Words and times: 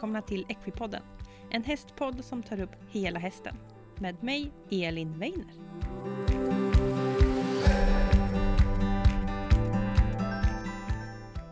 välkomna 0.00 0.22
till 0.22 0.46
Equipodden. 0.48 1.02
En 1.50 1.64
hästpodd 1.64 2.24
som 2.24 2.42
tar 2.42 2.60
upp 2.60 2.70
hela 2.90 3.18
hästen. 3.18 3.56
Med 3.98 4.22
mig, 4.22 4.52
Elin 4.70 5.18
Weiner. 5.18 5.46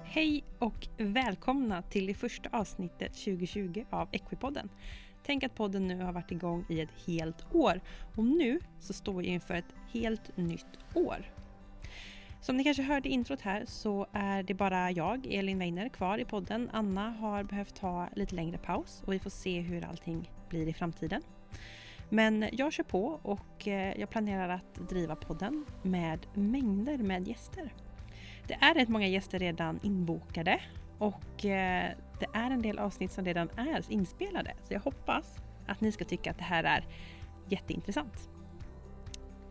Hej 0.05 0.45
och 0.59 0.89
välkomna 0.97 1.83
till 1.83 2.07
det 2.07 2.15
första 2.15 2.49
avsnittet 2.53 3.13
2020 3.13 3.85
av 3.91 4.09
Equipodden. 4.13 4.69
Tänk 5.27 5.45
att 5.45 5.55
podden 5.55 5.89
nu 5.89 6.03
har 6.03 6.13
varit 6.13 6.33
igång 6.33 6.65
i 6.69 6.81
ett 6.81 7.07
helt 7.07 7.55
år 7.55 7.81
och 8.17 8.25
nu 8.25 8.61
så 8.81 8.93
står 8.93 9.15
vi 9.15 9.27
inför 9.27 9.55
ett 9.55 9.75
helt 9.93 10.37
nytt 10.37 10.79
år. 10.95 11.38
Som 12.41 12.57
ni 12.57 12.65
kanske 12.65 12.83
hörde 12.83 13.09
i 13.09 13.13
introt 13.13 13.41
här 13.41 13.65
så 13.67 14.07
är 14.13 14.43
det 14.43 14.55
bara 14.55 14.91
jag, 14.91 15.27
Elin 15.27 15.59
Weiner, 15.59 15.89
kvar 15.89 16.19
i 16.19 16.25
podden. 16.25 16.71
Anna 16.73 17.11
har 17.11 17.43
behövt 17.43 17.75
ta 17.75 18.09
lite 18.15 18.35
längre 18.35 18.59
paus 18.59 19.03
och 19.07 19.13
vi 19.13 19.19
får 19.19 19.31
se 19.31 19.61
hur 19.61 19.85
allting 19.85 20.31
blir 20.49 20.69
i 20.69 20.73
framtiden. 20.73 21.23
Men 22.09 22.49
jag 22.53 22.73
kör 22.73 22.85
på 22.85 23.21
och 23.23 23.69
eh, 23.69 24.01
jag 24.01 24.11
planerar 24.11 24.49
att 24.49 24.89
driva 24.89 25.17
podden 25.17 25.65
med 25.83 26.27
mängder 26.35 26.99
med 26.99 27.29
gäster. 27.29 27.73
Det 28.47 28.55
är 28.55 28.75
rätt 28.75 28.89
många 28.89 29.07
gäster 29.07 29.39
redan 29.39 29.81
inbokade 29.83 30.61
och 30.99 31.45
eh, 31.45 31.91
det 32.21 32.27
är 32.33 32.51
en 32.51 32.63
del 32.63 32.79
avsnitt 32.79 33.13
som 33.13 33.25
redan 33.25 33.51
är 33.57 33.93
inspelade. 33.93 34.55
Så 34.63 34.75
jag 34.75 34.81
hoppas 34.81 35.37
att 35.67 35.81
ni 35.81 35.93
ska 35.93 36.05
tycka 36.05 36.31
att 36.31 36.39
det 36.39 36.45
här 36.45 36.65
är 36.65 36.87
jätteintressant. 37.49 38.29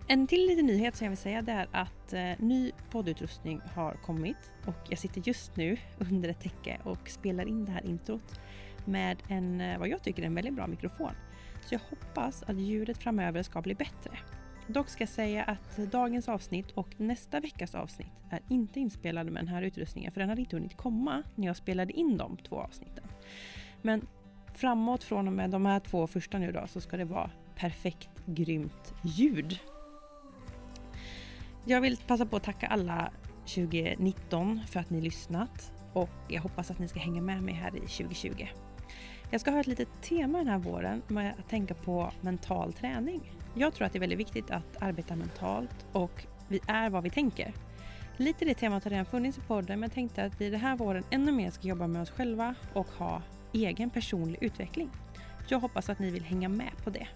En 0.10 0.28
till 0.28 0.48
liten 0.48 0.66
nyhet 0.66 0.96
som 0.96 1.06
jag 1.06 1.12
vill 1.12 1.18
säga 1.18 1.42
det 1.42 1.52
är 1.52 1.68
att 1.72 2.14
eh, 2.14 2.46
ny 2.46 2.72
poddutrustning 2.90 3.62
har 3.76 3.94
kommit 3.94 4.52
och 4.66 4.88
jag 4.90 5.00
sitter 5.00 5.22
just 5.28 5.56
nu 5.56 5.78
under 6.12 6.30
ett 6.30 6.40
täcke 6.40 6.80
och 6.84 7.10
spelar 7.10 7.48
in 7.48 7.66
det 7.66 7.72
här 7.72 7.86
introt 7.86 8.40
med 8.86 9.24
en, 9.28 9.62
eh, 9.62 9.80
vad 9.80 9.88
jag 9.88 10.04
tycker 10.04 10.22
är 10.22 10.28
en 10.28 10.36
väldigt 10.36 10.54
bra 10.54 10.68
mikrofon. 10.68 11.12
Så 11.62 11.74
jag 11.74 11.80
hoppas 11.90 12.44
att 12.44 12.60
ljudet 12.60 12.98
framöver 12.98 13.44
ska 13.44 13.62
bli 13.62 13.76
bättre. 13.76 14.18
Dock 14.68 14.90
ska 14.90 15.02
jag 15.02 15.10
säga 15.10 15.44
att 15.44 15.78
dagens 15.78 16.30
avsnitt 16.30 16.72
och 16.72 17.00
nästa 17.00 17.40
veckas 17.40 17.76
avsnitt 17.76 18.12
är 18.30 18.40
inte 18.50 18.80
inspelade 18.80 19.32
med 19.32 19.42
den 19.42 19.54
här 19.54 19.62
utrustningen 19.62 20.12
för 20.12 20.20
den 20.20 20.30
hade 20.30 20.42
inte 20.42 20.56
hunnit 20.56 20.78
komma 20.78 21.24
när 21.36 21.48
jag 21.48 21.56
spelade 21.56 21.94
in 21.94 22.18
de 22.18 22.38
två 22.38 22.56
avsnitten. 22.56 23.04
Men 23.82 24.08
framåt 24.54 25.04
från 25.04 25.28
och 25.28 25.34
med 25.34 25.50
de 25.50 25.66
här 25.66 25.80
två 25.80 26.08
första 26.08 26.38
nu 26.38 26.52
då 26.52 26.68
så 26.68 26.82
ska 26.82 26.98
det 26.98 27.06
vara 27.06 27.32
perfekt 27.56 28.10
grymt 28.26 28.94
ljud. 29.04 29.60
Jag 31.70 31.82
vill 31.82 31.98
passa 31.98 32.26
på 32.26 32.36
att 32.36 32.44
tacka 32.44 32.68
alla 32.68 33.12
2019 33.40 34.62
för 34.68 34.80
att 34.80 34.90
ni 34.90 35.02
lyssnat 35.02 35.72
och 35.94 36.10
jag 36.28 36.42
hoppas 36.42 36.72
att 36.72 36.80
ni 36.80 36.88
ska 36.88 37.00
hänga 37.00 37.22
med 37.22 37.44
mig 37.44 37.54
här 37.54 37.76
i 37.76 37.80
2020. 37.80 38.48
Jag 39.32 39.42
ska 39.42 39.52
ha 39.52 39.60
ett 39.60 39.68
litet 39.68 40.02
tema 40.02 40.38
den 40.38 40.48
här 40.48 40.58
våren 40.58 41.02
med 41.08 41.34
att 41.40 41.50
tänka 41.50 41.74
på 41.74 42.12
mental 42.22 42.74
träning. 42.74 43.32
Jag 43.56 43.74
tror 43.74 43.86
att 43.86 43.94
det 43.94 43.98
är 43.98 44.00
väldigt 44.00 44.20
viktigt 44.20 44.52
att 44.52 44.82
arbeta 44.82 45.16
mentalt 45.16 45.86
och 45.92 46.26
vi 46.48 46.60
är 46.68 46.90
vad 46.90 47.04
vi 47.04 47.10
tänker. 47.10 47.54
Lite 48.18 48.46
det 48.46 48.54
temat 48.54 48.84
har 48.84 48.92
redan 48.92 49.06
funnits 49.06 49.38
i 49.38 49.42
podden 49.42 49.80
men 49.80 49.90
jag 49.90 49.94
tänkte 49.94 50.24
att 50.24 50.42
vi 50.42 50.50
den 50.50 50.60
här 50.60 50.76
våren 50.76 51.04
ännu 51.10 51.32
mer 51.32 51.52
ska 51.52 51.68
jobba 51.68 51.88
med 51.88 52.02
oss 52.02 52.10
själva 52.10 52.56
och 52.74 52.88
ha 52.88 53.22
egen 53.54 53.90
personlig 53.90 54.44
utveckling. 54.44 54.90
Jag 55.48 55.60
hoppas 55.60 55.90
att 55.90 56.00
ni 56.00 56.12
vill 56.12 56.24
hänga 56.24 56.50
med 56.50 56.72
på 56.84 56.90
det. 56.90 57.08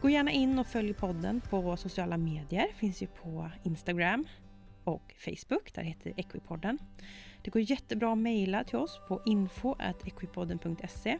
Gå 0.00 0.10
gärna 0.10 0.30
in 0.30 0.58
och 0.58 0.66
följ 0.66 0.94
podden 0.94 1.40
på 1.40 1.76
sociala 1.76 2.16
medier. 2.16 2.66
Finns 2.74 3.02
ju 3.02 3.06
på 3.06 3.50
Instagram 3.62 4.26
och 4.84 5.14
Facebook. 5.18 5.74
Där 5.74 5.82
heter 5.82 6.12
Equipodden. 6.16 6.78
Det 7.42 7.50
går 7.50 7.62
jättebra 7.62 8.12
att 8.12 8.18
mejla 8.18 8.64
till 8.64 8.76
oss 8.76 9.00
på 9.08 9.22
info.equipodden.se. 9.24 11.18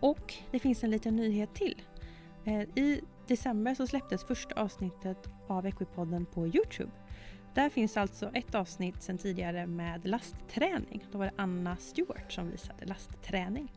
Och 0.00 0.34
det 0.50 0.58
finns 0.58 0.84
en 0.84 0.90
liten 0.90 1.16
nyhet 1.16 1.54
till. 1.54 1.82
Eh, 2.44 2.60
I 2.60 3.00
december 3.26 3.74
så 3.74 3.86
släpptes 3.86 4.24
första 4.24 4.60
avsnittet 4.60 5.28
av 5.48 5.66
Equipodden 5.66 6.26
på 6.26 6.46
Youtube. 6.46 6.90
Där 7.54 7.68
finns 7.68 7.96
alltså 7.96 8.30
ett 8.34 8.54
avsnitt 8.54 9.02
sedan 9.02 9.18
tidigare 9.18 9.66
med 9.66 10.06
lastträning. 10.06 11.04
Då 11.12 11.18
var 11.18 11.24
det 11.24 11.32
Anna 11.36 11.76
Stewart 11.76 12.32
som 12.32 12.50
visade 12.50 12.86
lastträning. 12.86 13.72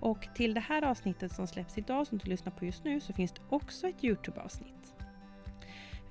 Och 0.00 0.28
till 0.34 0.54
det 0.54 0.60
här 0.60 0.82
avsnittet 0.84 1.32
som 1.32 1.46
släpps 1.46 1.78
idag, 1.78 2.06
som 2.06 2.18
du 2.18 2.30
lyssnar 2.30 2.52
på 2.52 2.64
just 2.64 2.84
nu, 2.84 3.00
så 3.00 3.12
finns 3.12 3.32
det 3.32 3.40
också 3.48 3.88
ett 3.88 4.04
Youtube-avsnitt. 4.04 4.94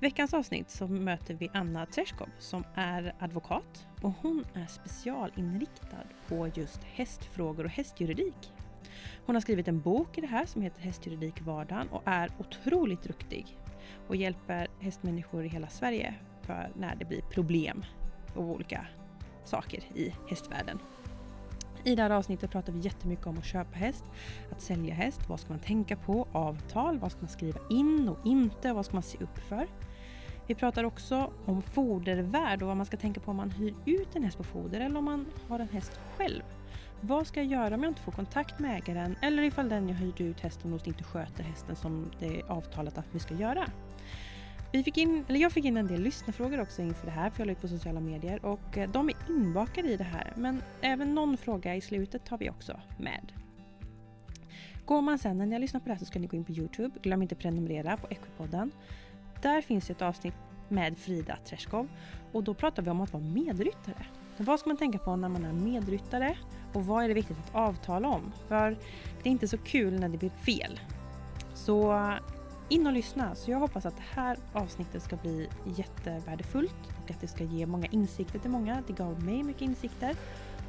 veckans 0.00 0.34
avsnitt 0.34 0.70
så 0.70 0.86
möter 0.86 1.34
vi 1.34 1.50
Anna 1.54 1.86
Treskov 1.86 2.28
som 2.38 2.64
är 2.74 3.14
advokat 3.18 3.86
och 4.02 4.12
hon 4.22 4.44
är 4.54 4.66
specialinriktad 4.66 6.04
på 6.28 6.48
just 6.54 6.84
hästfrågor 6.84 7.64
och 7.64 7.70
hästjuridik. 7.70 8.52
Hon 9.26 9.36
har 9.36 9.40
skrivit 9.40 9.68
en 9.68 9.80
bok 9.80 10.18
i 10.18 10.20
det 10.20 10.26
här 10.26 10.46
som 10.46 10.62
heter 10.62 10.82
Hästjuridik 10.82 11.40
vardagen 11.40 11.88
och 11.88 12.02
är 12.04 12.30
otroligt 12.38 13.02
duktig 13.02 13.58
och 14.08 14.16
hjälper 14.16 14.68
hästmänniskor 14.80 15.44
i 15.44 15.48
hela 15.48 15.68
Sverige 15.68 16.14
för 16.42 16.70
när 16.74 16.96
det 16.96 17.04
blir 17.04 17.22
problem 17.22 17.84
och 18.34 18.44
olika 18.44 18.86
saker 19.44 19.80
i 19.94 20.14
hästvärlden. 20.28 20.78
I 21.84 21.94
det 21.94 22.02
här 22.02 22.10
avsnittet 22.10 22.50
pratar 22.50 22.72
vi 22.72 22.78
jättemycket 22.78 23.26
om 23.26 23.38
att 23.38 23.44
köpa 23.44 23.78
häst, 23.78 24.04
att 24.52 24.60
sälja 24.60 24.94
häst, 24.94 25.20
vad 25.28 25.40
ska 25.40 25.52
man 25.52 25.60
tänka 25.60 25.96
på, 25.96 26.28
avtal, 26.32 26.98
vad 26.98 27.12
ska 27.12 27.20
man 27.20 27.28
skriva 27.28 27.60
in 27.70 28.08
och 28.08 28.26
inte, 28.26 28.72
vad 28.72 28.84
ska 28.84 28.94
man 28.94 29.02
se 29.02 29.18
upp 29.18 29.38
för. 29.38 29.66
Vi 30.46 30.54
pratar 30.54 30.84
också 30.84 31.32
om 31.46 31.62
fodervärd 31.62 32.62
och 32.62 32.68
vad 32.68 32.76
man 32.76 32.86
ska 32.86 32.96
tänka 32.96 33.20
på 33.20 33.30
om 33.30 33.36
man 33.36 33.50
hyr 33.50 33.74
ut 33.86 34.16
en 34.16 34.24
häst 34.24 34.36
på 34.36 34.44
foder 34.44 34.80
eller 34.80 34.98
om 34.98 35.04
man 35.04 35.26
har 35.48 35.58
en 35.58 35.68
häst 35.68 36.00
själv. 36.16 36.42
Vad 37.00 37.26
ska 37.26 37.40
jag 37.42 37.52
göra 37.52 37.74
om 37.74 37.82
jag 37.82 37.90
inte 37.90 38.02
får 38.02 38.12
kontakt 38.12 38.58
med 38.58 38.76
ägaren 38.76 39.16
eller 39.22 39.42
ifall 39.42 39.68
den 39.68 39.88
jag 39.88 39.96
hyrde 39.96 40.24
ut 40.24 40.40
hästen 40.40 40.72
hos 40.72 40.86
inte 40.86 41.04
sköter 41.04 41.42
hästen 41.42 41.76
som 41.76 42.10
det 42.18 42.40
är 42.40 42.50
avtalat 42.50 42.98
att 42.98 43.06
vi 43.12 43.18
ska 43.18 43.34
göra? 43.34 43.64
Vi 44.72 44.82
fick 44.82 44.98
in, 44.98 45.24
eller 45.28 45.40
jag 45.40 45.52
fick 45.52 45.64
in 45.64 45.76
en 45.76 45.86
del 45.86 46.00
lyssnarfrågor 46.00 46.60
också 46.60 46.82
inför 46.82 47.06
det 47.06 47.12
här 47.12 47.30
för 47.30 47.40
jag 47.40 47.46
la 47.46 47.52
ut 47.52 47.60
på 47.60 47.68
sociala 47.68 48.00
medier 48.00 48.44
och 48.44 48.78
eh, 48.78 48.90
de 48.90 49.08
är 49.08 49.16
inbakade 49.28 49.88
i 49.88 49.96
det 49.96 50.04
här 50.04 50.32
men 50.36 50.62
även 50.80 51.14
någon 51.14 51.36
fråga 51.36 51.74
i 51.74 51.80
slutet 51.80 52.24
tar 52.24 52.38
vi 52.38 52.50
också 52.50 52.80
med. 52.98 53.32
Går 54.84 55.02
man 55.02 55.18
sen 55.18 55.36
när 55.36 55.46
ni 55.46 55.52
har 55.52 55.60
lyssnat 55.60 55.82
på 55.82 55.88
det 55.88 55.94
här 55.94 55.98
så 55.98 56.04
ska 56.04 56.18
ni 56.18 56.26
gå 56.26 56.36
in 56.36 56.44
på 56.44 56.52
Youtube. 56.52 56.98
Glöm 57.02 57.22
inte 57.22 57.34
prenumerera 57.34 57.96
på 57.96 58.06
Equipodden. 58.10 58.70
Där 59.42 59.62
finns 59.62 59.90
ett 59.90 60.02
avsnitt 60.02 60.34
med 60.68 60.98
Frida 60.98 61.38
Treskov 61.44 61.88
och 62.32 62.44
då 62.44 62.54
pratar 62.54 62.82
vi 62.82 62.90
om 62.90 63.00
att 63.00 63.12
vara 63.12 63.22
medryttare. 63.22 64.06
Vad 64.36 64.60
ska 64.60 64.68
man 64.68 64.76
tänka 64.76 64.98
på 64.98 65.16
när 65.16 65.28
man 65.28 65.44
är 65.44 65.52
medryttare 65.52 66.36
och 66.72 66.86
vad 66.86 67.04
är 67.04 67.08
det 67.08 67.14
viktigt 67.14 67.38
att 67.38 67.54
avtala 67.54 68.08
om? 68.08 68.32
För 68.48 68.70
det 69.22 69.28
är 69.28 69.30
inte 69.30 69.48
så 69.48 69.58
kul 69.58 70.00
när 70.00 70.08
det 70.08 70.18
blir 70.18 70.30
fel. 70.30 70.80
Så 71.54 71.92
in 72.68 72.86
och 72.86 72.92
lyssna. 72.92 73.34
Så 73.34 73.50
jag 73.50 73.58
hoppas 73.58 73.86
att 73.86 73.96
det 73.96 74.20
här 74.20 74.38
avsnittet 74.52 75.02
ska 75.02 75.16
bli 75.16 75.48
jättevärdefullt 75.76 76.76
och 77.04 77.10
att 77.10 77.20
det 77.20 77.28
ska 77.28 77.44
ge 77.44 77.66
många 77.66 77.86
insikter 77.86 78.38
till 78.38 78.50
många. 78.50 78.82
Det 78.86 78.92
gav 78.92 79.22
mig 79.22 79.42
mycket 79.42 79.62
insikter 79.62 80.16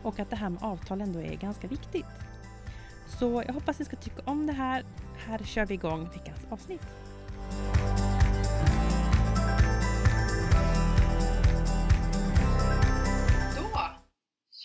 och 0.04 0.20
att 0.20 0.30
det 0.30 0.36
här 0.36 0.50
med 0.50 0.64
avtal 0.64 1.02
ändå 1.02 1.20
är 1.20 1.36
ganska 1.36 1.68
viktigt. 1.68 2.06
Så 3.20 3.44
jag 3.48 3.54
hoppas 3.54 3.80
ni 3.80 3.86
ska 3.86 3.96
tycka 3.96 4.22
om 4.26 4.48
det 4.48 4.54
här. 4.54 4.84
Här 5.18 5.38
kör 5.38 5.66
vi 5.66 5.74
igång 5.74 6.10
veckans 6.10 6.46
avsnitt. 6.50 6.88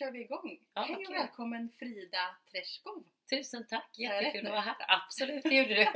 Kör 0.05 0.11
vi 0.13 0.21
igång. 0.21 0.59
Ja, 0.75 0.83
Hej 0.83 0.97
och 0.97 1.07
kul. 1.07 1.15
välkommen 1.15 1.71
Frida 1.79 2.37
Treskov. 2.51 3.05
Tusen 3.31 3.67
tack, 3.67 3.99
jättekul 3.99 4.47
att 4.47 4.51
vara 4.53 4.61
här. 4.61 4.77
Absolut, 4.89 5.43
det 5.43 5.55
gjorde 5.55 5.75
du. 5.75 5.87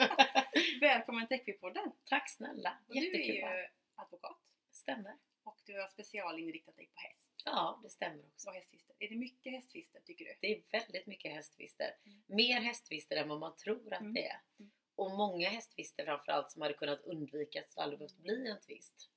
Välkommen 0.81 1.27
till 1.29 1.37
Equipodden. 1.37 1.93
tack 2.05 2.31
snälla, 2.31 2.79
Och 2.89 2.95
Du 2.95 3.01
är 3.01 3.05
jättekul 3.05 3.35
ju 3.35 3.69
advokat 3.95 4.39
Stämmer. 4.73 5.17
och 5.45 5.59
du 5.67 5.81
har 5.81 5.89
specialinriktat 5.89 6.77
dig 6.77 6.87
på 6.87 7.01
häst 7.01 7.33
Ja, 7.45 7.81
det 7.83 7.91
stämmer 7.91 8.27
också. 8.27 8.49
och 8.49 8.55
hästtvister. 8.55 8.97
Är 8.99 9.09
det 9.09 9.17
mycket 9.17 9.53
hästtvister 9.53 10.01
tycker 10.01 10.25
du? 10.25 10.35
Det 10.41 10.53
är 10.53 10.63
väldigt 10.73 11.07
mycket 11.07 11.33
hästtvister. 11.33 11.95
Mm. 12.07 12.23
Mer 12.27 12.61
hästtvister 12.61 13.17
än 13.17 13.29
vad 13.29 13.41
man 13.41 13.57
tror 13.57 13.93
att 13.95 14.01
Mm. 14.01 14.15
det 14.15 14.27
är. 14.27 14.41
Mm. 14.61 14.71
Och 14.95 15.11
många 15.11 15.49
hästtvister 15.49 16.05
framförallt 16.05 16.51
som 16.51 16.63
hade 16.63 16.75
kunnat 16.75 17.01
undvikas 17.01 17.77
och 17.77 17.83
aldrig 17.83 17.99
behövt 17.99 18.17
bli 18.19 18.49
en 18.51 18.61
tvist. 18.61 19.11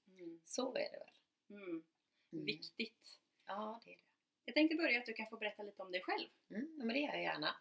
Så 0.45 0.75
är 0.75 0.91
det 0.91 0.97
väl? 0.99 1.59
Mm. 1.61 1.83
Mm. 2.33 2.45
Viktigt. 2.45 3.19
Ja, 3.47 3.81
det 3.85 3.91
är 3.91 3.95
det. 3.97 4.03
Jag 4.51 4.55
tänkte 4.55 4.75
börja 4.75 4.99
att 4.99 5.05
du 5.05 5.13
kan 5.13 5.27
få 5.27 5.37
berätta 5.37 5.63
lite 5.63 5.81
om 5.81 5.91
dig 5.91 6.01
själv. 6.01 6.27
Mm, 6.49 6.77
men 6.77 6.87
det 6.87 6.99
gör 6.99 7.13
jag 7.13 7.21
gärna. 7.23 7.55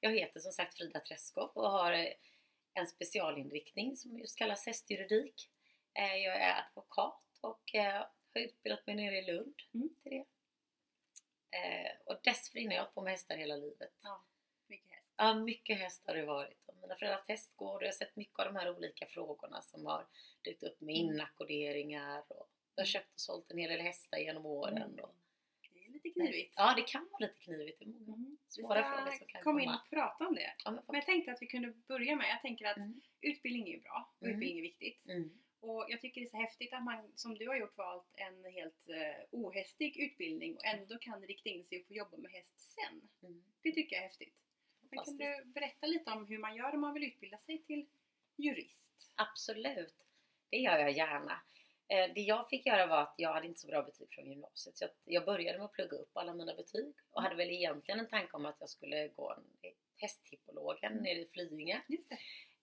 Jag 0.00 0.10
heter 0.18 0.40
som 0.40 0.52
sagt 0.52 0.76
Frida 0.76 1.00
Träskov 1.00 1.50
och 1.54 1.70
har 1.70 1.92
eh, 1.92 2.06
en 2.74 2.86
specialinriktning 2.86 3.96
som 3.96 4.18
just 4.18 4.38
kallas 4.38 4.66
hästjuridik. 4.66 5.50
Eh, 5.94 6.16
Jag 6.16 6.36
är 6.36 6.62
advokat 6.68 7.22
och 7.40 7.74
eh, 7.74 7.92
har 8.34 8.40
utbildat 8.40 8.86
mig 8.86 8.96
nere 8.96 9.18
i 9.18 9.22
Lund 9.32 9.54
Mm. 9.74 9.88
till 10.02 10.10
det. 10.12 10.24
Och 12.04 12.20
dessförinnan 12.22 12.70
har 12.72 12.84
jag 12.84 12.94
på 12.94 13.02
med 13.02 13.10
hästar 13.12 13.36
hela 13.36 13.56
livet. 13.56 13.92
Ja. 14.02 14.24
Mycket 14.68 14.90
häst. 14.90 15.06
Ja, 15.16 15.34
mycket 15.34 15.78
häst 15.78 16.06
har 16.06 16.14
det 16.14 16.24
varit. 16.24 16.58
Och 16.66 16.76
Mina 16.76 16.94
föräldrar 16.96 17.08
har 17.08 17.16
haft 17.16 17.28
hästgård 17.28 17.76
och 17.76 17.82
jag 17.82 17.88
har 17.88 17.92
sett 17.92 18.16
mycket 18.16 18.38
av 18.38 18.44
de 18.46 18.56
här 18.56 18.76
olika 18.76 19.06
frågorna 19.06 19.62
som 19.62 19.86
har 19.86 20.06
dykt 20.44 20.62
upp 20.62 20.80
med 20.80 20.94
Mm. 21.00 21.14
inackorderingar 21.14 22.24
och 22.28 22.50
jag 22.74 22.82
har 22.82 22.86
köpt 22.86 23.14
och 23.14 23.20
sålt 23.20 23.50
en 23.50 23.58
hel 23.58 23.70
del 23.70 23.80
hästar 23.80 24.18
genom 24.18 24.46
åren. 24.46 24.76
Mm. 24.92 25.04
Och, 25.04 25.14
lite 26.04 26.20
knivigt. 26.20 26.54
Ja, 26.56 26.74
det 26.76 26.82
kan 26.82 27.08
vara 27.12 27.18
lite 27.26 27.38
knivigt. 27.40 27.78
Det 27.78 27.84
är 27.84 27.88
många 27.88 28.14
Mm. 28.16 28.38
Svåra 28.48 28.82
frågor 28.84 29.12
som 29.18 29.26
kan 29.26 29.42
komma 29.42 29.62
in 29.62 29.68
och 29.68 29.90
prata 29.90 30.26
om 30.28 30.34
det. 30.34 30.54
Ja, 30.64 30.70
men, 30.70 30.84
Men 30.86 30.94
jag 30.96 31.06
tänkte 31.06 31.32
att 31.32 31.42
vi 31.42 31.46
kunde 31.46 31.68
börja 31.88 32.16
med, 32.16 32.26
jag 32.30 32.42
tänker 32.42 32.66
att 32.66 32.76
Mm. 32.76 33.00
utbildning 33.20 33.68
är 33.68 33.72
ju 33.72 33.80
bra 33.80 34.10
och 34.18 34.26
Mm. 34.26 34.34
utbildning 34.36 34.58
är 34.58 34.62
viktigt. 34.62 35.06
mm. 35.08 35.30
Och 35.62 35.86
jag 35.88 36.00
tycker 36.00 36.20
det 36.20 36.26
är 36.26 36.30
så 36.30 36.36
häftigt 36.36 36.72
att 36.72 36.84
man, 36.84 37.12
som 37.14 37.34
du 37.34 37.48
har 37.48 37.56
gjort, 37.56 37.76
valt 37.76 38.08
en 38.14 38.44
helt 38.44 38.88
eh, 38.88 39.24
ohästig 39.30 39.96
utbildning 39.96 40.56
och 40.56 40.64
ändå 40.64 40.98
kan 40.98 41.22
rikta 41.22 41.48
in 41.48 41.64
sig 41.64 41.80
och 41.80 41.86
få 41.86 41.94
jobba 41.94 42.16
med 42.16 42.30
häst 42.32 42.60
sen. 42.60 43.08
Mm. 43.22 43.44
Det 43.62 43.72
tycker 43.72 43.96
jag 43.96 44.04
är 44.04 44.08
häftigt. 44.08 44.34
Men 44.90 45.04
kan 45.04 45.16
du 45.16 45.44
berätta 45.44 45.86
lite 45.86 46.10
om 46.10 46.26
hur 46.26 46.38
man 46.38 46.56
gör 46.56 46.74
om 46.74 46.80
man 46.80 46.94
vill 46.94 47.04
utbilda 47.04 47.38
sig 47.38 47.58
till 47.62 47.86
jurist? 48.36 49.12
Absolut, 49.16 49.94
det 50.50 50.56
gör 50.56 50.78
jag 50.78 50.92
gärna. 50.92 51.40
Eh, 51.90 52.12
Det 52.14 52.20
jag 52.20 52.48
fick 52.48 52.66
göra 52.66 52.86
var 52.86 53.02
att 53.02 53.14
jag 53.16 53.32
hade 53.32 53.46
inte 53.46 53.60
så 53.60 53.66
bra 53.66 53.82
betyg 53.82 54.08
från 54.10 54.26
gymnasiet 54.30 54.76
så 54.76 54.84
jag- 54.84 54.90
jag 55.04 55.24
började 55.24 55.58
med 55.58 55.64
att 55.64 55.72
plugga 55.72 55.96
upp 55.96 56.10
alla 56.16 56.34
mina 56.34 56.54
betyg 56.54 56.94
och 57.10 57.22
hade 57.22 57.34
väl 57.34 57.50
egentligen 57.50 58.00
en 58.00 58.08
tanke 58.08 58.36
om 58.36 58.46
att 58.46 58.56
jag 58.60 58.68
skulle 58.68 59.08
gå 59.08 59.30
en 59.32 59.72
hästhippologen 60.00 60.92
nere 60.92 61.18
i 61.18 61.28
Flyinge. 61.32 61.82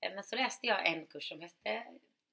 Eh, 0.01 0.13
Men 0.15 0.23
så 0.23 0.35
läste 0.35 0.67
jag 0.67 0.87
en 0.87 1.07
kurs 1.07 1.29
som 1.29 1.41
hette 1.41 1.83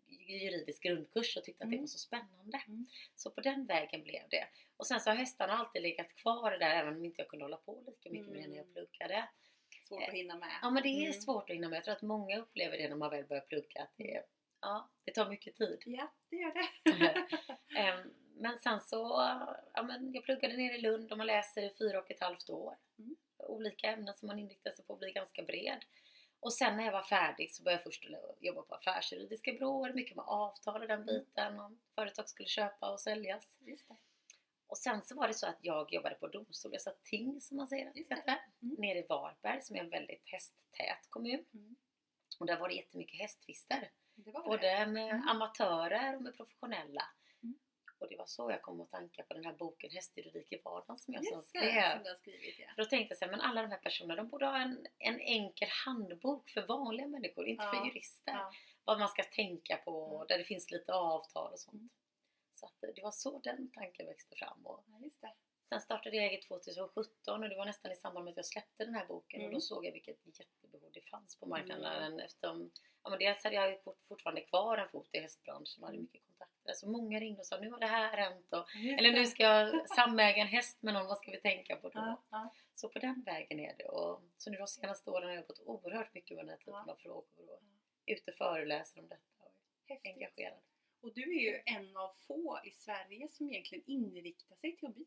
juridisk 0.06 0.82
grundkurs 0.82 1.36
och 1.36 1.44
tyckte 1.44 1.64
att 1.64 1.70
det 1.70 1.74
Mm. 1.76 1.82
var 1.82 1.86
så 1.86 1.98
spännande. 1.98 2.62
Mm. 2.66 2.86
Så 3.14 3.30
på 3.30 3.40
den 3.40 3.66
vägen 3.66 4.02
blev 4.02 4.22
det. 4.30 4.46
Och 4.76 4.86
sen 4.86 5.00
så 5.00 5.10
har 5.10 5.16
hästarna 5.16 5.52
alltid 5.52 5.82
legat 5.82 6.14
kvar 6.14 6.50
där 6.50 6.70
även 6.70 6.96
om 6.96 7.04
inte 7.04 7.20
jag 7.20 7.28
kunde 7.28 7.44
hålla 7.44 7.56
på 7.56 7.82
lika 7.86 8.10
mycket 8.10 8.26
med 8.28 8.42
det 8.42 8.48
när 8.48 8.56
jag 8.56 8.62
Mm. 8.66 8.72
pluggade. 8.74 9.28
Svårt 9.88 10.02
att 10.08 10.14
hinna 10.14 10.38
med. 10.38 10.50
Ja 10.62 10.70
men 10.70 10.82
det 10.82 10.88
är 10.88 11.00
Mm. 11.00 11.12
svårt 11.12 11.50
att 11.50 11.56
hinna 11.56 11.68
med. 11.68 11.76
Jag 11.76 11.84
tror 11.84 11.94
att 11.94 12.02
många 12.02 12.38
upplever 12.38 12.78
det 12.78 12.88
när 12.88 12.96
man 12.96 13.10
väl 13.10 13.24
börjar 13.24 13.42
plugga 13.42 13.82
att 13.82 13.92
det, 13.96 14.22
ja, 14.64 14.90
det 15.04 15.12
tar 15.14 15.28
mycket 15.28 15.56
tid. 15.56 15.82
Ja, 15.86 16.12
det 16.30 16.36
gör 16.36 16.54
det. 16.54 16.68
Ehm, 17.78 18.14
Men 18.36 18.58
sen 18.58 18.80
så, 18.80 18.96
ja 19.74 19.82
men 19.82 20.12
jag 20.14 20.24
pluggade 20.24 20.56
nere 20.56 20.74
i 20.74 20.80
Lund 20.80 21.12
och 21.12 21.18
man 21.18 21.26
läser 21.26 21.62
i 21.62 21.74
fyra 21.78 21.98
och 21.98 22.10
ett 22.10 22.20
halvt 22.20 22.50
år. 22.50 22.76
Mm. 22.98 23.16
Olika 23.36 23.86
ämnen 23.92 24.14
som 24.14 24.26
man 24.26 24.38
inriktar 24.38 24.70
sig 24.70 24.84
på 24.84 24.92
att 24.92 24.98
bli 24.98 25.12
ganska 25.12 25.42
bred. 25.42 25.84
Och 26.40 26.52
sen 26.52 26.76
när 26.76 26.84
jag 26.84 26.92
var 26.92 27.02
färdig 27.02 27.52
så 27.54 27.62
började 27.62 27.80
jag 27.80 27.84
först 27.84 28.04
jobba 28.40 28.62
på 28.62 28.74
affärsjuridiska 28.74 29.52
byråer, 29.52 29.92
mycket 29.92 30.16
med 30.16 30.24
avtal 30.28 30.82
och 30.82 30.88
den 30.88 31.02
Mm. 31.02 31.06
biten. 31.06 31.60
Om 31.60 31.80
företag 31.94 32.28
skulle 32.28 32.48
köpa 32.48 32.90
och 32.92 33.00
säljas. 33.00 33.56
Och 34.66 34.78
sen 34.78 35.02
så 35.02 35.14
var 35.14 35.28
det 35.28 35.34
så 35.34 35.46
att 35.46 35.58
jag 35.60 35.92
jobbade 35.92 36.14
på 36.14 36.28
domstol, 36.28 36.72
jag 36.72 36.80
satt 36.82 37.04
ting 37.04 37.40
som 37.40 37.56
man 37.56 37.68
säger 37.68 37.92
Just 37.94 38.08
det. 38.08 38.14
heter, 38.14 38.38
Mm. 38.62 38.74
nere 38.78 38.98
i 38.98 39.06
Varberg 39.08 39.62
som 39.62 39.76
är 39.76 39.80
en 39.80 39.90
väldigt 39.90 40.22
hästtät 40.24 41.06
kommun. 41.10 41.44
Mm. 41.54 41.76
Och 42.40 42.46
där 42.46 42.56
var 42.58 42.68
det 42.68 42.74
jättemycket 42.74 43.20
hästtvister. 43.20 43.90
Både 44.16 44.86
med 44.86 45.10
Mm. 45.14 45.28
amatörer 45.28 46.16
och 46.16 46.22
med 46.22 46.36
professionella. 46.36 47.02
Mm. 47.42 47.58
Och 47.98 48.08
det 48.08 48.16
var 48.16 48.26
så 48.26 48.50
jag 48.50 48.62
kom 48.62 48.80
att 48.80 48.90
tanka 48.90 49.22
på 49.22 49.34
den 49.34 49.44
här 49.44 49.52
boken 49.52 49.90
Hästjuridik 49.90 50.52
i 50.52 50.60
vardagen 50.64 50.98
som 50.98 51.14
jag 51.14 51.24
Just 51.24 51.48
skrev. 51.48 51.92
som 51.94 52.02
du 52.02 52.10
har 52.10 52.16
skrivit 52.16 52.58
ja. 52.58 52.66
Då 52.76 52.84
tänkte 52.84 53.12
jag 53.12 53.18
så 53.18 53.24
här, 53.24 53.30
men 53.32 53.40
alla 53.40 53.62
de 53.62 53.70
här 53.70 53.78
personerna 53.78 54.16
de 54.16 54.28
borde 54.28 54.46
ha 54.46 54.58
en, 54.58 54.86
en 54.98 55.20
enkel 55.20 55.68
handbok 55.86 56.50
för 56.50 56.66
vanliga 56.66 57.06
människor, 57.06 57.46
inte 57.46 57.64
Ja, 57.64 57.70
för 57.70 57.86
jurister. 57.86 58.32
Ja. 58.32 58.52
Vad 58.84 58.98
man 58.98 59.08
ska 59.08 59.22
tänka 59.22 59.76
på, 59.76 60.14
Mm. 60.14 60.26
där 60.28 60.38
det 60.38 60.44
finns 60.44 60.70
lite 60.70 60.92
avtal 60.94 61.52
och 61.52 61.58
sånt. 61.60 61.74
Mm. 61.74 61.90
Så 62.54 62.66
att 62.66 62.80
det 62.96 63.02
var 63.02 63.10
så 63.12 63.38
den 63.38 63.70
tanken 63.70 64.06
växte 64.06 64.36
fram. 64.36 64.66
Och 64.66 64.84
ja. 65.20 65.34
Sen 65.74 65.80
startade 65.80 66.16
jag 66.16 66.26
eget 66.26 66.48
2017 66.48 67.42
och 67.42 67.48
det 67.48 67.56
var 67.56 67.64
nästan 67.66 67.92
i 67.92 67.96
samband 67.96 68.24
med 68.24 68.30
att 68.32 68.36
jag 68.36 68.46
släppte 68.46 68.84
den 68.84 68.94
här 68.94 69.06
boken 69.06 69.40
och 69.40 69.44
Mm. 69.44 69.54
då 69.54 69.60
såg 69.60 69.86
jag 69.86 69.92
vilket 69.92 70.38
jättebehov 70.38 70.90
det 70.92 71.00
fanns 71.00 71.36
på 71.40 71.46
marknaden 71.46 72.20
eftersom 72.20 72.70
Ja 73.02 73.10
men 73.10 73.18
dels 73.18 73.44
hade 73.44 73.56
jag 73.56 73.78
fortfarande 74.08 74.40
kvar 74.40 74.78
en 74.78 74.88
fot 74.88 75.08
i 75.12 75.18
hästbranschen 75.18 75.82
och 75.82 75.86
hade 75.86 75.96
Mm. 75.98 76.02
mycket 76.12 76.26
kontakter. 76.26 76.72
Så 76.72 76.88
många 76.88 77.20
ringde 77.20 77.40
och 77.40 77.46
sa 77.46 77.60
nu 77.60 77.70
har 77.70 77.78
det 77.78 77.86
här 77.86 78.16
hänt 78.16 78.52
och, 78.52 78.66
eller 78.98 79.12
nu 79.12 79.26
ska 79.26 79.42
jag 79.42 79.88
samäga 79.90 80.42
en 80.42 80.46
häst 80.48 80.82
med 80.82 80.94
någon, 80.94 81.06
vad 81.06 81.18
ska 81.18 81.30
vi 81.30 81.40
tänka 81.40 81.76
på 81.76 81.88
då? 81.88 81.98
Ja, 81.98 82.22
ja. 82.30 82.54
Så 82.74 82.88
på 82.88 82.98
den 82.98 83.22
vägen 83.26 83.60
är 83.60 83.74
det. 83.78 83.84
Och, 83.84 84.20
så 84.38 84.50
nu 84.50 84.56
de 84.56 84.66
senaste 84.66 85.10
åren 85.10 85.22
har 85.28 85.30
jag 85.34 85.40
jobbat 85.42 85.60
oerhört 85.60 86.14
mycket 86.14 86.36
med 86.36 86.44
den 86.44 86.50
här 86.50 86.56
typen 86.58 86.74
av 86.90 86.96
frågor 86.96 87.50
och 87.52 87.62
ute 88.06 88.30
och 88.30 88.36
föreläser 88.36 89.00
om 89.00 89.08
detta 89.08 89.22
och 89.40 89.54
är 89.86 89.98
engagerad. 90.04 90.58
Och 91.00 91.12
du 91.14 91.22
är 91.22 91.40
ju 91.42 91.62
en 91.66 91.96
av 91.96 92.12
få 92.26 92.60
i 92.64 92.70
Sverige 92.70 93.28
som 93.28 93.50
egentligen 93.50 93.84
inriktar 93.86 94.56
sig 94.56 94.76
till 94.76 94.88
att 94.88 94.94
bli 94.94 95.04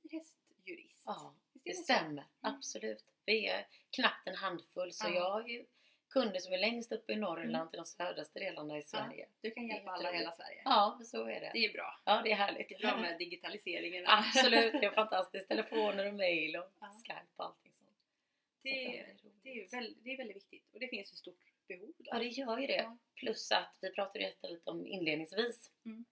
hästjurist. 0.67 1.03
Ja, 1.05 1.33
det 1.63 1.73
stämmer. 1.73 2.11
Mm. 2.11 2.25
Absolut. 2.41 3.03
Vi 3.25 3.47
är 3.47 3.67
knappt 3.95 4.27
en 4.27 4.35
handfull 4.35 4.93
så 4.93 5.07
Ja. 5.07 5.13
jag 5.13 5.31
har 5.31 5.47
ju 5.47 5.65
kunder 6.09 6.39
som 6.39 6.53
är 6.53 6.57
längst 6.57 6.91
upp 6.91 7.09
i 7.09 7.15
Norrland 7.15 7.55
Mm. 7.55 7.69
till 7.69 7.77
de 7.77 7.85
södraste 7.85 8.39
delarna 8.39 8.77
i 8.77 8.83
Sverige. 8.83 9.27
Du 9.41 9.51
kan 9.51 9.67
hjälpa 9.67 9.91
alla 9.91 10.13
i 10.13 10.17
hela 10.17 10.31
Sverige. 10.31 10.61
Ja, 10.65 10.99
så 11.05 11.23
är 11.25 11.39
det. 11.39 11.51
Det 11.53 11.65
är 11.65 11.73
bra. 11.73 11.99
Ja, 12.05 12.21
det 12.23 12.31
är 12.31 12.35
härligt. 12.35 12.69
Det 12.69 12.75
är 12.75 12.79
bra 12.79 12.97
med 12.97 13.17
digitaliseringen. 13.19 14.03
Absolut, 14.07 14.73
det 14.73 14.85
är 14.85 14.91
fantastiskt. 14.91 15.47
Telefoner 15.49 16.07
och 16.07 16.13
mail 16.13 16.55
och 16.55 16.71
Ja. 16.79 16.87
Skype 17.03 17.25
och 17.35 17.45
allting 17.45 17.71
sånt. 17.75 17.89
Så 17.89 18.63
Det, 18.63 18.99
är- 18.99 19.15
det, 19.43 19.49
är 19.63 19.69
väldigt, 19.69 20.03
det 20.03 20.11
är 20.13 20.17
väldigt 20.17 20.35
viktigt 20.35 20.73
och 20.73 20.79
det 20.79 20.87
finns 20.87 21.11
ett 21.11 21.17
stort 21.17 21.39
behov. 21.67 21.91
Då. 21.97 22.05
Ja, 22.11 22.19
det 22.19 22.25
gör 22.27 22.57
ju 22.57 22.67
det. 22.67 22.75
Ja. 22.75 22.97
Plus 23.15 23.51
att 23.51 23.77
vi 23.81 23.91
pratade 23.91 24.19
ju 24.19 24.25
lite 24.49 24.69
om 24.71 24.87
inledningsvis 24.87 25.71
Mm. 25.85 26.05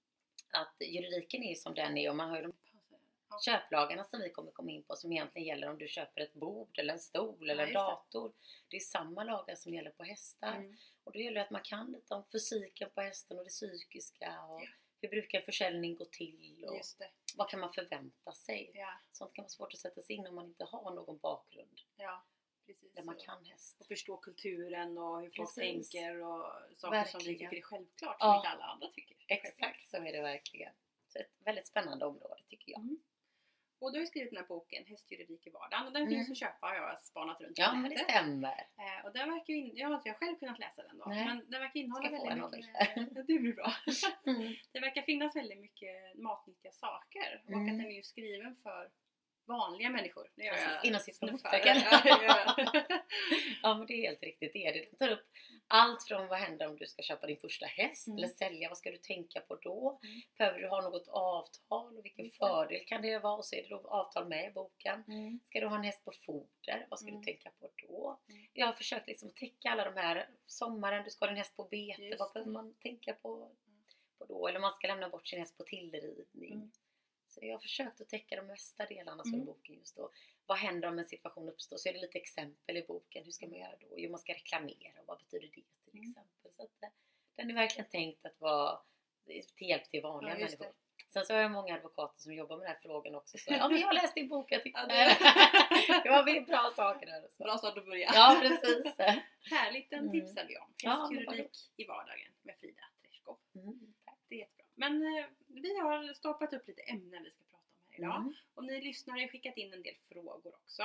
att 0.54 0.76
juridiken 0.88 1.44
är 1.44 1.50
ju 1.50 1.56
som 1.56 1.74
den 1.74 1.98
är 1.98 2.10
och 2.10 2.16
man 2.16 2.30
har 2.30 2.38
ju 2.38 2.44
de 2.44 2.54
Ja. 3.30 3.40
köplagarna 3.46 4.04
som 4.04 4.20
vi 4.22 4.30
kommer 4.30 4.52
komma 4.52 4.72
in 4.72 4.84
på 4.84 4.96
som 4.96 5.12
egentligen 5.12 5.48
gäller 5.48 5.70
om 5.70 5.78
du 5.78 5.88
köper 5.88 6.22
ett 6.22 6.34
bord 6.34 6.80
eller 6.80 6.94
en 6.94 7.00
stol 7.00 7.50
eller 7.50 7.68
en 7.68 7.74
dator. 7.74 8.34
Det 8.68 8.76
är 8.76 8.80
samma 8.82 9.24
lagar 9.24 9.56
som 9.56 9.74
gäller 9.74 9.92
på 9.92 10.04
hästar. 10.04 10.56
Mm. 10.56 10.78
Och 11.04 11.12
då 11.12 11.20
gäller 11.20 11.36
det 11.40 11.46
att 11.46 11.52
man 11.52 11.62
kan 11.64 11.92
lite 11.92 12.14
om 12.14 12.24
fysiken 12.32 12.90
på 12.96 13.02
hästen 13.02 13.38
och 13.38 13.44
det 13.44 13.50
psykiska 13.50 14.42
och 14.50 14.62
hur 15.02 15.10
brukar 15.10 15.42
försäljning 15.42 15.96
gå 15.96 16.06
till 16.06 16.66
och 16.70 16.82
vad 17.36 17.50
kan 17.50 17.60
man 17.60 17.74
förvänta 17.74 18.32
sig? 18.34 18.72
Sånt 19.12 19.34
kan 19.34 19.44
vara 19.44 19.50
svårt 19.50 19.74
att 19.74 19.80
sätta 19.80 20.02
sig 20.02 20.16
in 20.16 20.28
om 20.28 20.36
man 20.36 20.46
inte 20.46 20.66
har 20.66 20.96
någon 20.96 21.18
bakgrund. 21.18 21.80
Precis. 22.66 22.94
där 22.94 23.04
man 23.04 23.16
kan 23.16 23.46
häst. 23.46 23.78
Och 23.80 23.88
förstå 23.88 24.18
kulturen 24.18 24.98
och 24.98 25.22
hur 25.22 25.30
folk 25.36 25.56
tänker 25.56 26.22
och 26.24 26.46
saker 26.76 27.04
som 27.06 27.20
vi 27.20 27.26
Verkligen. 27.26 27.50
tycker 27.52 27.58
är 27.58 27.62
självklart 27.62 28.20
som 28.20 28.28
Ja. 28.30 28.38
inte 28.38 28.50
alla 28.50 28.64
andra 28.64 28.88
tycker. 28.88 29.18
Exakt 29.28 29.90
så 29.90 29.98
är 29.98 30.12
det 30.14 30.22
verkligen. 30.22 30.74
Så 31.08 31.20
ett 31.20 31.32
väldigt 31.40 31.68
spännande 31.68 32.06
område 32.06 32.44
tycker 32.48 32.72
jag. 32.72 32.82
Mm. 32.82 32.98
Och 33.80 33.92
du 33.92 33.98
har 33.98 34.02
ju 34.02 34.08
skrivit 34.08 34.30
den 34.32 34.38
här 34.38 34.48
boken 34.48 34.86
Hästjuridik 34.86 35.48
i 35.48 35.50
vardagen 35.50 35.88
och 35.88 35.94
den 35.94 36.02
Mm. 36.02 36.14
finns 36.14 36.32
att 36.32 36.38
köpa 36.38 36.68
har 36.68 36.76
jag 36.76 37.00
spanat 37.00 37.42
runt 37.42 37.58
Ja 37.58 37.72
det 37.90 37.98
stämmer. 38.00 38.48
Eh, 38.78 39.06
och 39.06 39.14
den 39.14 39.30
verkar 39.32 39.54
ju, 39.54 39.60
in, 39.60 39.72
jag 39.76 39.88
har 39.90 39.96
inte 39.96 40.14
själv 40.14 40.36
kunnat 40.36 40.60
läsa 40.60 40.84
den 40.84 40.98
då, 40.98 41.06
Nej. 41.08 41.26
men 41.26 41.38
den 41.52 41.62
verkar 41.62 41.80
innehålla 41.80 42.08
Ska 42.08 42.28
väldigt 42.30 42.52
mycket, 42.52 43.16
det 43.28 43.34
blir 43.40 43.54
bra. 43.54 43.72
Mm. 44.26 44.54
det 44.72 44.80
verkar 44.80 45.02
finnas 45.02 45.36
väldigt 45.36 45.60
mycket 45.60 46.18
matnyttiga 46.18 46.72
saker 46.72 47.42
och 47.46 47.50
Mm. 47.52 47.62
att 47.62 47.68
den 47.72 47.82
är 47.86 47.92
ju 47.96 48.04
skriven 48.04 48.56
för 48.56 48.90
vanliga 49.48 49.90
människor. 49.90 50.32
Det 50.36 50.44
gör 50.44 50.54
Precis, 50.54 50.70
jag 50.76 50.86
inom 50.86 51.00
citationstecken. 51.02 51.78
Ja. 52.22 52.56
Ja 53.62 53.78
men 53.78 53.88
det 53.88 53.94
är 53.94 54.02
helt 54.10 54.24
riktigt 54.24 54.54
det 54.54 54.66
är 54.66 54.74
det. 54.74 54.86
Den 54.90 54.98
tar 54.98 55.10
upp 55.16 55.26
allt 55.68 56.04
från 56.08 56.28
vad 56.28 56.40
händer 56.40 56.68
om 56.68 56.78
du 56.78 56.86
ska 56.86 57.02
köpa 57.04 57.28
din 57.28 57.38
första 57.38 57.66
häst 57.66 58.08
Mm. 58.08 58.18
eller 58.18 58.28
sälja, 58.28 58.70
vad 58.70 58.78
ska 58.78 58.92
du 58.92 58.98
tänka 58.98 59.40
på 59.42 59.56
då? 59.56 60.00
Mm. 60.04 60.22
Behöver 60.38 60.60
du 60.60 60.68
ha 60.68 60.82
något 60.82 61.08
avtal 61.08 61.98
och 61.98 62.06
vilken 62.06 62.26
det. 62.26 62.32
fördel 62.32 62.86
kan 62.86 63.02
det 63.02 63.20
vara? 63.20 63.34
Och 63.36 63.46
så 63.46 63.56
är 63.56 63.62
det 63.64 63.70
då 63.70 63.88
avtal 63.88 64.28
med 64.28 64.50
i 64.50 64.54
boken. 64.54 65.04
Mm. 65.08 65.40
Ska 65.46 65.60
du 65.60 65.68
ha 65.68 65.76
en 65.76 65.84
häst 65.84 66.06
på 66.06 66.12
foder? 66.26 66.88
Vad 66.90 67.00
ska 67.00 67.08
Mm. 67.10 67.22
du 67.22 67.26
tänka 67.26 67.52
på 67.60 67.70
då? 67.88 68.20
Mm. 68.30 68.46
Jag 68.54 68.66
har 68.66 68.74
försökt 68.74 69.08
liksom 69.08 69.30
täcka 69.32 69.70
alla 69.72 69.86
de 69.92 69.98
här 70.02 70.30
sommaren, 70.46 71.04
du 71.04 71.10
ska 71.10 71.26
ha 71.26 71.30
din 71.30 71.38
häst 71.38 71.56
på 71.56 71.64
bete, 71.64 72.02
Just 72.02 72.20
vad 72.20 72.34
behöver 72.34 72.52
man 72.52 72.74
tänka 72.74 73.14
på, 73.14 73.52
på 74.18 74.26
då? 74.26 74.48
Eller 74.48 74.60
man 74.60 74.74
ska 74.74 74.88
lämna 74.88 75.10
bort 75.10 75.28
sin 75.28 75.40
häst 75.40 75.58
på 75.58 75.64
tillridning. 75.64 76.72
Mm. 77.38 77.48
Jag 77.50 77.56
har 77.56 77.62
försökt 77.62 78.02
att 78.02 78.10
täcka 78.10 78.36
de 78.36 78.48
mesta 78.48 78.86
delarna 78.86 79.24
som 79.24 79.34
Mm. 79.34 79.46
boken 79.46 79.76
just 79.76 79.96
då. 79.96 80.10
Vad 80.46 80.58
händer 80.58 80.88
om 80.88 81.00
en 81.00 81.06
situation 81.06 81.50
uppstår? 81.50 81.78
Så 81.78 81.90
är 81.90 81.94
det 81.94 82.00
lite 82.00 82.18
exempel 82.18 82.78
i 82.78 82.82
boken. 82.88 83.24
Hur 83.26 83.32
ska 83.32 83.48
man 83.48 83.60
göra 83.60 83.76
då? 83.80 83.88
Jo, 83.98 84.12
man 84.12 84.20
ska 84.20 84.34
reklamera. 84.34 85.00
Och 85.02 85.08
vad 85.08 85.18
betyder 85.18 85.48
det 85.48 85.54
till 85.54 85.66
Mm. 85.94 86.10
exempel? 86.10 86.52
Så 86.56 86.64
att, 86.64 86.84
eh, 86.84 86.90
den 87.36 87.50
är 87.50 87.54
verkligen 87.54 87.90
tänkt 87.90 88.26
att 88.26 88.40
vara 88.42 88.80
till 89.56 89.68
hjälp 89.70 89.90
till 89.90 90.02
vanliga 90.02 90.34
Ja, 90.34 90.40
människor. 90.40 90.74
Sen 91.14 91.26
så 91.26 91.34
har 91.34 91.42
jag 91.42 91.52
många 91.52 91.76
advokater 91.76 92.20
som 92.22 92.34
jobbar 92.34 92.58
med 92.58 92.66
den 92.66 92.72
här 92.74 92.80
frågan 92.82 93.16
också. 93.16 93.38
Så, 93.38 93.54
ja, 93.54 93.70
men 93.70 93.80
jag 93.80 93.94
läste 93.96 94.20
din 94.20 94.30
bok. 94.30 94.52
Jag 94.52 94.64
tyckte 94.64 94.80
Ja, 94.88 94.88
det, 94.88 96.04
det- 96.04 96.10
var 96.10 96.46
bra 96.46 96.72
saker 96.76 97.06
där. 97.06 97.28
Så. 97.30 97.44
Bra 97.44 97.58
start 97.58 97.78
att 97.78 97.86
börja. 97.86 98.12
Ja, 98.14 98.38
precis. 98.42 98.98
Härligt, 99.52 99.90
den 99.90 100.00
Mm. 100.00 100.12
tipsar 100.12 100.46
vi 100.48 100.58
om. 100.58 100.74
Ja, 100.84 100.92
Hästjuridik 100.92 101.72
i 101.78 101.84
vardagen 101.86 102.32
med 102.42 102.56
Frida 102.60 102.82
Treschkow. 103.02 103.38
Mm. 103.56 103.94
Det 104.28 104.36
är 104.36 104.40
jättebra. 104.40 104.65
Men 104.76 105.04
eh, 105.04 105.26
vi 105.48 105.78
har 105.78 106.14
stoppat 106.14 106.54
upp 106.54 106.68
lite 106.68 106.82
ämnen 106.82 107.24
vi 107.24 107.32
ska 107.32 107.44
prata 107.44 107.64
om 107.72 107.80
här 107.90 108.00
idag. 108.00 108.22
Mm. 108.22 108.34
Och 108.54 108.64
ni 108.64 108.82
lyssnare 108.82 109.22
har 109.22 109.28
skickat 109.28 109.58
in 109.58 109.74
en 109.74 109.84
del 109.84 109.96
frågor 110.10 110.56
också. 110.56 110.84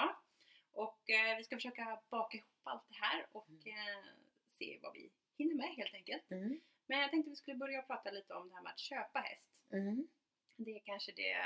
Och 0.72 1.10
eh, 1.10 1.36
vi 1.36 1.44
ska 1.44 1.56
försöka 1.56 2.00
baka 2.10 2.36
ihop 2.38 2.60
allt 2.62 2.88
det 2.88 2.94
här 2.94 3.26
och 3.32 3.66
eh, 3.66 4.04
se 4.48 4.78
vad 4.82 4.92
vi 4.92 5.10
hinner 5.38 5.54
med 5.54 5.68
helt 5.68 5.94
enkelt. 5.94 6.30
Mm. 6.30 6.60
Men 6.86 6.98
jag 6.98 7.10
tänkte 7.10 7.30
vi 7.30 7.36
skulle 7.36 7.56
börja 7.56 7.82
prata 7.82 8.10
lite 8.10 8.34
om 8.34 8.48
det 8.48 8.54
här 8.54 8.62
med 8.62 8.72
att 8.72 8.78
köpa 8.78 9.18
häst. 9.18 9.64
Mm. 9.72 10.08
Det 10.56 10.76
är 10.76 10.80
kanske 10.80 11.12
det, 11.12 11.36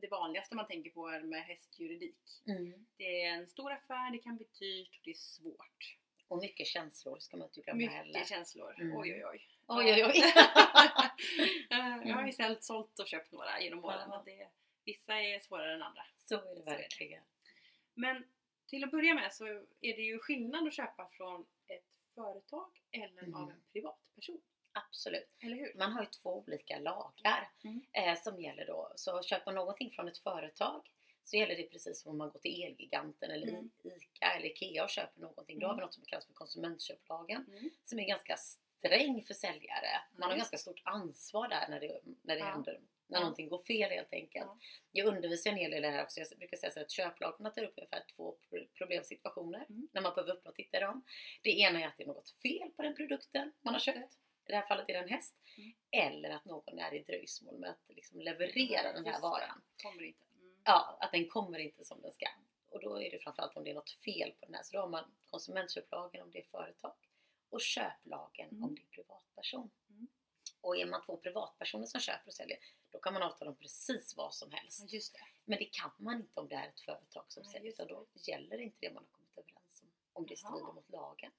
det 0.00 0.08
vanligaste 0.10 0.54
man 0.54 0.66
tänker 0.66 0.90
på 0.90 1.08
med 1.08 1.42
hästjuridik. 1.42 2.42
Mm. 2.46 2.86
Det 2.96 3.22
är 3.22 3.34
en 3.34 3.48
stor 3.48 3.72
affär, 3.72 4.12
det 4.12 4.18
kan 4.18 4.36
bli 4.36 4.46
dyrt 4.58 4.96
och 4.96 5.02
det 5.04 5.10
är 5.10 5.14
svårt. 5.14 5.98
Och 6.28 6.38
mycket 6.38 6.66
känslor 6.66 7.18
ska 7.18 7.36
man 7.36 7.46
inte 7.48 7.60
glömma 7.60 7.90
heller. 7.90 8.12
Mycket 8.12 8.28
känslor. 8.28 8.80
Mm. 8.80 8.96
Oj 8.96 9.14
oj 9.14 9.26
oj. 9.26 9.48
Oj, 9.68 9.92
oj, 9.92 10.04
oj. 10.04 10.22
Jag 12.08 12.14
har 12.14 12.26
ju 12.26 12.32
sålt, 12.32 12.64
sålt 12.64 12.98
och 12.98 13.06
köpt 13.06 13.32
några 13.32 13.60
genom 13.60 13.84
åren 13.84 14.08
Ja. 14.10 14.22
det, 14.26 14.48
Vissa 14.84 15.20
är 15.20 15.40
svårare 15.40 15.74
än 15.74 15.82
andra. 15.82 16.02
Så 16.18 16.34
är 16.34 16.54
det 16.54 16.62
verkligen. 16.70 17.22
Men 17.94 18.24
till 18.66 18.84
att 18.84 18.90
börja 18.90 19.14
med 19.14 19.32
så 19.32 19.46
är 19.80 19.96
det 19.96 20.02
ju 20.02 20.18
skillnad 20.18 20.66
att 20.68 20.74
köpa 20.74 21.08
från 21.08 21.46
ett 21.68 21.84
företag 22.14 22.70
eller 22.90 23.22
Mm. 23.22 23.34
av 23.34 23.50
en 23.50 23.62
privatperson. 23.72 24.40
Absolut. 24.72 25.28
Eller 25.42 25.56
hur? 25.56 25.72
Man 25.78 25.92
har 25.92 26.00
ju 26.02 26.06
två 26.06 26.38
olika 26.38 26.78
lagar 26.78 27.50
Mm. 27.64 27.82
eh, 27.92 28.18
som 28.22 28.40
gäller 28.40 28.66
då. 28.66 28.92
Så 28.96 29.22
köper 29.22 29.44
man 29.46 29.54
någonting 29.54 29.90
från 29.90 30.08
ett 30.08 30.18
företag 30.18 30.90
så 31.24 31.36
gäller 31.36 31.56
det 31.56 31.62
precis 31.62 32.00
som 32.02 32.10
om 32.10 32.18
man 32.18 32.30
går 32.30 32.40
till 32.40 32.62
Elgiganten 32.62 33.30
eller 33.30 33.48
Mm. 33.48 33.70
ICA 33.84 34.26
eller 34.32 34.46
IKEA 34.46 34.84
och 34.84 34.90
köper 34.90 35.20
någonting. 35.20 35.58
Då 35.58 35.66
har 35.66 35.74
vi 35.74 35.78
Mm. 35.78 35.84
något 35.86 35.94
som 35.94 36.04
kallas 36.04 36.26
för 36.26 36.34
konsumentköplagen 36.34 37.44
Mm. 37.48 37.70
som 37.84 37.98
är 37.98 38.08
ganska 38.08 38.36
sträng 38.88 39.22
för 39.22 39.34
säljare. 39.34 40.00
Man 40.12 40.22
har 40.22 40.28
Mm. 40.30 40.38
ganska 40.38 40.58
stort 40.58 40.82
ansvar 40.84 41.48
där 41.48 41.68
när 41.68 41.80
det, 41.80 42.00
när 42.22 42.34
det 42.34 42.40
Ja. 42.40 42.46
händer, 42.46 42.80
när 43.06 43.18
Ja. 43.18 43.20
någonting 43.20 43.48
går 43.48 43.58
fel 43.58 43.90
helt 43.90 44.12
enkelt. 44.12 44.46
Ja. 44.46 44.58
Jag 44.92 45.06
undervisar 45.06 45.50
en 45.50 45.56
hel 45.56 45.70
del 45.70 45.84
här 45.84 46.02
också. 46.02 46.20
Jag 46.20 46.38
brukar 46.38 46.56
säga 46.56 46.70
så 46.72 46.80
att 46.80 46.90
köplagarna 46.90 47.50
tar 47.50 47.62
upp 47.64 47.74
ungefär 47.76 48.04
två 48.16 48.36
pro- 48.50 48.66
problemsituationer 48.74 49.64
Mm. 49.68 49.88
när 49.92 50.02
man 50.02 50.14
behöver 50.14 50.32
uppnå 50.32 50.50
och 50.50 50.56
titta 50.56 50.76
i 50.76 50.80
dem. 50.80 51.04
Det 51.42 51.50
ena 51.50 51.80
är 51.82 51.86
att 51.86 51.96
det 51.96 52.02
är 52.02 52.06
något 52.06 52.30
fel 52.42 52.70
på 52.76 52.82
den 52.82 52.94
produkten 52.96 53.52
man 53.62 53.74
har 53.74 53.80
köpt. 53.80 54.14
I 54.46 54.50
det 54.52 54.56
här 54.56 54.66
fallet 54.66 54.88
är 54.88 54.92
det 54.92 54.98
en 54.98 55.08
häst. 55.08 55.36
Mm. 55.56 55.72
Eller 55.90 56.30
att 56.30 56.44
någon 56.44 56.78
är 56.78 56.94
i 56.94 57.02
dröjsmål 57.02 57.58
med 57.58 57.70
att 57.70 57.82
liksom 57.88 58.20
leverera 58.20 58.92
den 58.92 59.06
här 59.06 59.20
varan. 59.20 59.62
Mm. 59.84 60.14
Ja, 60.64 60.96
att 61.00 61.12
den 61.12 61.28
kommer 61.28 61.58
inte 61.58 61.84
som 61.84 62.00
den 62.02 62.12
ska. 62.12 62.26
Och 62.70 62.80
då 62.80 63.02
är 63.02 63.10
det 63.10 63.18
framförallt 63.18 63.56
om 63.56 63.64
det 63.64 63.70
är 63.70 63.74
något 63.74 63.90
fel 63.90 64.32
på 64.40 64.46
den 64.46 64.54
här. 64.54 64.62
Så 64.62 64.76
då 64.76 64.80
har 64.82 64.88
man 64.88 65.14
konsumentköplagen 65.30 66.22
om 66.22 66.30
det 66.30 66.38
är 66.38 66.42
företag 66.50 66.92
och 67.54 67.60
köplagen 67.60 68.48
Mm. 68.50 68.64
om 68.64 68.74
det 68.74 68.80
är 68.82 68.86
privatperson. 68.86 69.70
Mm. 69.90 70.08
Och 70.60 70.76
är 70.76 70.86
man 70.86 71.02
två 71.06 71.16
privatpersoner 71.16 71.86
som 71.86 72.00
köper 72.00 72.26
och 72.26 72.34
säljer, 72.34 72.58
då 72.90 72.98
kan 73.00 73.12
man 73.12 73.22
avtala 73.22 73.50
om 73.50 73.56
precis 73.56 74.16
vad 74.16 74.34
som 74.34 74.48
Ja, 74.50 74.56
helst. 74.56 74.92
just 74.92 75.12
det. 75.14 75.20
Men 75.44 75.58
det 75.58 75.64
kan 75.64 75.90
man 75.98 76.16
inte 76.16 76.40
om 76.40 76.48
det 76.48 76.54
är 76.54 76.68
ett 76.68 76.80
företag 76.80 77.24
som 77.28 77.42
Nej, 77.42 77.52
säljer, 77.52 77.72
utan 77.72 77.86
då 77.86 78.06
gäller 78.14 78.58
inte 78.58 78.76
det 78.80 78.92
man 78.94 79.04
har 79.04 79.10
kommit 79.10 79.38
överens 79.38 79.82
om. 79.82 79.88
Om 80.12 80.26
det 80.26 80.36
strider 80.36 80.72
mot 80.72 80.90
lagen. 80.90 81.32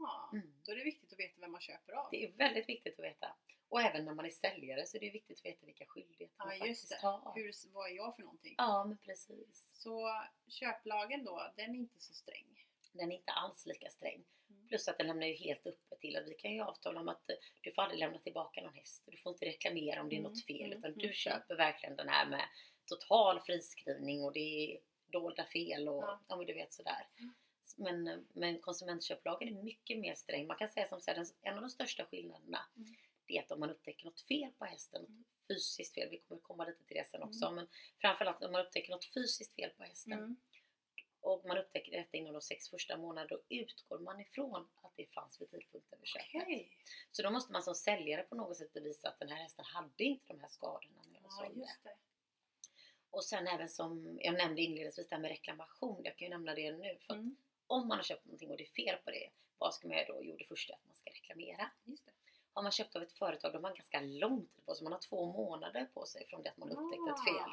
Ah, 0.00 0.28
Mm. 0.32 0.54
Då 0.64 0.72
är 0.72 0.76
det 0.76 0.84
viktigt 0.84 1.12
att 1.12 1.18
veta 1.18 1.40
vem 1.40 1.52
man 1.52 1.60
köper 1.60 1.92
av. 1.92 2.08
Det 2.10 2.24
är 2.24 2.32
väldigt 2.32 2.68
viktigt 2.68 2.98
att 2.98 3.04
veta. 3.04 3.36
Och 3.68 3.80
även 3.82 4.04
när 4.04 4.14
man 4.14 4.24
är 4.26 4.30
säljare 4.30 4.86
så 4.86 4.96
är 4.96 5.00
det 5.00 5.10
viktigt 5.10 5.38
att 5.38 5.44
veta 5.44 5.66
vilka 5.66 5.86
skyldigheter 5.86 6.34
Ja, 6.38 6.44
man 6.46 6.54
just 6.68 6.82
faktiskt 6.82 7.00
det. 7.00 7.06
har. 7.06 7.32
Hur, 7.34 7.52
vad 7.72 7.90
är 7.90 7.94
jag 7.96 8.16
för 8.16 8.22
någonting? 8.22 8.54
Ja, 8.58 8.84
men 8.84 8.98
precis. 8.98 9.70
Så 9.74 10.22
köplagen 10.48 11.24
då, 11.24 11.52
den 11.56 11.70
är 11.74 11.78
inte 11.78 12.00
så 12.00 12.14
sträng. 12.14 12.64
Den 12.92 13.12
är 13.12 13.16
inte 13.16 13.32
alls 13.32 13.66
lika 13.66 13.90
sträng. 13.90 14.24
Mm. 14.68 14.78
Plus 14.78 14.88
att 14.88 14.98
den 14.98 15.06
lämnar 15.06 15.26
ju 15.26 15.34
helt 15.34 15.66
öppet 15.66 16.00
till 16.00 16.16
att 16.16 16.26
vi 16.28 16.34
kan 16.34 16.52
ju 16.52 16.60
avtala 16.62 17.00
om 17.00 17.08
att 17.08 17.30
eh, 17.30 17.36
du 17.60 17.72
får 17.72 17.82
aldrig 17.82 17.98
lämna 18.00 18.18
tillbaka 18.18 18.60
någon 18.62 18.74
häst. 18.74 19.02
Du 19.06 19.16
får 19.16 19.32
inte 19.32 19.46
reklamera 19.46 20.00
om 20.00 20.08
det 20.08 20.14
är 20.14 20.18
Mm, 20.18 20.30
något 20.32 20.44
fel. 20.46 20.66
mm, 20.72 20.78
Utan 20.78 20.90
mm, 20.92 20.98
du 21.06 21.12
köper 21.12 21.54
verkligen 21.56 21.96
den 21.96 22.08
här 22.08 22.26
med 22.26 22.48
total 22.86 23.40
friskrivning 23.40 24.22
och 24.24 24.32
det 24.32 24.40
är 24.74 24.78
dolda 25.12 25.44
fel 25.46 25.88
och 25.88 26.02
Ja. 26.28 26.36
men 26.36 26.46
du 26.46 26.54
vet 26.54 26.72
sådär. 26.72 27.06
Mm. 27.18 27.34
Men, 27.76 28.08
eh, 28.08 28.18
men 28.32 28.58
konsumentköplagen 28.60 29.48
är 29.58 29.62
mycket 29.62 29.98
mer 29.98 30.14
sträng. 30.14 30.46
Man 30.46 30.56
kan 30.58 30.68
säga 30.68 30.88
som 30.88 31.00
så 31.00 31.10
här, 31.10 31.24
en 31.42 31.54
av 31.54 31.60
de 31.60 31.70
största 31.70 32.04
skillnaderna 32.04 32.60
Mm. 32.76 32.88
det 33.26 33.36
är 33.36 33.42
att 33.42 33.50
om 33.50 33.60
man 33.60 33.70
upptäcker 33.70 34.04
något 34.04 34.20
fel 34.20 34.52
på 34.58 34.64
hästen, 34.64 35.04
Mm. 35.04 35.24
fysiskt 35.48 35.94
fel, 35.94 36.08
vi 36.10 36.18
kommer 36.18 36.40
komma 36.40 36.64
lite 36.64 36.84
till 36.84 36.96
det 36.96 37.06
sen 37.08 37.22
också, 37.22 37.44
Mm. 37.44 37.54
men 37.56 37.68
framförallt 38.00 38.42
om 38.42 38.52
man 38.52 38.66
upptäcker 38.66 38.90
något 38.90 39.14
fysiskt 39.14 39.54
fel 39.54 39.70
på 39.70 39.82
hästen 39.82 40.12
Mm. 40.12 40.36
Och 41.28 41.44
man 41.46 41.58
upptäcker 41.58 41.92
detta 41.92 42.16
inom 42.16 42.32
de 42.32 42.42
sex 42.42 42.68
första 42.70 42.96
månaderna, 42.96 43.26
då 43.36 43.56
utgår 43.56 43.98
man 43.98 44.20
ifrån 44.20 44.68
att 44.82 44.92
det 44.96 45.06
fanns 45.06 45.40
vid 45.40 45.50
tidpunkten 45.50 45.98
vid 46.00 46.08
köpet. 46.08 46.42
Okej. 46.42 46.70
Så 47.12 47.22
då 47.22 47.30
måste 47.30 47.52
man 47.52 47.62
som 47.62 47.74
säljare 47.74 48.22
på 48.22 48.34
något 48.34 48.56
sätt 48.56 48.72
bevisa 48.72 49.08
att 49.08 49.18
den 49.18 49.28
här 49.28 49.36
hästen 49.42 49.64
hade 49.64 50.04
inte 50.04 50.32
de 50.32 50.40
här 50.40 50.48
skadorna 50.48 51.02
när 51.06 51.14
jag 51.14 51.24
Ja, 51.24 51.30
sålde. 51.30 51.60
just 51.60 51.82
det. 51.84 51.94
Och 53.10 53.24
sen 53.24 53.46
även 53.46 53.68
som 53.68 54.18
jag 54.20 54.34
nämnde 54.34 54.62
inledningsvis 54.62 55.08
det 55.08 55.14
här 55.14 55.22
med 55.22 55.28
reklamation, 55.30 56.00
jag 56.04 56.16
kan 56.16 56.26
ju 56.26 56.30
nämna 56.30 56.54
det 56.54 56.72
nu. 56.72 56.98
För 57.00 57.14
Mm. 57.14 57.36
om 57.66 57.88
man 57.88 57.98
har 57.98 58.02
köpt 58.04 58.24
någonting 58.24 58.50
och 58.50 58.56
det 58.56 58.64
är 58.64 58.84
fel 58.84 58.96
på 59.04 59.10
det, 59.10 59.30
vad 59.58 59.74
ska 59.74 59.88
man 59.88 59.96
göra 59.96 60.06
då? 60.06 60.18
Jo, 60.24 60.36
det 60.36 60.44
första 60.44 60.72
är 60.72 60.76
att 60.76 60.86
man 60.86 60.94
ska 60.94 61.10
reklamera. 61.10 61.70
Just 61.84 62.06
det. 62.06 62.12
Har 62.52 62.62
man 62.62 62.72
köpt 62.72 62.96
av 62.96 63.02
ett 63.02 63.12
företag, 63.12 63.52
då 63.52 63.56
har 63.56 63.62
man 63.62 63.74
ganska 63.74 64.00
lång 64.00 64.46
tid 64.46 64.64
på 64.66 64.74
sig. 64.74 64.84
Man 64.84 64.92
har 64.92 65.00
två 65.00 65.26
månader 65.32 65.88
på 65.94 66.06
sig 66.06 66.26
från 66.26 66.42
det 66.42 66.50
att 66.50 66.56
man 66.56 66.70
upptäckte 66.70 67.10
ett 67.10 67.24
fel. 67.24 67.50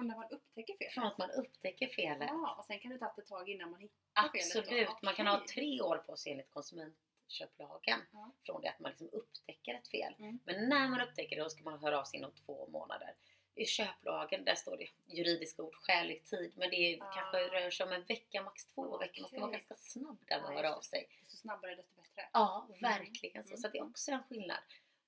Från 0.00 0.08
när 0.08 0.16
man 0.16 0.28
upptäcker 0.30 0.76
fel? 0.76 0.90
Från 0.90 1.04
att 1.06 1.18
man 1.18 1.30
upptäcker 1.30 1.86
felet. 1.88 2.30
Ah, 2.30 2.54
och 2.58 2.64
sen 2.64 2.78
kan 2.80 2.90
det 2.92 2.98
ta 2.98 3.14
ett 3.18 3.26
tag 3.26 3.48
innan 3.48 3.70
man 3.70 3.80
hittar 3.80 4.28
felet 4.28 4.54
då? 4.54 4.60
Absolut, 4.60 5.02
man 5.02 5.14
kan 5.14 5.26
ha 5.26 5.46
tre 5.54 5.80
år 5.80 5.96
på 5.98 6.16
sig 6.16 6.32
enligt 6.32 6.50
konsumentköplagen 6.50 7.98
Ja. 8.12 8.32
från 8.42 8.62
det 8.62 8.68
att 8.68 8.78
man 8.80 8.90
liksom 8.90 9.08
upptäcker 9.12 9.74
ett 9.74 9.88
fel. 9.88 10.14
Mm. 10.18 10.38
Men 10.44 10.68
när 10.68 10.88
man 10.88 11.00
upptäcker 11.00 11.36
det, 11.36 11.42
då 11.42 11.50
ska 11.50 11.62
man 11.64 11.78
höra 11.78 12.00
av 12.00 12.04
sig 12.04 12.18
inom 12.18 12.32
två 12.32 12.66
månader. 12.66 13.14
I 13.54 13.64
köplagen, 13.66 14.44
där 14.44 14.54
står 14.54 14.76
det 14.76 14.88
juridiska 15.06 15.62
ord 15.62 15.74
skälig 15.74 16.24
tid, 16.24 16.52
men 16.56 16.70
det 16.70 16.76
är, 16.76 17.02
Ah. 17.02 17.12
kanske 17.12 17.38
rör 17.38 17.70
sig 17.70 17.86
om 17.86 17.92
en 17.92 18.04
vecka, 18.04 18.42
max 18.42 18.66
två 18.66 18.98
veckor. 18.98 19.20
Man 19.22 19.30
ska 19.30 19.40
vara 19.40 19.50
ganska 19.50 19.74
snabb 19.76 20.18
där 20.28 20.40
man 20.42 20.52
Ja, 20.56 20.62
hör 20.62 20.76
av 20.76 20.80
sig. 20.80 21.08
Desto 21.20 21.36
snabbare 21.36 21.74
desto 21.74 21.94
bättre. 21.94 22.28
Ja, 22.32 22.66
Mm. 22.68 22.80
verkligen 22.98 23.44
så. 23.44 23.48
Mm. 23.50 23.58
Så 23.60 23.68
det 23.68 23.78
är 23.78 23.82
också 23.84 24.10
en 24.12 24.22
skillnad. 24.22 24.58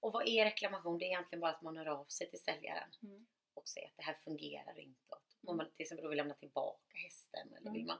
Och 0.01 0.13
vad 0.13 0.29
är 0.29 0.45
reklamation? 0.45 0.99
Det 0.99 1.05
är 1.05 1.07
egentligen 1.07 1.41
bara 1.41 1.51
att 1.51 1.63
man 1.63 1.77
hör 1.77 1.87
av 1.87 2.05
sig 2.05 2.31
till 2.31 2.41
säljaren 2.43 2.89
Mm. 3.03 3.27
Och 3.55 3.69
säger 3.69 3.89
att 3.89 3.97
det 3.97 4.03
här 4.03 4.15
fungerar 4.15 4.79
inte. 4.79 5.15
Om 5.15 5.49
Mm. 5.49 5.57
man 5.57 5.71
till 5.75 5.83
exempel 5.83 6.09
vill 6.09 6.17
lämna 6.17 6.35
tillbaka 6.35 6.93
hästen 6.95 7.49
eller 7.49 7.61
Mm. 7.61 7.73
vill 7.73 7.85
man 7.87 7.99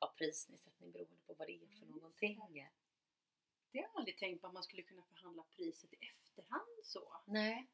ha 0.00 0.14
prisnedsättning 0.18 0.92
beroende 0.92 1.20
på 1.26 1.34
vad 1.34 1.46
det 1.48 1.52
är 1.52 1.66
för 1.66 1.76
Mm, 1.86 1.88
någonting. 1.98 2.40
Det 3.72 3.78
har 3.78 3.84
jag 3.88 3.96
aldrig 3.96 4.18
tänkt 4.18 4.40
på 4.40 4.46
att 4.46 4.52
man 4.52 4.62
skulle 4.62 4.82
kunna 4.82 5.02
förhandla 5.02 5.42
priset 5.56 5.92
i 5.92 5.96
efterhand 5.96 6.68
så. 6.84 7.16
Nej, 7.26 7.66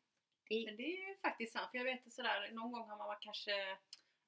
det, 0.49 0.65
Men 0.67 0.77
det 0.77 0.83
är 0.83 1.09
ju 1.09 1.17
faktiskt 1.19 1.53
sant. 1.53 1.71
För 1.71 1.79
jag 1.79 1.85
vet 1.85 2.07
att 2.07 2.13
sådär, 2.13 2.51
någon 2.53 2.73
gång 2.73 2.89
har 2.89 2.97
man 2.97 3.17
kanske 3.21 3.79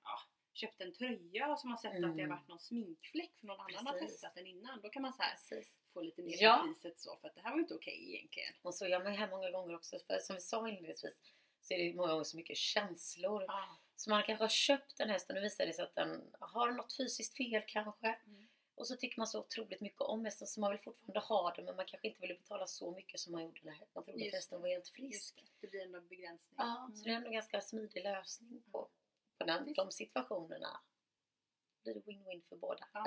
ja, 0.03 0.19
köpt 0.53 0.81
en 0.81 0.93
tröja 0.95 1.53
och 1.53 1.59
så 1.59 1.65
har 1.65 1.69
man 1.69 1.79
sett 1.79 1.95
att 1.95 2.01
det 2.01 2.07
har 2.07 2.13
Mm. 2.15 2.29
varit 2.29 2.49
någon 2.49 2.59
sminkfläck 2.59 3.33
för 3.41 3.47
någon 3.47 3.61
annan 3.61 3.87
har 3.87 3.93
Precis. 3.93 4.11
testat 4.21 4.35
den 4.35 4.47
innan. 4.47 4.81
Då 4.81 4.89
kan 4.89 5.03
man 5.03 5.13
så 5.13 5.23
här 5.23 5.31
precis. 5.37 5.77
få 5.93 6.01
lite 6.03 6.23
ner 6.23 6.37
Ja. 6.43 6.65
priset 6.67 7.01
så 7.01 7.17
för 7.17 7.29
att 7.29 7.35
det 7.35 7.41
här 7.41 7.51
var 7.53 7.59
inte 7.59 7.75
okej 7.75 8.15
egentligen. 8.15 8.55
Och 8.63 8.75
så 8.75 8.87
gör 8.87 9.03
man 9.05 9.13
ju 9.13 9.19
här 9.19 9.31
många 9.31 9.51
gånger 9.51 9.75
också. 9.77 9.99
För 10.07 10.19
som 10.19 10.37
vi 10.37 10.41
sa 10.43 10.69
inledningsvis 10.69 11.21
så 11.69 11.75
är 11.75 11.79
det 11.79 11.95
många 11.95 12.09
gånger 12.13 12.25
så 12.25 12.37
mycket 12.37 12.57
känslor. 12.57 13.45
Ah. 13.49 13.77
Så 13.97 14.11
man 14.11 14.23
kanske 14.23 14.45
har 14.45 14.49
köpt 14.49 15.01
en 15.01 15.11
häst 15.11 15.31
och 15.31 15.37
visar 15.37 15.67
det 15.67 15.73
sig 15.73 15.85
att 15.85 15.95
den 15.95 16.35
har 16.41 16.73
något 16.73 16.97
fysiskt 16.97 17.37
fel 17.37 17.63
kanske. 17.67 18.07
Mm. 18.27 18.49
Och 18.75 18.87
så 18.87 18.97
tycker 18.97 19.19
man 19.21 19.27
så 19.27 19.41
otroligt 19.41 19.81
mycket 19.81 20.01
om 20.01 20.25
hästen 20.25 20.47
så 20.47 20.61
man 20.61 20.71
vill 20.71 20.81
fortfarande 20.81 21.21
ha 21.21 21.53
den 21.57 21.65
men 21.65 21.77
man 21.77 21.87
kanske 21.87 22.09
inte 22.09 22.21
vill 22.21 22.37
betala 22.37 22.67
så 22.67 22.91
mycket 22.91 23.21
som 23.21 23.33
man 23.33 23.43
gjorde 23.43 23.61
när 23.63 23.79
man 23.95 24.05
trodde 24.05 24.21
Just 24.21 24.35
att 24.35 24.39
hästen 24.39 24.59
det. 24.59 24.63
var 24.63 24.69
helt 24.69 24.89
frisk. 24.89 25.35
det, 25.37 25.67
det 25.67 25.71
blir 25.71 25.83
ändå 25.83 26.01
begränsning. 26.01 26.55
Ja, 26.59 26.79
Mm. 26.85 26.97
så 26.97 27.05
det 27.05 27.11
är 27.11 27.15
ändå 27.15 27.27
en 27.29 27.33
ganska 27.35 27.61
smidig 27.61 28.03
lösning 28.05 28.63
på, 28.73 28.89
på 29.39 29.45
den, 29.45 29.73
de 29.75 29.91
situationerna. 29.91 30.81
Då 31.85 31.93
blir 31.93 31.95
det 31.95 32.11
win-win 32.11 32.43
för 32.49 32.57
båda. 32.57 32.89
Ja. 32.93 33.05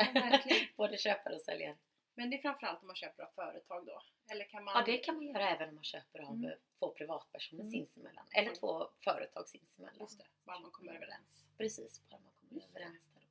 Både 0.78 0.98
köpare 0.98 1.36
och 1.36 1.42
säljare. 1.42 1.78
Men 2.16 2.30
det 2.30 2.38
är 2.38 2.42
framförallt 2.42 2.82
om 2.82 2.88
man 2.88 2.96
köper 2.96 3.24
av 3.24 3.28
företag 3.36 3.86
då? 3.86 4.02
Eller 4.32 4.46
kan 4.46 4.64
man... 4.64 4.74
Ja, 4.78 4.84
det 4.86 4.98
kan 4.98 5.16
man 5.16 5.26
göra 5.28 5.50
även 5.50 5.70
om 5.70 5.76
man 5.76 5.84
köper 5.84 6.20
av 6.20 6.34
Mm. 6.36 6.52
två 6.80 6.90
privatpersoner 6.92 7.62
Mm. 7.64 7.72
sinsemellan. 7.72 8.26
Eller 8.32 8.48
Mm. 8.48 8.60
två 8.60 8.90
företag 9.04 9.50
sinsemellan. 9.50 10.00
Just 10.00 10.18
det, 10.18 10.26
bara 10.44 10.60
man 10.60 10.72
kommer 10.72 10.94
överens. 10.94 11.46
Precis, 11.58 12.02
bara 12.10 12.20
man 12.20 12.32
kommer 12.40 12.54
Just 12.62 12.76
överens 12.76 13.10
där. 13.14 13.22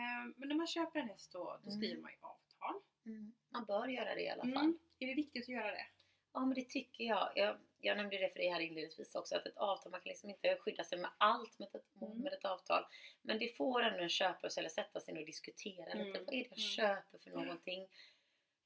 Eh, 0.00 0.32
Men 0.36 0.48
när 0.48 0.54
man 0.54 0.66
köper 0.66 1.00
en 1.00 1.08
häst 1.08 1.32
då, 1.32 1.44
då 1.44 1.70
Mm. 1.70 1.70
skriver 1.80 2.02
man 2.02 2.10
ju 2.10 2.16
avtal. 2.20 2.80
Mm. 3.06 3.32
Man 3.48 3.64
bör 3.64 3.88
göra 3.88 4.14
det 4.14 4.22
i 4.22 4.28
alla 4.28 4.42
fall. 4.42 4.52
Mm. 4.64 4.78
Är 4.98 5.06
det 5.06 5.14
viktigt 5.14 5.42
att 5.44 5.48
göra 5.48 5.70
det? 5.70 5.86
Ja 6.32 6.40
men 6.40 6.54
det 6.54 6.68
tycker 6.68 7.04
jag. 7.04 7.32
jag. 7.34 7.58
Jag 7.84 7.96
nämnde 7.96 8.18
det 8.18 8.28
för 8.28 8.38
dig 8.38 8.48
här 8.48 8.60
inledningsvis 8.60 9.14
också 9.14 9.36
att 9.36 9.46
ett 9.46 9.56
avtal, 9.56 9.90
man 9.92 10.00
kan 10.00 10.08
liksom 10.08 10.30
inte 10.30 10.56
skydda 10.56 10.84
sig 10.84 10.98
med 10.98 11.10
allt 11.18 11.58
med 11.58 11.68
ett, 11.74 12.02
Mm. 12.02 12.18
med 12.18 12.32
ett 12.32 12.44
avtal. 12.44 12.84
Men 13.22 13.38
det 13.38 13.56
får 13.56 13.82
ändå 13.82 13.98
en 14.02 14.08
köpare 14.08 14.50
säljare 14.50 14.72
sätta 14.72 15.00
sig 15.00 15.18
och 15.18 15.26
diskutera 15.26 15.94
lite. 15.94 16.00
Mm. 16.08 16.24
Vad 16.24 16.34
är 16.34 16.38
det 16.42 16.48
jag 16.50 16.58
Mm. 16.58 16.58
köper 16.58 17.18
för 17.18 17.30
någonting? 17.30 17.88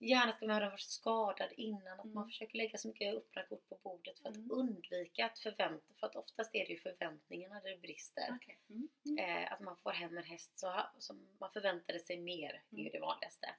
Gärna 0.01 0.33
ska 0.33 0.47
man 0.47 0.63
ha 0.63 0.71
varit 0.71 0.81
skadad 0.81 1.53
innan. 1.57 1.99
Att 2.01 2.05
Mm. 2.05 2.15
man 2.15 2.27
försöker 2.29 2.57
lägga 2.59 2.79
så 2.79 2.89
mycket 2.89 3.15
öppna 3.17 3.43
kort 3.43 3.69
på 3.69 3.79
bordet 3.83 4.19
för 4.19 4.29
att 4.29 4.37
Mm. 4.37 4.51
undvika 4.53 5.27
att 5.27 5.39
förvänta. 5.39 5.95
För 6.01 6.07
att 6.07 6.17
oftast 6.17 6.55
är 6.55 6.67
det 6.67 6.73
ju 6.73 6.79
förväntningarna 6.79 7.61
där 7.61 7.71
det 7.71 7.77
brister. 7.77 8.29
Mm. 8.69 8.89
Mm. 9.07 9.19
Eh, 9.45 9.53
att 9.53 9.61
man 9.61 9.77
får 9.77 9.91
hem 9.91 10.19
en 10.19 10.25
häst 10.25 10.59
så, 10.59 10.81
som 10.99 11.29
man 11.41 11.53
förväntade 11.53 11.99
sig 12.01 12.17
mer 12.19 12.63
är 12.71 12.77
ju 12.77 12.81
Mm. 12.81 12.93
det 12.93 13.01
vanligaste. 13.01 13.55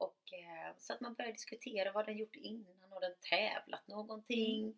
Mm. 0.00 0.08
Och, 0.08 0.32
eh, 0.32 0.74
så 0.78 0.92
att 0.92 1.00
man 1.00 1.14
börjar 1.14 1.32
diskutera 1.32 1.92
vad 1.92 2.06
den 2.06 2.18
gjort 2.18 2.36
innan. 2.36 2.92
Har 2.92 3.00
den 3.00 3.14
tävlat 3.30 3.88
någonting? 3.88 4.62
Mm. 4.64 4.76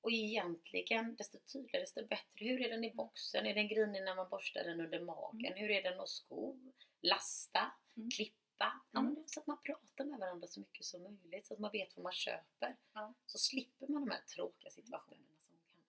Och 0.00 0.12
egentligen, 0.12 1.16
desto 1.16 1.38
tydligare 1.38 1.82
desto 1.82 2.06
bättre. 2.06 2.44
Hur 2.46 2.60
är 2.62 2.68
den 2.70 2.84
i 2.84 2.94
boxen? 2.94 3.46
Är 3.46 3.54
den 3.54 3.68
grinig 3.68 4.02
när 4.02 4.14
man 4.14 4.28
borstar 4.28 4.64
den 4.64 4.80
under 4.80 5.00
magen? 5.00 5.52
Hur 5.56 5.70
är 5.70 5.82
den 5.82 6.00
att 6.00 6.08
sko? 6.08 6.56
Lasta? 7.02 7.72
Mm. 7.96 8.10
Klippa? 8.10 8.80
Ja, 8.92 8.98
Mm. 9.00 9.14
men 9.14 9.24
så 9.28 9.40
att 9.40 9.46
man 9.46 9.62
pratar 9.62 10.04
med 10.04 10.18
varandra 10.18 10.46
så 10.48 10.60
mycket 10.60 10.84
som 10.86 11.02
möjligt. 11.02 11.46
Så 11.46 11.54
att 11.54 11.60
man 11.60 11.72
vet 11.72 11.96
vad 11.96 12.02
man 12.02 12.12
köper. 12.12 12.76
Ja. 12.92 13.14
Så 13.26 13.38
slipper 13.38 13.86
man 13.88 14.04
de 14.04 14.10
här 14.10 14.20
tråkiga 14.34 14.70
situationerna 14.70 15.38
som 15.38 15.54
kan 15.56 15.84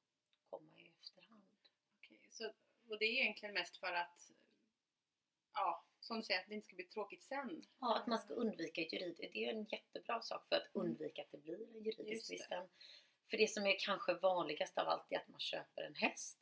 komma 0.49 0.79
i 0.79 0.91
efterhand. 1.01 1.43
Okej, 1.97 2.21
så, 2.29 2.51
och 2.89 2.99
det 2.99 3.05
är 3.05 3.21
egentligen 3.21 3.53
mest 3.53 3.77
för 3.77 3.93
att, 3.93 4.31
ja, 5.53 5.83
som 6.07 6.17
du 6.17 6.23
säger, 6.23 6.39
att 6.39 6.49
det 6.49 6.55
inte 6.55 6.67
ska 6.67 6.75
bli 6.75 6.85
tråkigt 6.85 7.23
sen. 7.23 7.65
Ja, 7.79 7.97
att 7.97 8.07
man 8.07 8.19
ska 8.19 8.33
undvika 8.33 8.81
jurid. 8.81 9.15
Det 9.19 9.37
är 9.37 9.41
ju 9.41 9.59
en 9.59 9.65
jättebra 9.65 10.21
sak 10.21 10.47
för 10.49 10.55
att 10.55 10.67
undvika 10.73 11.21
att 11.21 11.31
det 11.31 11.37
blir 11.37 11.61
en 11.61 11.83
juridisk 11.83 12.29
det. 12.29 12.37
tvist. 12.37 12.49
För 13.29 13.37
det 13.37 13.47
som 13.47 13.65
är 13.65 13.75
kanske 13.79 14.13
vanligast 14.13 14.77
av 14.77 14.87
allt 14.87 15.11
är 15.11 15.17
att 15.17 15.27
man 15.27 15.39
köper 15.39 15.81
en 15.81 15.95
häst 15.95 16.37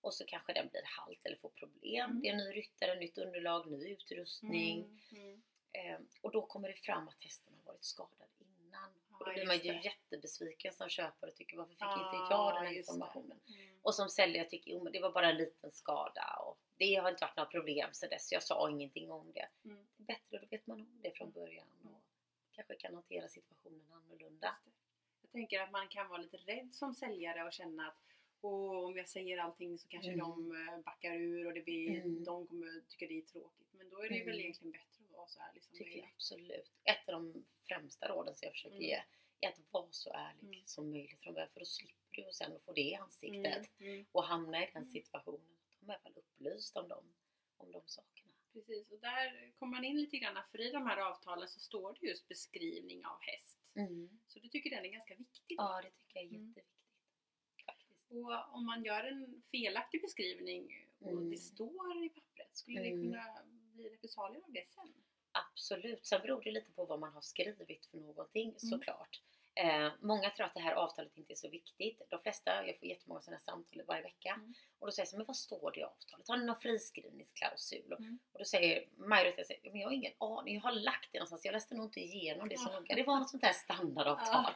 och 0.00 0.14
så 0.14 0.24
kanske 0.24 0.52
den 0.52 0.68
blir 0.68 0.82
halt 0.84 1.20
eller 1.22 1.36
får 1.36 1.48
problem. 1.48 2.10
Mm. 2.10 2.20
Det 2.20 2.28
är 2.28 2.32
en 2.32 2.38
ny 2.38 2.56
ryttare, 2.56 2.94
nytt 2.94 3.18
underlag, 3.18 3.70
ny 3.70 3.88
utrustning. 3.92 5.00
Mm, 5.10 5.24
mm. 5.24 5.42
Eh, 5.72 5.98
och 6.20 6.32
då 6.32 6.46
kommer 6.46 6.68
det 6.68 6.74
fram 6.74 7.08
att 7.08 7.22
hästen 7.22 7.54
har 7.54 7.72
varit 7.72 7.84
skadad 7.84 8.28
innan. 8.38 8.90
Och 9.18 9.26
då 9.26 9.32
blir 9.32 9.46
man 9.46 9.58
ju 9.58 9.82
jättebesviken 9.82 10.72
som 10.72 10.88
köpare 10.88 11.30
och 11.30 11.36
tycker 11.36 11.56
varför 11.56 11.72
fick 11.74 11.82
inte 12.04 12.26
jag 12.30 12.54
den 12.54 12.66
här 12.66 12.72
informationen? 12.78 13.40
Mm. 13.48 13.76
Och 13.82 13.94
som 13.94 14.08
säljare 14.08 14.48
tycker 14.48 14.70
jo 14.70 14.82
men 14.84 14.92
det 14.92 15.00
var 15.00 15.12
bara 15.12 15.30
en 15.30 15.36
liten 15.36 15.72
skada 15.72 16.36
och 16.46 16.58
det 16.76 16.94
har 16.94 17.10
inte 17.10 17.24
varit 17.24 17.36
några 17.36 17.50
problem 17.50 17.88
så 17.92 18.06
dess 18.06 18.28
så 18.28 18.34
jag 18.34 18.42
sa 18.42 18.70
ingenting 18.70 19.10
om 19.10 19.32
det. 19.32 19.48
Mm. 19.64 19.86
Det 19.96 20.02
är 20.02 20.06
bättre, 20.06 20.38
då 20.38 20.46
vet 20.50 20.66
man 20.66 20.80
om 20.80 21.00
det 21.02 21.10
från 21.10 21.30
början 21.30 21.66
och 21.84 22.02
kanske 22.52 22.74
kan 22.76 22.94
hantera 22.94 23.28
situationen 23.28 23.92
annorlunda. 23.92 24.56
Jag 25.22 25.30
tänker 25.30 25.60
att 25.60 25.70
man 25.70 25.88
kan 25.88 26.08
vara 26.08 26.18
lite 26.20 26.36
rädd 26.36 26.74
som 26.74 26.94
säljare 26.94 27.44
och 27.44 27.52
känna 27.52 27.88
att 27.88 27.96
Åh, 28.46 28.84
om 28.86 28.96
jag 28.96 29.08
säger 29.08 29.38
allting 29.38 29.78
så 29.78 29.88
kanske 29.88 30.12
Mm. 30.12 30.18
de 30.20 30.52
eh, 30.68 30.78
backar 30.78 31.14
ur 31.14 31.46
och 31.46 31.54
det 31.54 31.60
blir, 31.60 31.90
Mm. 32.00 32.24
de 32.24 32.46
kommer 32.46 32.80
tycka 32.88 33.06
det 33.06 33.18
är 33.18 33.22
tråkigt. 33.22 33.68
Men 33.72 33.90
då 33.90 34.04
är 34.04 34.08
det 34.08 34.14
ju 34.14 34.24
väl 34.24 34.34
Mm. 34.34 34.40
egentligen 34.40 34.72
bättre 34.72 35.03
vara 35.16 35.26
så 35.26 35.40
ärlig 35.40 35.64
som 35.64 35.78
möjligt. 35.78 36.04
absolut. 36.14 36.70
Ett 36.84 37.08
av 37.08 37.12
de 37.22 37.44
främsta 37.68 38.08
råden 38.08 38.34
som 38.34 38.46
jag 38.46 38.52
försöker 38.52 38.76
Mm. 38.76 38.88
ge 38.88 39.02
är 39.40 39.48
att 39.48 39.60
vara 39.70 39.88
så 39.92 40.12
ärlig 40.12 40.42
Mm. 40.54 40.66
som 40.66 40.90
möjligt 40.90 41.20
från 41.20 41.34
början 41.34 41.50
för 41.52 41.60
då 41.60 41.66
slipper 41.66 42.22
du 42.22 42.32
sen 42.32 42.60
få 42.60 42.72
det 42.72 42.80
i 42.80 42.94
ansiktet 42.94 43.70
Mm. 43.80 43.92
Mm. 43.92 44.06
och 44.12 44.24
hamna 44.24 44.62
i 44.62 44.66
den 44.66 44.82
Mm. 44.82 44.92
situationen. 44.92 45.56
De 45.80 45.90
är 45.90 45.92
i 45.92 45.96
alla 45.96 46.02
fall 46.02 46.12
upplyst 46.16 46.76
om 46.76 46.88
dem, 46.88 47.04
om 47.56 47.72
de 47.72 47.82
sakerna. 47.86 48.32
Precis, 48.52 48.90
och 48.90 48.98
där 49.00 49.52
kommer 49.58 49.70
man 49.76 49.84
in 49.84 49.96
lite 50.00 50.18
grann 50.18 50.44
för 50.50 50.60
i 50.60 50.70
de 50.70 50.86
här 50.86 50.96
avtalen 50.96 51.48
så 51.48 51.60
står 51.60 51.96
det 52.00 52.06
just 52.06 52.28
beskrivning 52.28 53.04
av 53.06 53.20
häst. 53.20 53.58
Så 54.26 54.38
du 54.38 54.48
tycker 54.48 54.70
den 54.70 54.84
är 54.84 54.88
ganska 54.88 55.14
viktig? 55.14 55.58
då? 55.58 55.62
Ja, 55.64 55.80
det 55.82 55.90
tycker 55.90 56.16
jag 56.20 56.24
är 56.24 56.28
Mm. 56.28 56.48
jätteviktigt. 56.48 56.70
Och 58.08 58.54
om 58.54 58.66
man 58.66 58.84
gör 58.84 59.04
en 59.04 59.42
felaktig 59.50 60.02
beskrivning 60.02 60.88
och 60.98 61.10
Mm. 61.10 61.30
det 61.30 61.36
står 61.38 62.04
i 62.04 62.08
pappret, 62.08 62.56
skulle 62.56 62.80
det 62.80 62.88
Mm. 62.88 63.02
kunna 63.02 63.44
bli 63.74 63.88
repressalier 63.88 64.42
av 64.44 64.52
det 64.52 64.68
sen? 64.68 64.94
Absolut. 65.32 66.06
Sen 66.06 66.20
beror 66.20 66.42
det 66.42 66.50
lite 66.50 66.72
på 66.72 66.84
vad 66.84 67.00
man 67.00 67.12
har 67.12 67.20
skrivit 67.20 67.86
för 67.86 67.96
någonting 67.98 68.48
Mm. 68.48 68.58
såklart. 68.58 69.20
Eh, 69.56 69.92
många 70.00 70.30
tror 70.30 70.46
att 70.46 70.54
det 70.54 70.60
här 70.60 70.74
avtalet 70.74 71.16
inte 71.16 71.32
är 71.32 71.36
så 71.36 71.48
viktigt. 71.48 72.02
De 72.08 72.20
flesta, 72.20 72.66
jag 72.66 72.78
får 72.78 72.88
jättemånga 72.88 73.20
sådana 73.20 73.40
samtal 73.40 73.82
varje 73.86 74.02
vecka. 74.02 74.34
Mm. 74.34 74.54
Och 74.78 74.86
då 74.86 74.92
säger 74.92 75.02
jag 75.02 75.08
så, 75.08 75.16
men 75.16 75.26
vad 75.26 75.36
står 75.36 75.70
det 75.72 75.80
i 75.80 75.82
avtalet? 75.82 76.28
Har 76.28 76.36
ni 76.36 76.44
någon 76.44 76.60
friskrivningsklausul? 76.60 77.92
Mm. 77.98 78.18
Och 78.32 78.38
då 78.38 78.44
säger 78.44 78.88
majoriteten, 78.96 79.44
säger, 79.44 79.70
men 79.70 79.80
jag 79.80 79.88
har 79.88 79.92
ingen 79.94 80.12
aning, 80.18 80.54
jag 80.54 80.62
har 80.62 80.72
lagt 80.72 81.12
det 81.12 81.18
någonstans, 81.18 81.44
jag 81.44 81.52
läste 81.52 81.74
nog 81.74 81.86
inte 81.86 82.00
igenom 82.00 82.48
det 82.48 82.58
så 82.58 82.68
Ja. 82.72 82.80
noga. 82.80 82.94
Det 82.94 83.02
var 83.02 83.18
något 83.18 83.30
sånt 83.30 83.42
här 83.42 83.52
standardavtal. 83.52 84.52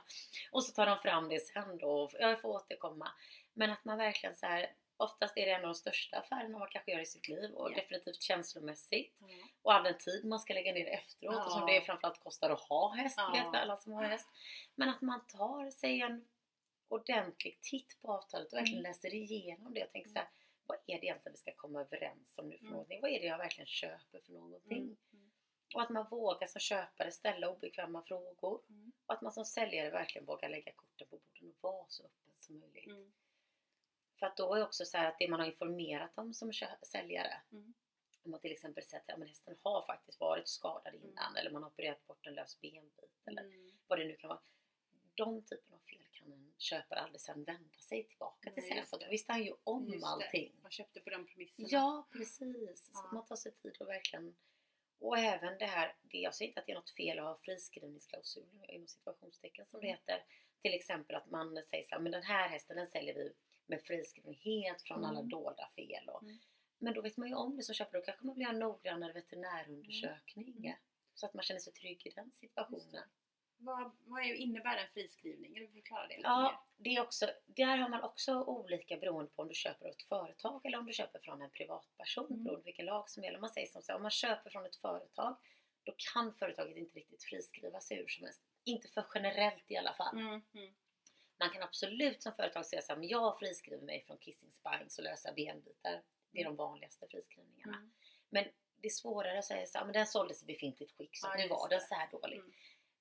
Och 0.52 0.64
så 0.64 0.72
tar 0.72 0.86
de 0.86 0.98
fram 0.98 1.28
det 1.28 1.40
sen 1.40 1.78
då, 1.78 1.90
och 2.02 2.10
jag 2.18 2.40
får 2.40 2.48
återkomma. 2.48 3.12
Men 3.52 3.70
att 3.70 3.84
man 3.84 3.98
verkligen 3.98 4.36
så 4.36 4.46
här, 4.46 4.72
oftast 4.98 5.36
är 5.36 5.46
det 5.46 5.52
en 5.52 5.60
av 5.60 5.68
de 5.68 5.74
största 5.74 6.16
affärerna 6.18 6.58
man 6.58 6.68
kanske 6.70 6.92
gör 6.92 7.00
i 7.00 7.06
sitt 7.06 7.28
liv 7.28 7.50
och 7.54 7.70
Ja. 7.70 7.74
definitivt 7.76 8.22
känslomässigt. 8.22 9.16
Ja. 9.18 9.26
Och 9.62 9.74
all 9.74 9.84
den 9.84 9.98
tid 9.98 10.24
man 10.24 10.40
ska 10.40 10.54
lägga 10.54 10.72
ner 10.72 10.86
efteråt 10.86 11.34
Ja. 11.34 11.44
och 11.44 11.52
som 11.52 11.66
det 11.66 11.80
framförallt 11.80 12.20
kostar 12.20 12.50
att 12.50 12.60
ha 12.60 12.92
häst, 12.94 13.18
Ja. 13.18 13.30
vet 13.32 13.60
alla 13.62 13.76
som 13.76 13.92
har 13.92 14.04
häst. 14.04 14.28
Men 14.74 14.88
att 14.88 15.00
man 15.00 15.26
tar 15.26 15.70
sig 15.70 16.00
en 16.00 16.28
ordentlig 16.88 17.58
titt 17.60 17.98
på 18.02 18.12
avtalet 18.12 18.52
och 18.52 18.58
verkligen 18.58 18.78
Mm. 18.80 18.90
läser 18.90 19.14
igenom 19.14 19.74
det 19.74 19.84
och 19.84 19.90
tänker 19.90 20.10
så 20.10 20.18
här, 20.18 20.28
vad 20.66 20.78
är 20.86 21.00
det 21.00 21.06
egentligen 21.06 21.32
vi 21.32 21.38
ska 21.38 21.52
komma 21.56 21.80
överens 21.80 22.34
om 22.38 22.48
nu 22.48 22.56
för 22.56 22.62
Mm. 22.64 22.72
någonting? 22.72 23.00
Vad 23.00 23.10
är 23.10 23.20
det 23.20 23.26
jag 23.26 23.38
verkligen 23.38 23.66
köper 23.66 24.20
för 24.20 24.32
någonting? 24.32 24.78
Mm. 24.82 24.96
Mm. 25.12 25.30
Och 25.74 25.82
att 25.82 25.90
man 25.90 26.08
vågar 26.10 26.46
som 26.46 26.60
köpare 26.60 27.10
ställa 27.12 27.50
obekväma 27.50 28.02
frågor. 28.02 28.62
Mm. 28.70 28.92
Och 29.06 29.14
att 29.14 29.22
man 29.22 29.32
som 29.32 29.44
säljare 29.44 29.90
verkligen 29.90 30.26
vågar 30.26 30.48
lägga 30.48 30.72
korten 30.72 31.06
på 31.10 31.16
bordet 31.16 31.42
och 31.42 31.72
vara 31.72 31.84
så 31.88 32.02
öppen 32.04 32.34
som 32.36 32.58
möjligt. 32.58 33.14
Mm. 34.18 34.20
För 34.20 34.26
att 34.26 34.36
då 34.36 34.54
är 34.54 34.62
också 34.64 34.84
så 34.84 34.96
här 34.98 35.08
att 35.08 35.18
det 35.18 35.28
man 35.28 35.40
har 35.40 35.46
informerat 35.46 36.10
om 36.18 36.34
som 36.34 36.52
säljare 36.82 37.40
Mm. 37.52 37.74
om 38.24 38.30
man 38.30 38.40
till 38.40 38.52
exempel 38.52 38.84
säger 38.84 39.00
att 39.02 39.08
ja, 39.08 39.16
men 39.16 39.28
hästen 39.28 39.56
har 39.62 39.82
faktiskt 39.86 40.20
varit 40.20 40.48
skadad 40.48 40.94
Mm. 40.94 41.08
innan 41.08 41.36
eller 41.36 41.50
man 41.50 41.62
har 41.62 41.70
opererat 41.70 42.06
bort 42.06 42.26
en 42.26 42.34
lös 42.34 42.60
benbit 42.60 43.10
eller 43.26 43.42
Mm. 43.42 43.70
vad 43.86 43.98
det 43.98 44.04
nu 44.04 44.16
kan 44.16 44.28
vara. 44.28 44.40
De 45.14 45.42
typen 45.42 45.74
av 45.74 45.78
fel 45.78 46.06
kan 46.12 46.32
en 46.32 46.52
köpare 46.58 47.00
aldrig 47.00 47.20
sedan 47.20 47.44
vända 47.44 47.78
sig 47.78 48.04
tillbaka 48.04 48.50
till 48.50 48.62
sen 48.68 48.86
för 48.86 48.98
det. 48.98 49.04
då 49.04 49.10
visste 49.10 49.32
han 49.32 49.42
ju 49.44 49.54
om 49.64 49.88
Just 49.88 50.00
det. 50.00 50.06
allting. 50.08 50.52
Man 50.62 50.70
köpte 50.70 51.00
på 51.00 51.10
de 51.10 51.26
premisserna. 51.26 51.68
Ja, 51.70 52.06
precis. 52.12 52.84
Så 52.84 52.90
Ja. 52.94 53.10
man 53.12 53.26
tar 53.26 53.36
sig 53.36 53.52
tid 53.52 53.76
och 53.80 53.88
verkligen 53.88 54.36
och 55.00 55.18
även 55.18 55.58
det 55.58 55.66
här, 55.66 55.96
det 56.02 56.18
jag 56.18 56.34
säger 56.34 56.48
inte 56.48 56.60
att 56.60 56.66
det 56.66 56.72
är 56.72 56.76
något 56.76 56.90
fel 56.90 57.18
att 57.18 57.24
ha 57.24 57.36
friskrivningsklausuler 57.42 58.70
inom 58.70 58.86
situationstecken 58.88 59.66
som 59.66 59.80
det 59.80 59.86
Mm. 59.86 59.98
heter. 59.98 60.24
Till 60.62 60.74
exempel 60.74 61.16
att 61.16 61.30
man 61.30 61.62
säger 61.64 61.84
så 61.84 61.94
här, 61.94 62.00
men 62.02 62.12
den 62.12 62.22
här 62.22 62.48
hästen 62.48 62.76
den 62.76 62.86
säljer 62.86 63.14
vi 63.14 63.32
med 63.68 63.82
friskrivning 63.82 64.34
helt 64.44 64.82
från 64.82 65.04
alla 65.04 65.18
Mm. 65.18 65.30
dolda 65.30 65.68
fel. 65.76 66.08
Och, 66.08 66.22
Mm. 66.22 66.38
Men 66.80 66.94
då 66.94 67.02
vet 67.02 67.16
man 67.16 67.28
ju 67.28 67.34
om 67.34 67.56
det 67.56 67.62
som 67.62 67.74
köpare, 67.74 68.00
då 68.00 68.04
kanske 68.04 68.26
man 68.26 68.36
vill 68.36 68.44
ha 68.46 68.52
en 68.52 68.58
noggrannare 68.58 69.12
veterinärundersökning. 69.12 70.56
Mm. 70.58 70.76
Så 71.14 71.26
att 71.26 71.34
man 71.34 71.42
känner 71.42 71.60
sig 71.60 71.72
trygg 71.72 72.06
i 72.06 72.10
den 72.10 72.30
situationen. 72.32 73.04
Vad, 73.60 73.90
vad 74.04 74.22
är, 74.22 74.34
innebär 74.34 74.76
en 74.76 74.88
friskrivning? 74.88 75.56
Eller 75.56 75.66
förklara 75.66 76.06
det 76.06 76.16
lite 76.16 76.28
Ja, 76.28 76.66
det 76.76 76.96
är 76.96 77.02
också, 77.02 77.26
där 77.46 77.76
har 77.76 77.88
man 77.88 78.02
också 78.02 78.42
olika 78.44 78.96
beroende 78.96 79.30
på 79.30 79.42
om 79.42 79.48
du 79.48 79.54
köper 79.54 79.86
av 79.86 79.92
ett 79.92 80.02
företag 80.02 80.66
eller 80.66 80.78
om 80.78 80.86
du 80.86 80.92
köper 80.92 81.18
från 81.18 81.42
en 81.42 81.50
privatperson 81.50 82.26
Mm. 82.26 82.44
beroende 82.44 82.62
på 82.62 82.64
vilken 82.66 82.86
lag 82.86 83.10
som 83.10 83.24
gäller. 83.24 83.38
Man 83.38 83.50
säger 83.50 83.66
som 83.66 83.82
så 83.82 83.94
om 83.94 84.02
man 84.02 84.10
köper 84.10 84.50
från 84.50 84.66
ett 84.66 84.76
företag 84.76 85.36
då 85.84 85.94
kan 86.12 86.34
företaget 86.34 86.76
inte 86.76 86.98
riktigt 86.98 87.22
friskriva 87.24 87.80
sig 87.80 87.96
hur 87.96 88.06
som 88.08 88.24
helst. 88.24 88.42
Inte 88.64 88.88
för 88.88 89.06
generellt 89.14 89.70
i 89.70 89.76
alla 89.76 89.94
fall. 89.94 90.14
mer. 90.16 90.22
Mm. 90.22 90.42
Mm. 90.54 90.74
Man 91.38 91.50
kan 91.50 91.62
absolut 91.62 92.22
som 92.22 92.32
företag 92.32 92.66
säga 92.66 92.82
så 92.82 92.92
här, 92.92 92.98
men 93.00 93.08
jag 93.08 93.38
friskriver 93.38 93.82
mig 93.84 94.04
från 94.06 94.18
kissing 94.18 94.52
spines 94.52 94.98
och 94.98 95.04
lösa 95.04 95.32
benbitar. 95.32 96.02
Det 96.30 96.40
är 96.40 96.44
de 96.44 96.56
vanligaste 96.56 97.06
friskrivningarna. 97.10 97.76
Mm. 97.76 97.92
Men 98.28 98.44
det 98.76 98.88
är 98.88 98.92
svårare 98.92 99.38
att 99.38 99.44
säga 99.44 99.66
så 99.66 99.78
här, 99.78 99.84
men 99.84 99.92
den 99.92 100.06
såldes 100.06 100.42
i 100.42 100.46
befintligt 100.46 100.92
skick 100.92 101.16
så 101.18 101.26
Ja, 101.26 101.34
nu 101.42 101.48
var 101.48 101.68
den 101.68 101.80
så 101.80 101.94
här 101.94 102.10
dålig. 102.10 102.36
Mm. 102.38 102.52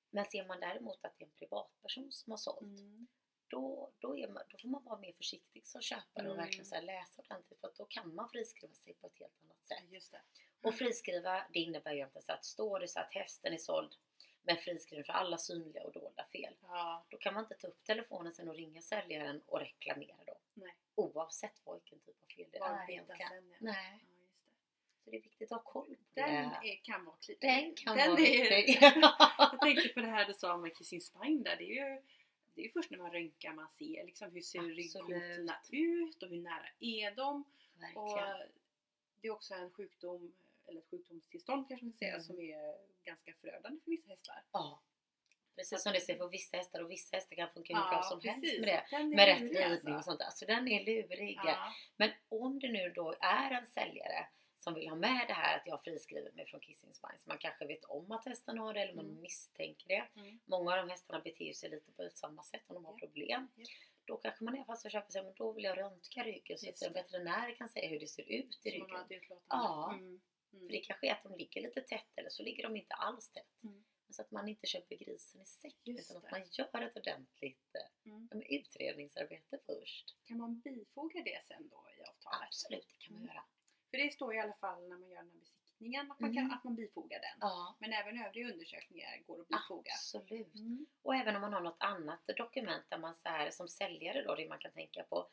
Men 0.10 0.26
ser 0.26 0.46
man 0.46 0.60
däremot 0.60 1.06
att 1.06 1.18
det 1.18 1.24
är 1.24 1.28
en 1.28 1.34
privatperson 1.34 2.12
som 2.12 2.32
har 2.32 2.38
sålt 2.38 2.62
Mm. 2.80 3.08
då, 3.48 3.92
då, 4.00 4.18
är 4.18 4.28
man, 4.28 4.44
då 4.50 4.58
får 4.58 4.70
man 4.70 4.84
vara 4.84 5.00
mer 5.00 5.14
försiktig 5.14 5.68
som 5.68 5.82
köpare 5.82 6.28
och 6.28 6.34
Mm. 6.34 6.38
verkligen 6.38 6.66
så 6.66 6.76
här 6.76 6.82
läsa 6.82 7.22
ordentligt 7.22 7.60
för 7.62 7.68
att 7.68 7.76
då 7.76 7.86
kan 7.86 8.16
man 8.16 8.30
friskriva 8.30 8.76
sig 8.76 8.94
på 8.94 9.08
ett 9.08 9.20
helt 9.20 9.42
annat 9.44 9.66
sätt. 9.66 9.84
Just 9.90 10.12
det. 10.12 10.22
Och 10.62 10.76
friskriva 10.76 11.48
det 11.54 11.60
innebär 11.60 11.92
ju 11.92 11.98
egentligen 11.98 12.24
så 12.26 12.32
att 12.32 12.46
står 12.46 12.80
det 12.80 12.88
så 12.88 13.00
att 13.00 13.12
hästen 13.14 13.54
är 13.54 13.58
såld 13.58 13.96
med 14.48 14.60
friskrivning 14.60 15.04
för 15.06 15.14
alla 15.14 15.38
synliga 15.38 15.84
och 15.84 15.92
dolda 15.92 16.26
fel 16.26 16.54
Ja. 16.68 17.06
då 17.10 17.18
kan 17.18 17.34
man 17.34 17.44
inte 17.44 17.56
ta 17.56 17.68
upp 17.68 17.84
telefonen 17.84 18.34
sen 18.34 18.48
och 18.50 18.56
ringa 18.56 18.82
säljaren 18.82 19.42
och 19.48 19.60
reklamera 19.60 20.18
då. 20.26 20.38
Nej. 20.54 20.76
Oavsett 20.96 21.54
vilken 21.74 22.00
typ 22.00 22.16
av 22.22 22.28
fel 22.28 22.46
det 22.52 22.58
är 22.60 22.90
egentligen. 22.90 23.30
sen, 23.30 23.50
ja. 23.52 23.58
Nej, 23.60 24.00
Ja, 24.02 24.16
just 24.24 24.46
det. 24.46 25.04
så 25.04 25.10
det 25.10 25.18
är 25.18 25.22
viktigt 25.22 25.52
att 25.52 25.64
ha 25.64 25.72
koll 25.72 25.88
på 25.96 25.96
Den 26.14 26.50
det. 26.62 26.72
är, 26.72 26.76
kan 26.84 27.06
vara 27.06 27.16
klippt. 27.16 27.42
Den 27.42 27.76
kan 27.76 27.98
Den 27.98 28.12
vara 28.12 28.22
är-. 28.22 28.82
Jag 29.38 29.60
tänkte 29.62 29.90
på 29.90 30.00
det 30.02 30.08
här 30.08 30.26
du 30.26 30.34
sa 30.34 30.58
med 30.58 30.76
kissing 30.78 31.02
spine 31.02 31.44
där. 31.44 31.56
Det 31.58 31.64
är 31.64 31.96
ju 31.96 32.02
det 32.56 32.66
är 32.66 32.70
först 32.70 32.92
när 32.92 32.98
man 32.98 33.12
röntgar 33.12 33.54
man 33.54 33.70
ser 33.72 34.04
liksom 34.06 34.32
hur 34.32 34.42
ser 34.42 34.62
ryggkotorna 34.62 35.56
ut 35.72 36.24
och 36.24 36.30
hur 36.30 36.42
nära 36.42 36.68
är 36.80 37.12
de. 37.16 37.44
Och 37.96 38.18
Verkligen. 38.18 38.50
det 39.22 39.28
är 39.28 39.32
också 39.32 39.54
en 39.54 39.72
sjukdom, 39.72 40.34
eller 40.68 40.80
ett 40.82 40.90
sjukdomstillstånd 40.90 41.68
kanske 41.68 41.86
man 41.86 41.94
ska 41.94 41.98
säga, 42.00 42.12
Mm. 42.12 42.22
som 42.24 42.40
är 42.40 42.76
ganska 43.04 43.34
förödande 43.34 43.80
för 43.84 43.92
vissa 43.92 44.10
hästar. 44.10 44.44
Ja. 44.52 44.82
Precis 45.56 45.84
som 45.84 45.94
det 45.94 46.00
ser 46.02 46.16
på 46.16 46.28
vissa 46.28 46.58
hästar 46.58 46.84
och 46.84 46.92
vissa 46.92 47.16
hästar 47.16 47.36
kan 47.36 47.50
funka 47.54 47.76
hur 47.76 47.90
bra 47.90 48.04
som 48.04 48.22
helst 48.22 48.42
precis. 48.42 48.60
med 48.60 48.84
det. 48.92 49.04
Med 49.04 49.26
rätt 49.26 49.42
ridning 49.42 49.96
och 49.96 50.04
sånt 50.04 50.20
där. 50.20 50.30
Så 50.30 50.46
den 50.46 50.68
är 50.68 50.86
lurig. 50.86 51.40
Ja. 51.46 51.74
Men 51.98 52.10
om 52.30 52.60
det 52.60 52.72
nu 52.72 52.90
då 52.96 53.14
är 53.20 53.52
en 53.52 53.66
säljare 53.68 54.28
som 54.58 54.74
vill 54.74 54.88
ha 54.90 54.96
med 54.96 55.26
det 55.28 55.34
här 55.34 55.58
att 55.58 55.68
jag 55.68 55.84
friskriver 55.84 56.32
mig 56.32 56.46
från 56.46 56.60
kissing 56.60 56.94
spines. 56.94 57.26
Man 57.26 57.38
kanske 57.38 57.66
vet 57.66 57.84
om 57.86 58.12
att 58.12 58.26
hästen 58.26 58.58
har 58.58 58.74
det 58.74 58.82
eller 58.82 58.94
man 58.94 59.06
Mm. 59.06 59.22
misstänker 59.22 59.88
det. 59.88 60.08
Mm. 60.20 60.40
Många 60.46 60.72
av 60.72 60.78
de 60.78 60.90
hästarna 60.90 61.20
beter 61.20 61.54
sig 61.54 61.70
lite 61.70 61.92
på 61.92 62.10
samma 62.14 62.44
sätt 62.44 62.62
om 62.68 62.74
de 62.74 62.86
har 62.86 62.94
problem. 62.94 63.48
Ja. 63.56 63.66
Då 64.06 64.18
kanske 64.18 64.44
man 64.44 64.56
i 64.56 64.58
alla 64.58 64.66
fall 64.66 64.78
ska 64.78 64.90
köpa 64.90 65.10
sig, 65.12 65.24
men 65.24 65.34
då 65.36 65.52
vill 65.52 65.64
jag 65.64 65.78
röntga 65.78 66.24
ryggen 66.24 66.58
så 66.58 66.70
att 66.70 66.82
en 66.82 66.94
veterinär 66.94 67.56
kan 67.56 67.70
säga 67.70 67.90
hur 67.90 68.00
det 68.00 68.08
ser 68.08 68.32
ut 68.32 68.60
i 68.64 68.72
ryggen. 68.72 68.90
Ja. 69.50 69.94
Mm. 69.94 70.22
För 70.50 70.58
Mm. 70.58 70.68
det 70.72 70.80
kanske 70.80 71.08
är 71.08 71.12
att 71.12 71.24
de 71.24 71.38
ligger 71.38 71.62
lite 71.62 71.82
tätt 71.82 72.12
eller 72.16 72.30
så 72.30 72.44
ligger 72.44 72.64
de 72.64 72.76
inte 72.78 72.94
alls 72.94 73.32
tätt. 73.32 73.64
Mm. 73.64 73.86
Så 74.10 74.22
att 74.22 74.32
man 74.32 74.48
inte 74.50 74.68
köper 74.68 74.96
grisen 74.96 75.42
i 75.42 75.46
säck 75.46 75.76
Just 75.84 76.10
utan 76.12 76.18
att 76.18 76.24
det. 76.24 76.32
man 76.32 76.48
gör 76.52 76.82
ett 76.82 76.98
ordentligt 76.98 77.76
eh, 77.76 78.12
Mm. 78.12 78.30
utredningsarbete 78.50 79.60
först. 79.66 80.16
Kan 80.26 80.38
man 80.38 80.60
bifoga 80.60 81.22
det 81.24 81.46
sen 81.46 81.70
då 81.70 81.76
i 81.98 82.02
avtalet? 82.02 82.48
Absolut, 82.48 82.88
det 82.90 82.98
kan 83.06 83.14
man 83.14 83.22
Mm. 83.24 83.36
göra. 83.36 83.44
För 83.92 83.98
det 83.98 84.14
står 84.14 84.36
i 84.36 84.40
alla 84.40 84.54
fall 84.54 84.88
när 84.90 84.98
man 84.98 85.10
gör 85.10 85.18
den 85.24 85.32
här 85.32 85.40
besiktningen 85.40 86.12
att 86.12 86.20
man, 86.20 86.34
kan, 86.34 86.44
Mm. 86.44 86.58
att 86.58 86.64
man 86.64 86.76
bifogar 86.76 87.20
den. 87.20 87.38
Ja, 87.42 87.76
Men 87.80 87.94
även 87.94 88.20
övriga 88.26 88.52
undersökningar 88.54 89.18
går 89.28 89.42
att 89.42 89.48
bifoga. 89.48 89.92
absolut. 89.94 90.56
Mm. 90.56 90.86
Och 91.02 91.16
även 91.16 91.36
om 91.36 91.42
man 91.42 91.54
har 91.54 91.62
något 91.62 91.78
annat 91.80 92.22
dokument 92.38 92.86
där 92.90 92.98
man 92.98 93.16
så 93.16 93.30
här, 93.30 93.52
som 93.52 93.68
säljare 93.68 94.24
då, 94.24 94.36
det 94.36 94.48
man 94.50 94.60
kan 94.60 94.72
tänka 94.72 95.04
på. 95.04 95.30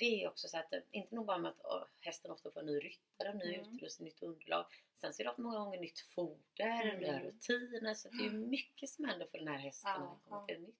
Det 0.00 0.24
är 0.24 0.28
också 0.28 0.48
så 0.48 0.58
att, 0.58 0.72
eh, 0.72 0.80
inte 0.90 1.14
nog 1.14 1.26
bara 1.26 1.38
med 1.38 1.48
att 1.50 1.60
åh, 1.64 1.84
hästen 2.00 2.30
ofta 2.30 2.50
får 2.50 2.60
en 2.60 2.66
ny 2.66 2.78
ryttare, 2.78 3.34
ny 3.34 3.54
Mm. 3.54 3.74
utrustning, 3.74 4.04
nytt 4.04 4.22
underlag. 4.22 4.64
Sen 4.96 5.14
så 5.14 5.22
är 5.22 5.26
det 5.26 5.34
många 5.42 5.58
gånger 5.58 5.80
nytt 5.80 6.00
foder, 6.00 6.82
Mm. 6.82 6.98
nya 7.00 7.20
rutiner. 7.20 7.94
Så 7.94 8.08
det 8.08 8.16
är 8.18 8.24
ju 8.24 8.30
mycket 8.30 8.88
som 8.90 9.04
händer 9.04 9.26
för 9.26 9.38
den 9.38 9.48
här 9.48 9.58
hästen 9.58 9.90
när 10.00 10.06
den 10.06 10.18
kommer 10.28 10.46
till 10.46 10.60
nytt. 10.60 10.76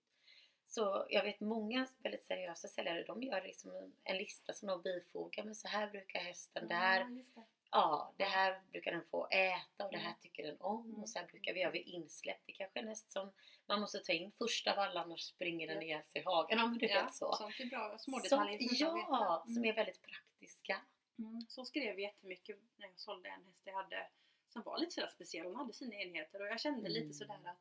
Så 0.67 1.07
jag 1.11 1.25
vet 1.25 1.41
många 1.41 1.87
väldigt 1.99 2.25
seriösa 2.25 2.69
säljare, 2.69 3.03
de 3.05 3.23
gör 3.23 3.43
liksom 3.43 3.93
en- 4.05 4.17
lista 4.17 4.53
som 4.53 4.69
de 4.69 4.83
bifogar. 4.83 5.45
Men 5.45 5.55
så 5.55 5.69
här 5.69 5.91
brukar 5.91 6.21
hästen, 6.21 6.69
det 6.69 6.75
här, 6.75 7.05
det. 7.05 7.25
ja, 7.71 8.13
det 8.17 8.25
här 8.25 8.61
brukar 8.73 8.93
den 8.93 9.05
få 9.11 9.27
äta 9.31 9.85
och 9.87 9.93
det 9.93 9.99
här 9.99 10.07
Mm. 10.11 10.21
tycker 10.23 10.43
den 10.47 10.61
om. 10.61 10.85
Mm. 10.87 11.03
Och 11.03 11.09
här 11.15 11.27
brukar 11.27 11.55
vi 11.55 11.61
göra 11.61 11.71
vid 11.71 11.87
insläpp. 11.87 12.39
Det 12.47 12.53
kanske 12.53 12.79
är 12.79 12.83
en 12.83 12.89
häst 12.89 13.11
som 13.11 13.33
man 13.71 13.81
måste 13.81 13.99
ta 13.99 14.13
in 14.13 14.33
första 14.33 14.73
av 14.73 14.79
alla 14.79 15.01
annars 15.03 15.21
springer 15.21 15.67
den 15.67 15.83
ihjäl 15.83 16.05
sig 16.07 16.21
i 16.21 16.25
hagen. 16.25 16.59
Ja, 16.59 16.67
men 16.67 16.79
du 16.79 16.87
Ja, 16.87 17.03
vet 17.05 17.15
så. 17.15 17.33
sånt 17.33 17.61
är 17.61 17.67
bra. 17.67 17.99
Små 17.99 18.21
Som- 18.21 18.39
ja, 18.39 19.43
vet. 19.47 19.55
som 19.55 19.57
Mm. 19.63 19.71
är 19.71 19.75
väldigt 19.75 20.03
praktiska. 20.03 20.81
Mm. 21.19 21.41
Så 21.49 21.65
skrev 21.65 21.97
vi 21.97 22.03
jättemycket 22.03 22.59
när 22.77 22.87
jag 22.87 22.99
sålde 23.01 23.29
en 23.29 23.45
häst 23.45 23.63
jag 23.67 23.75
hade 23.75 24.09
som 24.47 24.63
var 24.63 24.79
lite 24.79 24.93
sådär 24.93 25.09
speciell. 25.15 25.47
Hon 25.47 25.57
hade 25.57 25.73
sina 25.73 25.95
enheter 25.95 26.41
och 26.43 26.47
jag 26.47 26.61
kände 26.61 26.81
Mm. 26.89 26.93
lite 26.93 27.15
sådär 27.15 27.41
att 27.45 27.59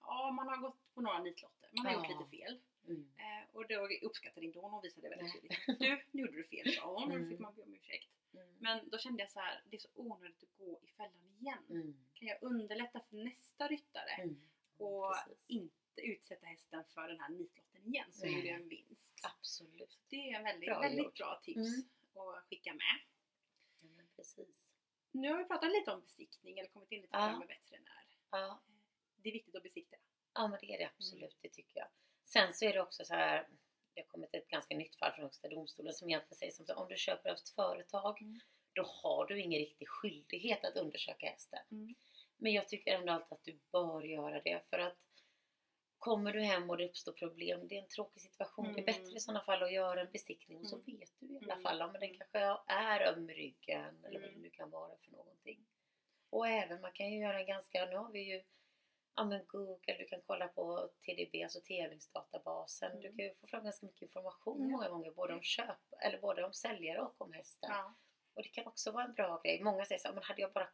ja, 0.00 0.30
man 0.30 0.48
har 0.48 0.56
gått 0.56 0.94
på 0.94 1.00
några 1.00 1.18
nitlotter. 1.22 1.70
Man 1.76 1.86
har 1.86 1.92
Ja. 1.92 1.98
gjort 1.98 2.08
lite 2.20 2.30
fel. 2.30 2.60
Mm. 2.88 3.10
Eh, 3.16 3.48
och 3.56 3.68
då 3.68 3.88
uppskattade 4.02 4.46
inte 4.46 4.58
hon. 4.58 4.70
Hon 4.70 4.82
visade 4.82 5.08
väldigt 5.08 5.28
Nej. 5.34 5.40
tydligt. 5.66 5.78
Du, 5.80 6.02
nu 6.10 6.22
gjorde 6.22 6.36
du 6.36 6.44
fel 6.44 6.72
sa 6.72 6.86
hon 6.94 7.02
och 7.02 7.08
då 7.08 7.14
Mm. 7.16 7.28
fick 7.30 7.38
man 7.38 7.54
be 7.54 7.62
om 7.62 7.74
ursäkt. 7.74 8.08
Mm. 8.34 8.46
Men 8.58 8.90
då 8.90 8.98
kände 8.98 9.22
jag 9.22 9.30
så 9.30 9.40
här, 9.40 9.62
det 9.70 9.76
är 9.76 9.80
så 9.80 9.88
onödigt 9.94 10.42
att 10.42 10.58
gå 10.58 10.80
i 10.82 10.86
fällan 10.86 11.36
igen. 11.40 11.64
Mm. 11.70 12.06
Kan 12.14 12.28
jag 12.28 12.38
underlätta 12.42 13.00
för 13.00 13.16
nästa 13.16 13.68
ryttare 13.68 14.10
Mm. 14.18 14.40
Och 14.80 15.14
Precis. 15.26 15.44
inte 15.50 15.74
utsätta 16.02 16.46
hästen 16.46 16.84
för 16.94 17.08
den 17.08 17.20
här 17.20 17.28
nitlotten 17.28 17.86
igen 17.86 18.12
så 18.12 18.26
är 18.26 18.42
det 18.42 18.50
en 18.50 18.68
vinst. 18.68 19.20
Absolut. 19.22 19.98
Det 20.08 20.16
är 20.30 20.36
en 20.36 20.44
väldigt, 20.44 20.68
Bra 20.68 20.80
väldigt 20.80 21.14
bra 21.14 21.40
tips 21.42 21.56
Mm. 21.58 21.88
att 22.36 22.44
skicka 22.44 22.72
med. 22.74 23.00
Precis. 24.16 24.70
Nu 25.12 25.30
har 25.30 25.38
vi 25.38 25.44
pratat 25.44 25.70
lite 25.72 25.90
om 25.92 26.00
besiktning 26.00 26.58
eller 26.58 26.68
kommit 26.68 26.92
in 26.92 27.00
lite 27.00 27.12
på 27.12 27.18
Ja. 27.18 27.26
det 27.28 27.38
med 27.38 27.48
veterinär. 27.48 28.06
Ja. 28.30 28.62
Det 29.16 29.28
är 29.28 29.32
viktigt 29.32 29.54
att 29.56 29.62
besikta. 29.62 29.96
ja, 30.34 30.48
men 30.48 30.58
det 30.60 30.66
är 30.66 30.78
det 30.78 30.84
Mm. 30.84 30.92
absolut. 30.96 31.36
Det 31.40 31.48
tycker 31.48 31.78
jag. 31.78 31.88
Sen 32.24 32.54
så 32.54 32.64
är 32.64 32.72
det 32.72 32.80
också 32.80 33.04
så 33.04 33.14
här. 33.14 33.48
Det 33.94 34.00
har 34.00 34.06
kommit 34.06 34.34
ett 34.34 34.48
ganska 34.48 34.76
nytt 34.76 34.96
fall 34.96 35.12
från 35.12 35.22
Högsta 35.24 35.48
domstolen 35.48 35.92
som 35.94 36.08
egentligen 36.08 36.36
säger 36.38 36.52
som 36.52 36.66
så 36.66 36.74
om 36.74 36.88
du 36.88 36.96
köper 36.96 37.30
av 37.30 37.36
ett 37.36 37.48
företag 37.48 38.20
Mm. 38.22 38.40
då 38.72 38.82
har 38.82 39.26
du 39.26 39.40
ingen 39.40 39.58
riktig 39.58 39.88
skyldighet 39.88 40.64
att 40.64 40.76
undersöka 40.76 41.26
hästen. 41.26 41.58
Mm. 41.70 41.94
Men 42.40 42.52
jag 42.52 42.68
tycker 42.68 42.94
ändå 42.94 43.12
alltid 43.12 43.32
att 43.32 43.44
du 43.44 43.58
bör 43.72 44.02
göra 44.02 44.40
det 44.40 44.60
för 44.70 44.78
att 44.78 44.96
kommer 45.98 46.32
du 46.32 46.40
hem 46.40 46.70
och 46.70 46.76
det 46.76 46.88
uppstår 46.88 47.12
problem, 47.12 47.68
det 47.68 47.76
är 47.76 47.82
en 47.82 47.88
tråkig 47.88 48.22
situation. 48.22 48.64
Det 48.64 48.70
är 48.70 48.72
Mm. 48.82 48.84
bättre 48.84 49.16
i 49.16 49.20
sådana 49.20 49.44
fall 49.44 49.62
att 49.62 49.72
göra 49.72 50.00
en 50.00 50.12
besiktning 50.12 50.58
och 50.58 50.66
så 50.66 50.76
Mm. 50.76 50.98
vet 50.98 51.10
du 51.18 51.26
i 51.26 51.36
alla 51.42 51.52
Mm. 51.52 51.62
fall 51.62 51.82
om 51.82 51.92
den 51.92 52.14
kanske 52.18 52.38
är 52.66 53.00
öm 53.12 53.30
i 53.30 53.34
ryggen 53.34 54.04
eller 54.04 54.20
vad 54.20 54.28
Mm. 54.28 54.34
det 54.34 54.48
nu 54.48 54.50
kan 54.50 54.70
vara 54.70 54.96
för 54.98 55.10
någonting. 55.12 55.66
Och 56.30 56.48
även 56.48 56.80
man 56.80 56.92
kan 56.92 57.12
ju 57.12 57.18
göra 57.18 57.40
en 57.40 57.46
ganska, 57.46 57.86
nu 57.86 57.96
har 57.96 58.10
vi 58.10 58.20
ju 58.20 58.42
ja 59.14 59.24
men 59.24 59.44
Google, 59.46 59.96
du 59.98 60.04
kan 60.04 60.20
kolla 60.26 60.48
på 60.48 60.90
TDB, 61.06 61.42
alltså 61.42 61.60
tävlingsdatabasen. 61.60 63.00
Du 63.00 63.06
Mm. 63.06 63.16
kan 63.16 63.26
ju 63.26 63.34
få 63.34 63.46
fram 63.46 63.64
ganska 63.64 63.86
mycket 63.86 64.02
information 64.02 64.60
Ja. 64.60 64.68
många 64.68 64.88
gånger, 64.88 65.10
både 65.10 65.34
om 65.34 65.42
köp, 65.42 65.78
eller 66.04 66.18
både 66.20 66.44
om 66.44 66.52
säljare 66.52 67.00
och 67.00 67.20
om 67.20 67.32
hästen. 67.32 67.70
Ja. 67.72 67.94
Och 68.34 68.42
det 68.42 68.48
kan 68.48 68.66
också 68.66 68.90
vara 68.92 69.04
en 69.04 69.14
bra 69.14 69.40
grej. 69.44 69.62
Många 69.62 69.84
säger 69.84 69.98
så 70.00 70.12
men 70.12 70.22
hade 70.22 70.40
jag 70.42 70.52
bara 70.52 70.68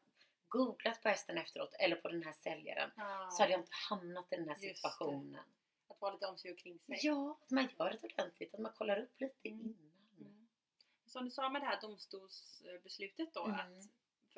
googlat 0.48 1.02
på 1.02 1.08
hästen 1.08 1.38
efteråt 1.38 1.74
eller 1.78 1.96
på 1.96 2.08
den 2.08 2.22
här 2.22 2.32
säljaren 2.32 2.90
Ja. 2.96 3.28
så 3.32 3.42
hade 3.42 3.52
jag 3.52 3.60
inte 3.60 3.72
hamnat 3.90 4.32
i 4.32 4.36
den 4.36 4.48
här 4.48 4.56
situationen. 4.56 5.40
Att 5.88 6.00
vara 6.00 6.12
lite 6.12 6.26
om 6.26 6.38
sig 6.38 6.52
och 6.52 6.58
kring 6.58 6.78
sig. 6.80 6.98
Ja, 7.02 7.38
att 7.42 7.50
man 7.50 7.68
gör 7.78 7.90
det 7.90 8.02
ordentligt, 8.02 8.54
att 8.54 8.60
man 8.60 8.72
kollar 8.72 8.98
upp 9.02 9.20
lite 9.20 9.48
Mm. 9.48 9.60
innan. 9.60 9.90
Mm. 10.20 10.46
Som 11.06 11.24
du 11.24 11.30
sa 11.30 11.48
med 11.48 11.62
det 11.62 11.66
här 11.66 11.80
domstolsbeslutet 11.80 13.34
då, 13.34 13.44
Mm. 13.44 13.54
att 13.60 13.88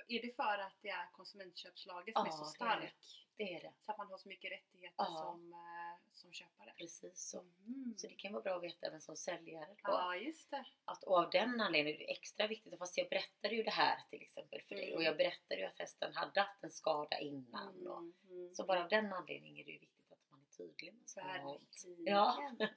är 0.09 0.23
det 0.23 0.37
för 0.37 0.59
att 0.59 0.77
det 0.83 0.89
är 0.89 1.09
konsumentköpslagen 1.13 2.15
som 2.15 2.27
Ja, 2.27 2.33
är 2.33 2.37
så 2.37 2.45
det 2.45 2.49
är 2.49 2.79
stark? 2.81 2.95
Det 3.37 3.55
är 3.55 3.61
det, 3.61 3.73
Så 3.81 3.93
att 3.93 3.99
man 3.99 4.07
har 4.11 4.19
så 4.19 4.29
mycket 4.29 4.53
rättigheter 4.53 4.95
Ja. 4.99 5.05
som, 5.17 5.53
eh, 5.53 6.13
som 6.15 6.33
köpare? 6.33 6.73
precis 6.77 7.31
så. 7.31 7.41
Mm. 7.41 7.95
Så 7.97 8.07
det 8.07 8.15
kan 8.15 8.33
vara 8.33 8.43
bra 8.43 8.57
att 8.57 8.63
veta 8.63 8.87
även 8.87 9.01
som 9.01 9.17
säljare 9.17 9.67
då. 9.69 9.77
Ja, 9.83 10.17
just 10.17 10.51
det. 10.51 10.65
Att, 10.85 11.05
och 11.05 11.19
av 11.19 11.31
den 11.31 11.61
anledningen 11.61 12.01
är 12.01 12.07
det 12.07 12.13
extra 12.13 12.47
viktigt, 12.47 12.79
fast 12.79 12.99
jag 12.99 13.09
berättade 13.09 13.55
ju 13.55 13.63
det 13.63 13.71
här 13.71 13.99
till 14.11 14.23
exempel 14.23 14.61
för 14.63 14.75
dig 14.75 14.85
Mm. 14.87 14.97
och 14.97 15.03
jag 15.03 15.17
berättade 15.17 15.61
ju 15.61 15.67
att 15.67 15.79
hästen 15.79 16.15
hade 16.15 16.41
haft 16.41 16.65
en 16.65 16.71
skada 16.71 17.19
innan. 17.19 17.87
Och, 17.87 17.99
Mm, 17.99 18.13
mm. 18.31 18.55
så 18.55 18.65
bara 18.65 18.83
av 18.83 18.89
den 18.89 19.13
anledningen 19.13 19.57
är 19.61 19.65
det 19.65 19.71
ju 19.73 19.79
viktigt 19.79 20.13
att 20.13 20.31
man 20.31 20.41
är 20.41 20.57
tydlig 20.57 20.95
med 20.95 21.09
sånt. 21.09 21.85
Ja. 22.07 22.53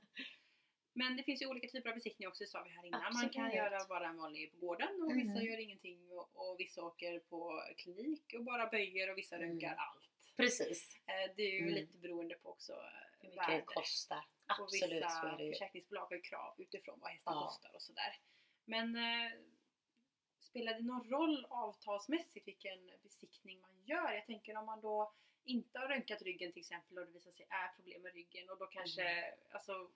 Men 0.93 1.17
det 1.17 1.23
finns 1.23 1.41
ju 1.41 1.47
olika 1.47 1.67
typer 1.67 1.89
av 1.89 1.95
besiktning 1.95 2.27
också, 2.27 2.45
sa 2.45 2.63
vi 2.63 2.69
här 2.69 2.85
innan. 2.85 3.01
Man 3.01 3.11
kan 3.11 3.25
Absolut. 3.45 3.53
göra 3.53 3.85
bara 3.89 4.07
en 4.07 4.17
vanlig 4.17 4.51
på 4.51 4.57
gården 4.57 5.01
och 5.03 5.17
vissa 5.17 5.31
Mm. 5.39 5.45
gör 5.45 5.57
ingenting 5.57 6.09
och, 6.11 6.29
och 6.49 6.59
vissa 6.59 6.83
åker 6.83 7.19
på 7.19 7.63
klinik 7.77 8.33
och 8.37 8.43
bara 8.43 8.67
böjer 8.67 9.11
och 9.11 9.17
vissa 9.17 9.35
Mm. 9.35 9.49
röntgar 9.49 9.75
allt. 9.75 10.07
Precis, 10.37 10.97
Eh, 11.07 11.35
Det 11.35 11.41
är 11.43 11.51
ju 11.51 11.61
Mm. 11.61 11.73
lite 11.73 11.97
beroende 11.97 12.35
på 12.35 12.49
också 12.49 12.73
eh, 12.73 12.79
hur 13.21 13.29
mycket 13.29 13.47
det 13.47 13.61
kostar. 13.65 14.17
Och 14.17 14.63
Absolut 14.63 14.83
vissa 15.03 15.35
det 15.37 15.43
ju. 15.43 15.51
försäkringsbolag 15.51 16.05
har 16.05 16.15
ju 16.15 16.21
krav 16.21 16.55
utifrån 16.57 16.99
vad 16.99 17.11
hästen 17.11 17.33
Ja. 17.33 17.41
kostar 17.47 17.75
och 17.75 17.81
sådär. 17.81 18.19
Men 18.65 18.95
eh, 18.95 19.31
spelar 20.39 20.73
det 20.73 20.81
någon 20.81 21.09
roll 21.09 21.45
avtalsmässigt 21.49 22.47
vilken 22.47 22.91
besiktning 23.03 23.61
man 23.61 23.83
gör? 23.85 24.11
Jag 24.11 24.25
tänker 24.25 24.57
om 24.57 24.65
man 24.65 24.81
då 24.81 25.13
inte 25.43 25.79
har 25.79 25.87
röntgat 25.87 26.21
ryggen 26.21 26.51
till 26.51 26.59
exempel 26.59 26.97
och 26.97 27.05
det 27.05 27.11
visar 27.11 27.31
sig 27.31 27.45
är 27.49 27.67
problem 27.75 28.01
med 28.01 28.13
ryggen 28.13 28.49
och 28.49 28.57
då 28.57 28.65
kanske, 28.67 29.01
Mm. 29.09 29.39
alltså 29.51 29.91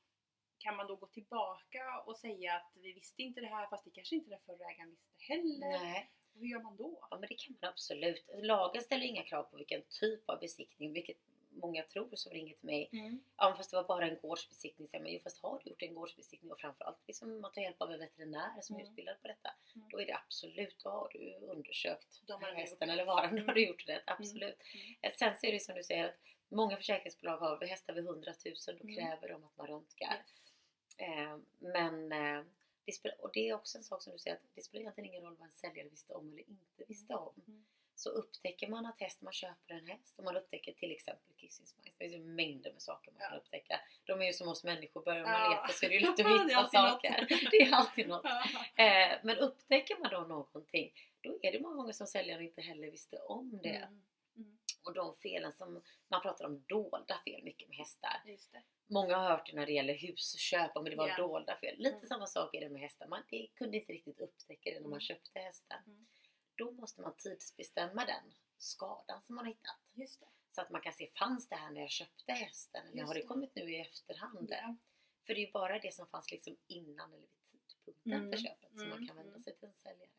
kan 0.58 0.76
man 0.76 0.88
då 0.88 0.96
gå 0.96 1.08
tillbaka 1.08 2.00
och 2.06 2.18
säga 2.18 2.54
att 2.54 2.78
vi 2.78 2.94
visste 2.94 3.22
inte 3.24 3.41
det 3.41 3.48
här 3.48 3.68
fast 3.68 3.84
det 3.86 3.91
kanske 3.91 4.15
inte 4.15 4.30
den 4.30 4.39
förra 4.46 4.72
ägaren 4.72 4.89
visste 4.89 5.34
heller? 5.34 5.60
Nej, 5.84 6.12
Och 6.34 6.39
hur 6.41 6.48
gör 6.48 6.60
man 6.60 6.76
då? 6.78 7.08
ja, 7.12 7.18
men 7.20 7.30
det 7.30 7.36
kan 7.36 7.56
man 7.62 7.70
absolut. 7.70 8.26
Lagen 8.34 8.82
ställer 8.82 9.06
inga 9.06 9.24
krav 9.24 9.44
på 9.44 9.58
vilken 9.58 9.82
typ 9.89 10.30
av 10.30 10.39
besiktning, 10.39 10.94
vilket 10.94 11.18
många 11.62 11.84
tror 11.84 12.10
som 12.15 12.32
ringer 12.32 12.54
till 12.56 12.65
mig. 12.65 12.89
Ja, 13.38 13.50
men 13.50 13.58
fast 13.58 13.72
det 13.72 13.78
var 13.78 13.84
bara 13.84 14.08
en 14.08 14.18
gårdsbesiktning. 14.22 14.88
Säger 14.88 15.04
man, 15.04 15.13
jo, 15.13 15.20
fast 15.24 15.41
har 15.41 15.62
du 15.63 15.70
gjort 15.70 15.82
en 15.82 15.94
gårdsbesiktning 15.96 16.52
och 16.52 16.60
framförallt 16.60 17.08
liksom, 17.08 17.41
man 17.41 17.52
tar 17.52 17.62
hjälp 17.62 17.82
av 17.82 17.91
en 17.91 18.00
veterinär 18.00 18.62
som 18.62 18.76
är 18.76 18.80
Mm. 18.80 18.91
utbildad 18.91 19.22
på 19.22 19.28
detta. 19.28 19.50
Mm. 19.76 19.88
Då 19.89 20.00
är 20.02 20.06
det 20.06 20.13
absolut, 20.15 20.80
då 20.84 20.89
har 20.89 21.10
du 21.13 21.34
undersökt 21.41 22.22
De 22.28 22.44
har 22.44 22.52
hästen 22.52 22.89
eller 22.89 23.06
varan. 23.06 23.36
Då 23.36 23.41
har 23.41 23.54
du 23.54 23.62
Mm. 23.62 23.70
gjort 23.70 23.88
rätt, 23.89 24.04
absolut. 24.08 24.58
Mm. 24.74 24.96
Eh, 25.02 25.12
Sen 25.20 25.36
så 25.38 25.46
är 25.48 25.52
det 25.52 25.60
som 25.60 25.76
du 25.76 25.84
säger 25.84 26.06
att 26.06 26.15
många 26.50 26.78
försäkringsbolag 26.78 27.38
har 27.38 27.65
hästar 27.65 27.94
vid 27.94 28.04
100 28.06 28.34
000, 28.46 28.56
då 28.65 28.84
Mm. 28.84 28.96
kräver 28.96 29.30
de 29.30 29.44
att 29.44 29.58
man 29.58 29.68
röntgar. 29.68 30.13
Yes. 30.15 30.45
Eh, 30.98 31.38
men 31.60 32.12
eh, 32.12 32.44
det 32.86 32.92
spelar, 32.92 33.22
och 33.22 33.30
det 33.34 33.50
är 33.50 33.54
också 33.54 33.78
en 33.78 33.84
sak 33.84 34.02
som 34.02 34.14
du 34.14 34.20
säger 34.20 34.36
att 34.36 34.44
det 34.56 34.62
spelar 34.62 34.82
egentligen 34.82 35.10
ingen 35.10 35.24
roll 35.24 35.36
vad 35.40 35.48
en 35.48 35.54
säljare 35.54 35.88
visste 35.90 36.14
om 36.14 36.30
eller 36.32 36.50
inte 36.50 36.84
visste 36.88 37.14
om. 37.16 37.34
Mm. 37.48 37.66
Så 37.98 38.10
upptäcker 38.10 38.68
man 38.68 38.86
att 38.86 39.00
häst, 39.00 39.22
man 39.22 39.34
köper 39.34 39.74
en 39.74 39.88
häst 39.88 40.18
och 40.20 40.24
man 40.24 40.38
upptäcker 40.38 40.74
till 40.74 40.92
exempel 40.92 41.36
kissing 41.38 41.66
spines. 41.68 41.96
Det 41.98 42.04
finns 42.06 42.14
ju 42.16 42.20
mängder 42.26 42.72
med 42.74 42.82
saker 42.82 43.12
man 43.12 43.22
Ja. 43.22 43.30
kan 43.30 43.38
upptäcka. 43.38 43.80
De 44.06 44.22
är 44.22 44.26
ju 44.26 44.34
som 44.34 44.48
oss 44.48 44.64
människor, 44.64 45.02
börjar 45.02 45.22
man 45.24 45.32
Ja. 45.32 45.50
leta 45.50 45.74
så 45.74 45.86
är 45.86 45.90
det 45.90 45.96
ju 45.96 46.00
vissa 46.12 46.58
alltid 46.60 46.80
något. 46.80 46.92
saker. 46.92 47.28
Det 47.52 47.58
är 47.58 47.72
alltid 47.74 48.08
något. 48.08 48.26
Eh, 48.76 49.18
men 49.24 49.38
upptäcker 49.38 49.98
man 50.00 50.12
då 50.12 50.20
någonting, 50.20 50.94
då 51.22 51.40
är 51.42 51.52
det 51.52 51.60
många 51.60 51.76
gånger 51.76 51.94
som 51.94 52.08
säljaren 52.08 52.42
inte 52.44 52.62
heller 52.62 52.92
visste 52.92 53.18
om 53.18 53.60
det. 53.64 53.70
Mm. 53.70 54.02
Och 54.86 54.93
de 54.93 55.15
felen 55.15 55.54
som, 55.54 55.84
man 56.08 56.21
pratar 56.21 56.45
om 56.45 56.63
dolda 56.67 57.21
fel 57.26 57.43
mycket 57.43 57.69
med 57.69 57.78
hästar. 57.78 58.21
Många 58.88 59.17
har 59.17 59.30
hört 59.30 59.45
det 59.50 59.56
när 59.56 59.65
det 59.65 59.71
gäller 59.71 59.93
husköp, 59.93 60.71
men 60.76 60.84
det 60.84 60.95
var 60.95 61.08
Ja. 61.08 61.17
dolda 61.17 61.58
fel. 61.58 61.78
Lite 61.78 61.95
Mm. 61.95 62.08
samma 62.08 62.28
sak 62.28 62.56
är 62.56 62.62
det 62.62 62.69
med 62.69 62.82
hästar. 62.82 63.08
Man 63.08 63.24
det 63.30 63.48
kunde 63.56 63.78
inte 63.78 63.93
riktigt 63.93 64.19
upptäcka 64.19 64.69
det 64.69 64.76
när 64.76 64.82
man 64.82 64.91
Mm. 64.91 65.00
köpte 65.02 65.39
hästen. 65.39 65.78
Mm. 65.88 66.06
Då 66.56 66.71
måste 66.71 67.02
man 67.02 67.15
tidsbestämma 67.17 68.06
den 68.06 68.34
skadan 68.58 69.21
som 69.21 69.36
man 69.36 69.45
har 69.45 69.52
hittat. 69.54 70.19
Så 70.52 70.62
att 70.62 70.69
man 70.69 70.82
kan 70.82 70.93
se, 70.93 71.12
fanns 71.19 71.50
det 71.50 71.56
här 71.56 71.71
när 71.71 71.82
jag 71.82 71.89
köpte 71.89 72.32
hästen? 72.32 72.88
Eller 72.93 73.04
har 73.04 73.13
det 73.13 73.21
kommit 73.21 73.56
nu 73.56 73.71
i 73.76 73.82
efterhand? 73.82 74.48
Ja. 74.52 74.76
För 75.26 75.34
det 75.34 75.39
är 75.41 75.45
ju 75.45 75.52
bara 75.52 75.80
det 75.80 75.93
som 75.93 76.08
fanns 76.08 76.32
liksom 76.32 76.58
innan 76.67 77.13
eller 77.13 77.28
vid 77.52 77.67
tidpunkten 77.67 78.12
Mm. 78.13 78.32
för 78.32 78.38
köpet 78.38 78.80
som 78.80 78.89
man 78.89 79.08
kan 79.08 79.15
vända 79.15 79.32
Mm. 79.32 79.43
sig 79.43 79.56
till 79.56 79.67
en 79.67 79.74
säljare. 79.74 80.10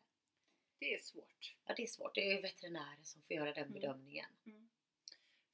Det 0.79 0.93
är 0.93 0.99
svårt. 0.99 1.55
Ja, 1.65 1.73
det 1.77 1.83
är 1.83 1.87
svårt. 1.87 2.15
Det 2.15 2.21
är 2.21 2.35
ju 2.35 2.41
veterinärer 2.41 3.03
som 3.03 3.21
får 3.21 3.35
göra 3.35 3.53
den 3.53 3.63
Mm. 3.63 3.73
bedömningen. 3.73 4.29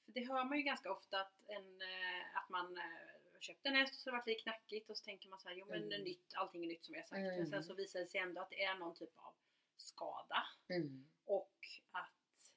För 0.06 0.12
det 0.12 0.28
hör 0.28 0.46
man 0.46 0.58
ju 0.58 0.64
ganska 0.64 0.92
ofta 0.92 1.22
att, 1.22 1.34
en, 1.48 1.82
eh, 1.82 2.38
att 2.38 2.50
man 2.50 2.78
eh, 2.78 3.40
köpt 3.40 3.66
en 3.66 3.76
häst 3.76 3.94
och 3.94 4.00
så 4.02 4.10
har 4.10 4.12
det 4.12 4.18
varit 4.20 4.28
lite 4.28 4.42
knackigt 4.42 4.90
och 4.90 4.98
så 4.98 5.04
tänker 5.04 5.30
man 5.30 5.40
så 5.40 5.50
här, 5.50 5.56
jo 5.56 5.66
men 5.66 5.84
Mm. 5.84 6.02
nytt, 6.04 6.34
allting 6.36 6.64
är 6.64 6.68
nytt 6.68 6.86
som 6.86 6.96
jag 6.96 7.08
sagt. 7.08 7.20
Mm. 7.20 7.36
Men 7.38 7.48
sen 7.48 7.64
så 7.64 7.74
visar 7.74 8.00
det 8.00 8.08
sig 8.08 8.20
ändå 8.20 8.42
att 8.42 8.50
det 8.50 8.64
är 8.64 8.76
någon 8.76 8.96
typ 8.96 9.18
av 9.18 9.34
skada 9.78 10.44
Mm. 10.70 11.10
och 11.26 11.58
att 11.92 12.52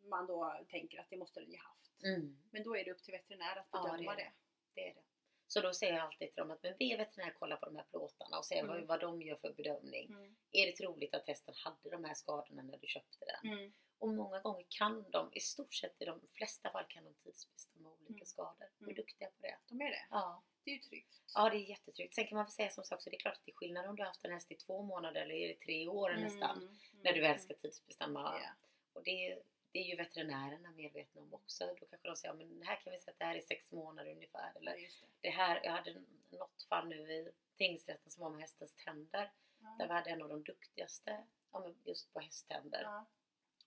man 0.00 0.26
då 0.26 0.64
tänker 0.68 1.00
att 1.00 1.10
det 1.10 1.16
måste 1.16 1.40
den 1.40 1.50
ju 1.50 1.58
haft. 1.58 2.02
Mm. 2.04 2.38
Men 2.50 2.62
då 2.62 2.76
är 2.76 2.84
det 2.84 2.92
upp 2.92 3.02
till 3.02 3.12
veterinär 3.12 3.56
att 3.56 3.68
Ja, 3.72 3.82
det 3.82 3.90
bedöma 3.92 4.12
är 4.12 4.16
det. 4.16 4.32
Det 4.74 4.90
är 4.90 4.94
det. 4.94 5.02
Så 5.48 5.60
då 5.60 5.72
säger 5.74 5.92
jag 5.94 6.02
alltid 6.04 6.18
till 6.34 6.40
dem 6.40 6.50
att 6.50 6.62
men 6.62 6.74
be 6.78 6.96
veterinär 6.96 7.34
kolla 7.38 7.56
på 7.56 7.66
de 7.66 7.76
här 7.76 7.84
plåtarna 7.90 8.38
och 8.38 8.44
se 8.44 8.58
Mm. 8.58 8.66
vad, 8.76 8.86
vad 8.86 9.00
de 9.00 9.22
gör 9.22 9.36
för 9.36 9.52
bedömning. 9.52 10.06
Mm. 10.10 10.36
Är 10.52 10.66
det 10.66 10.72
troligt 10.72 11.14
att 11.14 11.26
hästen 11.28 11.54
hade 11.56 11.90
de 11.90 12.04
här 12.04 12.14
skadorna 12.14 12.62
när 12.62 12.78
du 12.78 12.86
köpte 12.86 13.24
den? 13.24 13.52
Mm. 13.52 13.72
Och 13.98 14.08
många 14.08 14.40
gånger 14.40 14.66
kan 14.68 15.10
de, 15.10 15.30
i 15.32 15.40
stort 15.40 15.74
sett 15.74 16.02
i 16.02 16.04
de 16.04 16.20
flesta 16.34 16.70
fall 16.70 16.84
kan 16.88 17.04
de 17.04 17.14
tidsbestämma 17.14 17.90
olika 17.90 18.12
Mm. 18.12 18.26
skador. 18.26 18.68
De 18.78 18.84
är 18.84 18.88
Mm. 18.90 18.94
duktiga 18.94 19.28
på 19.28 19.42
det. 19.42 19.56
De 19.68 19.80
är 19.80 19.90
det. 19.90 20.06
Ja. 20.10 20.42
Det 20.64 20.70
är 20.70 20.74
ju 20.74 20.80
tryggt. 20.80 21.22
ja, 21.34 21.50
det 21.50 21.56
är 21.56 21.68
jättetryggt. 21.70 22.14
Sen 22.14 22.26
kan 22.26 22.36
man 22.36 22.44
väl 22.44 22.52
säga 22.52 22.70
som 22.70 22.84
sagt 22.84 23.02
så 23.02 23.10
det 23.10 23.16
är 23.16 23.20
klart 23.20 23.34
att 23.34 23.44
det 23.44 23.50
är 23.52 23.56
skillnad 23.56 23.86
om 23.86 23.96
du 23.96 24.02
har 24.02 24.06
haft 24.06 24.24
en 24.24 24.32
häst 24.32 24.50
i 24.52 24.54
två 24.54 24.82
månader 24.82 25.20
eller 25.22 25.34
är 25.34 25.48
det 25.48 25.54
tre 25.60 25.88
år 25.88 26.10
nästan. 26.10 26.56
Mm. 26.62 26.76
När 27.02 27.12
du 27.12 27.20
väl 27.20 27.40
ska 27.40 27.54
tidsbestämma. 27.54 28.40
Ja. 28.42 28.48
Och 28.92 29.02
det, 29.04 29.38
det 29.76 29.80
är 29.80 29.84
ju 29.90 29.96
veterinärerna 29.96 30.70
medvetna 30.70 31.20
om 31.22 31.34
också. 31.34 31.66
Då 31.80 31.86
kanske 31.86 32.08
de 32.08 32.16
säger, 32.16 32.34
ja, 32.34 32.38
men 32.46 32.62
här 32.62 32.76
kan 32.76 32.92
vi 32.92 32.98
säga 32.98 33.12
att 33.12 33.18
det 33.18 33.24
här 33.24 33.34
är 33.36 33.40
sex 33.40 33.72
månader 33.72 34.10
ungefär. 34.10 34.52
Ja, 34.54 34.60
Eller 34.60 34.72
det. 34.72 34.88
det 35.20 35.30
här, 35.30 35.60
jag 35.64 35.72
hade 35.72 36.02
något 36.30 36.62
fall 36.62 36.88
nu 36.88 36.96
i 37.12 37.30
tingsrätten 37.56 38.10
som 38.10 38.22
var 38.22 38.30
med 38.30 38.40
hästens 38.40 38.74
tänder. 38.84 39.32
Där 39.58 39.72
Ja. 39.78 39.86
vi 39.86 39.92
hade 39.92 40.10
en 40.10 40.22
av 40.22 40.28
de 40.28 40.42
duktigaste 40.42 41.24
ja, 41.52 41.72
just 41.84 42.12
på 42.12 42.20
hästtänder, 42.20 42.82
Ja, 42.82 43.06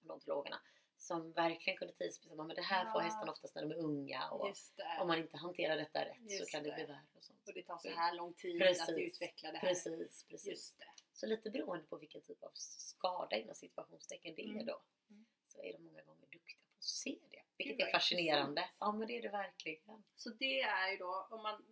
odontologerna, 0.03 0.61
som 0.97 1.31
verkligen 1.31 1.77
kunde 1.77 1.93
tidsbestämma. 1.93 2.43
Men 2.43 2.55
det 2.55 2.61
här 2.61 2.91
får 2.91 3.01
Ja. 3.01 3.05
hästarna 3.05 3.31
oftast 3.31 3.55
när 3.55 3.61
de 3.61 3.71
är 3.71 3.75
unga 3.77 4.29
och 4.29 4.53
om 5.01 5.07
man 5.07 5.17
inte 5.19 5.37
hanterar 5.37 5.77
detta 5.77 6.05
rätt 6.05 6.17
så 6.27 6.33
Just 6.35 6.51
kan 6.51 6.63
det 6.63 6.69
det. 6.69 6.75
bli 6.75 6.85
värre. 6.85 7.05
Och 7.15 7.23
sånt. 7.23 7.47
Och 7.47 7.53
det 7.53 7.63
tar 7.63 7.77
så 7.77 7.89
här 7.89 8.13
lång 8.15 8.33
tid 8.33 8.59
Precis. 8.61 8.89
att 8.89 8.97
utveckla 8.97 9.51
det 9.51 9.57
här. 9.57 9.67
Precis, 9.67 10.23
precis. 10.23 10.47
Just 10.47 10.79
det. 10.79 10.85
Så 11.13 11.25
lite 11.25 11.49
beroende 11.49 11.83
på 11.85 11.97
vilken 11.97 12.21
typ 12.21 12.43
av 12.43 12.51
skada 12.53 13.35
inom 13.37 13.55
situationstecken 13.55 14.35
det 14.35 14.41
är 14.41 14.49
Mm. 14.49 14.65
då. 14.65 14.81
Mm. 15.09 15.18
Så 15.59 15.65
är 15.65 15.73
de 15.73 15.83
många 15.83 16.01
gånger 16.01 16.25
duktiga 16.31 16.57
på 16.57 16.77
att 16.77 16.83
se 16.83 17.15
det. 17.31 17.41
Vilket 17.57 17.77
Gud, 17.77 17.87
är 17.87 17.91
fascinerande. 17.91 18.61
intressant. 18.61 18.77
Ja 18.79 18.91
men 18.91 19.07
det 19.07 19.17
är 19.17 19.21
det 19.21 19.29
verkligen. 19.29 20.03
Så 20.15 20.29
det 20.29 20.61
är 20.61 20.91
ju 20.91 20.97
då 20.97 21.27
om 21.31 21.43
man 21.43 21.65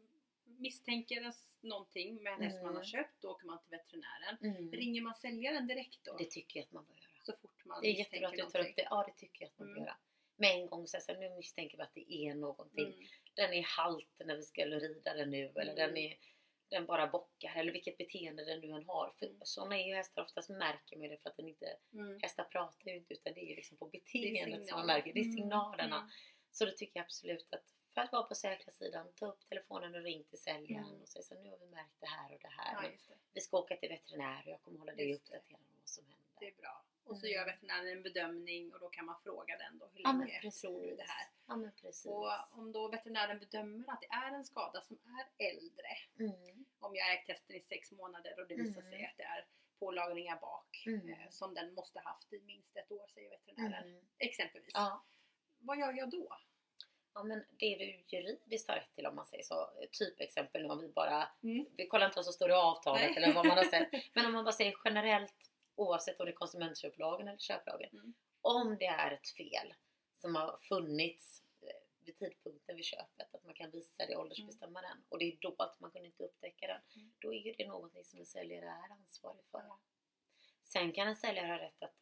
misstänker 0.45 1.33
någonting 1.61 2.23
med 2.23 2.33
en 2.33 2.41
häst 2.41 2.55
man 2.57 2.65
har 2.65 2.71
Mm. 2.71 2.83
köpt, 2.85 3.21
då 3.21 3.29
åker 3.31 3.45
man 3.47 3.59
till 3.61 3.69
veterinären. 3.69 4.37
Mm. 4.41 4.71
Ringer 4.71 5.01
man 5.01 5.15
säljaren 5.15 5.67
direkt 5.67 6.03
då? 6.03 6.17
Det 6.17 6.31
tycker 6.31 6.59
jag 6.59 6.65
att 6.65 6.71
man 6.71 6.85
bör 6.85 6.93
göra. 6.95 7.11
Så 7.23 7.33
fort 7.41 7.65
man 7.65 7.81
Det 7.81 7.87
är 7.87 7.97
misstänker 7.97 8.21
jättebra 8.21 8.27
att 8.27 8.33
du 8.33 8.37
tar 8.51 8.59
någonting? 8.59 8.71
upp 8.71 8.75
det. 8.75 8.87
Ja 8.89 9.03
det 9.07 9.13
tycker 9.21 9.41
jag 9.45 9.49
att 9.49 9.57
man 9.59 9.67
bör 9.67 9.73
Mm. 9.73 9.83
göra. 9.83 9.97
Med 10.35 10.51
en 10.55 10.67
gång 10.67 10.87
säga 10.87 11.19
nu 11.19 11.29
misstänker 11.29 11.77
vi 11.77 11.83
att 11.83 11.93
det 11.93 12.13
är 12.13 12.35
någonting. 12.35 12.85
Mm. 12.93 13.07
Den 13.33 13.53
är 13.53 13.63
halt 13.63 14.21
när 14.25 14.35
vi 14.35 14.43
ska 14.43 14.65
rida 14.65 15.13
den 15.13 15.29
nu 15.31 15.45
eller 15.55 15.61
Mm. 15.73 15.75
den 15.75 15.97
är 15.97 16.17
den 16.69 16.85
bara 16.85 17.07
bockar 17.07 17.55
eller 17.55 17.71
vilket 17.71 17.97
beteende 17.97 18.45
den 18.45 18.59
nu 18.59 18.67
än 18.71 18.85
har. 18.85 19.13
För 19.19 19.25
Mm. 19.25 19.37
sådana 19.43 19.77
är 19.79 19.87
ju 19.87 19.95
hästar 19.95 20.21
oftast 20.21 20.49
märker 20.49 20.97
med 20.97 21.09
det 21.09 21.17
för 21.17 21.29
att 21.29 21.37
den 21.37 21.47
inte, 21.47 21.77
Mm. 21.93 22.19
hästar 22.21 22.43
pratar 22.43 22.91
ju 22.91 22.95
inte 22.97 23.13
utan 23.13 23.33
det 23.33 23.39
är 23.39 23.49
ju 23.49 23.55
liksom 23.55 23.77
på 23.77 23.85
beteendet 23.85 24.67
som 24.67 24.77
man 24.77 24.87
märker. 24.87 25.13
Det 25.13 25.19
är 25.19 25.23
Mm. 25.23 25.35
signalerna. 25.35 25.95
Mm. 25.97 26.09
Så 26.51 26.65
då 26.65 26.71
tycker 26.71 26.99
jag 26.99 27.03
absolut 27.03 27.53
att 27.53 27.63
för 27.93 28.01
att 28.01 28.11
vara 28.11 28.23
på 28.23 28.35
säkra 28.35 28.71
sidan, 28.71 29.07
ta 29.15 29.25
upp 29.25 29.47
telefonen 29.49 29.95
och 29.95 30.01
ring 30.03 30.23
till 30.23 30.39
säljaren 30.39 30.85
Mm. 30.87 31.01
och 31.01 31.07
säga 31.09 31.23
så 31.23 31.35
nu 31.35 31.49
har 31.49 31.57
vi 31.57 31.65
märkt 31.65 31.99
det 31.99 32.05
här 32.07 32.33
och 32.33 32.39
det 32.41 32.47
här. 32.57 32.83
Ja, 32.83 32.89
det. 32.89 33.15
vi 33.33 33.41
ska 33.41 33.57
åka 33.57 33.75
till 33.77 33.89
veterinär 33.89 34.41
och 34.45 34.51
jag 34.51 34.61
kommer 34.61 34.79
hålla 34.79 34.93
dig 34.95 35.13
uppdaterad 35.15 35.43
om 35.53 35.59
vad 35.79 35.89
som 35.89 36.03
händer. 36.05 36.17
det 36.39 36.47
är 36.47 36.53
bra. 36.61 36.83
Och 37.07 37.17
så 37.17 37.25
Mm. 37.25 37.35
gör 37.35 37.45
veterinären 37.45 37.87
en 37.87 38.03
bedömning 38.03 38.73
och 38.73 38.79
då 38.79 38.89
kan 38.89 39.05
man 39.05 39.15
fråga 39.23 39.57
den 39.57 39.77
då. 39.79 39.85
Hur 39.93 40.01
Ja 40.03 40.11
länge 40.11 40.39
precis. 40.41 40.61
tror 40.61 40.81
du 40.81 40.95
det 40.95 41.03
här? 41.07 41.27
Ja 41.47 41.55
men. 41.55 41.71
Och 42.05 42.57
om 42.59 42.71
då 42.71 42.87
veterinären 42.87 43.39
bedömer 43.39 43.89
att 43.93 44.01
det 44.01 44.07
är 44.07 44.31
en 44.31 44.45
skada 44.45 44.81
som 44.81 44.97
är 45.05 45.45
äldre. 45.49 45.87
Mm. 46.19 46.65
Om 46.79 46.95
jag 46.95 47.13
ägt 47.13 47.27
hästen 47.27 47.55
i 47.55 47.61
sex 47.61 47.91
månader 47.91 48.39
och 48.39 48.47
det 48.47 48.55
visar 48.55 48.81
Mm. 48.81 48.91
sig 48.91 49.05
att 49.05 49.17
det 49.17 49.23
är 49.23 49.45
pålagringar 49.79 50.39
bak 50.39 50.83
Mm. 50.87 51.09
eh, 51.09 51.29
som 51.29 51.53
den 51.53 51.73
måste 51.73 51.99
haft 51.99 52.33
i 52.33 52.39
minst 52.41 52.77
ett 52.77 52.91
år 52.91 53.07
säger 53.13 53.29
veterinären. 53.29 53.87
Mm. 53.89 54.05
Exempelvis. 54.17 54.71
Ja. 54.73 55.03
Vad 55.59 55.77
gör 55.79 55.93
jag 55.93 56.09
då? 56.09 56.37
ja 57.13 57.23
men 57.23 57.45
det 57.49 57.75
du 57.77 58.03
juridiskt 58.17 58.67
har 58.69 58.75
rätt 58.75 58.93
till 58.93 59.05
om 59.05 59.15
man 59.15 59.25
säger 59.25 59.43
så. 59.43 59.69
Typexempel 59.91 60.61
nu 60.63 60.69
om 60.69 60.79
vi 60.81 60.87
bara 60.87 61.29
Mm. 61.43 61.65
Vi 61.77 61.87
kollar 61.87 62.05
inte 62.05 62.15
vad 62.17 62.25
som 62.25 62.33
står 62.33 62.49
i 62.49 62.53
avtalet 62.53 63.01
Nej. 63.01 63.23
eller 63.23 63.33
vad 63.33 63.45
man 63.45 63.57
har 63.57 63.63
sett. 63.65 63.89
Men 64.13 64.25
om 64.25 64.33
man 64.33 64.43
bara 64.43 64.51
säger 64.53 64.73
generellt 64.85 65.46
oavsett 65.77 66.19
om 66.19 66.25
det 66.25 66.31
är 66.31 66.35
konsumentköplagen 66.35 67.27
eller 67.27 67.39
köplagen. 67.39 67.89
Mm. 67.93 68.13
Om 68.41 68.77
det 68.79 68.85
är 68.85 69.11
ett 69.11 69.29
fel 69.29 69.73
som 70.15 70.35
har 70.35 70.57
funnits 70.61 71.41
eh, 71.61 72.05
vid 72.05 72.17
tidpunkten 72.17 72.75
vid 72.75 72.85
köpet, 72.85 73.35
att 73.35 73.43
man 73.43 73.53
kan 73.53 73.71
visa 73.71 74.05
det, 74.05 74.15
åldersbestämma 74.17 74.81
den 74.81 75.03
och 75.09 75.19
det 75.19 75.25
är 75.25 75.37
dolt, 75.41 75.79
man 75.79 75.91
kunde 75.91 76.07
inte 76.07 76.23
upptäcka 76.23 76.67
den. 76.67 76.81
Mm. 76.95 77.13
Då 77.19 77.33
är 77.33 77.37
ju 77.37 77.53
det 77.53 77.67
någonting 77.67 78.05
som 78.05 78.19
en 78.19 78.25
säljare 78.25 78.65
är 78.65 78.91
ansvarig 78.91 79.45
för. 79.51 79.59
Ja. 79.59 79.79
Sen 80.63 80.91
kan 80.91 81.07
en 81.07 81.15
säljare 81.15 81.47
ha 81.47 81.59
rätt 81.59 81.83
att 81.83 81.95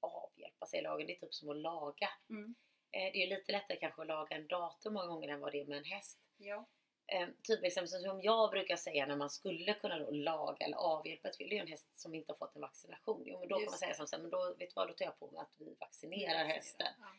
avhjälpa 0.00 0.66
sig 0.66 0.78
i 0.78 0.82
lagen. 0.82 1.06
Det 1.06 1.16
är 1.16 1.20
typ 1.20 1.34
som 1.34 1.48
att 1.50 1.56
laga. 1.56 2.08
Mm. 2.30 2.54
Eh, 2.90 3.12
Det 3.12 3.22
är 3.22 3.26
ju 3.26 3.36
lite 3.36 3.52
lättare 3.52 3.78
kanske 3.78 4.02
att 4.02 4.08
laga 4.08 4.36
en 4.36 4.46
dator 4.46 4.90
många 4.90 5.06
gånger 5.06 5.28
än 5.28 5.40
vad 5.40 5.52
det 5.52 5.60
är 5.60 5.66
med 5.66 5.78
en 5.78 5.84
häst. 5.84 6.20
Ja. 6.36 6.68
Eh, 7.06 7.28
typexempel 7.42 7.88
som 7.88 8.22
jag 8.22 8.50
brukar 8.50 8.76
säga 8.76 9.06
när 9.06 9.16
man 9.16 9.30
skulle 9.30 9.74
kunna 9.74 9.98
då 9.98 10.10
laga 10.10 10.66
eller 10.66 10.76
avhjälpa 10.76 11.28
ett 11.28 11.36
fel, 11.36 11.48
det 11.48 11.54
är 11.54 11.56
ju 11.56 11.60
en 11.62 11.68
häst 11.68 12.00
som 12.00 12.14
inte 12.14 12.32
har 12.32 12.36
fått 12.36 12.54
en 12.56 12.60
vaccination. 12.62 13.22
Jo, 13.26 13.38
men 13.40 13.48
då 13.48 13.54
kan 13.54 13.60
Just 13.62 13.72
man 13.72 13.78
säga 13.78 13.94
som 13.94 14.06
så 14.06 14.16
här, 14.16 14.22
men 14.22 14.30
då, 14.30 14.54
vet 14.58 14.68
du 14.68 14.72
vad, 14.76 14.88
då 14.88 14.92
tar 14.94 15.04
jag 15.04 15.18
på 15.18 15.30
mig 15.30 15.40
att 15.40 15.54
vi 15.58 15.76
vaccinerar 15.80 16.44
hästen. 16.44 16.86
Ja. 17.00 17.06
Mm. 17.06 17.18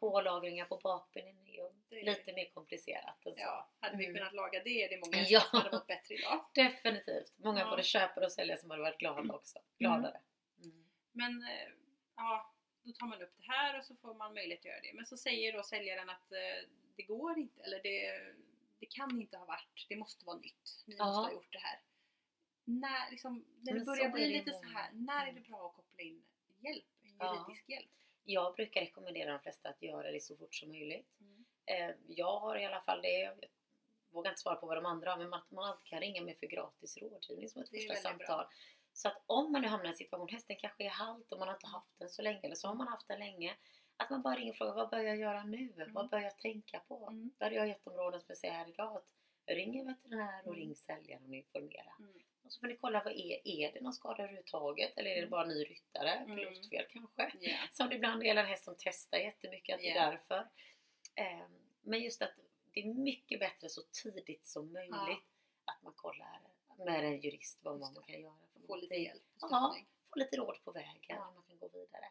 Pålagringar 0.00 0.64
på 0.64 0.76
bakbenen 0.76 1.38
är 1.46 1.52
ju 1.52 1.68
Det 1.88 2.00
är- 2.00 2.04
lite 2.04 2.32
mer 2.32 2.48
komplicerat. 2.54 3.16
Ja, 3.36 3.68
hade 3.80 3.96
vi 3.96 4.04
Mm. 4.04 4.16
kunnat 4.16 4.34
laga 4.34 4.62
det 4.64 4.84
är 4.84 4.88
det 4.88 4.96
många 5.00 5.24
Ja. 5.28 5.40
som 5.40 5.58
hade 5.60 5.76
mått 5.76 5.86
bättre 5.86 6.14
idag. 6.14 6.44
Definitivt. 6.54 7.32
Många 7.36 7.60
Ja. 7.60 7.70
både 7.70 7.82
köpare 7.82 8.24
och 8.24 8.32
säljare 8.32 8.58
som 8.60 8.70
hade 8.70 8.82
varit 8.82 8.98
glada 8.98 9.34
också. 9.34 9.58
Gladare. 9.78 10.20
Mm. 10.62 10.84
Men 11.12 11.42
eh, 11.42 11.68
ja, 12.16 12.52
då 12.82 12.92
tar 12.92 13.06
man 13.06 13.22
upp 13.22 13.32
det 13.36 13.52
här 13.52 13.78
och 13.78 13.84
så 13.84 13.94
får 13.96 14.14
man 14.14 14.34
möjlighet 14.34 14.60
att 14.60 14.64
göra 14.64 14.80
det. 14.80 14.92
Men 14.94 15.06
så 15.06 15.16
säger 15.16 15.52
då 15.52 15.62
säljaren 15.62 16.10
att 16.10 16.32
eh, 16.32 16.68
det 16.96 17.02
går 17.02 17.38
inte, 17.38 17.62
eller 17.62 17.80
det, 17.82 18.20
det 18.80 18.86
kan 18.86 19.20
inte 19.20 19.36
ha 19.36 19.44
varit, 19.44 19.86
det 19.88 19.96
måste 19.96 20.24
vara 20.24 20.36
nytt. 20.38 20.84
Ni 20.86 20.94
Ja. 20.98 21.04
måste 21.06 21.20
ha 21.20 21.32
gjort 21.32 21.52
det 21.52 21.58
här. 21.58 21.80
När, 22.64 23.10
liksom, 23.10 23.44
när 23.62 23.74
det 23.74 23.84
börjar 23.84 24.08
bli 24.08 24.26
lite 24.28 24.52
så 24.52 24.64
här, 24.64 24.90
när 24.92 25.22
är 25.22 25.32
det 25.32 25.38
Mm. 25.38 25.42
bra 25.50 25.66
att 25.68 25.74
koppla 25.74 26.02
in 26.02 26.24
hjälp? 26.60 26.84
En 27.02 27.16
Ja. 27.18 27.34
juridisk 27.46 27.68
hjälp? 27.68 27.90
Jag 28.24 28.54
brukar 28.54 28.80
rekommendera 28.80 29.32
de 29.32 29.40
flesta 29.40 29.68
att 29.68 29.82
göra 29.82 30.10
det 30.12 30.20
så 30.22 30.36
fort 30.36 30.54
som 30.54 30.68
möjligt. 30.68 31.08
Mm. 31.20 31.44
Eh, 31.66 31.96
Jag 32.08 32.38
har 32.40 32.56
i 32.58 32.64
alla 32.64 32.80
fall 32.80 33.02
det. 33.02 33.18
Jag 33.18 33.34
vågar 34.10 34.30
inte 34.30 34.40
svara 34.40 34.56
på 34.56 34.66
vad 34.66 34.76
de 34.76 34.86
andra 34.86 35.10
har, 35.10 35.18
men 35.18 35.34
att 35.34 35.50
man 35.50 35.64
alltid 35.64 35.86
kan 35.86 36.00
ringa 36.00 36.22
mig 36.22 36.36
för 36.36 36.46
gratis 36.46 36.96
rådgivning 36.96 37.48
som 37.48 37.62
ett 37.62 37.68
första 37.70 37.94
samtal. 37.94 38.26
bra. 38.26 38.50
Så 38.92 39.08
att 39.08 39.22
om 39.26 39.52
man 39.52 39.62
nu 39.62 39.68
hamnar 39.68 39.86
i 39.86 39.88
en 39.88 39.94
situation, 39.96 40.28
hästen 40.28 40.56
kanske 40.56 40.84
är 40.84 40.88
halt 40.90 41.32
och 41.32 41.38
man 41.38 41.48
har 41.48 41.54
inte 41.54 41.66
haft 41.66 41.98
den 41.98 42.08
så 42.10 42.22
länge, 42.22 42.40
eller 42.40 42.54
så 42.54 42.68
har 42.68 42.74
man 42.74 42.88
haft 42.88 43.08
den 43.08 43.18
länge. 43.18 43.56
Att 44.00 44.10
man 44.10 44.22
bara 44.22 44.34
ringer 44.34 44.50
och 44.52 44.56
frågar, 44.56 44.74
vad 44.74 44.90
bör 44.90 44.98
jag 45.02 45.16
göra 45.16 45.44
nu? 45.44 45.72
Vad 45.92 46.08
bör 46.10 46.18
jag 46.20 46.38
tänka 46.38 46.78
på? 46.88 47.06
Mm. 47.06 47.30
Där 47.38 47.46
har 47.46 47.56
jag 47.56 47.68
gett 47.68 47.86
områden 47.86 48.20
som 48.20 48.26
jag 48.28 48.38
säger 48.38 48.54
här 48.54 48.68
idag. 48.68 48.96
Att 48.96 49.14
ring 49.46 49.78
en 49.78 49.86
veterinär 49.86 50.40
och 50.44 50.46
Mm. 50.54 50.60
ring 50.60 50.76
säljaren 50.76 51.28
och 51.28 51.34
informera. 51.34 51.92
Mm. 51.98 52.12
Och 52.44 52.52
så 52.52 52.60
får 52.60 52.66
ni 52.66 52.76
kolla, 52.76 53.02
vad 53.04 53.12
är, 53.12 53.40
är 53.48 53.72
det 53.72 53.80
någon 53.80 53.92
skada 53.92 54.22
överhuvudtaget? 54.22 54.98
Eller 54.98 55.10
är 55.10 55.14
det 55.14 55.18
Mm. 55.20 55.30
bara 55.30 55.44
ny 55.46 55.64
ryttare? 55.64 56.10
Mm. 56.10 56.36
Pilotfel 56.36 56.86
kanske? 56.92 57.32
Ja. 57.40 57.56
Som 57.70 57.88
det 57.88 57.94
ibland 57.94 58.22
är 58.22 58.36
en 58.36 58.46
häst 58.46 58.64
som 58.64 58.74
testar 58.78 59.18
jättemycket, 59.18 59.74
att 59.74 59.80
det 59.80 59.90
är 59.90 60.10
därför. 60.10 60.48
Ehm, 61.14 61.50
Men 61.82 62.00
just 62.00 62.22
att 62.22 62.32
det 62.72 62.80
är 62.80 62.84
mycket 62.94 63.40
bättre 63.40 63.68
så 63.68 63.82
tidigt 64.02 64.46
som 64.46 64.72
möjligt 64.72 64.94
Ja. 64.96 65.18
att 65.64 65.82
man 65.82 65.92
kollar 65.92 66.40
med 66.86 67.04
en 67.04 67.20
jurist 67.20 67.58
vad 67.62 67.78
man 67.80 67.94
kan 68.06 68.20
göra. 68.20 68.34
Få 68.66 68.76
lite 68.76 68.94
hjälp 68.94 69.22
Ja, 69.40 69.76
få 70.12 70.18
lite 70.18 70.36
råd 70.36 70.64
på 70.64 70.72
vägen 70.72 70.94
Ja. 71.08 71.30
man 71.34 71.44
kan 71.48 71.58
gå 71.58 71.68
vidare. 71.68 72.04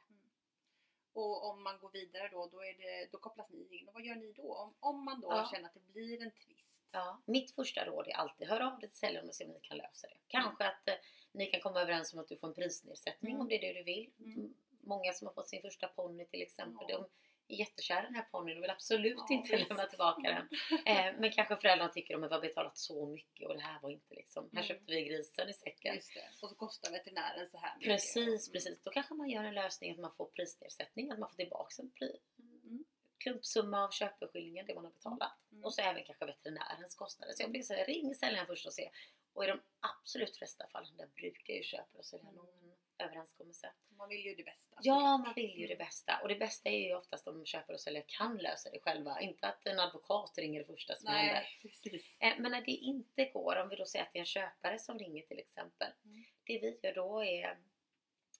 Och 1.17 1.49
om 1.49 1.63
man 1.63 1.77
går 1.81 1.89
vidare 1.89 2.29
då, 2.31 2.47
då, 2.51 2.59
det, 2.61 3.09
då 3.11 3.17
kopplas 3.17 3.47
ni 3.49 3.77
in. 3.77 3.87
Och 3.87 3.93
vad 3.93 4.03
gör 4.03 4.15
ni 4.15 4.31
då? 4.31 4.53
Om, 4.53 4.73
om 4.79 5.03
man 5.05 5.21
då 5.21 5.27
Ja. 5.31 5.49
känner 5.51 5.65
att 5.65 5.73
det 5.73 5.93
blir 5.93 6.21
en 6.21 6.31
tvist. 6.31 6.75
Ja, 6.91 7.21
mitt 7.25 7.51
första 7.51 7.85
råd 7.85 8.07
är 8.07 8.13
alltid 8.13 8.47
hör 8.47 8.59
av 8.59 8.79
dig 8.79 8.89
till 8.89 8.97
säljaren 8.99 9.27
och 9.29 9.35
se 9.35 9.45
om 9.45 9.51
ni 9.51 9.59
kan 9.59 9.77
lösa 9.77 10.07
det. 10.07 10.17
Kanske 10.27 10.67
att 10.67 10.87
eh, 10.87 10.93
ni 11.31 11.45
kan 11.45 11.61
komma 11.61 11.81
överens 11.81 12.13
om 12.13 12.19
att 12.19 12.27
du 12.27 12.37
får 12.37 12.47
en 12.47 12.53
prisnedsättning 12.53 13.31
Mm. 13.31 13.41
om 13.41 13.47
det 13.47 13.55
är 13.55 13.73
det 13.73 13.79
du 13.79 13.83
vill. 13.83 14.09
Mm. 14.19 14.53
Många 14.81 15.13
som 15.13 15.27
har 15.27 15.33
fått 15.33 15.49
sin 15.49 15.61
första 15.61 15.87
ponny 15.87 16.25
till 16.25 16.41
exempel, 16.41 16.87
de 16.87 17.05
är 17.53 17.55
jättekära 17.55 17.99
i 18.03 18.05
den 18.05 18.15
här 18.15 18.23
ponnyn 18.31 18.57
och 18.57 18.63
vill 18.63 18.69
absolut 18.69 19.13
Ja, 19.17 19.35
inte 19.35 19.55
visst. 19.57 19.69
lämna 19.69 19.85
tillbaka 19.85 20.21
den. 20.21 20.49
Eh, 20.85 21.13
men 21.19 21.31
kanske 21.31 21.55
föräldrarna 21.57 21.91
tycker 21.93 22.15
att 22.15 22.21
vi 22.31 22.33
har 22.35 22.41
betalat 22.41 22.77
så 22.77 23.05
mycket 23.05 23.47
och 23.47 23.53
det 23.55 23.61
här 23.61 23.79
var 23.81 23.89
inte 23.89 24.15
liksom, 24.15 24.43
här 24.53 24.59
Mm. 24.59 24.67
köpte 24.67 24.91
vi 24.93 25.03
grisen 25.05 25.49
i 25.49 25.53
säcken. 25.53 25.97
Och 26.41 26.49
så 26.49 26.55
kostar 26.55 26.91
veterinären 26.91 27.49
så 27.49 27.57
här 27.57 27.75
mycket. 27.77 27.91
Precis, 27.91 28.47
Mm. 28.47 28.53
precis. 28.53 28.81
Då 28.83 28.91
kanske 28.91 29.13
man 29.13 29.29
gör 29.29 29.43
en 29.43 29.53
lösning 29.53 29.91
att 29.91 29.97
man 29.99 30.13
får 30.15 30.25
prisnedsättning, 30.25 31.11
att 31.11 31.19
man 31.19 31.29
får 31.29 31.35
tillbaka 31.35 31.73
en 31.81 31.91
pri- 31.91 32.19
Mm. 32.39 32.85
klumpsumma 33.17 33.83
av 33.83 33.91
köpeskillingen, 33.91 34.65
det 34.65 34.75
man 34.75 34.83
har 34.85 34.91
betalat. 34.91 35.31
Mm. 35.51 35.63
Och 35.63 35.73
så 35.73 35.81
även 35.81 36.03
kanske 36.03 36.25
veterinärens 36.25 36.95
kostnader. 36.95 37.33
Så 37.33 37.43
jag 37.43 37.51
blir 37.51 37.61
så 37.61 37.73
här, 37.73 37.85
ring 37.85 38.15
säljaren 38.15 38.47
först 38.47 38.65
och 38.67 38.73
se. 38.73 38.91
Och 39.33 39.43
i 39.43 39.47
de 39.47 39.61
absolut 39.79 40.37
flesta 40.37 40.67
fallen 40.71 40.97
där 40.97 41.07
brukar 41.07 41.53
ju 41.53 41.63
köpare 41.63 41.97
och 41.97 42.05
säljare 42.05 42.33
Mm. 42.33 42.66
Överenskommelse. 42.99 43.73
Man 43.89 44.09
vill 44.09 44.25
ju 44.25 44.35
det 44.35 44.43
bästa. 44.43 44.77
Ja, 44.81 45.17
man 45.17 45.33
vill 45.35 45.55
ju 45.59 45.67
det 45.67 45.73
Mm. 45.73 45.85
bästa. 45.85 46.19
Och 46.21 46.27
det 46.27 46.35
bästa 46.35 46.69
är 46.69 46.87
ju 46.87 46.95
oftast 46.95 47.27
om 47.27 47.45
köpare 47.45 47.73
och 47.73 47.79
säljare 47.81 48.05
kan 48.07 48.37
lösa 48.37 48.69
det 48.69 48.79
själva. 48.79 49.21
Inte 49.21 49.47
att 49.47 49.65
en 49.65 49.79
advokat 49.79 50.37
ringer 50.37 50.59
det 50.59 50.65
första 50.65 50.95
som 50.95 51.07
händer. 51.07 51.33
Nej, 51.33 51.47
precis. 51.61 52.17
Eh, 52.19 52.33
Men 52.39 52.51
när 52.51 52.61
det 52.61 52.71
inte 52.71 53.25
går, 53.25 53.55
om 53.55 53.69
vi 53.69 53.75
då 53.75 53.85
säger 53.85 54.05
att 54.05 54.13
det 54.13 54.19
är 54.19 54.21
en 54.21 54.25
köpare 54.25 54.79
som 54.79 54.99
ringer 54.99 55.23
till 55.23 55.39
exempel. 55.39 55.91
Mm. 56.05 56.23
Det 56.43 56.59
vi 56.59 56.79
gör 56.83 56.93
då 56.95 57.23
är, 57.23 57.57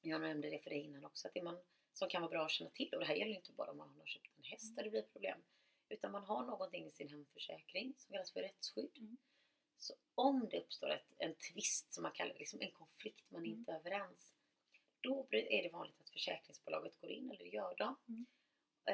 jag 0.01 0.21
nämnde 0.21 0.49
det 0.49 0.59
för 0.59 0.69
dig 0.69 0.79
innan 0.79 1.05
också, 1.05 1.27
att 1.27 1.33
det 1.33 1.41
man, 1.43 1.59
som 1.93 2.09
kan 2.09 2.21
vara 2.21 2.29
bra 2.31 2.45
att 2.45 2.51
känna 2.51 2.69
till, 2.69 2.93
och 2.93 2.99
det 2.99 3.05
här 3.05 3.15
gäller 3.15 3.35
inte 3.35 3.51
bara 3.51 3.71
om 3.71 3.77
man 3.77 3.95
har 3.97 4.05
köpt 4.05 4.37
en 4.37 4.43
häst 4.43 4.75
där 4.75 4.83
det 4.83 4.89
blir 4.89 5.01
problem, 5.01 5.43
utan 5.89 6.11
man 6.11 6.23
har 6.23 6.43
någonting 6.45 6.87
i 6.87 6.91
sin 6.91 7.09
hemförsäkring 7.09 7.93
som 7.97 8.13
kallas 8.13 8.31
för 8.33 8.41
rättsskydd. 8.41 8.97
Mm. 8.97 9.17
Så 9.79 9.93
om 10.15 10.47
det 10.51 10.57
uppstår 10.59 10.89
ett, 10.89 11.13
en 11.17 11.35
tvist, 11.35 11.93
som 11.93 12.03
man 12.03 12.11
kallar 12.11 12.33
det, 12.33 12.39
liksom 12.39 12.61
en 12.61 12.71
konflikt, 12.71 13.31
man 13.31 13.41
är 13.41 13.47
Mm. 13.47 13.59
inte 13.59 13.71
överens, 13.71 14.33
då 15.01 15.27
är 15.31 15.63
det 15.63 15.69
vanligt 15.73 16.01
att 16.01 16.09
försäkringsbolaget 16.09 17.01
går 17.01 17.11
in, 17.11 17.29
eller 17.31 17.43
det 17.43 17.49
gör 17.49 17.75
de, 17.77 17.95
Mm. 18.07 18.25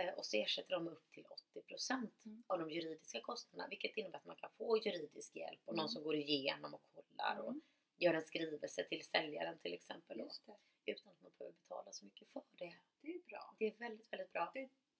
eh, 0.07 0.13
och 0.13 0.25
så 0.25 0.37
ersätter 0.37 0.69
de 0.71 0.87
upp 0.87 1.11
till 1.11 1.25
80% 1.25 2.11
Mm. 2.25 2.43
av 2.47 2.59
de 2.59 2.69
juridiska 2.71 3.21
kostnaderna, 3.21 3.69
vilket 3.69 3.97
innebär 3.97 4.17
att 4.17 4.25
man 4.25 4.35
kan 4.35 4.51
få 4.51 4.77
juridisk 4.77 5.35
hjälp 5.35 5.59
och 5.65 5.75
någon 5.75 5.83
Mm. 5.85 5.89
som 5.89 6.03
går 6.03 6.15
igenom 6.15 6.73
och 6.73 6.81
kollar 6.93 7.37
och 7.39 7.49
Mm. 7.49 7.61
gör 7.97 8.13
en 8.13 8.23
skrivelse 8.23 8.83
till 8.83 9.05
säljaren 9.05 9.59
till 9.59 9.73
exempel. 9.73 10.17
Det. 10.17 10.23
utan 10.85 11.11
att 11.11 11.21
man 11.21 11.31
behöver 11.37 11.57
betala 11.57 11.91
så 11.91 12.05
mycket 12.05 12.27
för 12.29 12.41
det. 12.51 12.75
Det 13.01 13.07
är 13.15 13.19
bra. 13.19 13.55
Det 13.59 13.65
är 13.67 13.73
väldigt, 13.77 14.13
väldigt 14.13 14.31
bra. 14.33 14.51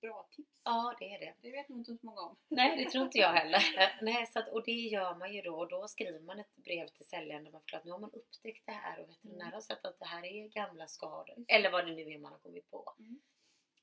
Bra 0.07 0.27
tips. 0.31 0.61
Ja, 0.65 0.95
det 0.99 1.05
är 1.13 1.19
det. 1.19 1.33
Det 1.41 1.51
vet 1.51 1.69
nog 1.69 1.79
inte 1.79 1.97
så 1.97 2.05
många 2.05 2.21
om. 2.21 2.35
Nej, 2.47 2.83
det 2.83 2.89
tror 2.91 3.05
inte 3.05 3.17
jag 3.17 3.29
heller. 3.39 3.61
Nej, 4.01 4.25
så 4.27 4.39
att, 4.39 4.47
och 4.49 4.63
det 4.65 4.71
gör 4.71 5.15
man 5.15 5.33
ju 5.33 5.41
då 5.41 5.55
och 5.59 5.69
då 5.69 5.87
skriver 5.87 6.19
man 6.19 6.39
ett 6.39 6.55
brev 6.55 6.87
till 6.87 7.05
säljaren 7.05 7.43
där 7.43 7.51
man 7.51 7.61
förklarar 7.61 7.79
att 7.81 7.85
nu 7.85 7.91
har 7.91 7.99
man 7.99 8.11
upptäckt 8.11 8.65
det 8.65 8.71
här 8.71 8.99
och 8.99 9.09
veterinären 9.09 9.53
har 9.53 9.61
sett 9.61 9.85
att 9.85 9.99
det 9.99 10.05
här 10.05 10.25
är 10.25 10.47
gamla 10.47 10.87
skador. 10.87 11.33
Det. 11.37 11.53
Eller 11.53 11.71
vad 11.71 11.85
det 11.87 11.93
nu 11.95 12.11
är 12.11 12.17
man 12.17 12.31
har 12.31 12.39
kommit 12.39 12.71
på. 12.71 12.93
Mm. 12.99 13.21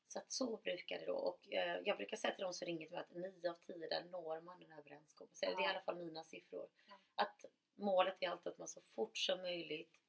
Så 0.08 0.18
att 0.18 0.32
så 0.32 0.56
brukar 0.56 0.98
det 0.98 1.06
då. 1.06 1.16
Och 1.16 1.52
eh, 1.52 1.80
jag 1.84 1.96
brukar 1.96 2.16
säga 2.16 2.34
till 2.34 2.44
de 2.44 2.52
som 2.54 2.66
ringer 2.66 2.86
till 2.86 2.94
mig 2.94 3.00
att 3.00 3.14
9 3.42 3.50
av 3.50 3.54
10 3.54 3.76
där 3.88 4.04
når 4.04 4.40
man 4.40 4.62
en 4.62 4.72
överenskommelse. 4.78 5.46
Det 5.46 5.52
är 5.52 5.60
i 5.60 5.64
Ja. 5.64 5.70
alla 5.70 5.80
fall 5.80 5.96
mina 5.96 6.24
siffror. 6.24 6.66
Ja. 6.88 6.94
Att 7.14 7.44
målet 7.74 8.16
är 8.20 8.28
alltid 8.28 8.52
att 8.52 8.58
man 8.58 8.68
så 8.68 8.80
fort 8.80 9.18
som 9.18 9.42
möjligt 9.42 9.99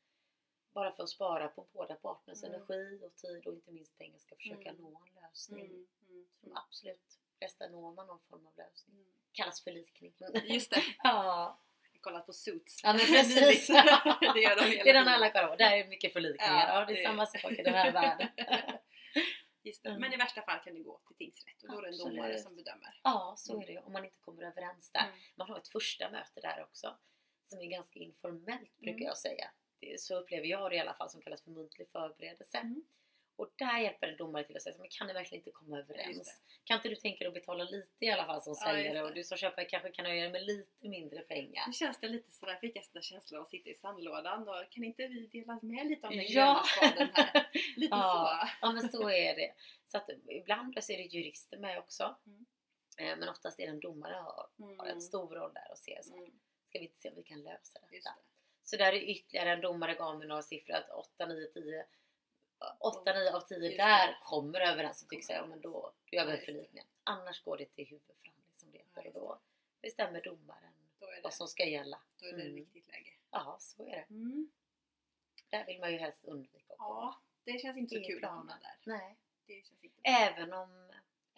bara 0.73 0.91
för 0.91 1.03
att 1.03 1.09
spara 1.09 1.47
på 1.47 1.67
båda 1.73 1.95
partners 1.95 2.43
Mm. 2.43 2.55
energi 2.55 2.99
och 3.05 3.15
tid 3.15 3.47
och 3.47 3.53
inte 3.53 3.71
minst 3.71 3.97
pengar 3.97 4.19
ska 4.19 4.35
försöka 4.35 4.69
Mm. 4.69 4.81
nå 4.81 5.01
en 5.07 5.21
lösning. 5.23 5.65
Mm. 5.65 5.87
Mm. 6.09 6.25
De 6.41 6.51
absolut 6.57 7.19
flesta 7.37 7.67
når 7.67 7.91
man 7.93 8.07
någon 8.07 8.19
form 8.19 8.45
av 8.47 8.53
lösning. 8.57 8.95
Mm. 8.97 9.11
Kallas 9.31 9.61
förlikning. 9.63 10.13
Just 10.43 10.71
det. 10.71 10.81
ja. 11.03 11.59
Jag 11.93 12.01
kollat 12.01 12.25
på 12.25 12.33
Suits. 12.33 12.79
ja, 12.83 12.93
men 12.93 12.99
precis. 13.05 13.67
det 14.33 14.39
gör 14.41 14.55
de 14.55 14.65
hela 14.65 14.83
det 14.83 14.89
är 14.89 14.93
den 14.93 15.07
alla 15.07 15.29
kollar 15.31 15.47
på. 15.47 15.55
Där 15.55 15.71
är 15.77 15.87
mycket 15.87 16.13
förlikningar. 16.13 16.67
Ja, 16.67 16.79
Ja, 16.79 16.85
det 16.85 16.93
är 16.93 16.97
det- 16.97 17.03
samma 17.03 17.25
sak 17.25 17.51
i 17.51 17.63
den 17.63 17.73
här 17.73 17.91
världen. 17.91 18.27
Just. 19.63 19.85
Mm. 19.85 19.99
Men 20.01 20.13
i 20.13 20.17
värsta 20.17 20.41
fall 20.41 20.59
kan 20.63 20.73
det 20.73 20.79
gå 20.79 21.01
till 21.07 21.15
tingsrätt 21.15 21.63
och 21.63 21.69
då 21.71 21.77
är 21.77 21.81
det 21.81 21.87
en 21.87 21.97
domare 21.97 22.37
som 22.39 22.55
bedömer. 22.55 22.99
Ja, 23.03 23.33
så 23.37 23.61
är 23.61 23.65
det 23.65 23.71
ju. 23.71 23.79
Om 23.79 23.93
man 23.93 24.05
inte 24.05 24.17
kommer 24.19 24.43
överens 24.43 24.91
där. 24.91 24.99
Mm. 25.07 25.19
Man 25.35 25.49
har 25.49 25.57
ett 25.57 25.67
första 25.67 26.09
möte 26.09 26.41
där 26.41 26.63
också. 26.63 26.97
Som 27.43 27.59
är 27.59 27.65
ganska 27.65 27.99
informellt 27.99 28.77
brukar 28.77 28.91
Mm. 28.97 29.03
jag 29.03 29.17
säga. 29.17 29.51
Så 29.97 30.15
upplever 30.19 30.47
jag 30.47 30.71
det 30.71 30.75
i 30.75 30.79
alla 30.79 30.93
fall 30.93 31.09
som 31.09 31.21
kallas 31.21 31.43
för 31.43 31.51
muntlig 31.51 31.87
förberedelse. 31.91 32.57
Mm. 32.57 32.83
Och 33.35 33.51
där 33.55 33.79
hjälper 33.79 34.07
en 34.07 34.17
domare 34.17 34.43
till 34.43 34.55
att 34.55 34.61
säga 34.61 34.75
men 34.79 34.87
kan 34.89 35.07
ni 35.07 35.13
verkligen 35.13 35.39
inte 35.39 35.51
komma 35.51 35.79
överens? 35.79 36.41
Kan 36.63 36.75
inte 36.77 36.89
du 36.89 36.95
tänka 36.95 37.17
dig 37.17 37.27
att 37.27 37.33
betala 37.33 37.63
lite 37.63 38.05
i 38.05 38.09
alla 38.11 38.25
fall 38.25 38.41
som 38.41 38.55
Ja, 38.59 38.65
säljare 38.67 39.03
och 39.03 39.13
du 39.13 39.23
som 39.23 39.37
köpare 39.37 39.65
kanske 39.65 39.91
kan 39.91 40.03
nöja 40.03 40.21
dig 40.21 40.31
med 40.31 40.43
lite 40.45 40.87
mindre 40.89 41.19
pengar. 41.21 41.63
Nu 41.67 41.73
känns 41.73 41.99
det 41.99 42.07
lite 42.07 42.31
sådär, 42.31 42.55
fick 42.55 42.75
jag 42.75 42.85
sådär 42.85 43.01
känsla 43.01 43.37
av 43.37 43.43
att 43.43 43.49
sitta 43.49 43.69
i 43.69 43.75
sandlådan 43.75 44.47
och 44.49 44.69
kan 44.71 44.83
inte 44.83 45.07
vi 45.07 45.27
dela 45.27 45.59
med 45.61 45.87
lite 45.87 46.07
av 46.07 46.13
den 46.13 46.25
Ja. 46.27 46.65
gröna 46.81 47.01
här? 47.03 47.49
Lite 47.75 47.95
Ja. 47.95 48.39
så. 48.43 48.49
Ja 48.61 48.71
men 48.71 48.89
så 48.89 49.09
är 49.09 49.35
det. 49.35 49.53
Så 49.87 49.97
att 49.97 50.09
ibland 50.29 50.83
så 50.83 50.91
är 50.93 50.97
det 50.97 51.03
jurister 51.03 51.57
med 51.57 51.79
också. 51.79 52.15
Mm. 52.25 52.45
Eh, 52.97 53.17
Men 53.19 53.29
oftast 53.29 53.59
är 53.59 53.63
det 53.63 53.69
en 53.71 53.79
domare 53.79 54.13
har, 54.13 54.47
har 54.77 54.85
en 54.85 54.89
Mm. 54.89 55.01
stor 55.01 55.35
roll 55.35 55.53
där 55.53 55.71
och 55.71 55.77
ser 55.77 56.01
så 56.03 56.13
här, 56.13 56.19
Mm. 56.19 56.39
ska 56.65 56.79
vi 56.79 56.85
inte 56.85 56.99
se 56.99 57.09
om 57.09 57.15
vi 57.15 57.23
kan 57.23 57.43
lösa 57.43 57.79
detta. 57.79 58.09
det. 58.09 58.30
Så 58.63 58.77
där 58.77 58.93
är 58.93 59.01
ytterligare 59.09 59.51
en 59.51 59.61
domare 59.61 59.93
gav 59.95 60.17
mig 60.19 60.27
några 60.27 60.41
siffror 60.41 60.75
att 60.75 60.89
8, 60.89 61.25
9, 61.25 61.45
10 61.47 61.85
8, 62.79 63.13
9 63.13 63.31
av 63.33 63.41
10 63.41 63.57
Just 63.57 63.77
där 63.77 64.19
kommer 64.23 64.59
överens 64.59 65.03
och 65.03 65.09
tycker 65.09 65.23
så 65.23 65.33
här, 65.33 65.39
ja, 65.39 65.45
men 65.45 65.61
då, 65.61 65.91
då 66.11 66.17
gör 66.17 66.25
vi 66.25 66.31
en 66.31 66.45
förlikning. 66.45 66.83
Annars 67.03 67.43
går 67.43 67.57
det 67.57 67.65
till 67.65 67.85
huvudförhandling 67.87 68.51
som 68.55 68.71
det 68.71 68.77
heter 68.77 69.07
och 69.07 69.13
då 69.13 69.39
bestämmer 69.81 70.21
domaren 70.21 70.73
vad 71.23 71.33
som 71.33 71.47
ska 71.47 71.65
gälla. 71.65 72.01
då 72.19 72.25
är 72.27 72.33
det 72.33 72.41
Mm. 72.41 72.55
riktigt 72.55 72.87
läge. 72.87 73.13
Ja, 73.31 73.57
så 73.59 73.83
är 73.83 73.91
det. 73.91 74.05
Mm. 74.09 74.51
Där 75.49 75.65
vill 75.65 75.79
man 75.79 75.91
ju 75.91 75.97
helst 75.97 76.25
undvika 76.25 76.73
att. 76.73 76.79
Ja, 76.79 77.21
det 77.43 77.59
känns 77.61 77.77
inte 77.77 77.95
så 77.95 78.01
kul 78.03 78.25
att 78.25 78.31
hamna 78.31 78.57
där. 78.61 78.77
Nej. 78.83 79.17
Det 79.45 79.53
känns 79.67 79.83
inte. 79.83 79.99
Även 80.03 80.53
om 80.53 80.90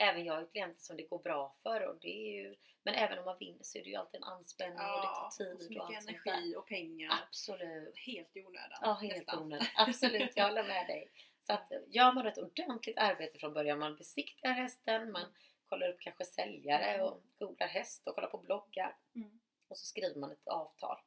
även 0.03 0.25
jag 0.25 0.33
har 0.33 0.41
ju 0.41 0.47
klienter 0.47 0.81
som 0.83 0.97
det 0.97 1.03
går 1.03 1.19
bra 1.19 1.55
för 1.63 1.87
och 1.87 1.95
det 2.01 2.07
är 2.07 2.43
ju 2.43 2.55
men 2.83 2.93
även 2.93 3.19
om 3.19 3.25
man 3.25 3.37
vinner 3.39 3.63
så 3.63 3.77
är 3.77 3.83
det 3.83 3.89
ju 3.89 3.95
alltid 3.95 4.17
en 4.17 4.23
anspänning 4.23 4.73
och 4.77 5.01
det 5.01 5.07
tar 5.07 5.25
och 5.25 5.33
så 5.33 5.43
tid 5.43 5.53
och 5.53 5.69
mycket 5.69 5.83
allt 5.83 6.09
energi 6.09 6.55
och 6.55 6.67
pengar. 6.67 7.13
Absolut. 7.27 7.97
Helt 7.97 8.35
i 8.37 8.45
onödan. 8.45 8.79
Ja, 8.81 8.93
helt 8.93 9.33
onödigt. 9.33 9.69
Absolut, 9.75 10.31
jag 10.35 10.45
håller 10.45 10.63
med 10.63 10.87
dig. 10.87 11.11
Så 11.39 11.53
att 11.53 11.71
gör 11.87 12.11
man 12.13 12.27
ett 12.27 12.37
ordentligt 12.37 12.97
arbete 12.97 13.39
från 13.39 13.53
början, 13.53 13.79
man 13.79 13.95
besiktar 13.95 14.49
hästen, 14.51 15.11
man 15.11 15.25
kollar 15.69 15.89
upp 15.89 15.99
kanske 16.01 16.25
säljare 16.25 17.01
och 17.03 17.21
googlar 17.39 17.67
häst 17.67 18.07
och 18.07 18.15
kollar 18.15 18.27
på 18.27 18.37
bloggar 18.37 18.97
Mm. 19.15 19.39
och 19.67 19.77
så 19.77 19.85
skriver 19.85 20.19
man 20.19 20.31
ett 20.31 20.47
avtal. 20.47 20.97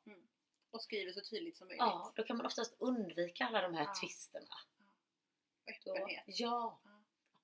Och 0.71 0.83
skriver 0.83 1.13
så 1.13 1.21
tydligt 1.31 1.57
som 1.57 1.67
möjligt. 1.69 1.81
Ja, 1.81 2.13
då 2.17 2.23
kan 2.23 2.37
man 2.37 2.47
oftast 2.47 2.77
undvika 2.79 3.45
alla 3.47 3.61
de 3.61 3.75
här 3.75 3.85
Ja. 3.85 3.93
tvisterna. 4.01 4.55
Då, 5.85 5.93
öppenhet. 5.97 6.25
ja, 6.27 6.81
Ja. 6.85 6.96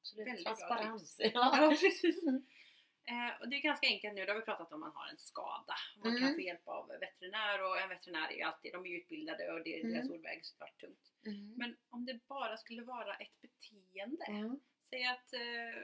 Absolut. 0.02 0.26
Väldigt 0.26 0.44
bra 0.44 0.54
Transparens. 0.54 1.16
tips. 1.16 1.30
Ja. 1.34 1.58
Ja, 1.62 1.68
precis. 1.80 2.22
Mm. 2.22 2.46
Eh, 3.04 3.40
och 3.40 3.48
det 3.48 3.56
är 3.56 3.60
ganska 3.60 3.86
enkelt 3.86 4.14
nu, 4.14 4.24
då 4.24 4.32
har 4.32 4.38
vi 4.40 4.44
pratat 4.44 4.72
om 4.72 4.80
man 4.80 4.92
har 4.94 5.08
en 5.08 5.18
skada. 5.18 5.74
Man 5.96 6.10
Mm. 6.10 6.22
kan 6.22 6.34
få 6.34 6.40
hjälp 6.40 6.68
av 6.68 6.88
veterinär 6.88 7.62
och 7.62 7.80
en 7.80 7.88
veterinär 7.88 8.28
är 8.32 8.36
ju 8.36 8.42
alltid, 8.42 8.72
de 8.72 8.86
är 8.86 8.90
utbildade 8.98 9.52
och 9.52 9.62
det, 9.64 9.80
Mm. 9.80 9.92
deras 9.94 10.10
ord 10.10 10.22
väger 10.22 10.42
såklart 10.42 10.80
tungt. 10.80 11.12
Mm. 11.26 11.54
Men 11.56 11.76
om 11.90 12.04
det 12.06 12.14
bara 12.28 12.56
skulle 12.56 12.82
vara 12.82 13.14
ett 13.14 13.40
beteende. 13.40 14.24
Mm. 14.28 14.60
Säg 14.90 15.04
att 15.04 15.32
eh, 15.32 15.82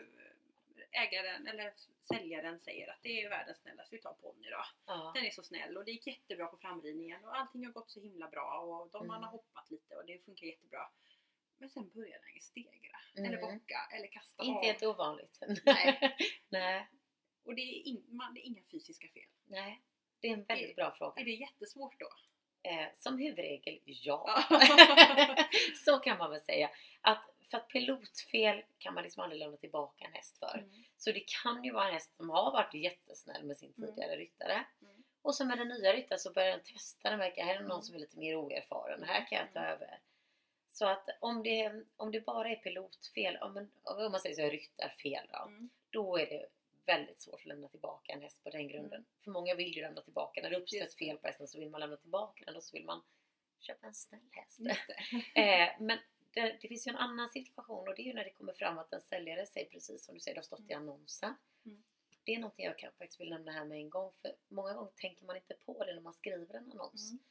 ägaren 1.02 1.46
eller 1.46 1.72
säljaren 2.09 2.61
säger 2.61 2.90
att 2.90 3.02
det 3.02 3.22
är 3.22 3.28
världens 3.31 3.59
snällaste, 3.59 3.96
vi 3.96 4.02
tar 4.02 4.12
ponny 4.12 4.50
då. 4.50 4.64
Ja. 4.87 5.12
Den 5.14 5.24
är 5.24 5.31
så 5.31 5.42
snäll 5.42 5.76
och 5.76 5.85
det 5.85 5.90
gick 5.90 6.07
jättebra 6.07 6.46
på 6.46 6.57
framridningen 6.57 7.24
och 7.24 7.37
allting 7.37 7.64
har 7.66 7.72
gått 7.72 7.90
så 7.90 8.00
himla 8.00 8.28
bra 8.28 8.59
och 8.61 8.90
de 8.90 8.96
Mm. 8.98 9.07
man 9.09 9.22
har 9.22 9.31
hoppat 9.31 9.70
lite 9.70 9.94
och 9.96 10.07
det 10.07 10.24
funkar 10.24 10.46
jättebra. 10.46 10.88
Men 11.58 11.70
sen 11.70 11.90
börjar 11.94 12.18
den 12.20 12.34
ju 12.34 12.40
stegra 12.40 12.98
Mm. 13.16 13.30
eller 13.32 13.40
bocka 13.42 13.88
eller 13.92 14.06
kasta 14.06 14.44
Inte 14.44 14.58
av. 14.58 14.64
helt 14.64 14.82
ovanligt. 14.82 15.38
Nej. 15.66 16.16
Nej. 16.48 16.88
Och 17.44 17.54
det 17.54 17.62
är, 17.62 17.86
in, 17.88 18.04
man, 18.08 18.34
det 18.34 18.40
är 18.40 18.44
inga 18.46 18.62
fysiska 18.70 19.08
fel. 19.08 19.28
Nej. 19.46 19.82
Det 20.20 20.28
är 20.28 20.32
en 20.32 20.44
väldigt 20.44 20.76
bra 20.76 20.94
fråga. 20.98 21.20
Är 21.20 21.24
det 21.24 21.30
jättesvårt 21.30 22.00
då? 22.00 22.08
Eh, 22.70 22.86
som 22.94 23.18
huvudregel, 23.18 23.80
ja. 23.84 24.44
Så 25.84 25.98
kan 25.98 26.18
man 26.18 26.30
väl 26.30 26.40
säga. 26.40 26.70
Att 27.00 27.24
för 27.50 27.58
att 27.58 27.68
pilotfel 27.68 28.62
kan 28.78 28.94
man 28.94 29.02
liksom 29.04 29.22
aldrig 29.22 29.38
lämna 29.38 29.56
tillbaka 29.56 30.04
en 30.04 30.12
häst 30.12 30.38
för. 30.38 30.58
Mm. 30.58 30.84
Så 30.96 31.12
det 31.12 31.24
kan 31.42 31.64
ju 31.64 31.72
vara 31.72 31.86
en 31.88 31.92
häst 31.94 32.14
som 32.16 32.30
har 32.30 32.52
varit 32.52 32.74
jättesnäll 32.74 33.44
med 33.44 33.58
sin 33.58 33.74
Mm. 33.78 33.90
tidigare 33.90 34.16
ryttare. 34.16 34.64
Mm. 34.82 35.04
Och 35.22 35.34
så 35.34 35.44
med 35.44 35.58
den 35.58 35.68
nya 35.68 35.92
ryttaren 35.92 36.18
så 36.18 36.32
börjar 36.32 36.50
den 36.50 36.62
testa 36.64 37.10
den 37.10 37.18
märker 37.18 37.44
här 37.44 37.54
är 37.54 37.60
någon 37.60 37.70
Mm. 37.70 37.82
som 37.82 37.94
är 37.94 37.98
lite 37.98 38.18
mer 38.18 38.34
oerfaren. 38.36 39.02
Här 39.02 39.26
kan 39.26 39.38
jag 39.38 39.52
ta 39.52 39.58
Mm. 39.60 39.72
över. 39.72 40.00
Så 40.78 40.86
att 40.86 41.08
om 41.20 41.42
det, 41.42 41.84
om 41.96 42.10
det 42.10 42.20
bara 42.20 42.48
är 42.48 42.56
pilotfel, 42.56 43.36
om, 43.36 43.56
en, 43.56 43.70
om 43.82 44.12
man 44.12 44.20
säger 44.20 44.36
så 44.36 44.42
ryttarfel 44.42 45.26
då. 45.32 45.48
Mm. 45.48 45.70
Då 45.90 46.18
är 46.18 46.26
det 46.26 46.46
väldigt 46.86 47.20
svårt 47.20 47.40
att 47.40 47.46
lämna 47.46 47.68
tillbaka 47.68 48.12
en 48.12 48.20
häst 48.20 48.44
på 48.44 48.50
den 48.50 48.68
grunden. 48.68 49.04
För 49.24 49.30
många 49.30 49.54
vill 49.54 49.76
ju 49.76 49.82
lämna 49.82 50.00
tillbaka. 50.00 50.42
När 50.42 50.50
det 50.50 50.56
uppstår 50.56 50.82
ett 50.82 50.94
fel 50.94 51.18
på 51.18 51.26
hästen 51.26 51.48
så 51.48 51.58
vill 51.58 51.70
man 51.70 51.80
lämna 51.80 51.96
tillbaka 51.96 52.44
den 52.44 52.56
och 52.56 52.62
så 52.62 52.76
vill 52.76 52.84
man 52.84 53.02
köpa 53.60 53.86
en 53.86 53.94
snäll 53.94 54.28
häst. 54.30 54.60
Eh, 55.34 55.68
men 55.80 55.98
det, 56.34 56.58
det 56.60 56.68
finns 56.68 56.86
ju 56.86 56.90
en 56.90 56.96
annan 56.96 57.28
situation 57.28 57.88
och 57.88 57.94
det 57.94 58.02
är 58.02 58.06
ju 58.06 58.14
när 58.14 58.24
det 58.24 58.30
kommer 58.30 58.52
fram 58.52 58.78
att 58.78 58.92
en 58.92 59.00
säljare 59.00 59.46
säger 59.46 59.66
precis 59.66 60.04
som 60.04 60.14
du 60.14 60.20
säger, 60.20 60.34
det 60.34 60.38
har 60.38 60.44
stått 60.44 60.70
i 60.70 60.72
annonsen. 60.72 61.34
Mm. 61.66 61.84
Det 62.24 62.34
är 62.34 62.38
någonting 62.38 62.64
jag 62.64 62.78
kan, 62.78 62.92
faktiskt 62.92 63.20
vill 63.20 63.30
nämna 63.30 63.52
här 63.52 63.64
med 63.64 63.78
en 63.78 63.90
gång 63.90 64.12
för 64.22 64.32
många 64.48 64.74
gånger 64.74 64.92
tänker 64.96 65.24
man 65.24 65.36
inte 65.36 65.54
på 65.54 65.84
det 65.84 65.94
när 65.94 66.02
man 66.02 66.14
skriver 66.14 66.54
en 66.54 66.72
annons. 66.72 67.10
Mm. 67.10 67.24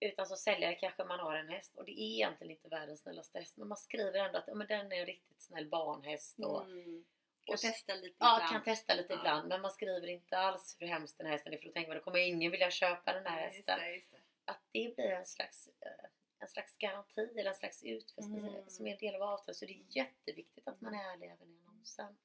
Utan 0.00 0.26
som 0.26 0.36
säljare 0.36 0.74
kanske 0.74 1.04
man 1.04 1.20
har 1.20 1.34
en 1.34 1.48
häst 1.48 1.76
och 1.76 1.84
det 1.84 1.92
är 1.92 2.14
egentligen 2.14 2.50
inte 2.50 2.68
världens 2.68 3.00
snällaste 3.02 3.38
häst 3.38 3.56
men 3.56 3.68
man 3.68 3.76
skriver 3.78 4.18
ändå 4.18 4.38
att 4.38 4.44
ja, 4.46 4.54
men 4.54 4.66
den 4.66 4.92
är 4.92 4.96
en 5.00 5.06
riktigt 5.06 5.42
snäll 5.42 5.68
barnhäst 5.68 6.38
och 6.38 6.64
Mm. 6.64 7.04
Kan 7.46 7.54
och 7.54 7.60
testa 7.60 7.94
lite 7.94 8.16
Ja, 8.18 8.36
ibland. 8.36 8.52
kan 8.52 8.62
testa 8.62 8.94
lite 8.94 9.12
Ja. 9.12 9.18
ibland 9.18 9.48
men 9.48 9.60
man 9.60 9.70
skriver 9.70 10.06
inte 10.06 10.38
alls 10.38 10.76
hur 10.80 10.86
hemskt 10.86 11.18
den 11.18 11.26
här 11.26 11.32
hästen 11.34 11.52
är 11.52 11.56
för 11.58 11.66
då 11.66 11.72
tänker 11.72 11.88
man 11.88 11.96
då 11.98 12.02
kommer 12.04 12.18
ingen 12.18 12.50
vilja 12.50 12.70
köpa 12.70 13.12
den 13.12 13.26
här 13.26 13.36
Nej, 13.36 13.44
just 13.46 13.56
hästen. 13.56 13.78
det, 13.78 13.94
just 13.94 14.10
det. 14.10 14.18
Att 14.44 14.60
det 14.72 14.94
blir 14.96 15.10
en 15.10 15.26
slags, 15.26 15.68
eh, 15.80 16.08
en 16.38 16.48
slags 16.48 16.76
garanti 16.76 17.20
eller 17.38 17.50
en 17.50 17.54
slags 17.56 17.82
utfästelse 17.84 18.48
Mm. 18.48 18.68
som 18.68 18.86
är 18.86 18.92
en 18.92 18.98
del 18.98 19.14
av 19.14 19.22
avtalet. 19.22 19.56
Så 19.56 19.64
det 19.66 19.72
är 19.72 19.84
jätteviktigt 19.88 20.68
att 20.68 20.80
man 20.80 20.94
är 20.94 21.12
ärlig 21.12 21.26
även 21.30 21.48
i 21.50 21.60
annonsen. 21.66 22.16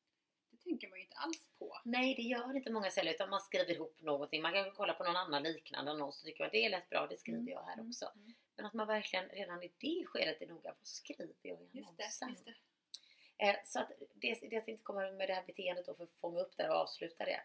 Tänker 0.64 0.90
man 0.90 0.98
ju 1.00 1.04
inte 1.04 1.18
alls 1.18 1.50
på. 1.60 1.78
Nej, 1.84 2.16
det 2.16 2.22
gör 2.22 2.56
inte 2.56 2.72
många 2.72 2.92
säljare 2.92 3.16
utan 3.16 3.30
man 3.30 3.42
skriver 3.42 3.72
ihop 3.74 4.02
någonting. 4.02 4.42
Man 4.42 4.54
kan 4.54 4.72
kolla 4.72 4.94
på 4.94 5.04
någon 5.04 5.16
annan 5.16 5.44
liknande 5.44 5.92
annons 5.92 6.20
och 6.20 6.26
tycker 6.26 6.44
att 6.44 6.52
det 6.52 6.66
är 6.66 6.70
lätt 6.70 6.90
bra, 6.90 7.08
det 7.08 7.18
skriver 7.18 7.52
jag 7.52 7.64
här 7.64 7.74
Mm. 7.74 7.88
också. 7.88 8.12
Mm. 8.16 8.34
Men 8.56 8.66
att 8.66 8.74
man 8.74 8.88
verkligen 8.88 9.30
redan 9.30 9.64
i 9.64 9.72
det 9.78 10.06
skedet 10.06 10.42
är 10.42 10.48
noga, 10.48 10.74
vad 10.80 10.88
skriver 10.88 11.30
jag 11.42 11.58
i 11.72 11.78
Just 11.78 12.24
annonsen? 12.24 12.54
Eh, 13.38 13.56
så 13.64 13.80
att 13.80 13.92
det, 14.14 14.34
det 14.42 14.56
jag 14.56 14.66
tänkte 14.66 14.84
komma 14.84 15.12
med 15.12 15.30
det 15.30 15.34
här 15.34 15.44
beteendet 15.48 15.86
då 15.86 15.94
för 15.94 16.04
att 16.04 16.12
fånga 16.12 16.40
upp 16.40 16.58
det 16.58 16.70
och 16.70 16.76
avsluta 16.76 17.26
det. 17.26 17.42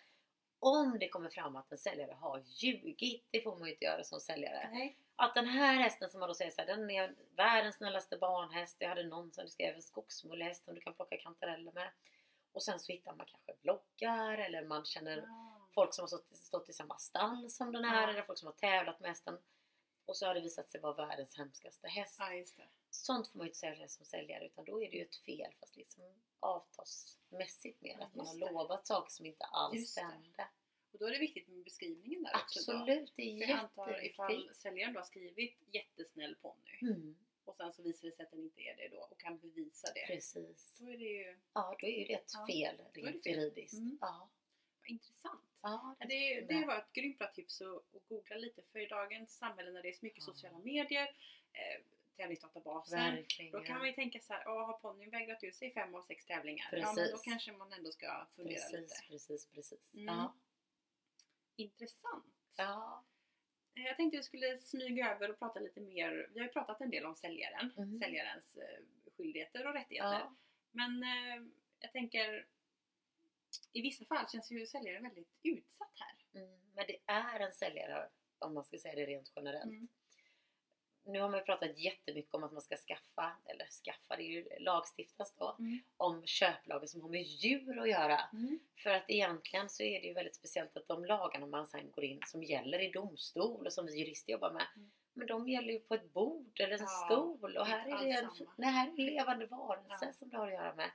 Om 0.59 0.99
det 1.01 1.09
kommer 1.09 1.31
fram 1.31 1.57
att 1.57 1.73
en 1.73 1.79
säljare 1.79 2.13
har 2.13 2.43
ljugit, 2.47 3.25
det 3.31 3.41
får 3.41 3.57
man 3.57 3.69
ju 3.69 3.73
inte 3.73 3.85
göra 3.85 4.05
som 4.05 4.21
säljare. 4.21 4.69
Nej. 4.73 4.97
Att 5.17 5.35
den 5.35 5.47
här 5.47 5.75
hästen 5.75 6.11
som 6.11 6.21
man 6.21 6.29
då 6.29 6.35
säger 6.35 6.51
så 6.51 6.61
här, 6.61 6.67
den 6.67 6.91
är 6.91 7.15
världens 7.37 7.77
snällaste 7.77 8.17
barnhäst. 8.17 8.77
Jag 8.79 8.89
hade 8.89 9.03
någon 9.05 9.33
som 9.33 9.49
skrev 9.49 9.75
en 9.75 9.83
skogsmullehäst 9.83 10.65
som 10.65 10.75
du 10.75 10.81
kan 10.81 10.95
plocka 10.95 11.17
kantareller 11.17 11.73
med. 11.73 11.91
Och 12.57 12.63
sen 12.63 12.81
så 12.81 12.93
hittar 12.93 13.15
man 13.15 13.27
kanske 13.27 13.55
bloggar 13.63 14.39
eller 14.39 14.65
man 14.65 14.85
känner 14.85 15.19
Ah. 15.19 15.69
folk 15.71 15.95
som 15.95 16.03
har 16.03 16.07
stått, 16.07 16.37
stått 16.37 16.69
i 16.69 16.73
samma 16.73 16.99
stall 16.99 17.51
som 17.51 17.73
den 17.73 17.85
här 17.85 18.03
Ja. 18.03 18.11
eller 18.13 18.23
folk 18.23 18.39
som 18.39 18.47
har 18.47 18.53
tävlat 18.55 19.01
med 19.01 19.09
hästen. 19.11 19.39
Och 20.05 20.17
så 20.17 20.27
har 20.27 20.35
det 20.35 20.41
visat 20.41 20.71
sig 20.71 20.81
vara 20.81 21.07
världens 21.07 21.37
hemskaste 21.37 21.89
häst. 21.89 22.17
Ja, 22.19 22.33
just 22.35 22.57
det. 22.57 22.69
Sånt 22.91 23.29
får 23.29 23.39
man 23.39 23.45
ju 23.47 23.49
inte 23.49 23.59
säga 23.59 23.89
som 23.89 24.05
säljare 24.07 24.47
utan 24.47 24.65
då 24.65 24.83
är 24.83 24.91
det 24.91 24.97
ju 24.97 25.03
ett 25.05 25.17
fel 25.17 25.53
fast 25.61 25.77
liksom 25.77 26.03
avtalsmässigt 26.41 27.81
mer. 27.83 27.97
Ja, 28.01 28.05
att 28.07 28.15
man 28.15 28.27
har 28.27 28.35
lovat 28.53 28.87
saker 28.87 29.11
som 29.11 29.27
inte 29.27 29.45
alls 29.45 29.89
stämde. 29.91 30.49
Och 30.93 30.99
då 30.99 31.07
är 31.07 31.11
det 31.11 31.19
viktigt 31.19 31.49
med 31.49 31.65
beskrivningen 31.65 32.23
där 32.23 32.33
också. 32.35 32.73
Då. 32.73 32.79
Absolut, 32.79 33.13
det 33.17 33.23
är 33.43 33.55
antar 33.57 34.05
ifall 34.05 34.31
jätteviktigt. 34.31 34.57
säljaren 34.63 34.93
då 34.95 35.01
har 35.01 35.05
skrivit 35.05 35.59
jättesnäll 35.73 36.35
ponny 36.43 36.79
Mm. 36.83 37.17
Och 37.49 37.57
sen 37.57 37.73
så 37.73 37.83
visar 37.83 38.09
det 38.09 38.17
sig 38.17 38.25
att 38.25 38.31
den 38.31 38.41
inte 38.41 38.61
är 38.61 38.77
det 38.77 38.89
då 38.89 39.01
och 39.11 39.21
kan 39.21 39.39
bevisa 39.39 39.89
det. 39.95 40.07
Precis. 40.07 40.77
Då 40.79 40.87
är 40.93 40.97
det 40.99 41.05
ju 41.05 41.37
Ja, 41.55 41.77
då 41.81 41.87
är 41.87 41.99
ju 41.99 42.05
det 42.05 42.13
ett 42.15 42.31
Ja, 42.35 42.47
fel 42.47 42.77
det 42.95 43.01
rent 43.01 43.27
juridiskt. 43.27 43.75
Mm. 43.79 43.99
Ja. 44.01 44.29
vad 44.81 44.91
intressant. 44.91 45.41
Ja, 45.63 45.97
Det, 45.99 46.41
det 46.41 46.55
jag. 46.55 46.67
var 46.67 46.79
ett 46.79 46.93
grymt 46.93 47.19
bra 47.19 47.29
tips 47.33 47.61
att, 47.61 47.95
att 47.95 48.09
googla 48.09 48.37
lite 48.37 48.63
för 48.73 48.79
i 48.79 48.87
dagens 48.87 49.39
samhälle 49.39 49.71
när 49.71 49.83
det 49.83 49.89
är 49.89 49.93
så 49.93 50.05
mycket 50.07 50.25
Ja. 50.27 50.33
sociala 50.33 50.59
medier, 50.59 51.17
eh, 51.53 51.83
tävlingsdatabasen. 52.17 52.99
Verkligen. 52.99 53.53
Då 53.53 53.61
kan 53.61 53.79
man 53.79 53.87
ju 53.87 53.93
tänka 53.93 54.21
så 54.21 54.33
här, 54.33 54.45
"Åh, 54.49 54.67
har 54.67 54.79
ponnyn 54.79 55.11
vägrat 55.11 55.45
ut 55.45 55.55
sig 55.55 55.69
i 55.69 55.73
fem 55.73 55.95
av 55.95 56.03
sex 56.03 56.25
tävlingar? 56.27 56.69
Ja 56.73 56.93
men 56.93 57.05
då 57.05 57.11
Precis. 57.11 57.25
kanske 57.25 57.53
man 57.53 57.73
ändå 57.73 57.93
ska 57.93 58.27
fundera 58.37 58.55
Precis, 58.55 58.73
lite. 58.81 58.95
precis, 59.09 59.47
precis. 59.47 59.95
Mm. 59.95 60.07
Ja. 60.07 60.35
Intressant. 61.57 62.25
Ja. 62.57 63.05
Eh, 63.77 63.83
Jag 63.85 63.97
tänkte 63.97 64.17
vi 64.17 64.23
skulle 64.23 64.59
smyga 64.59 65.15
över 65.15 65.31
och 65.31 65.39
prata 65.39 65.61
lite 65.61 65.81
mer. 65.81 66.29
Vi 66.35 66.39
har 66.41 66.47
ju 66.47 66.53
pratat 66.53 66.81
en 66.81 66.91
del 66.91 67.05
om 67.07 67.17
säljaren, 67.17 67.73
Mm. 67.77 67.99
säljarens 67.99 68.57
eh, 68.57 68.79
skyldigheter 69.17 69.67
och 69.67 69.75
rättigheter. 69.75 70.13
Ja. 70.13 70.37
Men 70.73 71.03
eh, 71.03 71.47
jag 71.81 71.93
tänker 71.93 72.47
i 73.73 73.83
vissa 73.83 74.05
fall 74.05 74.29
känns 74.29 74.51
ju 74.53 74.67
säljaren 74.67 75.03
väldigt 75.03 75.29
utsatt 75.43 75.93
här. 75.95 76.41
Mm. 76.43 76.61
Men 76.75 76.85
det 76.87 76.99
är 77.07 77.41
en 77.41 77.53
säljare 77.53 78.09
om 78.39 78.55
man 78.55 78.65
ska 78.65 78.79
säga 78.79 78.95
det 78.95 79.07
rent 79.07 79.33
generellt. 79.37 79.65
Mm. 79.65 79.89
Nu 81.07 81.21
har 81.21 81.29
man 81.29 81.39
ju 81.39 81.45
pratat 81.45 81.79
jättemycket 81.79 82.35
om 82.35 82.45
att 82.45 82.53
man 82.53 82.63
ska 82.63 82.77
skaffa, 82.77 83.33
eller 83.47 83.67
skaffa, 83.67 84.17
det 84.17 84.23
är 84.23 84.31
ju 84.31 84.49
lagstiftas 84.59 85.35
då, 85.35 85.57
Mm. 85.59 85.79
om 85.97 86.27
köplagar 86.27 86.87
som 86.87 87.01
har 87.03 87.09
med 87.09 87.23
djur 87.23 87.79
att 87.81 87.89
göra. 87.89 88.21
Mm. 88.33 88.59
För 88.77 88.91
att 88.91 89.11
egentligen 89.11 89.69
så 89.69 89.83
är 89.83 90.01
det 90.01 90.07
ju 90.07 90.13
väldigt 90.15 90.35
speciellt 90.37 90.77
att 90.77 90.89
de 90.89 91.05
lagarna 91.05 91.47
man 91.47 91.67
sen 91.67 91.91
går 91.91 92.05
in 92.05 92.21
som 92.27 92.43
gäller 92.43 92.79
i 92.79 92.91
domstol 92.91 93.67
och 93.67 93.73
som 93.73 93.87
vi 93.87 93.99
jurister 93.99 94.33
jobbar 94.33 94.53
med. 94.53 94.67
Mm. 94.77 94.91
Men 95.13 95.27
de 95.27 95.49
gäller 95.49 95.73
ju 95.73 95.81
på 95.81 95.95
ett 95.95 96.13
bord 96.13 96.61
eller 96.61 96.73
en 96.75 96.81
Ja, 96.81 97.07
stol 97.11 97.57
och 97.57 97.67
här 97.67 97.89
är 97.89 98.05
det 98.05 98.11
en, 98.11 98.31
nej, 98.57 98.71
här 98.71 98.89
är 98.89 98.97
levande 98.97 99.47
varelse 99.47 99.99
Ja. 100.07 100.13
som 100.13 100.29
det 100.29 100.37
har 100.37 100.47
att 100.47 100.53
göra 100.53 100.75
med. 100.75 100.91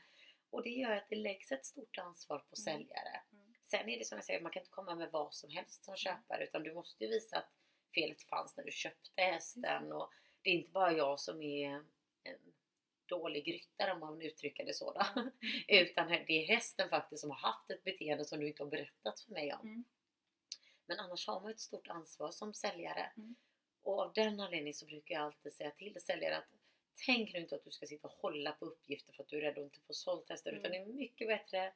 Och 0.49 0.63
det 0.63 0.69
gör 0.69 0.91
att 0.95 1.09
det 1.09 1.15
läggs 1.15 1.51
ett 1.51 1.65
stort 1.65 1.97
ansvar 1.97 2.37
på 2.39 2.55
Mm. 2.57 2.79
säljare. 2.79 3.21
Mm. 3.31 3.53
Sen 3.63 3.89
är 3.89 3.97
det 3.99 4.05
som 4.05 4.17
jag 4.17 4.25
säger, 4.25 4.41
man 4.41 4.51
kan 4.51 4.61
inte 4.61 4.71
komma 4.71 4.95
med 4.95 5.11
vad 5.11 5.33
som 5.33 5.49
helst 5.49 5.83
som 5.85 5.95
köpare 5.95 6.43
utan 6.43 6.63
du 6.63 6.73
måste 6.73 7.03
ju 7.03 7.09
visa 7.09 7.37
att 7.37 7.49
felet 7.93 8.21
fanns 8.21 8.57
när 8.57 8.63
du 8.63 8.71
köpte 8.71 9.21
hästen 9.21 9.91
och 9.91 10.11
det 10.41 10.49
är 10.49 10.53
inte 10.53 10.71
bara 10.71 10.91
jag 10.91 11.19
som 11.19 11.41
är 11.41 11.69
en 12.23 12.53
dålig 13.05 13.53
ryttare 13.53 13.91
om 13.93 13.99
man 13.99 14.21
uttrycker 14.21 14.65
det 14.65 14.73
så. 14.73 15.01
Mm. 15.15 15.31
Utan 15.67 16.07
det 16.07 16.43
är 16.43 16.47
hästen 16.47 16.89
faktiskt 16.89 17.21
som 17.21 17.29
har 17.29 17.37
haft 17.37 17.71
ett 17.71 17.83
beteende 17.83 18.25
som 18.25 18.39
du 18.39 18.47
inte 18.47 18.63
har 18.63 18.69
berättat 18.69 19.19
för 19.19 19.31
mig 19.31 19.53
om. 19.53 19.67
Mm. 19.67 19.83
Men 20.85 20.99
annars 20.99 21.27
har 21.27 21.41
man 21.41 21.51
ett 21.51 21.59
stort 21.59 21.87
ansvar 21.87 22.31
som 22.31 22.53
säljare. 22.53 23.11
Mm. 23.17 23.35
Och 23.81 23.99
av 24.01 24.13
den 24.13 24.39
anledningen 24.39 24.73
så 24.73 24.85
brukar 24.85 25.15
jag 25.15 25.23
alltid 25.23 25.53
säga 25.53 25.71
till 25.71 25.97
säljare 26.01 26.37
att 26.37 26.49
tänk 27.05 27.33
nu 27.33 27.39
inte 27.39 27.55
att 27.55 27.63
du 27.63 27.71
ska 27.71 27.85
sitta 27.87 28.07
och 28.07 28.13
hålla 28.13 28.51
på 28.51 28.65
uppgifter 28.65 29.13
för 29.13 29.23
att 29.23 29.29
du 29.29 29.37
är 29.37 29.41
rädd 29.41 29.57
att 29.57 29.63
inte 29.63 29.81
få 29.81 29.93
sålt 29.93 30.29
hästar. 30.29 30.51
Utan 30.51 30.71
det 30.71 30.77
Mm. 30.77 30.89
är 30.89 30.93
mycket 30.93 31.27
bättre 31.27 31.73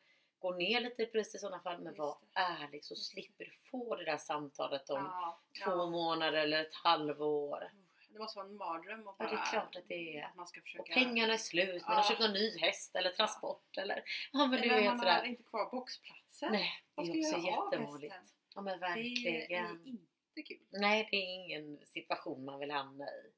gå 0.52 0.58
ner 0.58 0.82
lite 0.82 1.04
i 1.04 1.06
pris 1.06 1.36
i 1.36 1.38
sådana 1.40 1.60
fall 1.64 1.82
men 1.82 1.96
var 1.96 2.18
det. 2.34 2.40
ärlig 2.40 2.86
så 2.86 2.96
slipper 2.96 3.46
du 3.46 3.52
få 3.72 3.96
det 3.96 4.06
där 4.06 4.18
samtalet 4.18 4.90
om 4.90 4.98
Ja, 5.04 5.40
två 5.66 5.72
ja. 5.72 5.86
månader 5.90 6.38
eller 6.38 6.62
ett 6.62 6.74
halvår. 6.74 7.72
Det 8.10 8.20
måste 8.20 8.38
vara 8.40 8.48
en 8.48 8.56
mardröm 8.56 9.08
att 9.08 9.16
Ja, 9.20 9.26
bara, 9.26 9.30
det 9.30 9.36
är 9.42 9.52
klart 9.52 9.76
att 9.76 9.88
det 9.88 10.18
är. 10.18 10.32
att 10.38 10.52
försöka... 10.52 10.82
Och 10.82 10.88
pengarna 10.88 11.34
är 11.34 11.38
slut, 11.38 11.82
man 11.88 11.96
har 11.96 12.04
Ja. 12.04 12.10
köpt 12.10 12.22
någon 12.22 12.34
ny 12.34 12.58
häst 12.58 12.96
eller 12.96 13.10
transport 13.12 13.78
eller 13.78 14.04
ja 14.34 14.46
men 14.48 14.62
du 14.62 14.70
vet 14.70 14.86
man 14.86 15.00
har 15.00 15.24
inte 15.24 15.44
kvar 15.44 15.72
boxplatsen. 15.72 16.52
Nej, 16.52 16.72
det 16.96 17.02
är 17.02 17.10
också 17.10 17.38
jättevanligt. 17.48 18.16
Ja 18.56 18.62
men 18.62 18.80
Det 18.80 18.86
är, 18.86 18.90
verkligen. 18.96 19.86
inte 19.86 20.42
kul. 20.54 20.60
Nej, 20.70 21.08
det 21.12 21.18
är 21.18 21.34
ingen 21.36 21.80
situation 21.88 22.46
man 22.46 22.60
vill 22.60 22.72
hamna 22.72 23.06
i. 23.10 23.32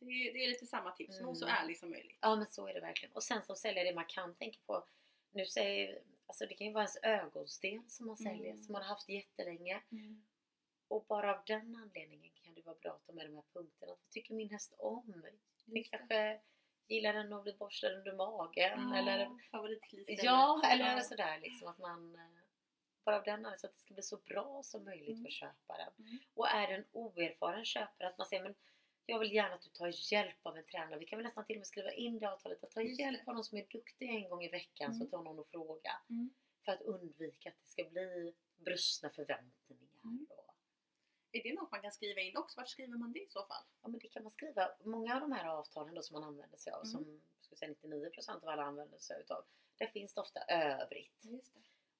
Det 0.00 0.04
är, 0.10 0.32
det 0.32 0.44
är 0.44 0.48
lite 0.48 0.66
samma 0.66 0.90
tips, 0.90 1.20
var 1.20 1.34
så 1.34 1.44
Mm. 1.46 1.56
ärlig 1.62 1.78
som 1.78 1.90
möjligt. 1.90 2.18
Ja 2.20 2.36
men 2.36 2.46
så 2.46 2.68
är 2.68 2.74
det 2.74 2.80
verkligen. 2.80 3.12
Och 3.14 3.22
sen 3.22 3.42
som 3.42 3.56
säljare, 3.56 3.88
det 3.88 3.94
man 3.94 4.04
kan 4.08 4.34
tänka 4.34 4.58
på. 4.66 4.84
Nu 5.32 5.46
säger, 5.46 5.98
alltså 6.26 6.46
det 6.46 6.54
kan 6.54 6.66
ju 6.66 6.72
vara 6.72 6.82
ens 6.84 6.98
ögonsten 7.02 7.84
som 7.88 8.06
man 8.06 8.16
säljer, 8.16 8.50
Mm. 8.52 8.58
som 8.62 8.72
man 8.72 8.82
har 8.82 8.88
haft 8.88 9.08
jättelänge. 9.08 9.82
Och 10.88 11.04
bara 11.08 11.34
av 11.38 11.42
den 11.46 11.76
anledningen 11.76 12.30
kan 12.42 12.54
det 12.54 12.62
vara 12.62 12.76
bra 12.82 12.92
att 12.92 13.06
ta 13.06 13.12
med 13.12 13.26
de 13.26 13.34
här 13.34 13.42
punkterna. 13.52 13.92
Vad 13.92 14.10
tycker 14.10 14.34
min 14.34 14.50
häst 14.50 14.74
om? 14.78 15.22
Den 15.64 15.84
kanske 15.84 16.40
gillar 16.88 17.12
den 17.12 17.32
att 17.32 17.42
bli 17.42 17.52
borstad 17.52 17.92
under 17.92 18.12
magen 18.16 18.90
Ja, 18.90 18.96
eller. 18.98 19.18
Ja, 20.24 20.62
eller 20.72 20.96
Ja. 20.96 21.00
sådär 21.02 21.38
liksom 21.40 21.68
att 21.68 21.78
man 21.78 22.14
eh, 22.14 22.20
bara 23.04 23.16
av 23.16 23.22
den 23.24 23.34
anledningen 23.34 23.58
så 23.58 23.66
att 23.66 23.74
det 23.74 23.80
ska 23.80 23.94
bli 23.94 24.02
så 24.02 24.16
bra 24.16 24.62
som 24.62 24.84
möjligt 24.84 25.08
Mm. 25.08 25.22
för 25.24 25.30
köparen. 25.30 25.92
Mm. 25.98 26.18
Och 26.34 26.48
är 26.48 26.68
det 26.68 26.74
en 26.74 26.84
oerfaren 26.92 27.64
köpare 27.64 28.08
att 28.08 28.18
man 28.18 28.26
säger 28.26 28.42
men 28.42 28.54
jag 29.06 29.18
vill 29.18 29.32
gärna 29.32 29.54
att 29.54 29.62
du 29.62 29.68
tar 29.70 30.12
hjälp 30.12 30.36
av 30.46 30.56
en 30.56 30.64
tränare. 30.64 30.98
Vi 30.98 31.06
kan 31.06 31.16
väl 31.18 31.24
nästan 31.26 31.44
till 31.44 31.56
och 31.56 31.60
med 31.60 31.66
skriva 31.66 31.92
in 31.92 32.18
det 32.18 32.24
i 32.24 32.26
avtalet 32.26 32.64
att 32.64 32.70
ta 32.70 32.82
Just 32.82 33.00
hjälp 33.00 33.20
det. 33.24 33.30
av 33.30 33.34
någon 33.34 33.44
som 33.44 33.58
är 33.58 33.66
duktig 33.70 34.08
en 34.08 34.28
gång 34.28 34.42
i 34.44 34.48
veckan 34.48 34.94
så 34.94 34.96
Mm. 34.96 35.04
att 35.06 35.10
du 35.10 35.16
har 35.16 35.24
någon 35.24 35.40
att 35.40 35.50
fråga. 35.50 36.00
Mm. 36.10 36.30
För 36.64 36.72
att 36.72 36.80
undvika 36.82 37.48
att 37.48 37.56
det 37.62 37.68
ska 37.68 37.84
bli 37.84 38.34
brustna 38.56 39.10
förväntningar. 39.10 39.88
Mm. 40.04 40.26
Och, 40.30 40.54
Är 41.32 41.42
det 41.42 41.54
något 41.54 41.70
man 41.70 41.82
kan 41.82 41.92
skriva 41.92 42.20
in 42.20 42.36
också? 42.36 42.60
Vart 42.60 42.68
skriver 42.68 42.96
man 42.98 43.12
det 43.12 43.20
i 43.22 43.28
så 43.28 43.44
fall? 43.46 43.64
ja 43.82 43.88
men 43.88 44.00
det 44.00 44.08
kan 44.08 44.22
man 44.22 44.32
skriva. 44.32 44.70
Många 44.84 45.14
av 45.14 45.20
de 45.20 45.32
här 45.32 45.46
avtalen 45.48 45.94
då 45.94 46.02
som 46.02 46.14
man 46.14 46.24
använder 46.28 46.56
sig 46.58 46.72
av, 46.72 46.80
Mm. 46.80 46.90
som 46.92 47.20
ska 47.40 47.56
säga 47.56 47.70
99% 47.74 48.42
av 48.42 48.48
alla 48.48 48.62
använder 48.62 48.98
sig 48.98 49.20
utav, 49.20 49.44
där 49.78 49.86
finns 49.86 50.14
det 50.14 50.20
ofta 50.20 50.40
övrigt. 50.40 51.22
Det. 51.22 51.40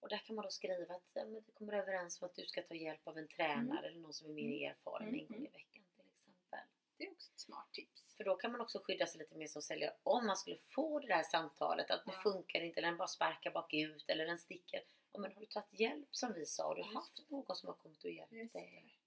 Och 0.00 0.08
där 0.08 0.18
kan 0.18 0.36
man 0.36 0.42
då 0.42 0.50
skriva 0.50 0.94
att 0.94 1.02
ja, 1.14 1.24
men 1.24 1.42
vi 1.46 1.52
kommer 1.52 1.72
överens 1.72 2.22
om 2.22 2.26
att 2.26 2.34
du 2.34 2.46
ska 2.46 2.62
ta 2.62 2.74
hjälp 2.74 3.08
av 3.08 3.18
en 3.18 3.28
tränare 3.28 3.86
eller 3.88 4.00
någon 4.00 4.12
som 4.14 4.28
är 4.30 4.34
mer 4.34 4.56
Mm. 4.56 4.70
erfaren 4.70 5.08
Mm, 5.08 5.20
en 5.20 5.26
gång 5.26 5.36
i 5.36 5.38
mm. 5.38 5.52
veckan 5.52 5.84
till 5.96 6.06
exempel. 6.14 6.58
Det 6.96 7.04
är 7.06 7.10
också 7.12 7.30
ett 7.32 7.40
smart 7.40 7.72
tips. 7.72 8.13
För 8.24 8.30
då 8.30 8.36
kan 8.36 8.52
man 8.52 8.60
också 8.60 8.78
skydda 8.84 9.06
sig 9.06 9.18
lite 9.18 9.34
mer 9.34 9.46
som 9.46 9.62
säljare 9.62 9.94
om 10.02 10.26
man 10.26 10.36
skulle 10.36 10.56
få 10.56 11.00
det 11.00 11.06
där 11.06 11.22
samtalet 11.22 11.90
att 11.90 12.04
det 12.04 12.12
Ja. 12.12 12.20
funkar 12.22 12.60
inte 12.60 12.80
eller 12.80 12.88
den 12.88 12.96
bara 12.96 13.08
sparkar 13.08 13.50
bakut 13.50 14.04
eller 14.08 14.26
den 14.26 14.38
sticker. 14.38 14.82
Ja, 15.12 15.18
men 15.18 15.32
har 15.32 15.40
du 15.40 15.46
tagit 15.46 15.80
hjälp 15.80 16.08
som 16.16 16.32
vi 16.32 16.46
sa 16.46 16.74
du 16.74 16.82
har 16.82 16.88
Just 16.88 16.94
haft 16.94 17.30
någon 17.30 17.56
som 17.56 17.66
har 17.66 17.74
kommit 17.74 18.04
och 18.04 18.10
hjälpt 18.10 18.30
det. 18.32 18.58
dig? 18.58 18.98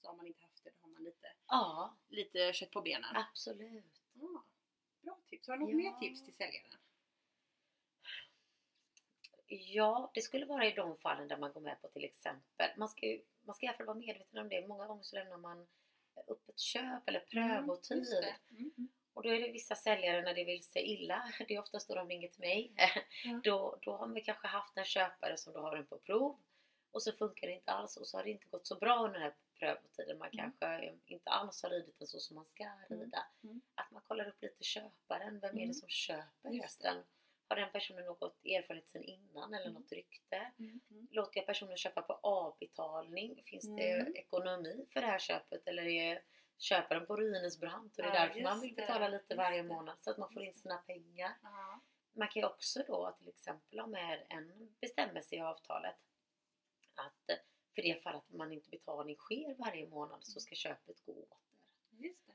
Så 0.00 0.08
har 0.08 0.14
man 0.16 0.26
inte 0.26 0.42
haft 0.42 0.64
det, 0.64 0.70
då 0.70 0.82
har 0.86 0.88
man 0.90 1.04
lite, 1.04 1.32
Ja, 1.46 1.94
lite 2.08 2.52
kött 2.52 2.70
på 2.70 2.80
benen. 2.80 3.16
absolut. 3.16 4.00
Ah, 4.20 4.42
bra 5.02 5.18
tips. 5.26 5.48
Har 5.48 5.56
du 5.56 5.60
något 5.60 5.70
Ja. 5.70 5.76
mer 5.76 5.98
tips 6.00 6.24
till 6.24 6.34
säljaren? 6.34 6.78
Ja, 9.46 10.10
det 10.14 10.20
skulle 10.22 10.46
vara 10.46 10.66
i 10.66 10.70
de 10.72 10.96
fallen 10.96 11.28
där 11.28 11.36
man 11.36 11.52
går 11.52 11.60
med 11.60 11.80
på 11.80 11.88
till 11.88 12.04
exempel, 12.04 12.70
man 12.76 12.88
ska 12.88 13.06
ju 13.06 13.22
man 13.42 13.54
ska 13.56 13.66
i 13.66 13.68
alla 13.68 13.76
fall 13.76 13.86
vara 13.86 13.96
medveten 13.98 14.38
om 14.38 14.48
det. 14.48 14.68
Många 14.68 14.86
gånger 14.86 15.02
så 15.02 15.16
lämnar 15.16 15.36
man 15.36 15.66
upp 16.26 16.48
ett 16.48 16.58
köp 16.58 17.08
eller 17.08 17.20
prövotid. 17.20 17.96
Mm, 17.96 18.20
det. 18.20 18.36
Mm, 18.50 18.72
mm. 18.78 18.88
Och 19.14 19.22
då 19.22 19.28
är 19.28 19.40
det 19.40 19.52
vissa 19.52 19.74
säljare 19.74 20.22
när 20.22 20.34
det 20.34 20.44
vill 20.44 20.64
sig 20.64 20.82
illa, 20.82 21.32
det 21.48 21.54
är 21.54 21.60
oftast 21.60 21.88
då 21.88 21.94
de 21.94 22.08
ringer 22.08 22.28
till 22.28 22.40
mig. 22.40 22.72
Ja. 23.24 23.40
Då, 23.44 23.78
då 23.82 23.96
har 23.96 24.06
man 24.06 24.20
kanske 24.22 24.46
haft 24.46 24.76
en 24.78 24.84
köpare 24.84 25.36
som 25.36 25.52
då 25.52 25.60
har 25.60 25.76
den 25.76 25.86
på 25.86 25.98
prov 25.98 26.38
och 26.90 27.02
så 27.02 27.12
funkar 27.12 27.46
det 27.46 27.52
inte 27.52 27.70
alls 27.72 27.96
och 27.96 28.06
så 28.06 28.16
har 28.18 28.24
det 28.24 28.30
inte 28.30 28.46
gått 28.48 28.66
så 28.66 28.74
bra 28.78 28.96
under 28.98 29.12
den 29.20 29.22
här 29.22 29.34
prövotiden. 29.58 30.18
Man 30.18 30.28
Mm. 30.32 30.52
kanske 30.60 30.94
inte 31.06 31.30
alls 31.30 31.62
har 31.62 31.70
ridit 31.70 31.98
den 31.98 32.06
så 32.08 32.18
som 32.20 32.36
man 32.36 32.46
ska 32.46 32.64
rida. 32.90 33.26
Mm. 33.44 33.60
Att 33.74 33.90
man 33.90 34.02
kollar 34.02 34.28
upp 34.28 34.42
lite 34.42 34.64
köparen. 34.64 35.40
Vem 35.40 35.50
är 35.50 35.54
Mm. 35.54 35.68
det 35.68 35.74
som 35.74 35.88
köper 35.88 36.52
hästen? 36.62 36.96
Har 37.48 37.56
den 37.56 37.72
personen 37.72 38.04
något 38.04 38.44
erfarenhet 38.44 38.88
sedan 38.90 39.02
innan 39.02 39.54
eller 39.54 39.66
Mm. 39.70 39.82
något 39.82 39.92
rykte? 39.92 40.52
Mm. 40.58 40.80
Låter 41.10 41.38
jag 41.40 41.46
personen 41.46 41.76
köpa 41.76 42.02
på 42.02 42.12
avbetalning? 42.22 43.42
Finns 43.44 43.76
det 43.76 43.90
Mm. 43.90 44.16
ekonomi 44.16 44.86
för 44.90 45.00
det 45.00 45.06
här 45.06 45.18
köpet 45.18 45.66
eller 45.68 45.82
är 45.86 46.22
köparen 46.58 47.06
på 47.06 47.16
ruinens 47.16 47.60
brant 47.60 47.96
och 47.98 48.02
det 48.02 48.08
är 48.08 48.14
Ja, 48.14 48.20
därför 48.26 48.42
man 48.42 48.60
vill 48.60 48.74
det. 48.74 48.82
betala 48.82 49.08
lite 49.08 49.34
varje 49.36 49.62
det. 49.62 49.68
månad 49.68 50.00
så 50.00 50.10
att 50.10 50.18
man 50.18 50.32
får 50.32 50.42
in 50.42 50.54
sina 50.54 50.76
pengar. 50.76 51.32
Ja. 51.42 51.80
Man 52.12 52.28
kan 52.28 52.42
ju 52.42 52.46
också 52.46 52.82
då 52.86 53.14
till 53.18 53.28
exempel 53.28 53.78
ha 53.78 53.86
med 53.86 54.26
en 54.28 54.74
bestämmelse 54.80 55.34
i 55.36 55.40
avtalet 55.40 55.96
att 56.94 57.38
för 57.74 57.82
det 57.82 58.02
fall 58.02 58.16
att 58.16 58.30
man 58.32 58.52
inte 58.52 58.70
betalning 58.70 59.16
sker 59.16 59.54
varje 59.54 59.88
månad 59.88 60.24
så 60.26 60.40
ska 60.40 60.54
köpet 60.54 61.00
gå 61.04 61.12
åter. 61.12 61.38
Just 61.90 62.26
det. 62.26 62.32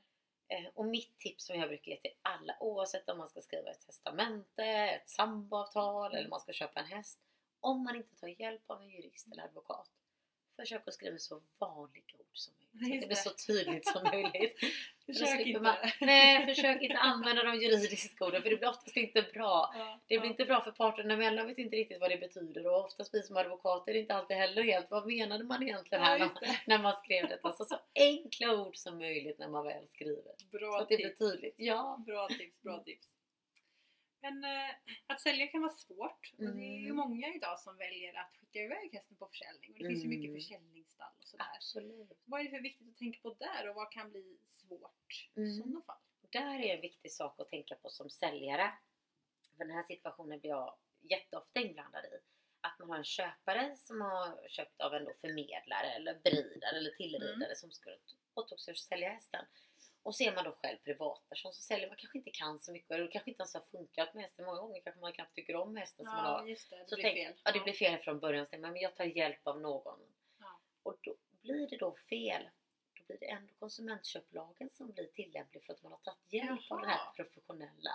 Eh, 0.50 0.70
och 0.74 0.84
mitt 0.84 1.18
tips 1.18 1.44
som 1.46 1.56
jag 1.56 1.68
brukar 1.68 1.90
ge 1.90 1.96
till 1.96 2.14
alla 2.22 2.56
oavsett 2.60 3.08
om 3.08 3.18
man 3.18 3.28
ska 3.28 3.40
skriva 3.40 3.70
ett 3.70 3.86
testamente, 3.86 4.64
ett 4.64 5.10
samboavtal 5.10 6.14
eller 6.14 6.28
man 6.28 6.40
ska 6.40 6.52
köpa 6.52 6.80
en 6.80 6.86
häst. 6.86 7.20
Om 7.60 7.82
man 7.82 7.96
inte 7.96 8.16
tar 8.16 8.40
hjälp 8.40 8.70
av 8.70 8.82
en 8.82 8.88
jurist 8.88 9.32
eller 9.32 9.44
advokat 9.44 9.90
Försök 10.60 10.88
att 10.88 10.94
skriva 10.94 11.18
så 11.18 11.40
vanliga 11.58 12.04
ord 12.18 12.26
som 12.32 12.54
möjligt. 12.72 12.94
Så 12.94 13.00
det 13.00 13.06
blir 13.06 13.16
så 13.16 13.30
tydligt 13.46 13.88
som 13.88 14.02
möjligt. 14.02 14.58
Försök 15.06 15.46
inte. 15.46 15.60
Man, 15.60 15.74
nej, 16.00 16.46
försök 16.46 16.82
inte 16.82 16.98
använda 16.98 17.42
de 17.44 17.54
juridiska 17.54 18.24
orden 18.24 18.42
för 18.42 18.50
det 18.50 18.56
blir 18.56 18.68
oftast 18.68 18.96
inte 18.96 19.22
bra. 19.22 19.70
Ja, 19.74 20.00
Det 20.06 20.18
blir 20.18 20.30
inte 20.30 20.44
bra 20.44 20.60
för 20.64 20.70
parterna 20.72 21.14
emellan, 21.14 21.46
vet 21.46 21.58
inte 21.58 21.76
riktigt 21.76 22.00
vad 22.00 22.10
det 22.10 22.18
betyder 22.18 22.66
och 22.66 22.84
oftast 22.84 23.14
vi 23.14 23.22
som 23.22 23.36
advokater 23.36 23.94
inte 23.94 24.14
alltid 24.14 24.36
heller 24.36 24.62
helt, 24.62 24.90
vad 24.90 25.06
menade 25.06 25.44
man 25.44 25.62
egentligen 25.62 26.04
här 26.04 26.18
Ja, 26.18 26.26
när, 26.26 26.46
man, 26.46 26.56
när 26.66 26.78
man 26.78 26.96
skrev 27.04 27.28
detta? 27.28 27.48
Alltså, 27.48 27.64
så 27.64 27.78
enkla 27.94 28.54
ord 28.60 28.76
som 28.76 28.98
möjligt 28.98 29.38
när 29.38 29.48
man 29.48 29.64
väl 29.64 29.88
skriver. 29.88 30.32
Så 30.38 30.58
Bra 30.58 30.78
att 30.78 30.88
det 30.88 30.96
blir 30.96 31.08
tips. 31.08 31.18
tydligt. 31.18 31.54
Ja. 31.56 32.02
Bra 32.06 32.28
tips, 32.28 32.62
bra 32.62 32.82
tips. 32.82 33.06
Men 34.22 34.44
eh, 34.44 34.70
att 35.06 35.20
sälja 35.20 35.46
kan 35.46 35.60
vara 35.62 35.72
svårt 35.72 36.32
och 36.38 36.44
det 36.44 36.62
är 36.62 36.78
ju 36.78 36.84
Mm. 36.84 36.96
många 36.96 37.34
idag 37.34 37.58
som 37.60 37.76
väljer 37.76 38.14
att 38.14 38.36
skicka 38.36 38.58
iväg 38.58 38.90
hästen 38.94 39.16
på 39.16 39.26
försäljning 39.28 39.72
och 39.72 39.78
det 39.78 39.88
finns 39.88 40.04
ju 40.04 40.08
mycket 40.08 40.28
Mm. 40.28 40.40
försäljningsstall 40.40 41.12
och 41.18 41.24
sådär. 41.24 41.46
Absolut. 41.56 42.12
Vad 42.24 42.40
är 42.40 42.44
det 42.44 42.50
för 42.50 42.60
viktigt 42.60 42.88
att 42.88 42.96
tänka 42.96 43.20
på 43.22 43.34
där 43.34 43.68
och 43.68 43.74
vad 43.74 43.92
kan 43.92 44.10
bli 44.10 44.38
svårt 44.46 45.30
i 45.34 45.40
Mm. 45.40 45.52
sådana 45.52 45.82
fall? 45.82 45.96
där 46.32 46.58
är 46.60 46.74
en 46.74 46.80
viktig 46.80 47.12
sak 47.12 47.40
att 47.40 47.50
tänka 47.50 47.74
på 47.74 47.88
som 47.88 48.10
säljare. 48.10 48.72
För 49.56 49.64
den 49.64 49.70
här 49.76 49.82
situationen 49.82 50.40
blir 50.40 50.50
jag 50.50 50.76
jätteofta 51.00 51.60
inblandad 51.60 52.04
i. 52.04 52.18
Att 52.60 52.78
man 52.78 52.90
har 52.90 52.96
en 52.98 53.04
köpare 53.04 53.76
som 53.76 54.00
har 54.00 54.48
köpt 54.48 54.80
av 54.80 54.94
en 54.94 55.04
då 55.04 55.12
förmedlare 55.20 55.86
eller 55.96 56.14
beridare 56.24 56.76
eller 56.76 56.90
tillridare 56.90 57.34
Mm. 57.34 57.56
som 57.56 57.70
skulle 57.70 57.96
åt 58.34 58.52
också 58.52 58.74
sälja 58.74 59.08
hästen. 59.10 59.44
Och 60.02 60.14
så 60.14 60.24
är 60.24 60.34
man 60.34 60.44
då 60.44 60.52
själv 60.52 60.78
privatperson 60.78 61.52
som 61.52 61.62
säljer, 61.62 61.88
man 61.88 61.96
kanske 61.96 62.18
inte 62.18 62.30
kan 62.30 62.60
så 62.60 62.72
mycket 62.72 62.90
och 62.90 62.98
det 62.98 63.08
kanske 63.08 63.30
inte 63.30 63.40
ens 63.42 63.54
har 63.54 63.60
funkat 63.60 64.14
med 64.14 64.22
hästen. 64.22 64.44
Många 64.44 64.60
gånger 64.60 64.80
kanske 64.80 65.00
man 65.00 65.12
knappt 65.12 65.34
tycker 65.34 65.56
om 65.56 65.76
hästen 65.76 66.06
som 66.06 66.14
man 66.14 66.24
har. 66.24 66.40
Ja, 66.40 66.48
just 66.48 66.70
det. 66.70 66.76
Det 66.76 66.88
Så 66.88 66.94
blir 66.96 67.02
tänk, 67.04 67.16
fel. 67.16 67.40
Ja, 67.44 67.52
det 67.52 67.60
blir 67.60 67.72
fel 67.72 67.98
från 67.98 68.18
början. 68.18 68.46
Så 68.46 68.58
men 68.58 68.76
jag 68.76 68.96
tar 68.96 69.04
hjälp 69.04 69.46
av 69.46 69.60
någon. 69.60 69.98
Ja. 70.38 70.60
Och 70.82 70.96
då 71.00 71.16
blir 71.42 71.68
det 71.68 71.76
då 71.76 71.96
fel. 71.96 72.48
Då 72.94 73.04
blir 73.06 73.18
det 73.20 73.30
ändå 73.30 73.52
konsumentköplagen 73.58 74.70
som 74.70 74.90
blir 74.90 75.06
tillämplig 75.06 75.64
för 75.64 75.72
att 75.72 75.82
man 75.82 75.92
har 75.92 75.98
tagit 75.98 76.32
hjälp 76.32 76.70
av 76.70 76.80
den 76.80 76.88
här 76.88 76.98
Jaha. 76.98 77.12
professionella. 77.16 77.90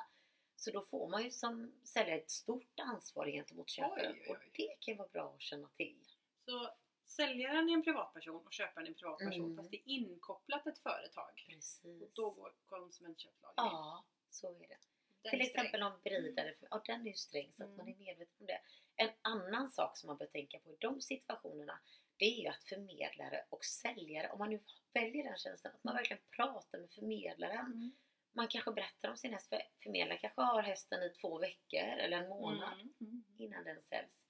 Så 0.55 0.71
då 0.71 0.85
får 0.85 1.07
man 1.09 1.23
ju 1.23 1.31
som 1.31 1.73
säljare 1.83 2.19
ett 2.19 2.31
stort 2.31 2.79
ansvar 2.79 3.27
gentemot 3.27 3.69
köparen. 3.69 4.15
Och 4.29 4.37
det 4.53 4.75
kan 4.79 4.97
vara 4.97 5.07
bra 5.07 5.33
att 5.35 5.41
känna 5.41 5.67
till. 5.67 5.99
Så 6.45 6.69
säljaren 7.05 7.69
är 7.69 7.73
en 7.73 7.83
privatperson 7.83 8.45
och 8.45 8.53
köparen 8.53 8.85
är 8.87 8.89
en 8.91 8.95
privatperson 8.95 9.33
Mm. 9.45 9.57
fast 9.57 9.71
det 9.71 9.77
är 9.77 9.89
inkopplat 9.89 10.67
ett 10.67 10.79
företag. 10.79 11.43
Precis. 11.47 12.09
Då 12.13 12.29
går 12.29 12.53
konsumentköplagen. 12.65 13.53
Ja, 13.55 14.05
så 14.29 14.47
är 14.47 14.67
det. 14.67 14.77
Den 15.21 15.31
Till 15.31 15.41
är 15.41 15.45
exempel 15.45 15.83
om 15.83 15.99
beridare, 16.03 16.55
ja 16.69 16.81
den 16.85 17.01
är 17.01 17.05
ju 17.05 17.13
sträng 17.13 17.53
så 17.53 17.63
att 17.63 17.69
Mm. 17.69 17.77
man 17.77 17.87
är 17.87 17.95
medveten 17.97 18.35
om 18.39 18.45
det. 18.45 18.61
En 18.95 19.09
annan 19.21 19.69
sak 19.71 19.97
som 19.97 20.07
man 20.07 20.17
bör 20.17 20.25
tänka 20.25 20.59
på 20.59 20.71
i 20.73 20.77
de 20.79 21.01
situationerna 21.01 21.79
det 22.17 22.25
är 22.25 22.41
ju 22.41 22.47
att 22.47 22.63
förmedlare 22.63 23.45
och 23.49 23.65
säljare, 23.65 24.29
om 24.31 24.39
man 24.39 24.49
nu 24.49 24.63
väljer 24.93 25.23
den 25.23 25.37
tjänsten, 25.37 25.71
att 25.75 25.83
man 25.83 25.95
verkligen 25.95 26.21
pratar 26.35 26.79
med 26.79 26.91
förmedlaren. 26.91 27.65
Mm. 27.65 27.91
Man 28.33 28.47
kanske 28.47 28.71
berättar 28.71 29.09
om 29.09 29.17
sin 29.17 29.33
häst, 29.33 29.49
för 29.49 29.61
förmedlaren 29.83 30.19
kanske 30.21 30.41
har 30.41 30.61
hästen 30.61 31.03
i 31.03 31.09
två 31.09 31.37
veckor 31.39 31.79
eller 31.79 32.17
en 32.17 32.29
månad 32.29 32.73
Mm. 32.73 32.93
Mm. 33.01 33.23
innan 33.37 33.63
den 33.63 33.81
säljs. 33.83 34.24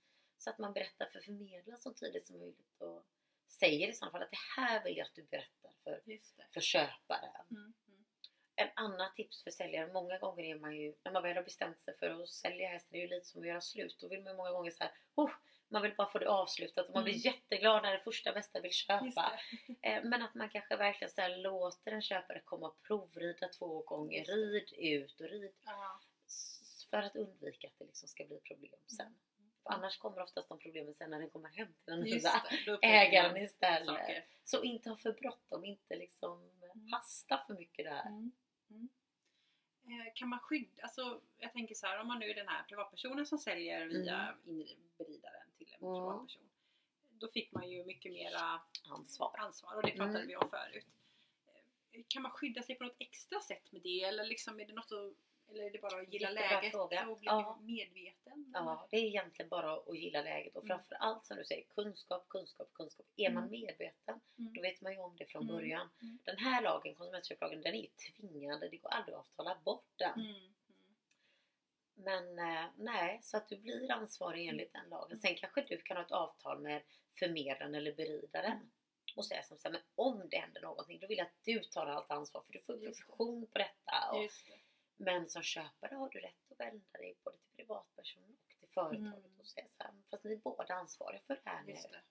Så 0.45 0.51
att 0.51 0.57
man 0.59 0.73
berättar 0.73 1.05
för 1.05 1.19
förmedlaren 1.19 1.79
så 1.79 1.93
tidigt 1.93 2.27
som 2.27 2.39
möjligt 2.39 2.81
och 2.81 3.05
säger 3.47 3.87
i 3.87 3.93
så 3.93 4.09
fall 4.11 4.23
att 4.23 4.29
det 4.31 4.61
här 4.61 4.83
vill 4.83 4.97
jag 4.97 5.05
att 5.07 5.15
du 5.15 5.23
berättar 5.23 5.71
för, 5.83 6.01
för 6.53 6.61
köparen. 6.61 7.45
Mm. 7.51 7.73
Mm. 7.87 8.05
En 8.55 8.69
annan 8.75 9.13
tips 9.13 9.43
för 9.43 9.51
säljare, 9.51 9.93
många 9.93 10.17
gånger 10.17 10.43
är 10.43 10.55
man 10.59 10.75
ju, 10.75 10.95
när 11.03 11.11
man 11.11 11.23
väl 11.23 11.35
har 11.35 11.43
bestämt 11.43 11.81
sig 11.81 11.97
för 11.97 12.09
att 12.23 12.29
sälja 12.29 12.67
hästen, 12.69 12.95
är 12.97 13.01
ju 13.01 13.07
lite 13.07 13.25
som 13.27 13.41
att 13.41 13.47
göra 13.47 13.61
slut. 13.61 13.97
Då 13.99 14.07
vill 14.07 14.23
man 14.23 14.35
många 14.35 14.51
gånger 14.51 14.71
så 14.71 14.83
här, 14.83 14.93
oh, 15.15 15.31
man 15.67 15.81
vill 15.81 15.95
bara 15.95 16.09
få 16.09 16.19
det 16.19 16.29
avslutat 16.29 16.87
och 16.87 16.93
man 16.93 17.03
blir 17.03 17.13
Mm. 17.13 17.21
jätteglad 17.21 17.83
när 17.83 17.91
det 17.91 17.99
första 17.99 18.33
bästa 18.33 18.59
vill 18.59 18.71
köpa. 18.71 19.39
Eh, 19.81 20.03
Men 20.03 20.21
att 20.21 20.35
man 20.35 20.49
kanske 20.49 20.75
verkligen 20.75 21.11
så 21.13 21.21
här, 21.21 21.37
låter 21.37 21.91
en 21.91 22.01
köpare 22.01 22.41
komma 22.45 22.67
och 22.67 22.81
provrida 22.81 23.47
två 23.47 23.81
gånger, 23.81 24.25
rid 24.25 24.73
ut 24.73 25.19
och 25.21 25.27
rid. 25.29 25.53
S- 26.25 26.87
För 26.89 26.97
att 26.97 27.15
undvika 27.15 27.67
att 27.67 27.77
det 27.79 27.85
liksom 27.85 28.07
ska 28.09 28.25
bli 28.25 28.39
problem 28.39 28.79
sen. 28.87 29.05
Mm. 29.05 29.19
Annars 29.66 29.97
kommer 29.97 30.22
oftast 30.22 30.49
de 30.49 30.59
problemen 30.59 30.93
sen 30.93 31.09
när 31.09 31.20
den 31.20 31.30
kommer 31.30 31.49
hem 31.49 31.68
till 31.68 31.86
den 31.93 31.99
nya 31.99 32.32
ägaren 32.82 33.38
istället. 33.38 33.86
saker. 33.86 34.26
Så 34.43 34.63
inte 34.63 34.89
ha 34.89 34.97
för 34.97 35.11
bråttom, 35.13 35.66
inte 35.66 35.95
liksom 35.95 36.51
Mm. 36.76 36.91
hasta 36.91 37.43
för 37.47 37.53
mycket 37.53 37.86
där. 37.86 38.01
Mm. 38.07 38.32
Mm. 38.70 38.89
Eh, 40.07 40.13
Kan 40.16 40.30
man 40.30 40.39
skydda, 40.39 40.84
alltså 40.84 41.22
jag 41.38 41.53
tänker 41.53 41.76
så 41.76 41.88
här 41.88 41.99
om 42.01 42.07
man 42.07 42.20
nu 42.20 42.30
är 42.30 42.36
den 42.36 42.47
här 42.47 42.63
privatpersonen 42.63 43.26
som 43.26 43.38
säljer 43.38 43.86
via 43.86 44.36
inri- 44.45 44.78
beridaren 44.97 45.47
till 45.57 45.68
en 45.80 45.88
Mm. 45.88 45.95
privatperson. 45.95 46.41
Då 47.09 47.28
fick 47.28 47.51
man 47.51 47.70
ju 47.70 47.84
mycket 47.86 48.11
mera 48.11 48.61
Ansvar. 48.89 49.32
ansvar 49.39 49.76
och 49.76 49.82
det 49.84 49.91
pratade 49.91 50.16
Mm. 50.18 50.28
vi 50.28 50.36
om 50.36 50.49
förut. 50.49 50.86
Eh, 51.91 52.01
Kan 52.07 52.22
man 52.22 52.32
skydda 52.32 52.63
sig 52.63 52.76
på 52.76 52.84
något 52.84 52.95
extra 52.99 53.39
sätt 53.39 53.72
med 53.72 53.82
det 53.82 54.03
eller 54.03 54.26
liksom 54.26 54.59
är 54.59 54.66
det 54.66 54.74
något 54.74 54.91
att, 54.91 55.13
eller 55.49 55.63
är 55.63 55.71
det 55.71 55.79
bara 55.81 56.01
att 56.01 56.13
gilla 56.13 56.29
läget 56.29 56.71
fråga. 56.71 57.07
och 57.07 57.17
bli 57.19 57.25
Ja. 57.27 57.59
medveten? 57.61 58.51
Ja, 58.53 58.87
det 58.91 58.97
är 58.97 59.03
egentligen 59.03 59.49
bara 59.49 59.73
att 59.73 59.97
gilla 59.97 60.21
läget 60.21 60.55
och 60.55 60.63
Mm. 60.63 60.77
framför 60.77 60.95
allt 60.95 61.25
som 61.25 61.37
du 61.37 61.43
säger 61.45 61.63
kunskap, 61.63 62.29
kunskap, 62.29 62.73
kunskap. 62.73 63.05
Är 63.15 63.29
man 63.29 63.43
Mm. 63.43 63.51
medveten 63.51 64.21
Mm. 64.39 64.53
då 64.53 64.61
vet 64.61 64.81
man 64.81 64.91
ju 64.93 64.99
om 64.99 65.15
det 65.17 65.25
från 65.25 65.47
början. 65.47 65.89
Den 66.23 66.37
här 66.37 66.61
lagen, 66.61 66.95
konsumentköplagen, 66.95 67.61
den 67.61 67.73
är 67.75 67.81
ju 67.81 67.87
tvingande. 67.87 68.69
Det 68.69 68.77
går 68.77 68.89
aldrig 68.89 69.15
att 69.15 69.19
avtala 69.27 69.57
bort 69.65 69.87
den. 69.95 70.35
Men 71.93 72.39
eh, 72.39 72.65
nej, 72.77 73.19
så 73.23 73.37
att 73.37 73.49
du 73.49 73.57
blir 73.57 73.91
ansvarig 73.91 74.47
enligt 74.47 74.73
den 74.73 74.89
lagen. 74.89 75.17
Sen 75.19 75.35
kanske 75.35 75.61
du 75.61 75.77
kan 75.81 75.97
ha 75.97 76.03
ett 76.05 76.11
avtal 76.11 76.59
med 76.61 76.81
förmedlaren 77.19 77.75
eller 77.75 77.93
beridaren 77.93 78.71
och 79.15 79.25
säga 79.25 79.43
som 79.43 79.57
så 79.57 79.67
här, 79.67 79.71
men 79.71 79.81
om 79.95 80.29
det 80.29 80.37
händer 80.37 80.61
någonting 80.61 80.99
då 80.99 81.07
vill 81.07 81.17
jag 81.17 81.27
att 81.27 81.33
du 81.43 81.59
tar 81.59 81.85
allt 81.87 82.11
ansvar 82.11 82.41
för 82.41 82.53
du 82.53 82.61
får 82.61 82.77
profession 82.77 83.47
på 83.47 83.57
detta. 83.57 84.11
Och, 84.13 84.23
Just 84.23 84.45
det. 84.47 84.59
Men 84.97 85.29
som 85.29 85.43
köpare 85.43 85.95
har 85.95 86.09
du 86.09 86.19
rätt 86.19 86.51
att 86.51 86.59
vända 86.59 86.97
dig 86.99 87.15
både 87.23 87.37
till 87.37 87.55
privatperson 87.55 88.37
och 88.49 88.59
till 88.59 88.67
företaget 88.67 88.99
Mm. 89.25 89.39
och 89.39 89.47
säga 89.47 89.67
så 89.67 89.83
här, 89.83 89.93
fast 90.09 90.23
ni 90.23 90.31
är 90.33 90.37
båda 90.37 90.73
ansvariga 90.73 91.21
för 91.27 91.35
det 91.43 91.49
här 91.49 91.63
nu. 91.63 91.73
Det. 91.73 92.01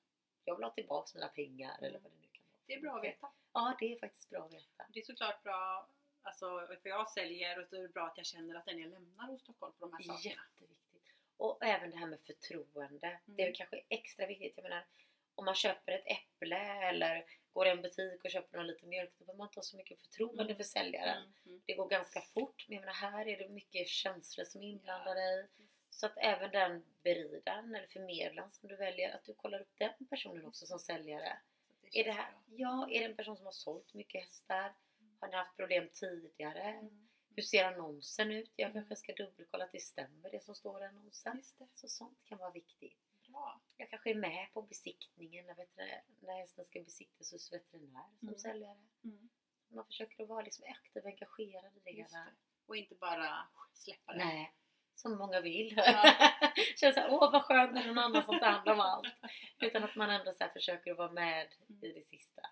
Jag 0.45 0.57
vill 0.57 0.64
ha 0.64 0.70
tillbaka 0.70 1.11
mina 1.14 1.28
pengar 1.28 1.78
eller 1.78 1.89
Mm. 1.89 2.03
vad 2.03 2.12
det 2.12 2.18
nu 2.18 2.28
kan 2.32 2.45
vara. 2.53 2.61
Det 2.66 2.74
är 2.74 2.80
bra 2.80 2.97
att 2.97 3.05
veta. 3.05 3.30
Ja, 3.53 3.76
det 3.80 3.93
är 3.95 3.99
faktiskt 3.99 4.30
bra 4.30 4.45
att 4.45 4.53
veta. 4.53 4.87
Det 4.89 5.01
är 5.01 5.05
såklart 5.05 5.43
bra, 5.43 5.89
alltså, 6.22 6.66
för 6.82 6.89
jag 6.89 7.09
säljer 7.09 7.59
och 7.62 7.66
då 7.70 7.76
är 7.76 7.82
det 7.82 7.89
bra 7.89 8.07
att 8.07 8.16
jag 8.16 8.26
känner 8.26 8.55
att 8.55 8.64
den 8.66 8.78
jag 8.78 8.91
lämnar 8.91 9.26
hos 9.26 9.41
Stockholm 9.43 9.72
på 9.78 9.87
de 9.87 9.93
här 9.93 10.03
sakerna. 10.03 10.43
Jätteviktigt. 10.55 11.03
Och 11.37 11.64
även 11.64 11.91
det 11.91 11.97
här 11.97 12.07
med 12.07 12.20
förtroende. 12.20 13.20
Det 13.24 13.43
är 13.43 13.47
Mm. 13.47 13.55
kanske 13.55 13.82
extra 13.89 14.26
viktigt. 14.26 14.53
Jag 14.57 14.62
menar, 14.62 14.87
om 15.35 15.45
man 15.45 15.55
köper 15.55 15.93
ett 15.93 16.07
äpple 16.07 16.57
eller 16.89 17.24
går 17.55 17.67
i 17.67 17.71
en 17.71 17.83
butik 17.83 18.25
och 18.25 18.31
köper 18.31 18.59
någon 18.59 18.67
liten 18.67 18.89
mjölk, 18.89 19.11
då 19.19 19.25
behöver 19.25 19.39
man 19.39 19.47
inte 19.49 19.59
ha 19.59 19.63
så 19.63 19.77
mycket 19.77 19.99
förtroende 20.01 20.43
Mm. 20.45 20.57
för 20.57 20.65
säljaren. 20.65 21.19
Mm. 21.19 21.33
Mm. 21.47 21.63
Det 21.67 21.75
går 21.75 21.89
ganska 21.89 22.21
fort, 22.21 22.65
men 22.69 22.75
jag 22.75 22.81
menar, 22.81 22.93
här 22.95 23.29
är 23.29 23.39
det 23.39 23.49
mycket 23.49 23.89
känslor 23.89 24.45
som 24.45 24.63
är 24.63 24.67
inblandade 24.69 25.21
i. 25.21 25.47
Så 25.91 26.07
att 26.07 26.13
även 26.17 26.51
den 26.51 26.85
beridaren 27.03 27.75
eller 27.75 27.87
förmedlaren 27.87 28.51
som 28.51 28.69
du 28.69 28.77
väljer, 28.77 29.15
att 29.15 29.25
du 29.25 29.35
kollar 29.35 29.61
upp 29.61 29.73
den 29.79 30.07
personen 30.11 30.47
också 30.47 30.67
som 30.67 30.79
säljare. 30.79 31.33
Att 31.33 31.95
Är 31.97 32.05
det 32.05 32.13
här, 32.13 32.31
bra. 32.33 32.41
ja, 32.57 32.89
är 32.91 33.01
det 33.01 33.05
en 33.07 33.17
person 33.17 33.37
som 33.37 33.45
har 33.45 33.53
sålt 33.53 33.95
mycket 33.95 34.23
hästar? 34.25 34.75
Har 35.21 35.29
ni 35.29 35.35
haft 35.37 35.57
problem 35.57 35.89
tidigare? 35.93 36.63
Mm. 36.63 37.09
Hur 37.37 37.43
ser 37.43 37.65
annonsen 37.65 38.31
ut? 38.33 38.51
Jag 38.57 38.71
Mm. 38.71 38.83
kanske 38.83 38.97
ska 38.97 39.13
dubbelkolla 39.25 39.65
att 39.65 39.73
det 39.73 39.81
stämmer 39.83 40.31
det 40.31 40.45
som 40.45 40.55
står 40.55 40.83
i 40.83 40.85
annonsen. 40.87 41.43
Det. 41.59 41.67
Så 41.75 41.89
sånt 41.89 42.19
kan 42.25 42.39
vara 42.39 42.51
viktigt. 42.51 42.99
Bra. 43.35 43.61
Jag 43.76 43.91
kanske 43.91 44.11
är 44.11 44.14
med 44.14 44.53
på 44.53 44.62
besiktningen 44.62 45.47
när, 45.47 45.55
veterinär, 45.55 46.03
när 46.20 46.37
hästen 46.41 46.64
ska 46.64 46.80
besiktas 46.80 47.32
hos 47.32 47.53
veterinär 47.53 48.07
som 48.18 48.28
Mm. 48.28 48.39
säljare. 48.39 48.78
Mm. 49.05 49.28
Man 49.68 49.87
försöker 49.87 50.22
att 50.22 50.28
vara 50.28 50.43
liksom 50.43 50.64
aktiv 50.68 51.03
och 51.03 51.09
engagerad 51.11 51.76
i 51.76 51.80
det 51.85 51.93
hela. 51.93 52.26
Och 52.66 52.76
inte 52.76 52.95
bara 52.95 53.49
släppa 53.72 54.12
det. 54.12 54.18
Nej, 54.24 54.55
som 54.95 55.18
många 55.18 55.41
vill. 55.41 55.74
Ja. 55.76 56.12
Känns 56.76 56.95
såhär, 56.95 57.09
åh 57.12 57.32
vad 57.32 57.43
skönt 57.43 57.74
när 57.74 57.87
någon 57.87 57.99
annan 57.99 58.24
som 58.24 58.39
tar 58.39 58.47
hand 58.51 58.68
om 58.68 58.80
allt. 58.80 59.14
Utan 59.61 59.85
att 59.85 59.97
man 59.97 60.11
ändå 60.11 60.32
så 60.35 60.49
försöker 60.53 60.91
att 60.91 60.99
vara 60.99 61.12
med 61.12 61.53
i 61.82 61.93
det 61.93 62.07
sista. 62.07 62.43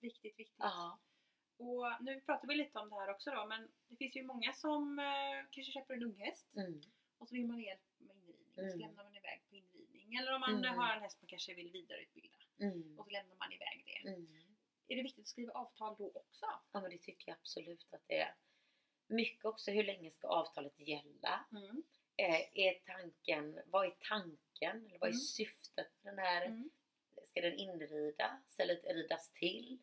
Viktigt, 0.00 0.38
viktigt. 0.38 0.56
Ja. 0.58 0.98
Och 1.58 1.84
nu 2.00 2.20
pratar 2.20 2.48
vi 2.48 2.54
lite 2.54 2.78
om 2.78 2.88
det 2.90 2.94
här 2.96 3.10
också 3.10 3.30
då, 3.30 3.46
men 3.46 3.68
det 3.88 3.96
finns 3.96 4.16
ju 4.16 4.22
många 4.22 4.52
som 4.52 4.98
eh, 4.98 5.46
kanske 5.50 5.72
köper 5.72 5.94
en 5.94 6.02
unghäst 6.02 6.54
Mm. 6.56 6.80
och 7.18 7.28
så 7.28 7.34
vill 7.34 7.46
man 7.46 7.60
hjälp 7.60 7.80
med 7.98 8.16
inridning. 8.16 8.58
Mm. 8.58 8.70
Så 8.70 8.76
lämnar 8.78 9.04
man 9.04 9.14
iväg 9.16 9.41
Eller 10.18 10.34
om 10.34 10.40
man 10.40 10.64
Mm. 10.64 10.74
har 10.78 10.96
en 10.96 11.02
häst 11.02 11.18
man 11.22 11.26
kanske 11.28 11.54
vill 11.54 11.70
vidareutbilda 11.70 12.38
Mm. 12.60 12.98
och 12.98 13.04
så 13.04 13.10
lämnar 13.10 13.36
man 13.36 13.52
iväg 13.52 13.82
det. 13.86 14.08
Mm. 14.08 14.26
Är 14.88 14.96
det 14.96 15.02
viktigt 15.02 15.22
att 15.22 15.28
skriva 15.28 15.52
avtal 15.52 15.94
då 15.98 16.06
också? 16.14 16.46
Ja 16.72 16.80
men 16.80 16.90
det 16.90 16.98
tycker 16.98 17.28
jag 17.30 17.36
absolut 17.40 17.86
att 17.94 18.02
det 18.06 18.18
är. 18.18 18.34
Mycket 19.06 19.44
också, 19.44 19.70
hur 19.70 19.84
länge 19.84 20.10
ska 20.10 20.28
avtalet 20.28 20.78
gälla? 20.80 21.44
Mm. 21.52 21.82
Eh, 22.16 22.40
är 22.58 22.74
tanken, 22.74 23.60
vad 23.66 23.86
är 23.86 23.96
tanken? 24.08 24.86
Eller 24.86 24.98
vad 24.98 25.08
är 25.08 25.12
Mm. 25.12 25.20
syftet 25.20 25.88
med 26.02 26.12
den 26.16 26.24
här? 26.24 26.46
Mm. 26.46 26.70
Ska 27.24 27.40
den 27.40 27.54
inridas 27.58 28.58
eller 28.58 28.94
ridas 28.94 29.30
till? 29.32 29.78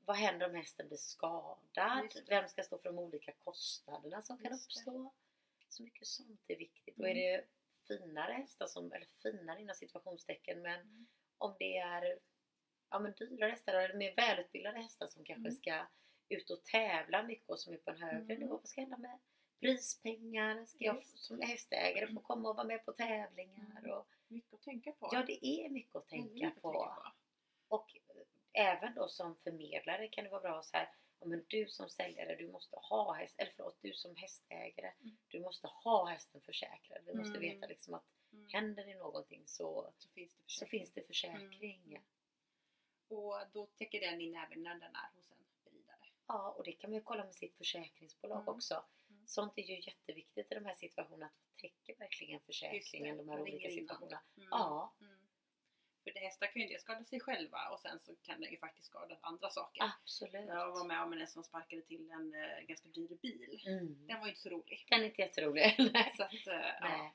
Vad 0.00 0.16
händer 0.16 0.48
om 0.48 0.54
hästen 0.54 0.88
blir 0.88 0.98
skadad? 0.98 2.12
Vem 2.26 2.48
ska 2.48 2.62
stå 2.62 2.78
för 2.78 2.88
de 2.88 2.98
olika 2.98 3.32
kostnaderna 3.32 4.22
som 4.22 4.38
kan 4.38 4.50
Just 4.52 4.68
det. 4.74 4.80
uppstå? 4.80 5.14
Så 5.68 5.82
mycket 5.82 6.06
sånt 6.06 6.40
är 6.46 6.56
viktigt. 6.56 6.98
Och 6.98 7.08
är 7.08 7.14
det 7.14 7.44
finare 7.88 8.32
hästar, 8.32 8.66
som, 8.66 8.92
eller 8.92 9.06
finare 9.22 9.60
inom 9.62 9.74
situationstecken, 9.74 10.62
men 10.62 10.80
Mm. 10.80 11.06
om 11.38 11.56
det 11.58 11.76
är 11.78 12.18
ja, 12.90 12.98
men 12.98 13.12
dyrare 13.12 13.50
hästar 13.50 13.74
eller 13.74 13.94
mer 13.94 14.14
välutbildade 14.16 14.78
hästar 14.78 15.06
som 15.06 15.24
kanske 15.24 15.48
Mm. 15.48 15.56
ska 15.56 15.86
ut 16.28 16.50
och 16.50 16.64
tävla 16.64 17.22
mycket 17.22 17.50
och 17.50 17.60
som 17.60 17.72
är 17.72 17.78
på 17.78 17.90
en 17.90 18.02
högre 18.02 18.34
Mm. 18.34 18.38
nivå. 18.40 18.56
Vad 18.56 18.68
ska 18.68 18.80
hända 18.80 18.96
med 18.98 19.18
prispengar? 19.60 20.64
Ska 20.66 20.84
jag 20.84 21.02
som 21.04 21.40
hästägare 21.40 22.12
få 22.14 22.20
komma 22.20 22.48
och 22.50 22.56
vara 22.56 22.66
med 22.66 22.84
på 22.84 22.92
tävlingar? 22.92 23.78
Mm. 23.78 23.90
Och, 23.90 24.08
Mycket 24.28 24.54
att 24.54 24.62
tänka 24.62 24.92
på. 24.92 25.08
ja, 25.12 25.22
det 25.26 25.46
är 25.46 25.68
mycket 25.68 25.96
att 25.96 26.08
tänka 26.08 26.32
mycket 26.32 26.56
att 26.56 26.62
på. 26.62 26.94
Och 27.68 27.94
även 28.52 28.94
då 28.94 29.08
som 29.08 29.36
förmedlare 29.36 30.08
kan 30.08 30.24
det 30.24 30.30
vara 30.30 30.40
bra 30.40 30.62
så 30.62 30.76
här, 30.76 30.88
ja, 31.20 31.26
men 31.26 31.44
du 31.48 31.68
som 31.68 31.88
säljare, 31.88 32.36
du 32.36 32.48
måste 32.48 32.76
ha 32.76 33.12
häst, 33.12 33.34
eller 33.38 33.52
förlåt, 33.56 33.76
du 33.80 33.92
som 33.92 34.16
hästägare, 34.16 34.92
Mm. 35.00 35.16
du 35.28 35.40
måste 35.40 35.66
ha 35.66 36.06
hästen 36.06 36.40
försäkrad. 36.40 37.04
Du 37.06 37.14
måste 37.14 37.38
Mm. 37.38 37.40
veta 37.40 37.66
liksom 37.66 37.94
att 37.94 38.04
Mm. 38.32 38.46
händer 38.48 38.84
det 38.84 38.94
någonting 38.94 39.42
så, 39.46 39.92
Så 39.98 40.08
finns 40.08 40.34
det 40.34 40.42
så 40.46 40.66
finns 40.66 40.92
det 40.92 41.02
försäkring. 41.06 41.82
Mm. 41.86 42.02
Och 43.08 43.34
då 43.52 43.66
täcker 43.66 44.00
den 44.00 44.20
in 44.20 44.36
även 44.36 44.62
när 44.62 44.74
den 44.74 44.94
är 44.94 45.10
hos 45.16 45.30
en 45.30 45.38
beridare. 45.64 46.06
Ja, 46.26 46.50
och 46.50 46.64
det 46.64 46.72
kan 46.72 46.90
man 46.90 46.94
ju 46.98 47.02
kolla 47.04 47.24
med 47.24 47.34
sitt 47.34 47.56
försäkringsbolag 47.56 48.40
Mm. 48.42 48.54
också. 48.54 48.84
Sånt 49.26 49.52
är 49.58 49.62
ju 49.62 49.80
jätteviktigt 49.80 50.52
i 50.52 50.54
de 50.54 50.64
här 50.64 50.74
situationerna. 50.74 51.26
Att 51.26 51.56
täcker 51.60 51.96
verkligen 51.96 52.40
försäkringen 52.40 53.16
de 53.16 53.28
här 53.28 53.40
olika 53.40 53.70
situationerna? 53.70 54.20
Ja. 54.50 54.92
För 56.12 56.20
det 56.20 56.26
hästar 56.26 56.46
kan 56.46 56.62
ju 56.62 56.68
dels 56.68 56.82
skada 56.82 57.04
sig 57.04 57.20
själva 57.20 57.68
och 57.72 57.80
sen 57.80 58.00
så 58.00 58.14
kan 58.16 58.40
det 58.40 58.46
ju 58.48 58.58
faktiskt 58.58 58.86
skada 58.86 59.16
andra 59.20 59.50
saker. 59.50 59.82
absolut. 60.02 60.46
Jag 60.48 60.70
var 60.72 60.84
med 60.84 61.02
om 61.02 61.12
en 61.12 61.26
som 61.26 61.42
sparkade 61.44 61.82
till 61.82 62.10
en 62.10 62.34
eh, 62.34 62.60
ganska 62.66 62.88
dyr 62.88 63.16
bil. 63.22 63.62
Mm. 63.66 64.06
Den 64.06 64.18
var 64.18 64.26
ju 64.26 64.30
inte 64.30 64.42
så 64.42 64.48
rolig. 64.48 64.86
Den 64.90 65.00
är 65.00 65.04
inte 65.04 65.22
jätterolig. 65.22 65.74
Så 66.16 66.22
att, 66.22 66.46
eh, 66.46 66.70
ja. 66.80 67.12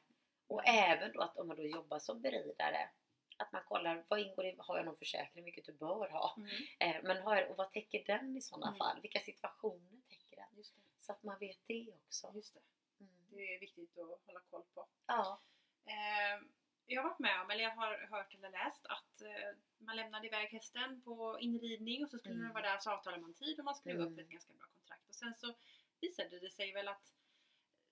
Och 0.48 0.68
även 0.68 1.12
då 1.12 1.22
att 1.22 1.38
om 1.38 1.48
man 1.48 1.58
då 1.58 1.64
jobbar 1.64 2.00
som 2.00 2.22
beridare 2.22 2.90
att 3.38 3.52
man 3.52 3.64
kollar 3.68 4.06
vad 4.08 4.20
ingår 4.20 4.46
i, 4.46 4.56
har 4.58 4.78
jag 4.78 4.86
någon 4.86 4.98
försäkring, 4.98 5.44
vilket 5.44 5.66
du 5.66 5.74
bör 5.74 6.10
ha. 6.10 6.36
Mm. 6.38 6.50
Eh, 6.80 7.04
men 7.04 7.24
har 7.24 7.50
och 7.50 7.58
vad 7.58 7.72
täcker 7.72 8.04
den 8.06 8.38
i 8.38 8.42
sådana 8.42 8.68
Mm. 8.68 8.78
fall? 8.78 9.02
Vilka 9.02 9.20
situationer 9.20 10.02
täcker 10.10 10.36
den? 10.36 10.64
Så 11.00 11.12
att 11.12 11.24
man 11.24 11.40
vet 11.40 11.58
det 11.68 11.88
också. 11.94 12.32
Just 12.36 12.54
det. 12.54 12.60
Mm. 13.00 13.14
Det 13.30 13.56
är 13.56 13.60
viktigt 13.60 13.98
att 13.98 14.20
hålla 14.26 14.40
koll 14.50 14.64
på. 14.74 14.88
Ja. 15.08 15.40
Eh, 15.86 16.42
jag 16.88 17.02
har 17.02 17.10
varit 17.10 17.20
med 17.20 17.42
om, 17.42 17.50
eller 17.52 17.64
jag 17.64 17.76
har 17.76 18.08
hört 18.10 18.34
eller 18.34 18.50
läst 18.50 18.86
att 18.86 19.22
eh, 19.22 19.58
man 19.78 19.96
lämnade 19.96 20.28
iväg 20.28 20.50
hästen 20.50 21.02
på 21.02 21.38
inridning 21.40 22.04
och 22.04 22.10
så 22.10 22.18
skulle 22.18 22.34
Mm. 22.36 22.46
den 22.46 22.54
vara 22.54 22.64
där 22.70 22.78
så 22.78 22.92
avtalade 22.92 23.22
man 23.22 23.34
tid 23.34 23.60
och 23.60 23.66
man 23.66 23.76
skrev 23.76 23.96
Mm. 23.96 24.14
upp 24.14 24.20
ett 24.20 24.30
ganska 24.30 24.54
bra 24.54 24.68
kontrakt. 24.68 25.10
Och 25.10 25.16
sen 25.16 25.36
så 25.36 25.54
visade 26.02 26.40
det 26.40 26.50
sig 26.52 26.74
väl 26.74 26.88
att 26.88 27.14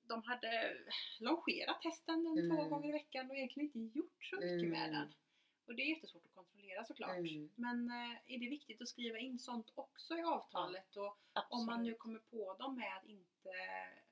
de 0.03 0.23
hade 0.23 0.77
longerat 1.19 1.83
hästen 1.83 2.15
en 2.27 2.49
två 2.49 2.57
Mm. 2.59 2.69
gånger 2.69 2.89
i 2.89 2.91
veckan 2.91 3.29
och 3.29 3.35
egentligen 3.37 3.71
inte 3.75 3.97
gjort 3.99 4.25
så 4.25 4.35
mycket 4.35 4.69
med 4.69 4.89
Mm. 4.89 4.91
den. 4.91 5.13
Och 5.65 5.75
det 5.75 5.81
är 5.83 5.95
jättesvårt 5.95 6.25
att 6.25 6.35
kontrollera 6.35 6.83
såklart. 6.85 7.17
Mm. 7.17 7.49
Men 7.55 7.89
eh, 7.91 8.17
är 8.27 8.37
det 8.39 8.49
viktigt 8.49 8.81
att 8.81 8.87
skriva 8.87 9.17
in 9.17 9.39
sånt 9.39 9.71
också 9.75 10.17
i 10.17 10.21
avtalet? 10.23 10.95
Och 10.95 11.17
Absolut. 11.33 11.51
om 11.61 11.65
man 11.65 11.83
nu 11.83 11.93
kommer 11.93 12.19
på 12.19 12.53
dem 12.59 12.75
med 12.75 12.97
att 12.97 13.05
inte 13.05 13.53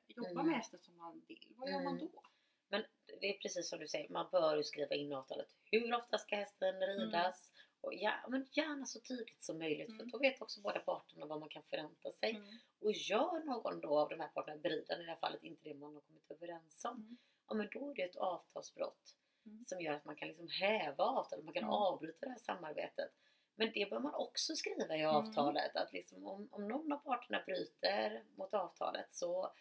jobba 0.07 0.29
Mm. 0.29 0.45
med 0.45 0.55
hästen 0.55 0.79
som 0.79 0.97
man 0.97 1.21
vill, 1.27 1.53
vad 1.57 1.69
gör 1.69 1.83
man 1.83 1.95
Mm. 1.97 2.07
då? 2.13 2.23
Men 2.69 2.83
det 3.21 3.29
är 3.35 3.37
precis 3.37 3.69
som 3.69 3.79
du 3.79 3.87
säger, 3.87 4.09
man 4.09 4.27
bör 4.31 4.55
ju 4.55 4.63
skriva 4.63 4.95
in 4.95 5.11
i 5.11 5.15
avtalet. 5.15 5.47
Hur 5.71 5.93
ofta 5.93 6.17
ska 6.17 6.35
hästen 6.35 6.79
ridas? 6.81 7.51
Och 7.81 7.93
ja, 7.93 8.13
men 8.27 8.47
gärna 8.51 8.85
så 8.85 8.99
tydligt 8.99 9.43
som 9.43 9.57
möjligt 9.57 9.87
Mm. 9.89 9.97
för 9.99 10.05
då 10.05 10.17
vet 10.17 10.41
också 10.41 10.61
båda 10.61 10.79
parterna 10.79 11.25
vad 11.25 11.39
man 11.39 11.49
kan 11.49 11.63
förvänta 11.63 12.11
sig. 12.11 12.29
Mm. 12.35 12.57
Och 12.81 12.91
gör 12.91 13.45
någon 13.45 13.81
då 13.81 13.99
av 13.99 14.09
de 14.09 14.19
här 14.19 14.27
parterna, 14.27 14.57
beridaren 14.57 15.01
i 15.01 15.05
det 15.05 15.09
här 15.11 15.17
fallet, 15.17 15.43
inte 15.43 15.69
det 15.69 15.73
man 15.75 15.93
har 15.93 16.01
kommit 16.01 16.31
överens 16.31 16.85
om. 16.85 16.95
Mm. 16.95 17.17
Ja 17.47 17.53
men 17.55 17.69
då 17.71 17.89
är 17.91 17.95
det 17.95 18.03
ett 18.03 18.15
avtalsbrott 18.15 19.15
Mm. 19.45 19.65
som 19.65 19.81
gör 19.81 19.93
att 19.93 20.05
man 20.05 20.15
kan 20.15 20.27
liksom 20.27 20.47
häva 20.47 21.03
avtalet, 21.03 21.45
man 21.45 21.53
kan 21.53 21.63
Mm. 21.63 21.73
avbryta 21.73 22.25
det 22.25 22.31
här 22.31 22.39
samarbetet. 22.39 23.11
Men 23.55 23.71
det 23.73 23.89
bör 23.89 23.99
man 23.99 24.13
också 24.15 24.55
skriva 24.55 24.95
i 24.95 25.01
Mm. 25.01 25.15
avtalet 25.15 25.75
att 25.75 25.93
liksom 25.93 26.27
om, 26.27 26.47
om 26.51 26.67
någon 26.67 26.91
av 26.91 26.97
parterna 26.97 27.43
bryter 27.45 28.23
mot 28.35 28.53
avtalet 28.53 29.13
så, 29.13 29.53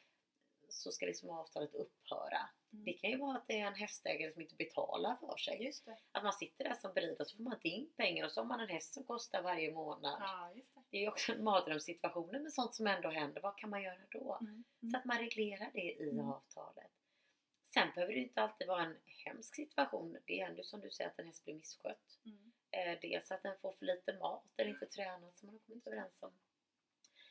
så 0.69 0.93
ska 0.93 1.07
liksom 1.07 1.31
avtalet 1.31 1.75
upphöra. 1.75 2.49
Mm. 2.73 2.85
Det 2.85 2.93
kan 2.93 3.11
ju 3.11 3.17
vara 3.19 3.37
att 3.37 3.47
det 3.47 3.61
är 3.61 3.67
en 3.67 3.75
hästägare 3.75 4.33
som 4.33 4.43
inte 4.43 4.55
betalar 4.55 5.15
för 5.15 5.37
sig. 5.37 5.73
Att 6.13 6.23
man 6.25 6.33
sitter 6.33 6.65
där 6.65 6.75
som 6.75 6.95
beridare 6.95 7.25
så 7.25 7.37
får 7.37 7.45
man 7.45 7.53
inte 7.55 7.69
in 7.69 7.91
pengar 7.97 8.25
och 8.25 8.33
så 8.33 8.41
har 8.41 8.47
man 8.47 8.61
en 8.61 8.69
häst 8.69 8.95
som 8.95 9.05
kostar 9.05 9.43
varje 9.43 9.73
månad. 9.73 10.17
Ja, 10.21 10.51
det. 10.55 10.63
Det 10.91 10.97
är 10.97 11.01
ju 11.01 11.09
också 11.09 11.33
en 11.33 11.45
mardrömssituation 11.45 12.43
med 12.43 12.53
sånt 12.53 12.75
som 12.75 12.87
ändå 12.87 13.09
händer. 13.11 13.41
Vad 13.41 13.59
kan 13.59 13.71
man 13.71 13.83
göra 13.83 13.99
då? 14.11 14.39
Mm. 14.41 14.65
Så 14.93 14.97
att 14.99 15.05
man 15.05 15.19
reglerar 15.19 15.71
det 15.73 15.93
i 15.93 16.11
Mm. 16.11 16.29
avtalet. 16.31 16.91
Sen 17.65 17.89
behöver 17.95 18.13
det 18.15 18.21
inte 18.21 18.43
alltid 18.43 18.67
vara 18.67 18.83
en 18.85 18.97
hemsk 19.25 19.55
situation. 19.55 20.17
Det 20.27 20.43
händer 20.45 20.59
ju 20.59 20.65
som 20.65 20.81
du 20.81 20.91
säger 20.91 21.11
att 21.11 21.19
en 21.19 21.27
häst 21.27 21.45
blir 21.45 21.55
misskött. 21.55 22.19
Mm. 22.25 22.53
Eh, 22.71 23.01
dels 23.01 23.31
att 23.31 23.43
den 23.43 23.59
får 23.59 23.73
för 23.73 23.87
lite 23.87 24.13
mat 24.19 24.45
eller 24.57 24.71
inte 24.71 24.87
tränat 24.87 25.37
som 25.37 25.47
man 25.47 25.55
har 25.55 25.59
kommit 25.59 25.87
överens 25.87 26.23
om. 26.23 26.33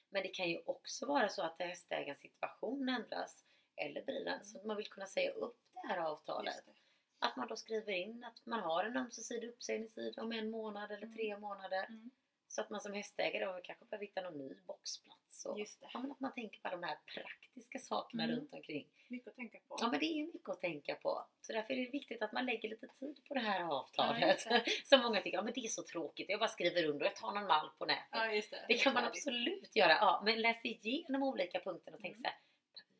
Men 0.10 0.24
det 0.24 0.30
kan 0.30 0.50
ju 0.50 0.62
också 0.66 1.06
vara 1.06 1.30
så 1.30 1.42
att 1.42 1.56
hästägarens 1.60 2.20
situation 2.20 2.90
ändras 2.90 3.44
eller 3.76 4.06
blir 4.06 4.26
den 4.26 4.46
så 4.46 4.58
att 4.58 4.66
man 4.66 4.78
vill 4.78 4.88
kunna 4.90 5.08
säga 5.08 5.32
upp 5.32 5.58
det 5.74 5.88
här 5.88 5.98
avtalet. 5.98 6.66
Det. 6.66 6.72
Att 7.20 7.36
man 7.36 7.48
då 7.48 7.56
skriver 7.56 7.94
in 7.94 8.24
att 8.24 8.46
man 8.46 8.60
har 8.60 8.84
en 8.84 8.98
ömsesidig 8.98 9.50
uppsägningstid 9.50 10.20
om 10.20 10.32
en 10.32 10.50
månad 10.50 10.92
eller 10.92 11.04
Mm. 11.04 11.16
tre 11.16 11.38
månader. 11.38 11.86
Mm. 11.86 12.12
Så 12.50 12.62
att 12.62 12.70
man 12.70 12.82
som 12.82 12.94
hästägare 12.94 13.46
då 13.46 13.60
kanske 13.64 13.86
behöver 13.86 14.06
hitta 14.06 14.22
någon 14.22 14.38
ny 14.38 14.56
boxplats. 14.68 15.46
Och, 15.46 15.60
Just 15.60 15.82
det. 15.82 15.88
ja, 15.94 16.00
men 16.00 16.12
att 16.12 16.20
man 16.20 16.34
tänker 16.34 16.60
på 16.62 16.70
de 16.70 16.84
här 16.84 16.98
praktiska 17.14 17.80
sakerna 17.80 18.24
Mm. 18.24 18.36
runt 18.36 18.54
omkring. 18.54 18.88
Mycket 19.08 19.28
att 19.28 19.36
tänka 19.36 19.60
på. 19.68 19.78
Ja 19.80 19.88
men 19.92 20.00
det 20.00 20.06
är 20.06 20.26
mycket 20.34 20.50
att 20.50 20.62
tänka 20.62 20.96
på. 20.96 21.26
Så 21.42 21.54
därför 21.54 21.74
är 21.74 21.78
det 21.86 21.92
viktigt 21.92 22.22
att 22.22 22.32
man 22.32 22.46
lägger 22.46 22.70
lite 22.70 22.88
tid 22.88 23.22
på 23.28 23.34
det 23.34 23.40
här 23.40 23.60
Ja, 23.60 23.74
avtalet. 23.74 24.46
det. 24.50 24.64
Som 24.86 25.02
många 25.02 25.22
tycker, 25.22 25.38
ja 25.38 25.42
men 25.44 25.54
det 25.54 25.60
är 25.60 25.68
så 25.68 25.84
tråkigt. 25.84 26.30
Jag 26.30 26.40
bara 26.40 26.50
skriver 26.50 26.84
under 26.86 27.02
och 27.06 27.06
jag 27.12 27.16
tar 27.16 27.32
någon 27.34 27.48
mall 27.48 27.70
på 27.78 27.86
nätet. 27.86 28.06
Ja, 28.12 28.32
just 28.34 28.52
det. 28.52 28.66
Det 28.68 28.74
kan 28.74 28.94
man 28.94 29.04
absolut 29.06 29.76
göra. 29.76 29.92
Ja, 29.92 30.22
men 30.26 30.42
läs 30.42 30.66
igenom 30.66 31.24
olika 31.24 31.60
punkter 31.60 31.94
och 31.94 32.00
tänk 32.02 32.14
Mm. 32.18 32.22
så 32.22 32.28
här, 32.28 32.38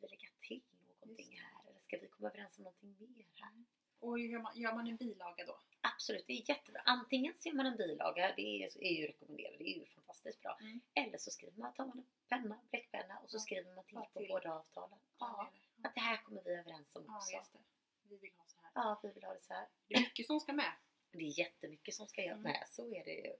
vi 0.00 0.06
lägga 0.16 0.28
till 0.48 0.62
någonting 1.00 1.38
här? 1.40 1.70
Eller 1.70 1.80
ska 1.80 1.98
vi 1.98 2.08
komma 2.08 2.28
överens 2.28 2.58
om 2.58 2.64
någonting 2.64 2.96
mer 3.16 3.24
här? 3.40 3.64
Och 4.00 4.18
hur 4.18 4.28
gör 4.28 4.38
man, 4.42 4.56
gör 4.60 4.74
man 4.74 4.86
en 4.86 4.96
bilaga 4.96 5.44
då? 5.46 5.60
Absolut, 5.80 6.24
det 6.26 6.32
är 6.32 6.50
jättebra. 6.50 6.80
Antingen 6.84 7.34
ser 7.34 7.52
man 7.52 7.66
en 7.66 7.76
bilaga, 7.76 8.32
det 8.36 8.42
är, 8.42 8.82
är 8.84 8.92
ju 9.00 9.06
rekommenderat, 9.06 9.58
det 9.58 9.64
är 9.64 9.78
ju 9.78 9.86
fantastiskt 9.86 10.40
bra. 10.42 10.58
Mm. 10.60 10.80
Eller 10.94 11.18
så 11.18 11.30
skriver 11.30 11.58
man, 11.58 11.74
tar 11.74 11.86
man 11.86 11.98
en 11.98 12.06
penna, 12.28 12.60
bläckpenna 12.70 13.18
och 13.18 13.30
så 13.30 13.36
Ja, 13.36 13.40
skriver 13.40 13.74
man 13.74 13.84
till 13.84 13.94
ta 13.96 14.04
på 14.04 14.18
till. 14.20 14.28
båda 14.28 14.52
avtalen. 14.54 14.98
Ja, 15.18 15.50
Ja, 15.82 15.88
att 15.88 15.94
det 15.94 16.00
här 16.00 16.16
kommer 16.16 16.42
vi 16.44 16.50
överens 16.50 16.96
om 16.96 17.04
ja 17.06 17.16
också. 17.38 17.58
det. 17.58 17.64
Vi 18.08 18.16
vill 18.16 18.32
ha 18.38 18.44
så 18.46 18.56
här. 18.62 18.70
Ja, 18.74 19.00
vi 19.02 19.12
vill 19.12 19.24
ha 19.24 19.34
det 19.34 19.40
så 19.40 19.54
här. 19.54 19.68
Det 19.88 19.94
är 19.94 20.00
mycket 20.00 20.26
som 20.26 20.40
ska 20.40 20.52
med. 20.52 20.72
Det 21.10 21.18
är 21.18 21.38
jättemycket 21.38 21.94
som 21.94 22.06
ska 22.06 22.22
Mm. 22.22 22.42
med, 22.42 22.64
så 22.68 22.86
är 22.94 23.04
det 23.04 23.14
ju. 23.14 23.36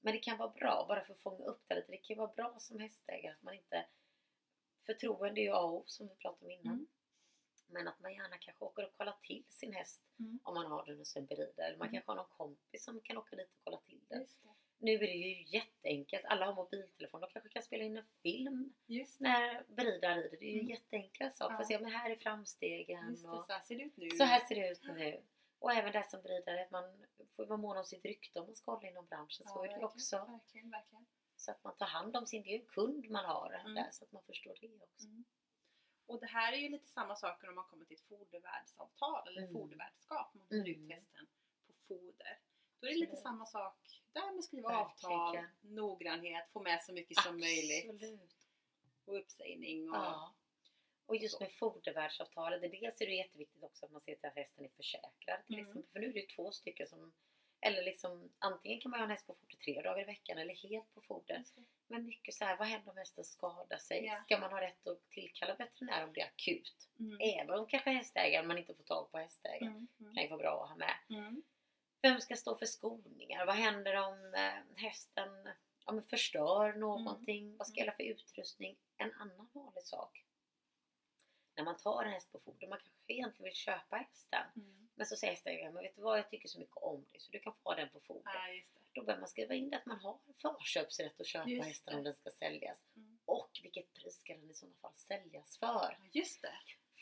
Men 0.00 0.12
det 0.12 0.18
kan 0.18 0.38
vara 0.38 0.48
bra, 0.50 0.84
bara 0.88 1.04
för 1.04 1.12
att 1.12 1.20
fånga 1.20 1.44
upp 1.44 1.64
det 1.68 1.74
lite, 1.74 1.90
det 1.92 1.96
kan 1.98 2.16
vara 2.18 2.32
bra 2.32 2.56
som 2.60 2.80
hästägare 2.80 3.32
att 3.32 3.42
man 3.42 3.54
inte 3.54 3.86
Förtroende 4.86 5.40
är 5.40 5.42
ju 5.42 5.50
A 5.50 5.58
och 5.60 5.74
O 5.74 5.84
som 5.86 6.08
vi 6.08 6.14
pratade 6.14 6.44
om 6.44 6.50
innan. 6.50 6.72
Mm. 6.74 6.86
Men 7.74 7.88
att 7.88 8.00
man 8.00 8.14
gärna 8.14 8.38
kanske 8.38 8.64
åker 8.64 8.84
och 8.86 8.92
kollar 8.92 9.16
till 9.22 9.44
sin 9.48 9.72
häst 9.72 10.02
Mm. 10.18 10.40
om 10.42 10.54
man 10.54 10.66
har 10.66 10.86
den 10.86 10.98
hos 10.98 11.16
en 11.16 11.26
beridare. 11.26 11.66
Eller 11.66 11.78
man 11.78 11.88
Mm. 11.88 11.92
kanske 11.94 12.10
har 12.10 12.16
någon 12.16 12.30
kompis 12.36 12.84
som 12.84 13.00
kan 13.00 13.16
åka 13.18 13.36
dit 13.36 13.48
och 13.48 13.60
kolla 13.64 13.76
till 13.80 14.00
den. 14.08 14.26
Nu 14.78 14.92
är 14.94 14.98
det 14.98 15.06
ju 15.06 15.42
jätteenkelt. 15.58 16.24
Alla 16.24 16.46
har 16.46 16.54
mobiltelefon. 16.54 17.20
De 17.20 17.30
kanske 17.30 17.48
kan 17.48 17.62
spela 17.62 17.84
in 17.84 17.96
en 17.96 18.04
film 18.22 18.74
när 19.18 19.64
beridaren 19.68 20.22
rider. 20.22 20.36
Det 20.40 20.44
är 20.46 20.52
ju 20.52 20.58
Mm. 20.60 20.70
jätteenkla 20.70 21.30
saker. 21.30 21.56
Ja. 21.58 21.64
se, 21.64 21.78
men 21.78 21.90
här 21.92 22.10
är 22.10 22.16
framstegen. 22.16 23.10
Just 23.10 23.22
det. 23.22 23.28
och 23.30 23.44
Så 23.44 23.52
här 23.52 23.60
ser 23.60 23.76
det 23.76 23.82
ut 23.82 23.96
nu. 23.96 24.10
så 24.10 24.24
här 24.24 24.40
ser 24.40 24.54
det 24.54 24.68
ut 24.70 24.82
nu. 24.84 25.22
Och 25.58 25.72
även 25.72 25.92
där 25.92 26.02
som 26.02 26.22
beridare, 26.22 26.62
att 26.64 26.70
man 26.70 27.06
får 27.36 27.46
vara 27.46 27.56
mån 27.56 27.76
om 27.76 27.84
sitt 27.84 28.04
rykte 28.04 28.40
om 28.40 28.46
man 28.46 28.56
ska 28.56 28.70
hålla 28.74 28.88
inom 28.88 29.06
branschen. 29.06 29.46
Så 29.46 29.64
är 29.64 29.68
det 29.68 29.84
också. 29.84 30.16
Verkligen, 30.16 30.70
verkligen. 30.70 31.06
Så 31.36 31.50
att 31.50 31.64
man 31.64 31.76
tar 31.76 31.86
hand 31.86 32.16
om 32.16 32.26
sin, 32.26 32.42
det 32.42 32.48
är 32.48 32.58
ju 32.58 32.64
kund 32.64 33.10
man 33.10 33.24
har 33.24 33.60
Mm. 33.60 33.74
där. 33.74 33.88
Så 33.92 34.04
att 34.04 34.12
man 34.12 34.22
förstår 34.22 34.56
det 34.60 34.68
också. 34.82 35.06
Mm. 35.06 35.24
Och 36.06 36.20
det 36.20 36.26
här 36.26 36.52
är 36.52 36.56
ju 36.56 36.68
lite 36.68 36.88
samma 36.88 37.16
saker 37.16 37.48
om 37.48 37.54
man 37.54 37.64
kommer 37.64 37.84
till 37.84 37.96
ett 37.96 38.08
fodervärdsavtal 38.08 39.28
eller 39.28 39.40
Mm. 39.42 39.52
fodervärdskap. 39.52 40.34
Man 40.34 40.46
hyr 40.50 40.68
ut 40.68 40.76
Mm. 40.76 40.90
hästen 40.90 41.26
på 41.66 41.72
foder. 41.72 42.38
Då 42.80 42.86
är 42.86 42.90
det 42.90 42.98
lite 43.00 43.16
samma 43.16 43.46
sak 43.46 44.02
där 44.12 44.32
med 44.34 44.44
skriva 44.44 44.68
Verkligen. 44.68 45.20
avtal, 45.20 45.44
noggrannhet, 45.60 46.50
få 46.52 46.62
med 46.62 46.82
så 46.82 46.92
mycket 46.92 47.18
som 47.18 47.38
möjligt 47.40 48.02
och 49.04 49.18
uppsägning 49.18 49.90
och 49.90 49.96
Ja. 49.96 50.34
Och 51.06 51.16
just 51.16 51.34
Så. 51.38 51.44
med 51.44 51.52
fodervärdsavtalet, 51.52 52.60
dels 52.70 53.00
är 53.00 53.06
det 53.06 53.14
jätteviktigt 53.14 53.62
också 53.62 53.86
att 53.86 53.92
man 53.92 54.00
ser 54.00 54.14
till 54.14 54.26
att 54.28 54.34
hästen 54.34 54.64
är 54.64 54.68
försäkrad 54.68 55.46
till 55.46 55.54
Mm. 55.54 55.66
exempel. 55.66 55.90
För 55.92 56.00
nu 56.00 56.06
är 56.08 56.12
det 56.12 56.20
ju 56.20 56.26
två 56.26 56.52
stycken 56.52 56.86
som 56.86 57.12
eller 57.64 57.82
liksom, 57.82 58.32
antingen 58.38 58.80
kan 58.80 58.90
man 58.90 59.00
ha 59.00 59.04
en 59.04 59.10
häst 59.10 59.26
på 59.26 59.34
foder 59.34 59.56
tre 59.56 59.82
dagar 59.82 60.00
i 60.00 60.04
veckan 60.04 60.38
eller 60.38 60.54
helt 60.54 60.94
på 60.94 61.00
foder. 61.00 61.44
Men 61.86 62.04
mycket 62.06 62.34
så 62.34 62.44
här, 62.44 62.56
vad 62.56 62.68
händer 62.68 62.90
om 62.90 62.96
hästen 62.96 63.24
skadar 63.24 63.78
sig? 63.78 64.04
Ja. 64.04 64.16
Ska 64.16 64.38
man 64.38 64.50
ha 64.52 64.60
rätt 64.60 64.86
att 64.86 65.10
tillkalla 65.10 65.54
veterinär 65.54 66.04
om 66.04 66.12
det 66.12 66.20
är 66.20 66.26
akut? 66.26 66.88
Mm. 67.00 67.18
Även 67.20 67.58
om 67.58 67.66
kanske 67.66 67.90
hästägaren 67.90 68.46
man 68.46 68.58
inte 68.58 68.74
får 68.74 68.84
tag 68.84 69.10
på 69.12 69.18
hästägaren. 69.18 69.72
Mm. 69.72 69.88
Mm. 70.00 70.14
kan 70.14 70.22
ju 70.22 70.28
vara 70.28 70.38
bra 70.38 70.62
att 70.62 70.68
ha 70.68 70.76
med. 70.76 70.94
Mm. 71.10 71.42
Vem 72.02 72.20
ska 72.20 72.36
stå 72.36 72.56
för 72.56 72.66
skolningar? 72.66 73.46
Vad 73.46 73.54
händer 73.54 73.96
om 73.96 74.34
eh, 74.34 74.82
hästen 74.82 75.48
ja, 75.86 75.92
men 75.92 76.02
förstör 76.02 76.72
någonting? 76.72 77.56
Vad 77.56 77.66
ska 77.66 77.80
Mm. 77.80 77.86
gälla 77.86 77.96
för 77.96 78.02
utrustning? 78.04 78.76
En 78.96 79.12
annan 79.12 79.48
vanlig 79.52 79.84
sak. 79.84 80.24
När 81.56 81.64
man 81.64 81.76
tar 81.76 82.04
en 82.04 82.12
häst 82.12 82.32
på 82.32 82.38
foder, 82.38 82.68
man 82.68 82.78
kanske 82.78 83.12
egentligen 83.12 83.44
vill 83.44 83.54
köpa 83.54 83.96
hästen. 83.96 84.44
Mm. 84.56 84.83
Men 84.94 85.06
så 85.06 85.16
säger 85.16 85.32
hästägaren, 85.32 85.74
men 85.74 85.82
vet 85.82 85.96
du 85.96 86.02
vad, 86.02 86.18
jag 86.18 86.28
tycker 86.30 86.48
så 86.48 86.58
mycket 86.58 86.76
om 86.76 87.04
dig 87.12 87.20
så 87.20 87.32
du 87.32 87.38
kan 87.38 87.52
få 87.54 87.74
den 87.74 87.88
på 87.88 88.00
foder. 88.00 88.22
Ja, 88.34 88.52
det. 88.52 88.64
Då 88.94 89.02
behöver 89.04 89.20
man 89.20 89.28
skriva 89.28 89.54
in 89.54 89.70
det 89.70 89.76
att 89.76 89.86
man 89.86 90.00
har 90.00 90.18
förköpsrätt 90.42 91.20
att 91.20 91.26
köpa 91.26 91.48
Just 91.48 91.68
hästen 91.68 91.92
det. 91.92 91.98
om 91.98 92.04
den 92.04 92.14
ska 92.14 92.30
säljas. 92.30 92.78
Mm. 92.96 93.18
Och 93.24 93.50
vilket 93.62 93.94
pris 93.94 94.20
ska 94.20 94.34
den 94.34 94.50
i 94.50 94.54
sådana 94.54 94.76
fall 94.82 94.92
säljas 94.96 95.58
för? 95.58 95.66
Ja, 95.66 95.92
just 96.12 96.42
det. 96.42 96.54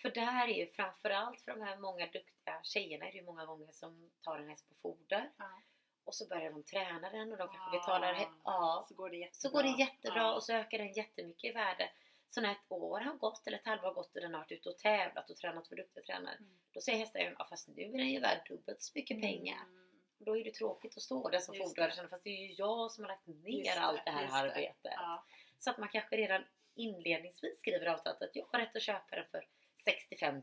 För 0.03 0.11
där 0.11 0.49
är 0.49 0.55
ju 0.55 0.67
framförallt 0.67 1.41
för 1.41 1.53
de 1.53 1.61
här 1.63 1.77
många 1.77 2.07
duktiga 2.07 2.61
tjejerna 2.63 3.07
är 3.09 3.13
det 3.13 3.19
ju 3.19 3.25
många 3.25 3.47
gånger 3.47 3.73
som 3.73 4.11
tar 4.23 4.39
en 4.39 4.49
häst 4.49 4.69
på 4.69 4.75
foder 4.75 5.31
Ja. 5.37 5.63
och 6.05 6.15
så 6.15 6.27
börjar 6.29 6.51
de 6.51 6.63
träna 6.63 7.11
den 7.11 7.33
och 7.33 7.39
de 7.39 7.49
kanske 7.49 7.69
Ah, 7.77 7.81
betalar 7.81 8.27
ja, 8.45 8.85
Så 8.89 8.95
går 8.95 9.11
det 9.11 9.17
jättebra. 9.17 9.41
så 9.41 9.51
går 9.51 9.63
det 9.63 9.81
jättebra 9.85 10.35
och 10.35 10.43
så 10.45 10.53
ökar 10.53 10.79
den 10.79 10.93
jättemycket 10.93 11.51
i 11.51 11.53
värde. 11.53 11.91
Så 12.29 12.41
när 12.41 12.53
ett 12.53 12.65
år 12.69 13.01
har 13.01 13.15
gått 13.15 13.47
eller 13.47 13.59
ett 13.59 13.65
halvår 13.67 13.85
har 13.87 13.95
gått 13.95 14.15
och 14.15 14.21
den 14.21 14.35
har 14.35 14.41
varit 14.41 14.53
ute 14.53 14.69
och 14.69 14.79
tävlat 14.79 15.31
och 15.31 15.37
tränat 15.37 15.69
för 15.69 15.77
duktiga 15.77 16.05
tränare 16.05 16.37
Mm. 16.37 16.59
Då 16.73 16.81
säger 16.81 16.99
hästägaren 16.99 17.37
ja 17.39 17.45
fast 17.51 17.69
nu 17.69 17.83
är 17.83 17.89
den 17.99 18.09
ju 18.11 18.21
värd 18.21 18.47
dubbelt 18.49 18.83
så 18.83 18.93
mycket 18.95 19.21
pengar. 19.21 19.57
Mm. 19.63 19.79
Då 20.19 20.37
är 20.39 20.45
det 20.45 20.55
tråkigt 20.55 20.97
att 20.97 21.03
stå 21.03 21.29
där 21.29 21.39
som 21.39 21.55
känna 21.55 22.09
fast 22.09 22.25
det 22.25 22.31
är 22.31 22.47
ju 22.49 22.53
jag 22.59 22.91
som 22.93 23.05
har 23.05 23.09
lagt 23.09 23.27
ner 23.27 23.49
Just 23.65 23.79
allt 23.79 24.05
det 24.05 24.11
här 24.11 24.27
det. 24.27 24.33
arbetet. 24.33 24.77
Ja. 24.83 25.25
Så 25.59 25.71
att 25.71 25.79
man 25.79 25.89
kanske 25.89 26.17
redan 26.17 26.45
inledningsvis 26.75 27.59
skriver 27.59 27.87
avtalet 27.87 28.23
att 28.23 28.37
jag 28.37 28.47
har 28.53 28.59
rätt 28.59 28.77
att 28.77 28.83
köpa 28.83 29.17
den 29.17 29.25
för 29.31 29.49
65 29.85 30.35
000 30.35 30.43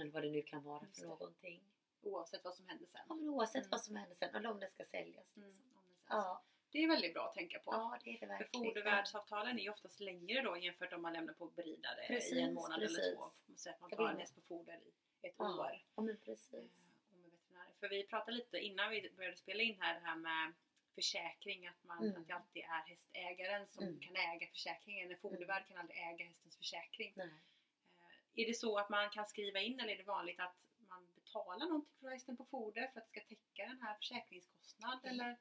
eller 0.00 0.10
vad 0.10 0.22
det 0.22 0.30
nu 0.30 0.42
kan 0.42 0.62
vara 0.62 0.80
för 0.94 1.06
någonting. 1.06 1.60
Oavsett 2.02 2.44
vad 2.44 2.54
som 2.54 2.68
händer 2.68 2.86
sen. 2.86 3.00
Ja, 3.08 3.14
men 3.14 3.28
oavsett 3.28 3.56
Mm. 3.56 3.70
vad 3.70 3.80
som 3.80 3.96
händer 3.96 4.14
sen 4.16 4.34
eller 4.34 4.50
om 4.50 4.60
det 4.60 4.68
ska 4.70 4.84
säljas. 4.84 5.36
Mm, 5.36 5.48
Liksom. 5.48 5.64
sen- 5.74 5.94
Ja, 6.08 6.42
Det 6.72 6.78
är 6.84 6.88
väldigt 6.88 7.14
bra 7.14 7.26
att 7.28 7.34
tänka 7.34 7.58
på. 7.58 7.72
ja, 7.72 7.98
det 8.04 8.10
är 8.10 8.12
det 8.14 8.18
För 8.18 8.26
verkligen. 8.26 8.64
fodervärdsavtalen 8.66 9.58
är 9.58 9.62
ju 9.62 9.70
oftast 9.70 10.00
längre 10.00 10.42
då 10.42 10.56
jämfört 10.58 10.92
om 10.92 11.02
man 11.02 11.12
lämnar 11.12 11.34
på 11.34 11.46
beridare 11.46 12.04
i 12.04 12.06
Precis, 12.06 12.38
en 12.38 12.54
månad 12.54 12.78
eller 12.82 12.86
precis. 12.88 13.14
två. 13.14 13.20
Man 13.46 13.56
säger 13.56 13.74
att 13.74 13.80
man 13.80 13.90
tar 13.90 14.08
en 14.08 14.18
häst 14.18 14.34
på 14.34 14.40
foder 14.40 14.74
i 14.74 14.92
ett 15.22 15.34
Ja, 15.38 15.60
år. 15.60 15.82
Ja, 15.94 16.02
men 16.02 16.14
eh, 16.14 16.20
precis. 16.24 16.92
veterinärer. 17.10 17.72
För 17.80 17.88
vi 17.88 18.06
pratade 18.06 18.36
lite 18.36 18.58
innan 18.58 18.90
vi 18.90 19.10
började 19.16 19.36
spela 19.36 19.62
in 19.62 19.80
här 19.80 19.94
det 19.94 20.06
här 20.06 20.16
med 20.16 20.52
försäkring, 20.94 21.66
att, 21.66 21.84
man, 21.84 22.04
Mm. 22.04 22.20
att 22.20 22.26
det 22.26 22.32
alltid 22.32 22.62
är 22.62 22.82
hästägaren 22.88 23.66
som 23.66 23.82
Mm. 23.84 24.00
kan 24.00 24.16
äga 24.16 24.46
försäkringen. 24.46 25.10
En 25.10 25.18
fodervärd 25.18 25.66
kan 25.68 25.76
aldrig 25.76 25.98
äga 25.98 26.24
hästens 26.24 26.56
försäkring. 26.56 27.12
Nej. 27.16 27.26
Eh, 27.26 28.42
Är 28.42 28.46
det 28.46 28.54
så 28.54 28.78
att 28.78 28.88
man 28.90 29.10
kan 29.10 29.26
skriva 29.26 29.60
in 29.60 29.80
eller 29.80 29.92
är 29.92 29.96
det 29.96 30.02
vanligt 30.04 30.40
att 30.40 30.56
man 30.78 31.06
betalar 31.14 31.66
någonting 31.66 31.94
för 32.00 32.08
hästen 32.10 32.36
på 32.36 32.44
foder 32.44 32.90
för 32.92 33.00
att 33.00 33.06
det 33.12 33.20
ska 33.20 33.28
täcka 33.28 33.66
den 33.66 33.80
här 33.82 33.94
försäkringskostnaden? 33.94 35.00
Mm. 35.14 35.20
Eller? 35.20 35.36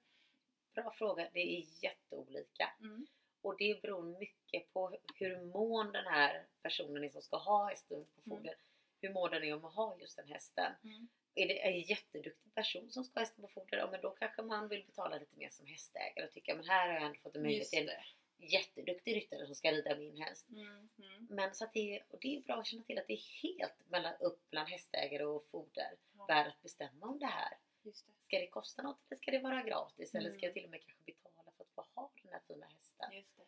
Bra 0.73 0.91
fråga. 0.91 1.29
Det 1.33 1.39
är 1.39 1.83
jätteolika. 1.83 2.71
Mm. 2.79 3.07
Och 3.41 3.57
det 3.57 3.81
beror 3.81 4.19
mycket 4.19 4.73
på 4.73 4.97
hur 5.15 5.45
mån 5.45 5.91
den 5.91 6.05
här 6.05 6.45
personen 6.61 7.03
är 7.03 7.09
som 7.09 7.21
ska 7.21 7.37
ha 7.37 7.69
hästen 7.69 8.05
på 8.29 8.35
Mm. 8.37 8.53
Hur 9.01 9.09
mån 9.13 9.31
den 9.31 9.53
om 9.53 9.65
att 9.65 9.75
ha 9.75 9.97
just 9.99 10.15
den 10.15 10.27
hästen. 10.27 10.73
Mm. 10.83 11.07
Är 11.35 11.47
det 11.47 11.67
en 11.67 11.79
jätteduktig 11.81 12.53
person 12.55 12.91
som 12.91 13.03
ska 13.03 13.19
ha 13.19 13.21
hästen 13.25 13.41
på 13.41 13.47
foder, 13.47 13.77
ja 13.77 13.91
men 13.91 14.01
då 14.01 14.09
kanske 14.09 14.41
man 14.41 14.67
vill 14.67 14.85
betala 14.85 15.17
lite 15.17 15.37
mer 15.37 15.49
som 15.49 15.65
hästägare 15.65 16.25
och 16.27 16.31
tycka 16.31 16.55
men 16.55 16.65
här 16.65 16.87
har 16.87 16.93
jag 16.93 17.03
ändå 17.03 17.19
fått 17.19 17.35
en 17.35 17.41
möjlighet 17.41 17.69
till 17.69 17.89
en 17.89 18.47
jätteduktig 18.47 19.15
ryttare 19.15 19.45
som 19.45 19.55
ska 19.55 19.71
rida 19.71 19.95
min 19.95 20.17
häst. 20.21 20.49
Mm. 20.49 20.89
Mm. 20.97 21.27
Men 21.29 21.53
så 21.55 21.63
att 21.65 21.73
det, 21.73 22.03
och 22.09 22.19
det 22.21 22.35
är 22.37 22.41
bra 22.41 22.55
att 22.55 22.67
känna 22.67 22.83
till 22.83 22.97
att 22.99 23.07
det 23.07 23.13
är 23.13 23.43
helt 23.43 23.89
mellan, 23.89 24.13
upp 24.19 24.49
bland 24.49 24.69
hästägare 24.69 25.25
och 25.25 25.45
foder 25.51 25.91
Ja, 26.17 26.45
att 26.47 26.61
bestämma 26.61 27.05
om 27.05 27.19
det 27.19 27.25
här. 27.25 27.57
just 27.83 28.07
det. 28.07 28.13
Ska 28.23 28.39
det 28.39 28.47
kosta 28.47 28.81
något 28.81 28.99
eller 29.09 29.17
ska 29.17 29.31
det 29.31 29.39
vara 29.39 29.63
gratis? 29.63 30.15
Eller 30.15 30.29
ska 30.31 30.37
Mm. 30.39 30.45
jag 30.45 30.53
till 30.53 30.63
och 30.65 30.71
med 30.71 30.81
kanske 30.85 31.03
betala 31.05 31.51
för 31.57 31.63
att 31.63 31.69
få 31.75 31.85
ha 31.95 32.11
den 32.23 32.31
här 32.33 32.39
fina 32.47 32.65
hästen? 32.65 33.11
Just 33.13 33.37
det. 33.37 33.43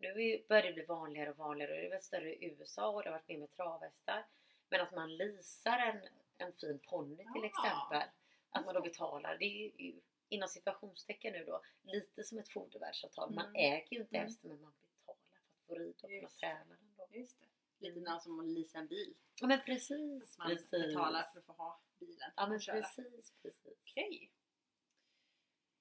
Nu 0.00 0.44
börjar 0.48 0.62
det 0.62 0.72
bli 0.72 0.84
vanligare 0.84 1.30
och 1.30 1.36
vanligare 1.36 1.72
och 1.72 1.78
det 1.80 1.86
är 1.86 1.90
väl 1.90 2.02
större 2.02 2.34
i 2.34 2.44
USA 2.44 2.88
och 2.88 3.02
det 3.02 3.08
har 3.08 3.16
varit 3.16 3.28
mer 3.28 3.38
med 3.38 3.50
travhästar. 3.56 4.26
Men 4.68 4.80
att 4.80 4.92
man 4.94 5.16
leasar 5.16 5.78
en, 5.78 6.00
en 6.38 6.52
fin 6.52 6.78
ponny 6.78 7.16
till 7.34 7.44
exempel. 7.44 8.02
Att 8.50 8.64
man 8.64 8.74
då 8.74 8.80
betalar. 8.80 9.38
Det 9.38 9.44
är 9.44 9.80
ju 9.82 10.00
inom 10.28 10.48
situationstecken 10.48 11.32
nu 11.32 11.44
då 11.44 11.60
lite 11.82 12.24
som 12.24 12.38
ett 12.38 12.48
fodervärdsavtal. 12.48 13.34
Man 13.34 13.44
Mm. 13.46 13.56
äger 13.56 13.92
ju 13.94 14.00
inte 14.00 14.16
Mm. 14.16 14.26
hästen 14.28 14.50
men 14.50 14.60
man 14.60 14.72
betalar 14.72 15.18
för 15.26 15.42
att 15.62 15.66
få 15.66 15.74
rida 15.74 16.06
och 16.06 16.10
kunna 16.10 16.28
träna 16.30 16.64
den 16.74 16.94
då. 16.96 17.06
Just 17.18 17.40
det. 17.40 17.46
Lite 17.78 18.00
Mm. 18.00 18.20
som 18.20 18.40
att 18.40 18.46
leasa 18.46 18.78
en 18.78 18.86
bil. 18.86 19.14
Ja 19.40 19.46
men 19.46 19.60
precis, 19.60 20.38
Man 20.38 20.46
precis. 20.48 20.70
betalar 20.70 21.22
för 21.32 21.38
att 21.38 21.46
få 21.46 21.52
ha 21.52 21.80
bilen 21.98 22.30
Ja 22.36 22.46
men 22.46 22.58
precis, 22.60 23.32
precis. 23.42 23.72
Okej. 23.82 24.30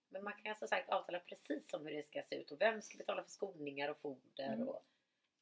Men 0.09 0.23
man 0.23 0.33
kan 0.43 0.55
som 0.55 0.67
sagt 0.67 0.89
avtala 0.89 1.19
precis 1.19 1.73
om 1.73 1.85
hur 1.85 1.93
det 1.93 2.03
ska 2.07 2.23
se 2.23 2.35
ut 2.35 2.51
och 2.51 2.61
vem 2.61 2.81
ska 2.81 2.97
betala 2.97 3.23
för 3.23 3.29
skoningar 3.31 3.89
och 3.89 3.97
foder 3.97 4.53
Mm. 4.53 4.67
och 4.67 4.85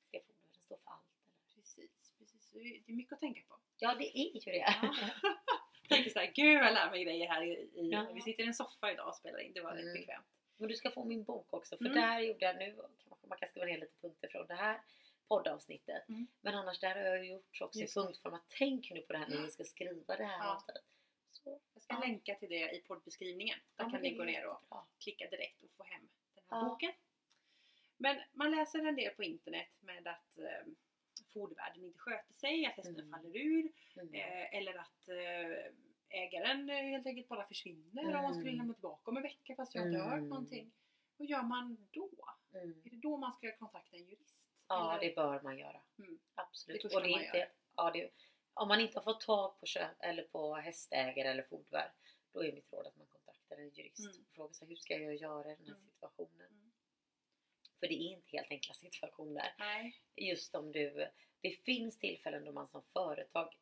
ska 0.04 0.20
fodern 0.20 0.64
stå 0.64 0.78
för 0.78 0.92
allt? 0.92 1.02
Eller? 1.24 1.56
Precis, 1.56 2.14
precis. 2.20 2.44
Så 2.45 2.45
Det 2.60 2.92
är 2.92 2.96
mycket 2.96 3.14
att 3.14 3.20
tänka 3.20 3.42
på. 3.48 3.56
Ja 3.78 3.96
det 3.96 4.18
är 4.20 4.34
ju 4.34 4.40
det. 4.52 4.58
Ja. 4.58 4.96
Tänker 5.90 6.10
såhär, 6.10 6.32
gud 6.36 6.54
jag 6.56 6.74
lär 6.74 6.92
mig 6.92 7.04
grejer 7.04 7.28
här 7.28 7.42
i, 7.44 7.52
i 7.52 7.90
Ja. 7.92 8.08
Vi 8.14 8.22
sitter 8.22 8.44
i 8.44 8.48
en 8.48 8.54
soffa 8.54 8.92
idag 8.92 9.08
och 9.08 9.16
spelar 9.16 9.40
in, 9.40 9.54
det 9.54 9.62
var 9.62 9.72
Mm. 9.72 9.86
rätt 9.86 9.94
bekvämt. 9.94 10.26
Men 10.58 10.68
du 10.70 10.76
ska 10.76 10.92
få 10.92 11.04
min 11.04 11.24
bok 11.24 11.54
också 11.54 11.78
för 11.78 11.86
Mm. 11.86 12.02
där 12.02 12.20
gjorde 12.20 12.46
jag 12.46 12.58
nu, 12.58 12.76
man 13.28 13.38
kan 13.38 13.50
skriva 13.50 13.66
ner 13.66 13.78
lite 13.80 14.02
punkter 14.02 14.28
från 14.28 14.48
det 14.48 14.56
här 14.56 14.82
poddavsnittet. 15.28 16.10
Mm. 16.10 16.28
Men 16.42 16.56
annars 16.56 16.80
där 16.80 16.96
har 16.96 17.02
jag 17.02 17.26
gjort 17.26 17.62
också 17.62 17.80
i 17.80 17.82
Just 17.82 17.94
det. 17.96 18.02
punktform 18.02 18.34
att 18.34 18.46
tänk 18.50 18.92
nu 18.92 19.02
på 19.02 19.14
det 19.14 19.20
här 19.20 19.28
när 19.28 19.42
ni 19.42 19.52
ska 19.52 19.64
skriva 19.64 20.16
det 20.16 20.24
här 20.26 20.38
Ja. 20.46 20.56
avtalet. 20.56 20.84
Så, 21.32 21.60
Jag 21.74 21.84
ska 21.84 21.94
Ja. 21.94 22.00
länka 22.00 22.36
till 22.36 22.50
det 22.50 22.72
i 22.76 22.82
poddbeskrivningen. 22.82 23.60
Där 23.76 23.84
ja, 23.84 23.90
kan 23.90 24.02
ni 24.02 24.10
gå 24.14 24.24
ner 24.24 24.46
och 24.48 24.54
jättebra. 24.56 24.86
klicka 25.00 25.28
direkt 25.30 25.64
och 25.64 25.72
få 25.72 25.84
hem 25.84 26.10
den 26.36 26.44
här 26.50 26.70
boken. 26.70 26.92
Men 27.98 28.22
man 28.32 28.52
läser 28.52 28.86
en 28.86 28.96
del 28.96 29.14
på 29.14 29.24
internet 29.24 29.68
med 29.80 30.08
att 30.08 30.38
eh, 30.38 30.68
fodervärden 31.40 31.84
inte 31.84 32.00
sköter 32.00 32.34
sig, 32.34 32.66
att 32.66 32.76
hästen 32.76 33.00
Mm. 33.00 33.10
faller 33.12 33.38
ur 33.38 33.72
Mm. 34.02 34.14
eh, 34.14 34.58
eller 34.58 34.76
att 34.76 35.08
eh, 35.10 35.74
ägaren 36.22 36.70
eh, 36.70 36.76
helt 36.76 37.08
enkelt 37.08 37.28
bara 37.28 37.48
försvinner 37.48 38.06
och 38.16 38.24
man 38.24 38.34
skulle 38.34 38.50
Mm. 38.50 38.58
lämna 38.58 38.74
tillbaka 38.74 39.12
om 39.12 39.18
en 39.18 39.24
vecka 39.24 39.56
fast 39.56 39.76
jag 39.76 39.88
inte 39.88 40.00
har 40.00 40.06
hört 40.10 40.18
Mm. 40.18 40.30
någonting. 40.30 40.72
Vad 41.18 41.28
gör 41.28 41.44
man 41.44 41.88
då? 41.92 42.10
Mm. 42.54 42.82
Är 42.86 42.90
det 42.90 42.98
då 42.98 43.18
man 43.18 43.32
ska 43.34 43.52
kontakta 43.58 43.96
en 43.98 44.04
jurist? 44.06 44.40
Ja 44.68 44.92
Eller- 44.98 45.10
det 45.10 45.16
bör 45.16 45.42
man 45.42 45.58
göra. 45.60 45.82
Mm. 46.00 46.20
Absolut. 46.36 46.82
Det 46.82 46.96
och 46.96 47.02
det 47.04 47.10
inte, 47.10 47.48
ja, 47.76 47.92
det, 47.92 48.10
om 48.54 48.68
man 48.68 48.80
inte 48.82 48.98
har 49.00 49.04
fått 49.04 49.22
tag 49.22 49.60
på 49.60 49.66
köp 49.66 49.92
eller 50.00 50.24
på 50.24 50.56
hästägare 50.56 51.28
eller 51.28 51.44
fodervärd 51.44 51.92
då 52.34 52.44
är 52.44 52.52
mitt 52.54 52.74
råd 52.74 52.88
att 52.88 52.96
man 52.96 53.08
kontaktar 53.08 53.58
en 53.58 53.70
jurist 53.70 54.00
Mm. 54.16 54.26
och 54.28 54.34
frågar 54.34 54.54
sig 54.54 54.68
hur 54.68 54.76
ska 54.76 54.98
jag 54.98 55.16
göra 55.16 55.52
i 55.52 55.56
den 55.56 55.66
här 55.66 55.74
Mm. 55.74 55.80
situationen? 55.80 56.65
Mm. 57.76 57.80
För 57.80 57.88
det 57.88 57.94
är 57.94 58.12
inte 58.14 58.28
helt 58.38 58.52
enkla 58.52 58.74
situationer. 58.74 59.56
Nej. 59.60 60.02
Just 60.16 60.56
om 60.56 60.72
du, 60.72 61.08
det 61.42 61.52
finns 61.52 61.98
tillfällen 61.98 62.46
då 62.46 62.52
man 62.52 62.68
som 62.68 62.84
företag, 62.84 63.54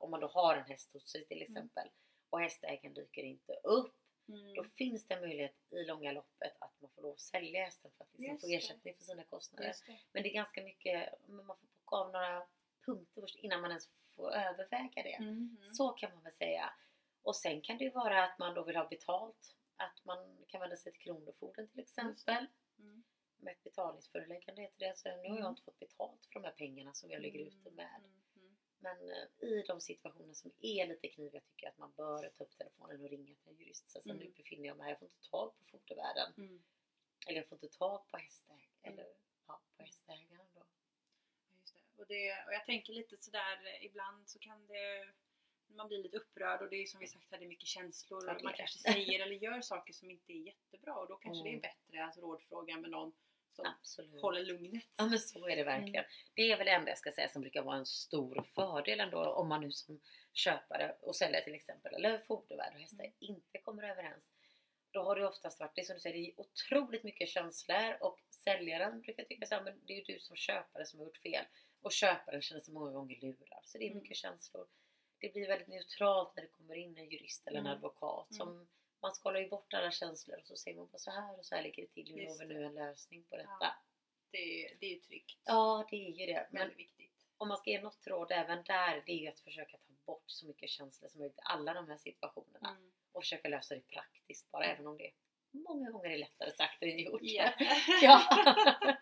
om 0.00 0.10
man 0.10 0.20
då 0.20 0.26
har 0.26 0.56
en 0.56 0.64
häst 0.64 0.92
hos 0.92 1.10
sig 1.10 1.24
till 1.26 1.42
exempel 1.42 1.88
och 2.30 2.40
hästägaren 2.40 2.94
dyker 2.94 3.22
inte 3.22 3.52
upp, 3.52 3.94
Mm. 4.30 4.54
då 4.54 4.64
finns 4.64 5.06
det 5.06 5.14
en 5.14 5.20
möjlighet 5.20 5.56
i 5.70 5.84
långa 5.84 6.12
loppet 6.12 6.52
att 6.60 6.80
man 6.80 6.90
får 6.90 7.02
lov 7.02 7.12
att 7.12 7.20
sälja 7.20 7.64
hästen 7.64 7.90
för 7.96 8.04
att 8.04 8.10
liksom 8.12 8.30
Just 8.32 8.40
få 8.42 8.46
det. 8.48 8.54
ersättning 8.56 8.94
för 8.96 9.04
sina 9.04 9.24
kostnader. 9.24 9.74
Det. 9.86 9.98
Men 10.12 10.22
det 10.22 10.28
är 10.28 10.32
ganska 10.34 10.62
mycket, 10.62 11.14
man 11.28 11.46
får 11.46 11.66
bocka 11.66 11.96
av 11.96 12.12
några 12.12 12.46
punkter 12.86 13.20
först 13.20 13.36
innan 13.36 13.60
man 13.60 13.70
ens 13.70 13.88
får 14.16 14.30
överväga 14.34 15.02
det. 15.02 15.14
Mm. 15.14 15.56
Mm. 15.60 15.74
Så 15.74 15.88
kan 15.88 16.14
man 16.14 16.22
väl 16.22 16.32
säga. 16.32 16.72
Och 17.22 17.36
sen 17.36 17.60
kan 17.60 17.78
det 17.78 17.84
ju 17.84 17.90
vara 17.90 18.24
att 18.24 18.38
man 18.38 18.54
då 18.54 18.62
vill 18.64 18.76
ha 18.76 18.88
betalt. 18.88 19.54
Att 19.76 20.04
man 20.04 20.44
kan 20.48 20.60
vända 20.60 20.76
sig 20.76 20.92
till 20.92 21.00
Kronofogden 21.00 21.68
till 21.68 21.80
exempel. 21.80 22.46
Mm. 22.78 23.04
Med 23.40 23.52
ett 23.52 23.62
betalningsföreläggande 23.64 24.62
heter 24.62 24.78
det. 24.88 24.98
Så 24.98 25.08
nu 25.08 25.14
har 25.14 25.24
jag 25.24 25.36
Mm. 25.38 25.46
inte 25.50 25.62
fått 25.62 25.78
betalt 25.78 26.26
för 26.26 26.34
de 26.40 26.44
här 26.44 26.52
pengarna 26.52 26.94
som 26.94 27.10
jag 27.10 27.22
ligger 27.22 27.40
ute 27.40 27.70
med. 27.70 27.88
Mm. 27.98 28.10
Mm. 28.36 28.56
Men 28.78 29.10
eh, 29.10 29.48
i 29.48 29.64
de 29.68 29.80
situationer 29.80 30.34
som 30.34 30.52
är 30.60 30.86
lite 30.86 31.08
kniviga 31.08 31.40
tycker 31.40 31.64
jag 31.66 31.70
att 31.70 31.78
man 31.78 31.92
bör 31.96 32.28
ta 32.28 32.44
upp 32.44 32.56
telefonen 32.58 33.00
och 33.00 33.10
ringa 33.10 33.34
till 33.34 33.48
en 33.48 33.56
jurist. 33.56 33.90
Så, 33.90 34.00
så 34.02 34.10
Mm. 34.10 34.22
nu 34.24 34.30
befinner 34.36 34.66
jag 34.68 34.76
mig 34.76 34.84
här, 34.84 34.90
jag 34.90 34.98
får 34.98 35.08
inte 35.08 35.30
tag 35.30 35.52
på 35.58 35.64
fodervärden. 35.64 36.32
Mm. 36.36 36.62
Eller 37.26 37.36
jag 37.38 37.48
får 37.48 37.56
inte 37.56 37.78
tag 37.78 38.08
på 38.10 38.16
hästägaren. 38.16 38.62
Mm. 38.82 38.92
Eller 38.98 39.06
ja, 39.46 39.60
på 39.76 39.82
hästägaren 39.82 40.46
då. 40.54 40.62
Just 41.60 41.74
det. 41.74 42.02
Och, 42.02 42.06
det, 42.06 42.44
och 42.46 42.52
jag 42.52 42.64
tänker 42.64 42.92
lite 42.92 43.16
sådär, 43.20 43.66
eh, 43.66 43.84
ibland 43.86 44.28
så 44.28 44.38
kan 44.38 44.66
det 44.66 45.08
man 45.70 45.88
blir 45.88 46.02
lite 46.02 46.16
upprörd 46.16 46.62
och 46.62 46.68
det 46.70 46.76
är 46.76 46.86
som 46.86 47.00
vi 47.00 47.06
sagt 47.08 47.30
här, 47.30 47.38
det 47.38 47.44
är 47.44 47.48
mycket 47.48 47.68
känslor 47.68 48.28
och 48.28 48.34
det 48.34 48.42
man 48.44 48.52
kanske 48.52 48.78
det. 48.88 48.92
säger 48.92 49.20
eller 49.20 49.34
gör 49.36 49.60
saker 49.60 49.92
som 49.92 50.10
inte 50.10 50.32
är 50.32 50.36
jättebra 50.36 50.94
och 50.98 51.08
då 51.08 51.16
kanske 51.16 51.48
Mm. 51.48 51.60
det 51.60 51.66
är 51.68 51.70
bättre 51.72 52.04
att 52.04 52.16
rådfråga 52.18 52.76
med 52.76 52.90
någon 52.90 53.12
som 53.50 53.66
Absolut. 53.78 54.22
håller 54.22 54.44
lugnet. 54.44 54.84
Ja 54.96 55.06
men 55.06 55.18
så 55.18 55.48
är 55.48 55.56
det 55.56 55.64
verkligen. 55.64 56.04
Det 56.34 56.52
är 56.52 56.56
väl 56.56 56.66
det 56.66 56.72
enda 56.72 56.90
jag 56.90 56.98
ska 56.98 57.12
säga 57.12 57.28
som 57.28 57.40
brukar 57.42 57.62
vara 57.62 57.76
en 57.76 57.86
stor 57.86 58.42
fördel 58.54 59.00
ändå 59.00 59.24
om 59.24 59.48
man 59.48 59.60
nu 59.60 59.72
som 59.72 60.00
köpare 60.32 60.96
och 61.00 61.16
säljare 61.16 61.44
till 61.44 61.54
exempel 61.54 61.94
eller 61.94 62.18
fodervärd 62.18 62.74
och 62.74 62.80
hästar 62.80 63.04
Mm. 63.04 63.14
inte 63.20 63.58
kommer 63.58 63.82
överens. 63.82 64.30
Då 64.90 65.02
har 65.02 65.16
det 65.16 65.26
oftast 65.26 65.60
varit, 65.60 65.72
det 65.76 65.84
som 65.86 65.94
du 65.94 66.00
säger, 66.00 66.16
det 66.16 66.28
är 66.30 66.40
otroligt 66.40 67.04
mycket 67.04 67.28
känslor 67.28 67.96
och 68.00 68.20
säljaren 68.30 69.00
brukar 69.00 69.24
tycka 69.24 69.46
så 69.46 69.54
här, 69.54 69.62
men 69.62 69.80
det 69.86 69.92
är 69.92 69.96
ju 69.96 70.14
du 70.14 70.18
som 70.18 70.36
köpare 70.36 70.86
som 70.86 70.98
har 70.98 71.06
gjort 71.06 71.16
fel. 71.18 71.44
Och 71.82 71.92
köparen 71.92 72.42
känner 72.42 72.60
sig 72.60 72.74
många 72.74 72.90
gånger 72.90 73.16
lurad. 73.20 73.62
Så 73.64 73.78
det 73.78 73.84
är 73.84 73.90
Mm. 73.90 74.02
mycket 74.02 74.16
känslor. 74.16 74.66
Det 75.20 75.32
blir 75.32 75.48
väldigt 75.48 75.68
neutralt 75.68 76.36
när 76.36 76.42
det 76.42 76.48
kommer 76.48 76.74
in 76.74 76.98
en 76.98 77.08
jurist 77.10 77.46
eller 77.46 77.58
en 77.58 77.66
Mm. 77.66 77.76
advokat. 77.76 78.34
Som, 78.34 78.68
man 79.02 79.14
skalar 79.14 79.40
ju 79.40 79.48
bort 79.48 79.74
alla 79.74 79.90
känslor 79.90 80.38
och 80.40 80.46
så 80.46 80.56
säger 80.56 80.76
man 80.76 80.88
bara 80.92 80.98
så 80.98 81.10
här 81.10 81.38
och 81.38 81.44
så 81.44 81.54
här 81.54 81.62
ligger 81.62 81.82
det 81.82 81.88
till. 81.88 82.12
Hur 82.14 82.22
Just 82.22 82.40
når 82.40 82.46
vi 82.48 82.54
nu 82.54 82.64
en 82.64 82.74
lösning 82.74 83.22
på 83.22 83.36
detta? 83.36 83.56
Ja. 83.60 83.74
Det, 84.30 84.38
är- 84.38 84.76
det 84.80 84.86
är 84.86 84.90
ju 84.90 85.00
tryggt. 85.00 85.38
Ja, 85.44 85.86
det 85.90 85.96
är 85.96 86.10
ju 86.10 86.26
det. 86.26 86.46
Men 86.50 86.58
Väldigt 86.60 86.78
viktigt. 86.78 87.12
om 87.36 87.48
man 87.48 87.56
ska 87.58 87.70
ge 87.70 87.80
något 87.82 88.06
råd 88.06 88.32
även 88.32 88.62
där, 88.62 89.02
det 89.06 89.12
är 89.12 89.16
ju 89.16 89.28
att 89.28 89.40
försöka 89.40 89.76
ta 89.76 89.92
bort 90.06 90.22
så 90.26 90.46
mycket 90.46 90.70
känslor 90.70 91.08
som 91.08 91.18
möjligt 91.20 91.38
i 91.38 91.42
alla 91.44 91.74
de 91.74 91.88
här 91.88 91.96
situationerna. 91.98 92.70
Mm. 92.70 92.92
Och 93.12 93.22
försöka 93.22 93.48
lösa 93.48 93.74
det 93.74 93.80
praktiskt 93.80 94.50
bara, 94.50 94.64
även 94.64 94.86
om 94.86 94.98
det 94.98 95.10
många 95.50 95.90
gånger 95.90 96.10
är 96.10 96.18
lättare 96.18 96.50
sagt 96.50 96.82
än 96.82 96.98
gjort. 96.98 97.20
Ja. 97.22 97.52
ja. 98.02 98.22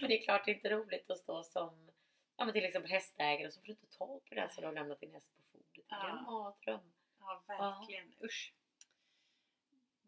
Men 0.00 0.08
det 0.10 0.18
är 0.20 0.24
klart 0.24 0.44
det 0.44 0.50
är 0.50 0.54
inte 0.54 0.70
roligt 0.70 1.10
att 1.10 1.18
stå 1.18 1.42
som 1.44 1.90
ja, 2.36 2.44
men 2.44 2.52
till 2.52 2.64
exempel 2.64 2.90
hästägare 2.90 3.50
så 3.50 3.60
får 3.60 3.66
du 3.66 3.72
inte 3.72 3.86
tag 3.86 4.24
på 4.24 4.34
den 4.34 4.50
som 4.50 4.60
du 4.60 4.66
har 4.66 4.74
lämnat 4.74 5.00
din 5.00 5.12
häst 5.14 5.36
på 5.36 5.42
fodret. 5.42 5.66
Det 5.88 5.94
är 5.94 6.08
en 6.08 6.16
Ja. 6.16 6.22
mardröm. 6.22 6.92
Ja, 7.18 7.42
verkligen. 7.46 8.14
Usch. 8.24 8.52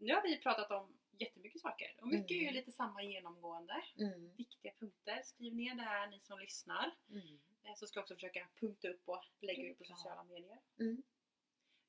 Nu 0.03 0.15
har 0.15 0.23
vi 0.23 0.39
pratat 0.39 0.71
om 0.71 0.99
jättemycket 1.19 1.61
saker 1.61 1.97
och 2.01 2.09
mycket 2.09 2.31
är 2.31 2.35
ju 2.35 2.43
Mm. 2.43 2.55
lite 2.55 2.73
samma 2.73 3.03
genomgående. 3.03 3.83
Mm. 3.99 4.35
Viktiga 4.37 4.73
punkter. 4.79 5.23
Skriv 5.25 5.55
ner 5.55 5.75
det 5.75 5.83
här 5.83 6.07
ni 6.07 6.21
som 6.21 6.39
lyssnar. 6.39 6.95
Mm. 7.11 7.41
Eh, 7.65 7.75
Så 7.75 7.87
ska 7.87 7.99
jag 7.99 8.03
också 8.03 8.15
försöka 8.15 8.49
punkta 8.61 8.89
upp 8.89 9.09
och 9.09 9.25
lägga 9.41 9.63
ut 9.71 9.79
på 9.79 9.85
sociala 9.85 10.25
medier. 10.25 10.59
Mm. 10.81 11.03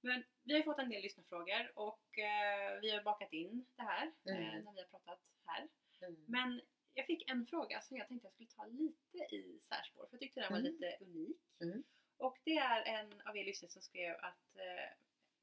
Men 0.01 0.24
vi 0.43 0.53
har 0.55 0.64
fått 0.64 0.80
en 0.80 0.89
del 0.89 1.01
lyssnarfrågor 1.01 1.72
och 1.80 2.20
eh, 2.20 2.80
vi 2.82 2.91
har 2.91 3.03
bakat 3.03 3.34
in 3.34 3.66
det 3.76 3.84
här 3.84 4.11
eh, 4.30 4.36
Mm. 4.38 4.64
när 4.66 4.74
vi 4.74 4.80
har 4.82 4.88
pratat 4.88 5.20
här. 5.45 5.68
Mm. 6.01 6.26
Men 6.28 6.61
jag 6.93 7.05
fick 7.05 7.30
en 7.30 7.45
fråga 7.45 7.82
som 7.82 7.97
jag 7.97 8.07
tänkte 8.07 8.26
jag 8.28 8.34
skulle 8.34 8.49
ta 8.49 8.66
lite 8.66 9.36
i 9.36 9.59
särspår 9.61 10.05
för 10.05 10.14
jag 10.14 10.20
tyckte 10.20 10.39
den 10.39 10.51
var 10.51 10.59
Mm. 10.59 10.72
lite 10.72 10.97
unik. 11.01 11.38
Mm. 11.61 11.84
Och 12.18 12.38
det 12.43 12.57
är 12.57 12.82
en 12.84 13.22
av 13.22 13.38
er 13.38 13.45
lyssnare 13.45 13.72
som 13.72 13.82
skrev 13.82 14.16
att 14.16 14.55
eh, 14.55 14.97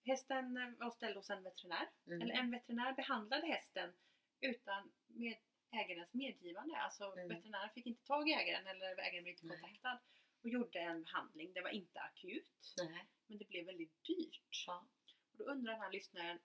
hästen 0.05 0.57
eh, 0.57 0.71
var 0.79 0.91
ställd 0.91 1.17
hos 1.17 1.31
en 1.31 1.43
veterinär. 1.43 1.89
Mm. 2.07 2.23
Eller 2.23 2.35
en 2.35 2.51
veterinär 2.51 2.93
behandlade 2.93 3.47
hästen 3.47 3.93
utan 4.41 4.93
med 5.07 5.37
ägarens 5.73 6.15
medgivande. 6.15 6.77
Alltså 6.77 7.05
Mm. 7.13 7.29
veterinären 7.29 7.71
fick 7.75 7.87
inte 7.87 8.05
tag 8.07 8.29
i 8.29 8.33
ägaren 8.33 8.67
eller 8.67 8.87
ägaren 8.99 9.25
blev 9.25 9.29
inte 9.35 9.47
Nej. 9.47 9.61
kontaktad. 9.61 9.99
Och 10.43 10.49
gjorde 10.49 10.79
en 10.81 11.03
behandling. 11.03 11.53
Det 11.53 11.61
var 11.61 11.71
inte 11.71 12.01
akut. 12.01 12.75
Nej. 12.91 13.07
Men 13.27 13.39
det 13.39 13.49
blev 13.49 13.67
väldigt 13.67 14.05
dyrt. 14.05 14.65
Ja. 14.67 14.87
Och 15.33 15.39
då 15.39 15.45
undrar 15.45 15.73
den 15.73 15.81
här 15.83 15.91
lyssnaren, 15.93 16.39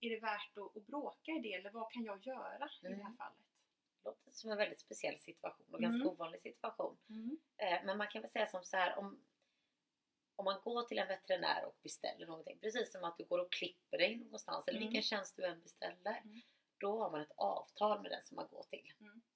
är 0.00 0.10
det 0.10 0.20
värt 0.20 0.56
att, 0.58 0.76
att 0.76 0.86
bråka 0.86 1.32
i 1.32 1.38
det 1.40 1.52
eller 1.54 1.70
vad 1.70 1.92
kan 1.92 2.04
jag 2.04 2.26
göra 2.26 2.54
i 2.56 2.58
det 2.58 2.88
här 2.88 3.00
Mm. 3.00 3.16
fallet? 3.16 3.38
låter 4.04 4.30
som 4.32 4.50
en 4.50 4.58
väldigt 4.58 4.80
speciell 4.80 5.18
situation 5.20 5.66
och 5.72 5.78
Mm. 5.78 5.90
ganska 5.90 6.08
ovanlig 6.10 6.40
situation. 6.40 6.98
Eh, 7.56 7.84
Men 7.84 7.98
man 7.98 8.08
kan 8.08 8.22
väl 8.22 8.30
säga 8.30 8.46
som 8.46 8.62
så 8.64 8.76
här 8.76 8.98
om, 8.98 9.24
om 10.38 10.44
man 10.44 10.60
går 10.64 10.82
till 10.82 10.98
en 10.98 11.08
veterinär 11.08 11.64
och 11.64 11.76
beställer 11.82 12.26
någonting, 12.26 12.58
precis 12.58 12.92
som 12.92 13.04
att 13.04 13.18
du 13.18 13.24
går 13.24 13.38
och 13.38 13.52
klipper 13.52 13.98
dig 13.98 14.16
någonstans 14.16 14.68
eller 14.68 14.78
Mm. 14.78 14.88
vilken 14.88 15.02
tjänst 15.02 15.36
du 15.36 15.44
än 15.44 15.60
beställer, 15.62 16.20
Mm. 16.24 16.40
då 16.78 16.98
har 16.98 17.10
man 17.10 17.20
ett 17.20 17.32
avtal 17.36 18.02
med 18.02 18.10
den 18.10 18.22
som 18.24 18.34
man 18.36 18.48
går 18.50 18.62
till. 18.62 18.92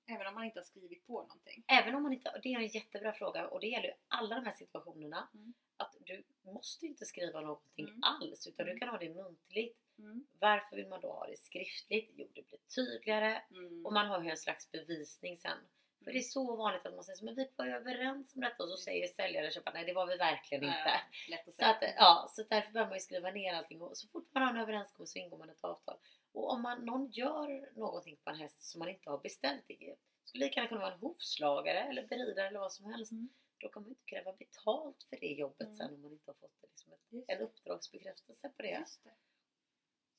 Även 0.07 0.27
om 0.27 0.35
man 0.35 0.45
inte 0.45 0.59
har 0.59 0.65
skrivit 0.65 1.07
på 1.07 1.23
någonting. 1.23 1.65
Även 1.69 1.95
om 1.95 2.03
man 2.03 2.13
inte, 2.13 2.41
det 2.43 2.49
är 2.55 2.59
en 2.59 2.67
jättebra 2.67 3.13
fråga 3.13 3.49
och 3.49 3.61
det 3.61 3.67
gäller 3.67 3.89
ju 3.89 3.95
alla 4.09 4.35
de 4.35 4.45
här 4.47 4.53
situationerna, 4.53 5.29
Mm. 5.35 5.55
att 5.77 5.97
du 6.01 6.25
måste 6.43 6.87
inte 6.87 7.05
skriva 7.07 7.41
någonting 7.41 7.89
Mm. 7.89 8.03
alls 8.03 8.47
utan 8.47 8.67
du 8.67 8.73
Mm. 8.73 8.81
kan 8.81 8.89
ha 8.89 8.99
det 8.99 9.15
muntligt. 9.15 9.79
Mm. 9.99 10.27
Varför 10.39 10.77
vill 10.77 10.89
man 10.89 11.01
då 11.01 11.13
ha 11.13 11.27
det 11.27 11.37
skriftligt? 11.39 12.11
Jo, 12.15 12.29
det 12.35 12.43
blir 12.49 12.59
tydligare 12.75 13.43
Mm. 13.51 13.87
och 13.87 13.93
man 13.93 14.07
har 14.07 14.23
ju 14.23 14.31
en 14.31 14.37
slags 14.37 14.71
bevisning 14.73 15.37
sen. 15.39 15.59
För 16.05 16.13
det 16.13 16.19
är 16.19 16.23
så 16.23 16.57
vanligt 16.57 16.87
att 16.87 16.95
man 16.95 17.05
säger 17.05 17.17
så, 17.17 17.25
men 17.25 17.35
vi 17.35 17.49
var 17.57 17.67
ju 17.67 17.73
överens 17.73 18.35
om 18.35 18.41
detta 18.41 18.63
och 18.63 18.69
så 18.71 18.77
säger 18.77 19.07
säljare 19.09 19.47
och 19.47 19.53
köpare, 19.53 19.75
nej 19.75 19.85
det 19.85 19.93
var 19.93 20.07
vi 20.07 20.17
verkligen 20.17 20.65
inte. 20.65 20.77
Nej, 20.85 21.01
lätt 21.31 21.49
att 21.49 21.55
Så, 21.55 21.65
att, 21.65 21.79
säga. 21.79 21.95
ja, 21.97 22.27
så 22.31 22.43
därför 22.43 22.73
behöver 22.73 22.91
man 22.91 22.97
ju 22.97 23.01
skriva 23.01 23.31
ner 23.31 23.55
allting 23.55 23.81
och 23.83 23.97
så 23.97 24.09
fort 24.09 24.29
man 24.35 24.43
har 24.43 24.51
en 24.51 24.57
överenskommelse 24.57 25.13
så 25.13 25.19
ingår 25.19 25.39
man 25.39 25.51
ett 25.51 25.65
avtal. 25.65 25.99
Och 26.33 26.51
om 26.53 26.63
man, 26.63 26.85
någon 26.85 27.11
gör 27.11 27.79
någonting 27.79 28.17
på 28.25 28.31
en 28.31 28.37
häst 28.37 28.63
som 28.63 28.79
man 28.79 28.89
inte 28.89 29.11
har 29.11 29.19
beställt, 29.19 29.63
det 29.69 29.97
skulle 30.25 30.45
lika 30.45 30.61
gärna 30.61 30.69
kunna 30.69 30.81
vara 30.81 30.93
en 30.95 31.01
hovslagare 31.01 31.81
eller 31.81 32.07
beridare 32.07 32.47
eller 32.49 32.61
vad 32.61 32.73
som 32.73 32.93
helst. 32.93 33.13
Mm. 33.13 33.29
Då 33.59 33.69
kan 33.69 33.83
man 33.83 33.89
inte 33.91 34.05
kräva 34.05 34.33
betalt 34.33 35.03
för 35.11 35.17
det 35.21 35.27
jobbet 35.27 35.67
Mm. 35.67 35.77
sen 35.77 35.95
om 35.95 36.03
man 36.03 36.13
inte 36.13 36.31
har 36.31 36.35
fått 36.35 36.59
liksom 36.63 36.93
ett, 36.93 37.01
en 37.13 37.39
det. 37.39 37.45
uppdragsbekräftelse 37.45 38.49
på 38.49 38.63
det. 38.63 38.85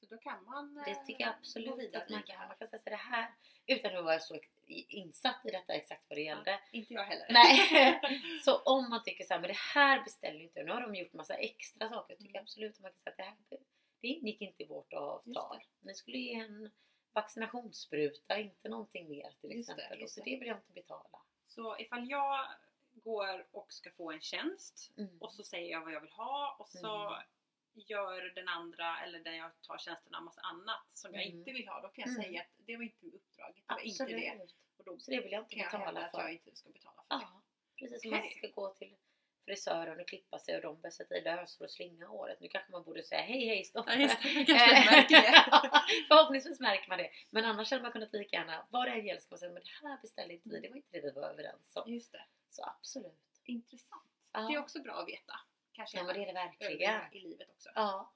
Det. 0.01 0.07
Så 0.07 0.15
då 0.15 0.21
kan 0.21 0.43
man 0.43 0.73
Det 0.85 0.91
eh, 0.91 1.05
tycker 1.05 1.23
jag 1.23 1.29
gå 1.33 1.37
absolut 1.39 1.95
att 1.95 2.09
man 2.09 2.23
kan. 2.23 2.47
Man 2.47 2.57
kan 2.57 2.67
säga 2.67 2.81
så 2.83 2.89
det 2.89 2.95
här 2.95 3.31
utan 3.67 3.97
att 3.97 4.03
vara 4.03 4.19
så 4.19 4.39
insatt 4.67 5.45
i 5.45 5.51
detta 5.51 5.73
exakt 5.73 6.03
vad 6.09 6.17
det 6.17 6.21
gällde. 6.21 6.59
Inte 6.71 6.93
jag 6.93 7.03
heller. 7.03 7.25
Nej. 7.29 7.99
Så 8.45 8.57
om 8.57 8.89
man 8.89 9.03
tycker 9.03 9.23
så 9.23 9.33
här, 9.33 9.41
men 9.41 9.47
det 9.47 9.57
här 9.57 10.03
beställer 10.03 10.39
inte 10.39 10.63
Nu 10.63 10.71
har 10.71 10.81
de 10.81 10.95
gjort 10.95 11.13
massa 11.13 11.33
extra 11.35 11.89
saker. 11.89 12.13
Jag 12.13 12.19
tycker 12.19 12.31
Mm. 12.35 12.43
absolut 12.43 12.73
att 12.75 12.79
man 12.81 12.91
kan 12.91 12.99
säga 12.99 13.11
att 13.11 13.17
det 13.17 13.23
här 13.23 13.35
det 14.01 14.07
ingick 14.07 14.41
inte 14.41 14.63
i 14.63 14.65
vårt 14.67 14.93
avtal. 14.93 15.63
Ni 15.79 15.93
skulle 15.93 16.17
ge 16.17 16.33
en 16.33 16.71
vaccinationsspruta, 17.13 18.37
inte 18.39 18.69
någonting 18.69 19.09
mer 19.09 19.31
till 19.41 19.51
Just 19.51 19.67
det, 19.69 19.73
exempel. 19.73 19.99
just 20.01 20.15
så 20.15 20.21
det. 20.23 20.31
det 20.31 20.37
vill 20.39 20.47
jag 20.47 20.57
inte 20.57 20.71
betala. 20.73 21.19
Så 21.47 21.79
ifall 21.79 22.09
jag 22.09 22.45
går 22.93 23.47
och 23.51 23.73
ska 23.73 23.91
få 23.91 24.11
en 24.11 24.21
tjänst 24.21 24.91
Mm. 24.97 25.17
och 25.21 25.31
så 25.31 25.43
säger 25.43 25.71
jag 25.71 25.81
vad 25.81 25.93
jag 25.93 26.01
vill 26.01 26.11
ha 26.11 26.55
och 26.59 26.69
så 26.69 27.07
Mm. 27.07 27.21
Gör 27.73 28.21
den 28.35 28.47
andra 28.47 28.99
eller 29.03 29.19
den 29.19 29.35
jag 29.35 29.51
tar 29.61 29.77
tjänsterna 29.77 30.17
en 30.17 30.23
massa 30.23 30.41
annat 30.41 30.85
som 30.93 31.13
jag 31.13 31.23
Mm. 31.25 31.37
inte 31.37 31.51
vill 31.51 31.67
ha. 31.67 31.81
Då 31.81 31.87
kan 31.87 32.01
jag 32.01 32.09
Mm. 32.09 32.23
säga 32.23 32.41
att 32.41 32.47
det 32.57 32.75
var 32.77 32.83
inte 32.83 33.05
uppdraget. 33.05 33.63
Det 33.67 33.73
var 33.73 33.81
inte 33.81 34.05
det. 34.05 34.29
Absolut. 34.29 34.55
Och 34.77 34.83
då 34.85 34.99
Så 34.99 35.11
det 35.11 35.21
vill 35.21 35.31
jag 35.31 35.41
inte 35.41 35.55
kan 35.55 35.63
jag 35.63 35.71
betala 35.71 35.99
att 36.05 36.13
jag 36.13 36.21
för. 36.23 36.29
inte 36.29 36.55
ska 36.55 36.69
betala 36.69 37.03
för 37.09 37.15
det. 37.17 37.23
Ja, 37.23 37.41
precis 37.79 38.01
som 38.01 38.11
man 38.11 38.19
Okej. 38.19 38.31
ska 38.37 38.47
gå 38.47 38.73
till 38.73 38.95
frisören 39.45 39.99
och 39.99 40.07
klippa 40.07 40.39
sig 40.39 40.55
och 40.55 40.61
de 40.61 40.81
börjar 40.81 40.91
sätta 40.91 41.17
i 41.17 41.21
lösor 41.21 41.65
och 41.65 41.71
slinga 41.71 42.07
håret. 42.07 42.39
Nu 42.39 42.47
kanske 42.47 42.71
man 42.71 42.83
borde 42.83 43.03
säga 43.03 43.21
hej 43.21 43.45
hej 43.47 43.63
stopp. 43.63 43.85
Ja. 43.87 43.97
Man 43.97 44.07
det. 45.09 45.45
Förhoppningsvis 46.07 46.59
märker 46.59 46.89
man 46.89 46.97
det. 46.97 47.09
Men 47.29 47.45
annars 47.45 47.71
hade 47.71 47.83
man 47.83 47.91
kunnat 47.91 48.13
lika 48.13 48.35
gärna, 48.35 48.67
vad 48.69 48.87
det 48.87 48.91
än 48.91 49.05
gäller, 49.05 49.21
ska 49.21 49.31
man 49.33 49.39
säga 49.39 49.51
men 49.51 49.63
det 49.63 49.87
här 49.87 49.97
beställde 50.01 50.33
inte 50.33 50.49
vi, 50.49 50.59
det 50.59 50.69
var 50.69 50.75
inte 50.75 50.89
det 50.91 51.01
vi 51.01 51.11
var 51.11 51.29
överens 51.29 51.75
om. 51.75 51.91
Just 51.93 52.11
det. 52.11 52.23
Så 52.49 52.63
absolut. 52.65 53.19
Intressant. 53.43 54.03
Ja. 54.31 54.39
Det 54.39 54.53
är 54.53 54.59
också 54.59 54.81
bra 54.81 54.93
att 54.93 55.07
veta. 55.07 55.33
Kanske 55.73 55.97
Ja 55.97 56.03
det 56.03 56.09
är 56.23 56.25
det 56.25 56.33
verkligen. 56.33 56.71
övriga 56.71 57.09
i 57.11 57.19
livet 57.19 57.49
också. 57.49 57.69
Ja. 57.75 58.13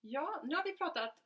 Ja, 0.00 0.40
nu 0.44 0.56
har 0.56 0.64
vi 0.64 0.76
pratat 0.76 1.22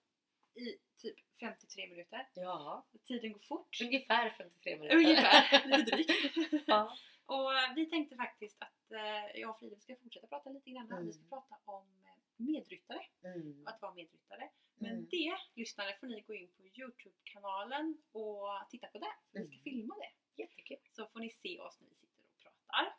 i 0.54 0.76
typ 0.96 1.16
53 1.40 1.86
minuter. 1.88 2.28
Ja. 2.34 2.86
Tiden 3.04 3.32
går 3.32 3.40
fort. 3.40 3.80
Ungefär 3.82 4.30
53 4.30 4.76
minuter. 4.76 4.96
Ungefär, 4.96 5.66
lite 5.78 5.90
drygt. 5.96 6.64
ja. 6.66 6.96
Och 7.26 7.54
eh, 7.54 7.74
vi 7.74 7.86
tänkte 7.90 8.16
faktiskt 8.16 8.62
att 8.62 8.92
eh, 8.92 9.40
jag 9.40 9.50
och 9.50 9.58
Frida 9.58 9.76
ska 9.80 9.96
fortsätta 9.96 10.26
prata 10.26 10.50
lite 10.50 10.70
grann. 10.70 10.92
Mm. 10.92 11.06
Vi 11.06 11.12
ska 11.12 11.22
prata 11.28 11.56
om 11.64 11.86
eh, 12.04 12.10
medryttare, 12.36 13.06
Mm. 13.24 13.66
att 13.66 13.82
vara 13.82 13.94
medryttare. 13.94 14.50
Men 14.74 14.90
Mm. 14.92 15.06
det, 15.10 15.36
lyssnare, 15.54 15.96
får 16.00 16.06
ni 16.06 16.20
gå 16.20 16.34
in 16.34 16.48
på 16.48 16.62
Youtube-kanalen 16.62 17.98
och 18.12 18.48
titta 18.70 18.86
på 18.86 18.98
det. 18.98 19.14
Vi 19.32 19.46
ska 19.46 19.52
Mm. 19.54 19.62
filma 19.62 19.94
det. 19.96 20.42
Jättekul. 20.42 20.78
Så 20.92 21.06
får 21.06 21.20
ni 21.20 21.30
se 21.30 21.60
oss 21.60 21.80
när 21.80 21.88
vi 21.88 21.94
sitter 21.94 22.18
och 22.36 22.42
pratar. 22.42 22.96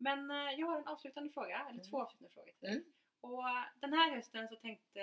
Mm. 0.00 0.26
Men 0.26 0.48
eh, 0.48 0.60
jag 0.60 0.66
har 0.66 0.78
en 0.78 0.86
avslutande 0.86 1.30
fråga, 1.30 1.58
eller 1.60 1.70
Mm. 1.70 1.90
två 1.90 2.02
avslutande 2.02 2.34
frågor 2.34 2.52
till 2.52 2.60
dig. 2.68 2.72
Mm. 2.76 2.84
Och 3.20 3.48
eh, 3.48 3.64
den 3.80 3.92
här 3.92 4.14
hösten 4.14 4.48
så 4.48 4.56
tänkte 4.56 5.00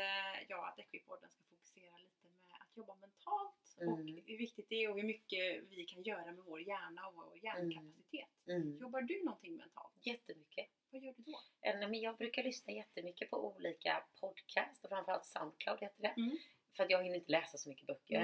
jag 0.47 0.67
att 0.67 0.79
Equipodden 0.79 1.29
ska 1.29 1.43
fokusera 1.43 1.97
lite 1.97 2.27
med 2.29 2.61
att 2.61 2.77
jobba 2.77 2.95
mentalt 2.95 3.75
och 3.77 3.83
Mm. 3.99 4.07
hur 4.25 4.37
viktigt 4.37 4.69
det 4.69 4.75
är 4.83 4.89
och 4.89 4.95
hur 4.97 5.03
mycket 5.03 5.63
vi 5.69 5.85
kan 5.85 6.03
göra 6.03 6.25
med 6.31 6.43
vår 6.45 6.61
hjärna 6.61 7.07
och 7.07 7.13
vår 7.15 7.37
hjärnkapacitet. 7.43 8.29
Mm. 8.47 8.77
Jobbar 8.77 9.01
du 9.01 9.23
någonting 9.23 9.55
mentalt? 9.55 9.93
Jättemycket. 10.05 10.67
Vad 10.89 11.01
gör 11.01 11.13
du 11.17 11.23
då? 11.23 11.39
Eh, 11.61 11.79
men 11.79 11.93
Jag 12.01 12.17
brukar 12.17 12.43
lyssna 12.43 12.73
jättemycket 12.73 13.29
på 13.29 13.47
olika 13.55 14.03
podcast 14.19 14.83
och 14.83 14.89
framförallt 14.89 15.25
Soundcloud 15.25 15.79
heter 15.81 16.01
det. 16.01 16.13
Mm. 16.21 16.37
För 16.71 16.83
att 16.83 16.89
jag 16.89 17.03
hinner 17.03 17.15
inte 17.15 17.31
läsa 17.31 17.57
så 17.57 17.69
mycket 17.69 17.87
böcker. 17.87 18.21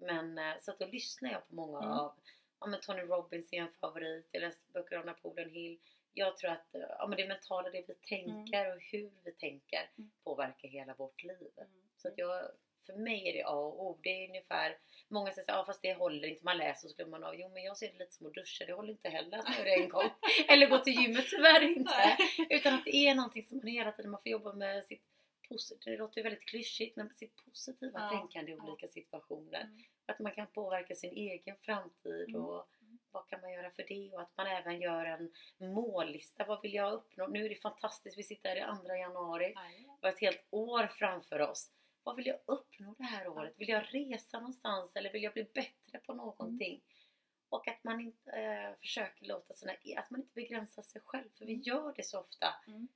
Mm. 0.00 0.36
Men 0.36 0.60
så 0.60 0.70
att 0.70 0.78
då 0.78 0.86
lyssnar 0.86 1.30
jag 1.32 1.48
på 1.48 1.54
många 1.54 1.78
Mm. 1.78 1.90
av 1.92 2.14
ja, 2.60 2.66
men 2.66 2.80
Tony 2.80 3.00
Robbins 3.02 3.52
är 3.52 3.56
en 3.62 3.70
favorit. 3.72 4.28
Jag 4.32 4.40
läste 4.40 4.72
böcker 4.72 4.96
av 4.96 5.06
Napoleon 5.06 5.50
Hill. 5.50 5.78
Jag 6.14 6.36
tror 6.36 6.50
att 6.50 6.74
eh, 6.74 6.80
ja, 6.98 7.06
men 7.06 7.16
det 7.16 7.28
mentala, 7.28 7.70
det 7.70 7.84
vi 7.88 7.94
tänker 7.94 8.74
och 8.76 8.82
hur 8.92 9.10
vi 9.24 9.32
tänker 9.32 9.90
Mm. 9.98 10.10
påverkar 10.24 10.68
hela 10.68 10.94
vårt 10.94 11.22
liv. 11.22 11.48
Mm. 11.56 11.70
Så 11.96 12.08
att 12.08 12.14
jag, 12.18 12.48
för 12.86 12.92
mig 12.92 13.28
är 13.28 13.32
det 13.32 13.42
A 13.44 13.50
och 13.54 13.86
O. 13.86 13.98
Det 14.02 14.08
är 14.24 14.28
ungefär, 14.28 14.78
många 15.08 15.32
säger 15.32 15.48
här, 15.52 15.58
ja 15.58 15.64
fast 15.64 15.82
det 15.82 15.94
håller 15.94 16.28
inte, 16.28 16.44
man 16.44 16.58
läser 16.58 16.86
och 16.86 16.90
så 16.90 16.96
glömmer 16.96 17.10
man 17.10 17.24
av. 17.24 17.34
Jo 17.40 17.48
men 17.48 17.62
jag 17.62 17.76
ser 17.76 17.92
det 17.92 17.98
lite 17.98 18.12
som 18.12 18.26
att 18.26 18.34
duscha, 18.34 18.64
det 18.66 18.72
håller 18.72 18.90
inte 18.90 19.08
heller 19.08 19.38
att 19.38 19.44
man 19.48 19.56
gör 19.58 19.64
det 19.64 19.74
en 19.82 19.88
gång. 19.88 20.10
Eller 20.48 20.66
gå 20.68 20.78
till 20.78 20.92
gymmet, 21.02 21.26
tyvärr 21.30 21.62
inte. 21.62 22.16
Utan 22.50 22.74
att 22.74 22.84
det 22.84 22.96
är 22.96 23.14
någonting 23.14 23.44
som 23.44 23.56
man 23.58 23.66
hela 23.66 23.92
tiden, 23.92 24.10
man 24.10 24.22
får 24.22 24.32
jobba 24.32 24.52
med 24.52 24.84
sitt 24.84 25.02
det 25.84 25.96
låter 25.96 26.16
ju 26.18 26.22
väldigt 26.22 26.48
klyschigt, 26.48 26.96
men 26.96 27.14
sitt 27.16 27.44
positiva 27.44 28.00
Ja, 28.00 28.18
tänkande 28.18 28.52
i 28.52 28.54
olika 28.54 28.88
situationer. 28.88 29.60
Mm. 29.60 29.82
Att 30.06 30.18
man 30.18 30.32
kan 30.32 30.46
påverka 30.46 30.94
sin 30.94 31.12
egen 31.12 31.56
framtid 31.56 32.28
Mm. 32.28 32.40
och 32.44 32.66
Mm. 32.80 32.81
Vad 33.12 33.28
kan 33.28 33.40
man 33.40 33.52
göra 33.52 33.70
för 33.70 33.84
det? 33.88 34.10
Och 34.12 34.20
att 34.20 34.36
man 34.36 34.46
även 34.46 34.80
gör 34.80 35.04
en 35.04 35.32
mållista. 35.72 36.44
Vad 36.44 36.62
vill 36.62 36.74
jag 36.74 36.92
uppnå? 36.92 37.26
Nu 37.26 37.44
är 37.44 37.48
det 37.48 37.54
fantastiskt, 37.62 38.18
vi 38.18 38.22
sitter 38.22 38.48
här 38.48 38.56
i 38.56 38.60
andra 38.60 38.96
januari. 38.98 39.52
Nej. 39.54 39.78
Vi 40.00 40.06
har 40.06 40.12
ett 40.12 40.20
helt 40.20 40.46
år 40.50 40.86
framför 40.86 41.40
oss. 41.40 41.70
Vad 42.02 42.16
vill 42.16 42.26
jag 42.26 42.38
uppnå 42.46 42.94
det 42.98 43.04
här 43.04 43.28
året? 43.28 43.54
Vill 43.56 43.68
jag 43.68 43.84
resa 43.90 44.38
någonstans 44.40 44.96
eller 44.96 45.12
vill 45.12 45.22
jag 45.22 45.32
bli 45.32 45.44
bättre 45.54 45.98
på 46.06 46.14
någonting? 46.14 46.80
Och 47.48 47.68
att 47.68 47.84
man 47.84 48.00
inte 48.00 48.30
eh, 48.30 48.74
försöker 48.80 49.26
låta 49.26 49.54
såna, 49.54 49.72
att 49.96 50.10
man 50.10 50.20
inte 50.20 50.34
begränsar 50.34 50.82
sig 50.82 51.00
själv. 51.04 51.28
För 51.38 51.44
vi 51.46 51.52
Mm. 51.52 51.62
gör 51.62 51.92
det 51.96 52.02
så 52.02 52.20
ofta. 52.20 52.54
Mm. 52.66 52.88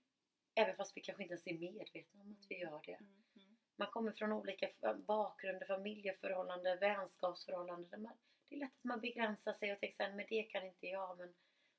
Även 0.54 0.76
fast 0.76 0.96
vi 0.96 1.00
kanske 1.00 1.22
inte 1.22 1.32
ens 1.32 1.46
är 1.46 1.58
medvetna 1.58 2.20
om 2.20 2.32
att 2.40 2.46
vi 2.50 2.58
gör 2.58 2.80
det. 2.86 2.92
Mm. 2.92 3.22
Mm. 3.36 3.56
Man 3.76 3.88
kommer 3.90 4.12
från 4.12 4.32
olika 4.32 4.68
bakgrunder, 5.06 5.66
familjeförhållanden, 5.66 6.78
vänskapsförhållanden. 6.78 7.90
där 7.90 7.98
Man, 7.98 8.12
det 8.48 8.54
är 8.54 8.58
lätt 8.58 8.76
att 8.78 8.84
man 8.84 9.00
begränsar 9.00 9.52
sig 9.52 9.72
och 9.72 9.80
tänker 9.80 10.12
men 10.12 10.26
det 10.28 10.42
kan 10.42 10.66
inte 10.66 10.86
jag. 10.86 11.18
Men 11.18 11.34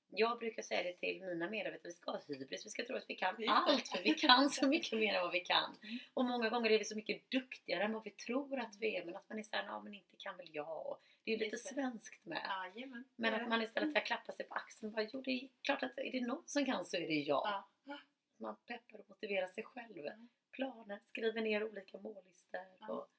jag 0.10 0.40
brukar 0.40 0.64
säga 0.64 0.84
det 0.84 0.94
till 0.94 1.22
mina 1.22 1.50
medarbetare, 1.50 1.90
vi 1.90 1.94
ska 1.94 2.12
ha 2.12 2.22
hybris, 2.28 2.66
vi 2.66 2.70
ska 2.70 2.86
tro 2.86 2.96
att 2.96 3.06
vi 3.08 3.16
kan 3.16 3.50
allt. 3.50 3.88
För 3.88 4.04
vi 4.04 4.14
kan 4.14 4.50
så 4.50 4.68
mycket 4.68 5.00
mer 5.00 5.14
än 5.14 5.22
vad 5.22 5.32
vi 5.32 5.40
kan. 5.40 5.76
Mm. 5.84 6.00
Och 6.14 6.26
många 6.26 6.50
gånger 6.50 6.70
är 6.70 6.80
vi 6.80 6.86
så 6.86 6.96
mycket 6.96 7.32
duktigare 7.32 7.84
än 7.84 7.94
vad 7.94 8.04
vi 8.04 8.12
tror 8.12 8.60
att 8.60 8.76
vi 8.80 8.96
är. 8.96 9.06
Men 9.06 9.16
att 9.16 9.30
man 9.30 9.40
är 9.40 9.44
såhär, 9.44 9.66
ja 9.66 9.80
men 9.80 9.94
inte 9.94 10.16
kan 10.18 10.38
väl 10.38 10.50
jag. 10.52 10.98
Det 11.24 11.32
är 11.32 11.38
ju 11.38 11.44
lite 11.44 11.58
svenskt 11.58 12.26
med. 12.26 12.72
Jajamän. 12.76 13.04
Men 13.16 13.34
att 13.34 13.50
man 13.50 13.62
istället 13.62 13.92
så 13.92 13.98
här 13.98 14.06
klappar 14.06 14.34
sig 14.34 14.46
på 14.46 14.56
axeln 14.56 14.88
och 14.88 14.96
bara, 14.96 15.08
jo 15.14 15.22
det 15.22 15.32
är 15.32 15.50
klart 15.62 15.84
att 15.84 15.98
är 15.98 16.12
det 16.12 16.22
någon 16.22 16.44
som 16.46 16.66
kan 16.66 16.86
så 16.86 16.98
är 16.98 17.08
det 17.08 17.14
jag. 17.14 17.42
Ja. 17.84 18.00
Man 18.40 18.56
peppar 18.66 19.00
och 19.00 19.10
motiverar 19.10 19.48
sig 19.48 19.64
själv. 19.64 19.98
Mm. 19.98 20.30
Planer, 20.52 21.00
skriver 21.06 21.42
ner 21.42 21.64
olika 21.64 21.98
mållistor. 21.98 22.62
Ja. 22.80 22.88
Och 22.88 23.10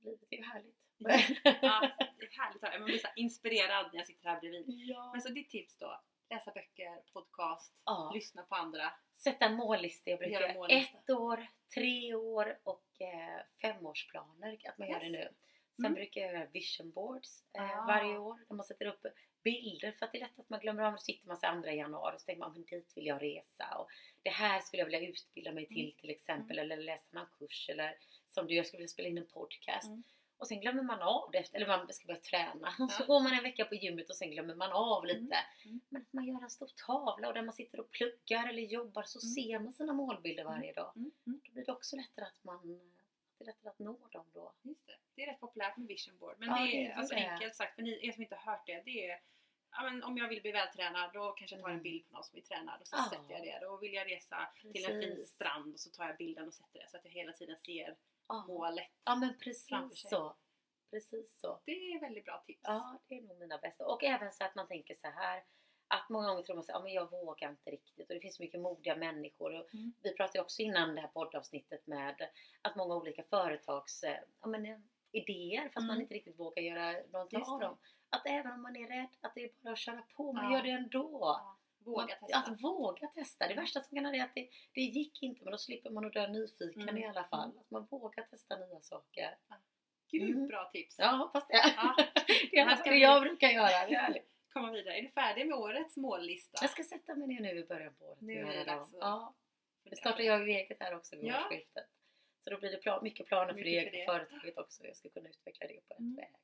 livet 0.00 0.28
är 0.30 0.36
ju 0.36 0.42
härligt. 0.42 0.79
Ja, 1.00 1.90
det 2.18 2.24
är 2.24 2.40
härligt 2.40 2.64
att. 2.64 2.72
Man 2.80 2.84
blir 2.84 2.98
så 2.98 3.08
inspirerad 3.16 3.86
när 3.92 3.98
jag 3.98 4.06
sitter 4.06 4.28
här 4.28 4.40
bredvid. 4.40 4.64
ja. 4.68 5.10
Men 5.12 5.20
så 5.22 5.28
ditt 5.28 5.50
tips 5.50 5.76
då? 5.78 6.00
läsa 6.30 6.50
böcker, 6.52 7.02
podcast, 7.12 7.74
Ja. 7.84 8.10
lyssna 8.14 8.42
på 8.42 8.54
andra. 8.54 8.92
Sätta 9.14 9.44
en 9.44 9.54
mållista. 9.56 10.10
Jag 10.10 10.18
brukar 10.18 10.40
Göra 10.40 10.54
mållista. 10.54 10.98
ett 10.98 11.10
år, 11.10 11.46
tre 11.74 12.14
år 12.14 12.58
och 12.62 12.84
eh, 13.00 13.40
femårsplaner. 13.62 14.58
Att 14.68 14.78
man 14.78 14.88
gör 14.88 15.00
det 15.00 15.06
Yes. 15.06 15.12
nu. 15.12 15.28
Sen 15.76 15.84
Mm. 15.84 15.94
brukar 15.94 16.20
jag 16.20 16.32
göra 16.34 16.46
vision 16.46 16.90
boards 16.92 17.44
eh, 17.58 17.78
Ah. 17.78 17.86
varje 17.86 18.18
år. 18.18 18.44
Där 18.48 18.54
man 18.56 18.64
sätter 18.66 18.86
upp 18.86 19.06
bilder 19.44 19.92
för 19.92 20.06
att 20.06 20.12
det 20.12 20.18
är 20.18 20.20
lätt 20.20 20.38
att 20.38 20.48
man 20.48 20.60
glömmer 20.60 20.82
av. 20.82 20.92
Då 20.92 20.98
sitter 20.98 21.28
man 21.28 21.36
så 21.36 21.46
2 21.62 21.70
januari 21.70 22.16
och 22.16 22.20
så 22.20 22.24
tänker 22.26 22.40
man 22.40 22.52
men 22.52 22.64
dit 22.64 22.92
vill 22.96 23.06
jag 23.06 23.22
resa. 23.22 23.76
Och 23.78 23.88
det 24.22 24.30
här 24.30 24.60
skulle 24.60 24.80
jag 24.80 24.86
vilja 24.86 25.08
utbilda 25.08 25.52
mig 25.52 25.66
till 25.66 25.84
Mm. 25.84 25.96
till 26.00 26.10
exempel. 26.10 26.58
Eller 26.58 26.76
läsa 26.76 27.08
någon 27.10 27.26
kurs. 27.38 27.68
Eller 27.68 27.96
som 28.26 28.46
du, 28.46 28.54
jag 28.54 28.66
skulle 28.66 28.78
vilja 28.78 28.88
spela 28.88 29.08
in 29.08 29.18
en 29.18 29.26
podcast. 29.26 29.86
Mm. 29.86 30.02
Och 30.40 30.48
sen 30.48 30.60
glömmer 30.60 30.82
man 30.82 31.00
av 31.02 31.30
det, 31.32 31.38
efter, 31.38 31.56
eller 31.56 31.66
man 31.66 31.92
ska 31.92 32.06
börja 32.06 32.20
träna. 32.20 32.68
Och 32.78 32.90
så 32.90 33.02
Ja. 33.02 33.06
går 33.06 33.20
man 33.20 33.32
en 33.32 33.42
vecka 33.42 33.64
på 33.64 33.74
gymmet 33.74 34.10
och 34.10 34.16
sen 34.16 34.30
glömmer 34.30 34.54
man 34.54 34.72
av 34.72 35.04
lite. 35.06 35.18
Mm. 35.20 35.34
Mm. 35.64 35.80
Men 35.88 36.02
att 36.02 36.12
man 36.12 36.24
gör 36.26 36.42
en 36.42 36.50
stor 36.50 36.70
tavla 36.86 37.28
och 37.28 37.34
där 37.34 37.42
man 37.42 37.54
sitter 37.54 37.80
och 37.80 37.90
pluggar 37.90 38.48
eller 38.48 38.62
jobbar 38.62 39.02
så 39.02 39.18
Mm. 39.26 39.34
ser 39.34 39.58
man 39.58 39.72
sina 39.72 39.92
målbilder 39.92 40.44
varje 40.44 40.72
dag. 40.72 40.92
Mm. 40.96 41.10
Mm. 41.26 41.40
Då 41.46 41.52
blir 41.52 41.64
det 41.64 41.72
också 41.72 41.96
lättare 41.96 42.24
att 42.24 42.44
man 42.44 42.80
det 43.38 43.44
är 43.44 43.46
lättare 43.46 43.68
att 43.70 43.78
nå 43.78 43.98
dem 44.12 44.26
då. 44.34 44.52
Just 44.62 44.86
det. 44.86 44.96
det 45.14 45.22
är 45.22 45.26
rätt 45.32 45.40
populärt 45.40 45.76
med 45.76 45.86
vision 45.88 46.18
board. 46.18 46.36
Men 46.38 46.48
Ja, 46.48 46.54
det 46.58 46.64
det 46.70 46.86
är 46.86 46.90
är 46.90 46.94
alltså 46.94 47.14
det. 47.14 47.28
enkelt 47.30 47.54
sagt, 47.54 47.74
för 47.74 47.82
ni 47.82 48.06
er 48.06 48.12
som 48.12 48.22
inte 48.22 48.34
har 48.34 48.52
hört 48.52 48.66
det. 48.66 48.82
Det 48.84 49.06
är 49.10 49.20
ja, 49.72 49.82
men 49.82 50.02
om 50.04 50.16
jag 50.18 50.28
vill 50.28 50.42
bli 50.42 50.52
vältränad 50.52 51.10
då 51.12 51.32
kanske 51.32 51.56
jag 51.56 51.62
tar 51.62 51.68
en 51.68 51.74
Mm. 51.74 51.82
bild 51.82 52.08
på 52.08 52.14
någon 52.14 52.24
som 52.24 52.38
är 52.38 52.42
tränad 52.42 52.80
och 52.80 52.86
så 52.86 52.96
Ja. 52.96 53.04
sätter 53.10 53.32
jag 53.34 53.42
det. 53.42 53.58
Då 53.66 53.76
vill 53.76 53.92
jag 53.94 54.10
resa 54.10 54.48
till 54.72 54.84
en 54.84 55.00
fin 55.00 55.10
Precis. 55.10 55.30
strand 55.30 55.74
och 55.74 55.80
så 55.80 55.90
tar 55.90 56.06
jag 56.06 56.16
bilden 56.16 56.46
och 56.48 56.54
sätter 56.54 56.78
det 56.80 56.88
så 56.90 56.96
att 56.96 57.04
jag 57.04 57.12
hela 57.12 57.32
tiden 57.32 57.56
ser 57.58 57.96
Ja, 58.30 58.44
målet. 58.48 58.88
ja 59.04 59.16
men 59.16 59.28
framför 59.28 59.44
precis 59.44 60.00
sig. 60.00 60.10
så. 60.10 60.36
Precis 60.90 61.40
så. 61.40 61.60
Det 61.64 61.72
är 61.72 62.00
väldigt 62.00 62.24
bra 62.24 62.42
tips. 62.46 62.60
Ja, 62.62 62.98
det 63.08 63.14
är 63.18 63.22
nog 63.22 63.38
mina 63.38 63.58
bästa. 63.58 63.86
Och 63.86 64.04
även 64.04 64.32
så 64.32 64.44
att 64.44 64.54
man 64.54 64.68
tänker 64.68 64.94
så 64.94 65.06
här 65.06 65.44
att 65.88 66.08
många 66.08 66.28
gånger 66.28 66.42
tror 66.42 66.56
man 66.56 66.64
här, 66.68 66.74
ja, 66.74 66.82
men 66.82 66.92
jag 66.92 67.10
vågar 67.10 67.50
inte 67.50 67.70
riktigt 67.70 68.08
och 68.08 68.14
det 68.14 68.20
finns 68.20 68.36
så 68.36 68.42
mycket 68.42 68.60
modiga 68.60 68.96
människor. 68.96 69.54
Och 69.60 69.74
Mm. 69.74 69.92
Vi 70.02 70.14
pratade 70.16 70.40
också 70.40 70.62
innan 70.62 70.94
det 70.94 71.00
här 71.00 71.08
poddavsnittet 71.08 71.86
med 71.86 72.28
att 72.62 72.76
många 72.76 72.94
olika 72.96 73.22
företags 73.22 74.04
ja, 74.40 74.48
men, 74.48 74.66
eh, 74.66 74.78
idéer 75.12 75.62
fast 75.68 75.76
man 75.86 75.90
Mm. 75.90 76.00
inte 76.00 76.14
riktigt 76.14 76.38
vågar 76.38 76.62
göra 76.62 77.02
någonting 77.12 77.42
av 77.46 77.60
dem. 77.60 77.76
Att 78.10 78.26
även 78.26 78.52
om 78.52 78.62
man 78.62 78.76
är 78.76 78.88
rädd, 78.88 79.08
att 79.20 79.34
det 79.34 79.44
är 79.44 79.50
bara 79.60 79.72
att 79.72 79.78
köra 79.78 80.02
på. 80.16 80.32
Man 80.32 80.44
Ja. 80.44 80.56
gör 80.58 80.62
det 80.62 80.70
ändå. 80.70 81.18
Ja. 81.22 81.56
Våga 81.84 81.96
man, 82.20 82.28
testa. 82.28 82.38
Att 82.38 82.62
våga 82.62 83.06
testa. 83.08 83.48
Det 83.48 83.54
värsta 83.54 83.80
som 83.80 83.96
kan 83.96 84.04
hända 84.04 84.18
är 84.18 84.24
att 84.24 84.34
det, 84.34 84.48
det 84.74 84.80
gick 84.80 85.22
inte 85.22 85.44
men 85.44 85.50
då 85.50 85.58
slipper 85.58 85.90
man 85.90 86.04
att 86.06 86.12
dö 86.12 86.26
nyfiken 86.28 86.82
Mm. 86.82 86.98
i 86.98 87.06
alla 87.06 87.24
fall. 87.24 87.48
Mm. 87.50 87.58
Att 87.60 87.70
man 87.70 87.86
vågar 87.90 88.22
testa 88.22 88.56
nya 88.56 88.80
saker. 88.80 89.36
Gud 90.10 90.30
Mm. 90.30 90.46
bra 90.48 90.70
tips. 90.72 90.94
Ja, 90.98 91.06
hoppas 91.10 91.46
det. 91.48 91.54
Ja. 91.76 91.96
det 92.50 92.58
är 92.58 92.84
det 92.84 92.90
vi- 92.90 93.02
jag 93.02 93.22
brukar 93.22 93.48
göra. 93.48 93.86
Det 93.88 93.94
är. 93.94 94.22
Komma 94.52 94.70
vidare. 94.70 94.98
Är 94.98 95.02
du 95.02 95.08
färdig 95.08 95.46
med 95.48 95.58
årets 95.58 95.96
mållista? 95.96 96.58
Jag 96.62 96.70
ska 96.70 96.82
sätta 96.84 97.14
mig 97.14 97.28
ner 97.28 97.40
nu 97.40 97.58
i 97.58 97.64
början 97.64 97.94
på 97.94 98.04
året. 98.04 98.20
Nu 98.20 98.32
är 98.38 98.56
det 98.56 98.64
dags 98.64 98.90
Ja, 99.00 99.34
nu 99.84 99.96
startar 99.96 100.20
jag 100.24 100.48
ju 100.48 100.54
eget 100.54 100.76
här 100.80 100.96
också 100.96 101.16
vid 101.16 101.24
Ja. 101.24 101.44
årsskiftet. 101.46 101.86
Så 102.44 102.50
då 102.50 102.58
blir 102.58 102.70
det 102.70 102.76
plan, 102.76 103.00
mycket 103.02 103.26
planer 103.26 103.46
för 103.54 103.64
det 103.64 103.64
Mycket 103.84 103.94
egna 103.94 104.12
för 104.12 104.18
det. 104.18 104.26
företaget 104.26 104.58
också. 104.58 104.86
Jag 104.86 104.96
ska 104.96 105.08
kunna 105.08 105.28
utveckla 105.28 105.66
det 105.66 105.80
på 105.88 105.94
rätt 105.94 105.98
Mm. 106.00 106.16
väg. 106.16 106.34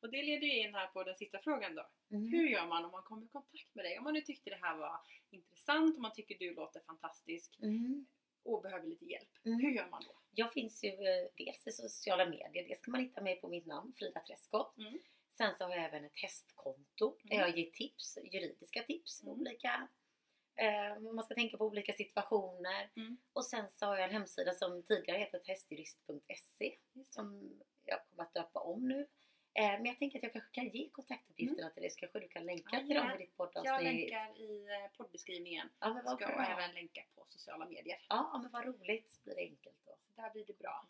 Och 0.00 0.10
det 0.10 0.22
leder 0.22 0.46
ju 0.46 0.58
in 0.60 0.74
här 0.74 0.86
på 0.86 1.02
den 1.04 1.16
sista 1.16 1.38
frågan 1.38 1.74
då. 1.74 1.86
Mm. 2.10 2.32
Hur 2.32 2.48
gör 2.48 2.66
man 2.66 2.84
om 2.84 2.90
man 2.90 3.02
kommer 3.02 3.24
i 3.24 3.28
kontakt 3.28 3.74
med 3.74 3.84
dig? 3.84 3.98
Om 3.98 4.04
man 4.04 4.14
nu 4.14 4.20
tyckte 4.20 4.50
det 4.50 4.56
här 4.62 4.76
var 4.76 5.00
intressant, 5.30 5.96
om 5.96 6.02
man 6.02 6.12
tycker 6.12 6.38
du 6.38 6.54
låter 6.54 6.80
fantastisk 6.80 7.58
Mm. 7.62 8.06
och 8.44 8.62
behöver 8.62 8.86
lite 8.86 9.04
hjälp. 9.04 9.28
Mm. 9.44 9.58
Hur 9.60 9.70
gör 9.70 9.88
man 9.90 10.02
då? 10.08 10.12
Jag 10.30 10.52
finns 10.52 10.84
ju 10.84 10.88
eh, 10.90 11.26
dels 11.36 11.66
i 11.66 11.72
sociala 11.72 12.26
medier. 12.26 12.68
Dels 12.68 12.80
kan 12.80 12.92
man 12.92 13.00
hitta 13.00 13.20
mig 13.22 13.40
på 13.40 13.48
mitt 13.48 13.66
namn, 13.66 13.92
Frida 13.98 14.20
Träskov. 14.20 14.66
Mm. 14.78 14.98
Sen 15.30 15.54
så 15.54 15.64
har 15.64 15.70
jag 15.76 15.84
även 15.84 16.04
ett 16.04 16.16
hästkonto 16.16 17.16
där 17.22 17.36
Mm. 17.36 17.48
jag 17.48 17.58
ger 17.58 17.70
tips, 17.70 18.18
juridiska 18.32 18.82
tips. 18.82 19.22
Mm. 19.22 19.34
Olika, 19.34 19.88
eh, 20.54 20.98
man 21.00 21.24
ska 21.24 21.34
tänka 21.34 21.56
på 21.56 21.64
olika 21.66 21.92
situationer. 21.92 22.90
Mm. 22.96 23.16
Och 23.32 23.44
sen 23.44 23.70
så 23.70 23.86
har 23.86 23.96
jag 23.96 24.04
en 24.04 24.10
hemsida 24.12 24.54
som 24.54 24.82
tidigare 24.82 25.18
hetat 25.18 25.46
hästjurist.se 25.46 26.76
som 27.10 27.52
jag 27.84 27.98
kommer 28.10 28.22
att 28.22 28.34
döpa 28.34 28.60
om 28.60 28.88
nu. 28.88 29.06
Eh, 29.58 29.72
men 29.72 29.84
jag 29.86 29.98
tänker 29.98 30.18
att 30.18 30.22
jag 30.22 30.32
kanske 30.32 30.54
kan 30.54 30.68
ge 30.68 30.88
kontaktuppgifterna 30.90 31.70
till 31.70 31.82
dig 31.82 31.90
så 31.90 32.00
kanske 32.00 32.20
du 32.20 32.28
kan 32.28 32.44
länka 32.46 32.68
Ja, 32.72 32.78
till 32.86 32.94
dem 32.96 33.10
i 33.10 33.16
ditt 33.18 33.36
poddavsnitt. 33.36 33.64
Jag 33.64 33.82
länkar 33.84 34.38
i 34.40 34.66
eh, 34.70 34.96
poddbeskrivningen. 34.96 35.68
Ja 35.80 35.94
men 35.94 36.04
vad 36.04 36.16
Ska 36.20 36.26
bra. 36.26 36.46
även 36.46 36.74
länka 36.74 37.02
på 37.14 37.24
sociala 37.26 37.66
medier. 37.66 37.98
Ja 38.08 38.38
men 38.42 38.50
vad 38.50 38.64
roligt. 38.64 39.10
Så 39.10 39.20
blir 39.24 39.34
det 39.34 39.40
enkelt 39.40 39.76
då. 39.86 39.92
Så 40.14 40.20
där 40.22 40.30
blir 40.30 40.44
det 40.46 40.58
bra. 40.58 40.86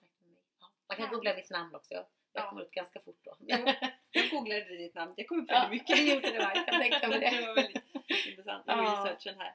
Ja. 0.61 0.67
Man 0.89 0.97
kan 0.97 1.07
Härligt. 1.07 1.11
googla 1.14 1.35
mitt 1.37 1.51
namn 1.51 1.75
också. 1.75 1.95
Jag 1.95 2.07
Ja. 2.33 2.49
kommer 2.49 2.62
ut 2.62 2.71
ganska 2.71 3.01
fort 3.01 3.19
då. 3.23 3.37
Jag 3.41 4.31
googlade 4.31 4.77
ditt 4.77 4.95
namn. 4.95 5.14
Det 5.17 5.25
kom 5.25 5.41
upp 5.41 5.47
Ja, 5.51 5.69
väldigt 5.71 5.89
mycket. 5.89 5.97
det 6.07 6.12
gjorde 6.14 6.31
det, 6.31 6.39
va? 6.39 6.53
Jag 6.67 6.79
mig 7.11 7.21
det. 7.21 7.31
det 7.41 7.47
var 7.47 7.55
väldigt 7.55 7.83
intressant 8.29 8.64
Ja. 8.67 9.05
researchen 9.07 9.41
här. 9.41 9.55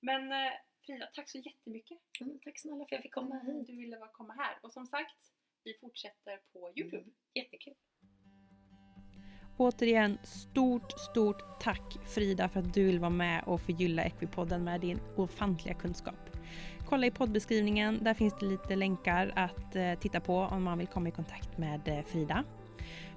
Men 0.00 0.32
eh, 0.32 0.52
Frida, 0.86 1.08
tack 1.14 1.28
så 1.28 1.38
jättemycket. 1.38 1.98
Mm, 2.20 2.38
tack 2.38 2.58
snälla 2.58 2.76
för 2.76 2.82
att 2.84 2.92
jag 2.92 3.02
fick 3.02 3.14
komma 3.14 3.38
hit. 3.38 3.66
Du 3.66 3.76
ville 3.76 3.98
vara- 3.98 4.10
komma 4.10 4.34
här. 4.34 4.58
Och 4.62 4.72
som 4.72 4.86
sagt, 4.86 5.16
vi 5.64 5.74
fortsätter 5.80 6.40
på 6.52 6.72
Youtube. 6.76 6.96
Mm, 7.02 7.14
jättekul. 7.34 7.74
Återigen, 9.56 10.18
stort, 10.22 10.92
stort 10.98 11.60
tack 11.60 11.98
Frida 12.06 12.48
för 12.48 12.60
att 12.60 12.74
du 12.74 12.84
vill 12.84 12.98
vara 12.98 13.10
med 13.10 13.42
och 13.46 13.60
förgylla 13.60 14.02
Equipodden 14.02 14.64
med 14.64 14.80
din 14.80 15.00
ofantliga 15.16 15.74
kunskap. 15.74 16.14
Kolla 16.88 17.06
i 17.06 17.10
poddbeskrivningen, 17.10 17.98
där 18.04 18.14
finns 18.14 18.34
det 18.40 18.46
lite 18.46 18.76
länkar 18.76 19.32
att 19.36 19.76
eh, 19.76 19.94
titta 19.94 20.20
på 20.20 20.38
om 20.38 20.62
man 20.62 20.78
vill 20.78 20.86
komma 20.86 21.08
i 21.08 21.10
kontakt 21.10 21.58
med 21.58 21.88
eh, 21.88 22.04
Frida. 22.04 22.44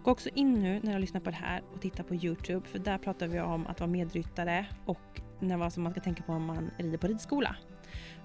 Gå 0.04 0.12
också 0.12 0.30
in 0.30 0.54
nu 0.54 0.80
när 0.84 0.94
du 0.94 1.00
lyssnar 1.00 1.22
på 1.22 1.30
det 1.30 1.36
här 1.36 1.62
och 1.74 1.82
titta 1.82 2.04
på 2.04 2.16
Youtube 2.16 2.68
för 2.68 2.80
där 2.80 2.98
pratar 2.98 3.28
vi 3.28 3.40
om 3.40 3.68
att 3.68 3.80
vara 3.80 3.92
medryttare 3.92 4.66
och 4.86 5.22
när 5.40 5.58
vad 5.58 5.74
som 5.74 5.84
man 5.84 5.92
ska 5.92 6.02
tänka 6.02 6.24
på 6.24 6.34
om 6.34 6.46
man 6.46 6.72
rider 6.78 6.98
på 6.98 7.08
ridskola. 7.08 7.56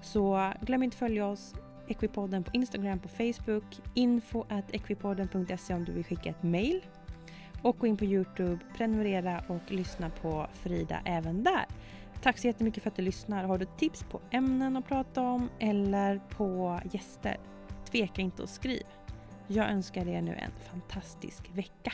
Så 0.01 0.53
glöm 0.61 0.83
inte 0.83 0.97
följa 0.97 1.27
oss 1.27 1.53
Equipodden 1.87 2.43
på 2.43 2.51
Instagram, 2.53 2.99
på 2.99 3.07
Facebook, 3.07 3.63
info 3.93 4.45
at 4.49 4.73
equipodden.se 4.73 5.73
om 5.73 5.85
du 5.85 5.91
vill 5.91 6.03
skicka 6.03 6.29
ett 6.29 6.43
mail 6.43 6.81
och 7.65 7.77
gå 7.77 7.87
in 7.87 7.97
på 7.97 8.05
Youtube, 8.05 8.57
prenumerera 8.77 9.43
och 9.47 9.71
lyssna 9.71 10.09
på 10.09 10.47
Frida 10.53 11.01
även 11.05 11.43
där. 11.43 11.65
Tack 12.21 12.37
så 12.37 12.47
jättemycket 12.47 12.83
för 12.83 12.89
att 12.89 12.95
du 12.95 13.01
lyssnar. 13.01 13.43
Har 13.43 13.57
du 13.57 13.65
tips 13.77 14.03
på 14.03 14.21
ämnen 14.31 14.77
att 14.77 14.87
prata 14.87 15.21
om 15.21 15.49
eller 15.59 16.21
på 16.29 16.79
gäster? 16.91 17.37
Tveka 17.91 18.21
inte 18.21 18.43
att 18.43 18.49
skriv. 18.49 18.83
Jag 19.47 19.69
önskar 19.69 20.07
er 20.07 20.21
nu 20.21 20.35
en 20.35 20.51
fantastisk 20.71 21.49
vecka. 21.53 21.93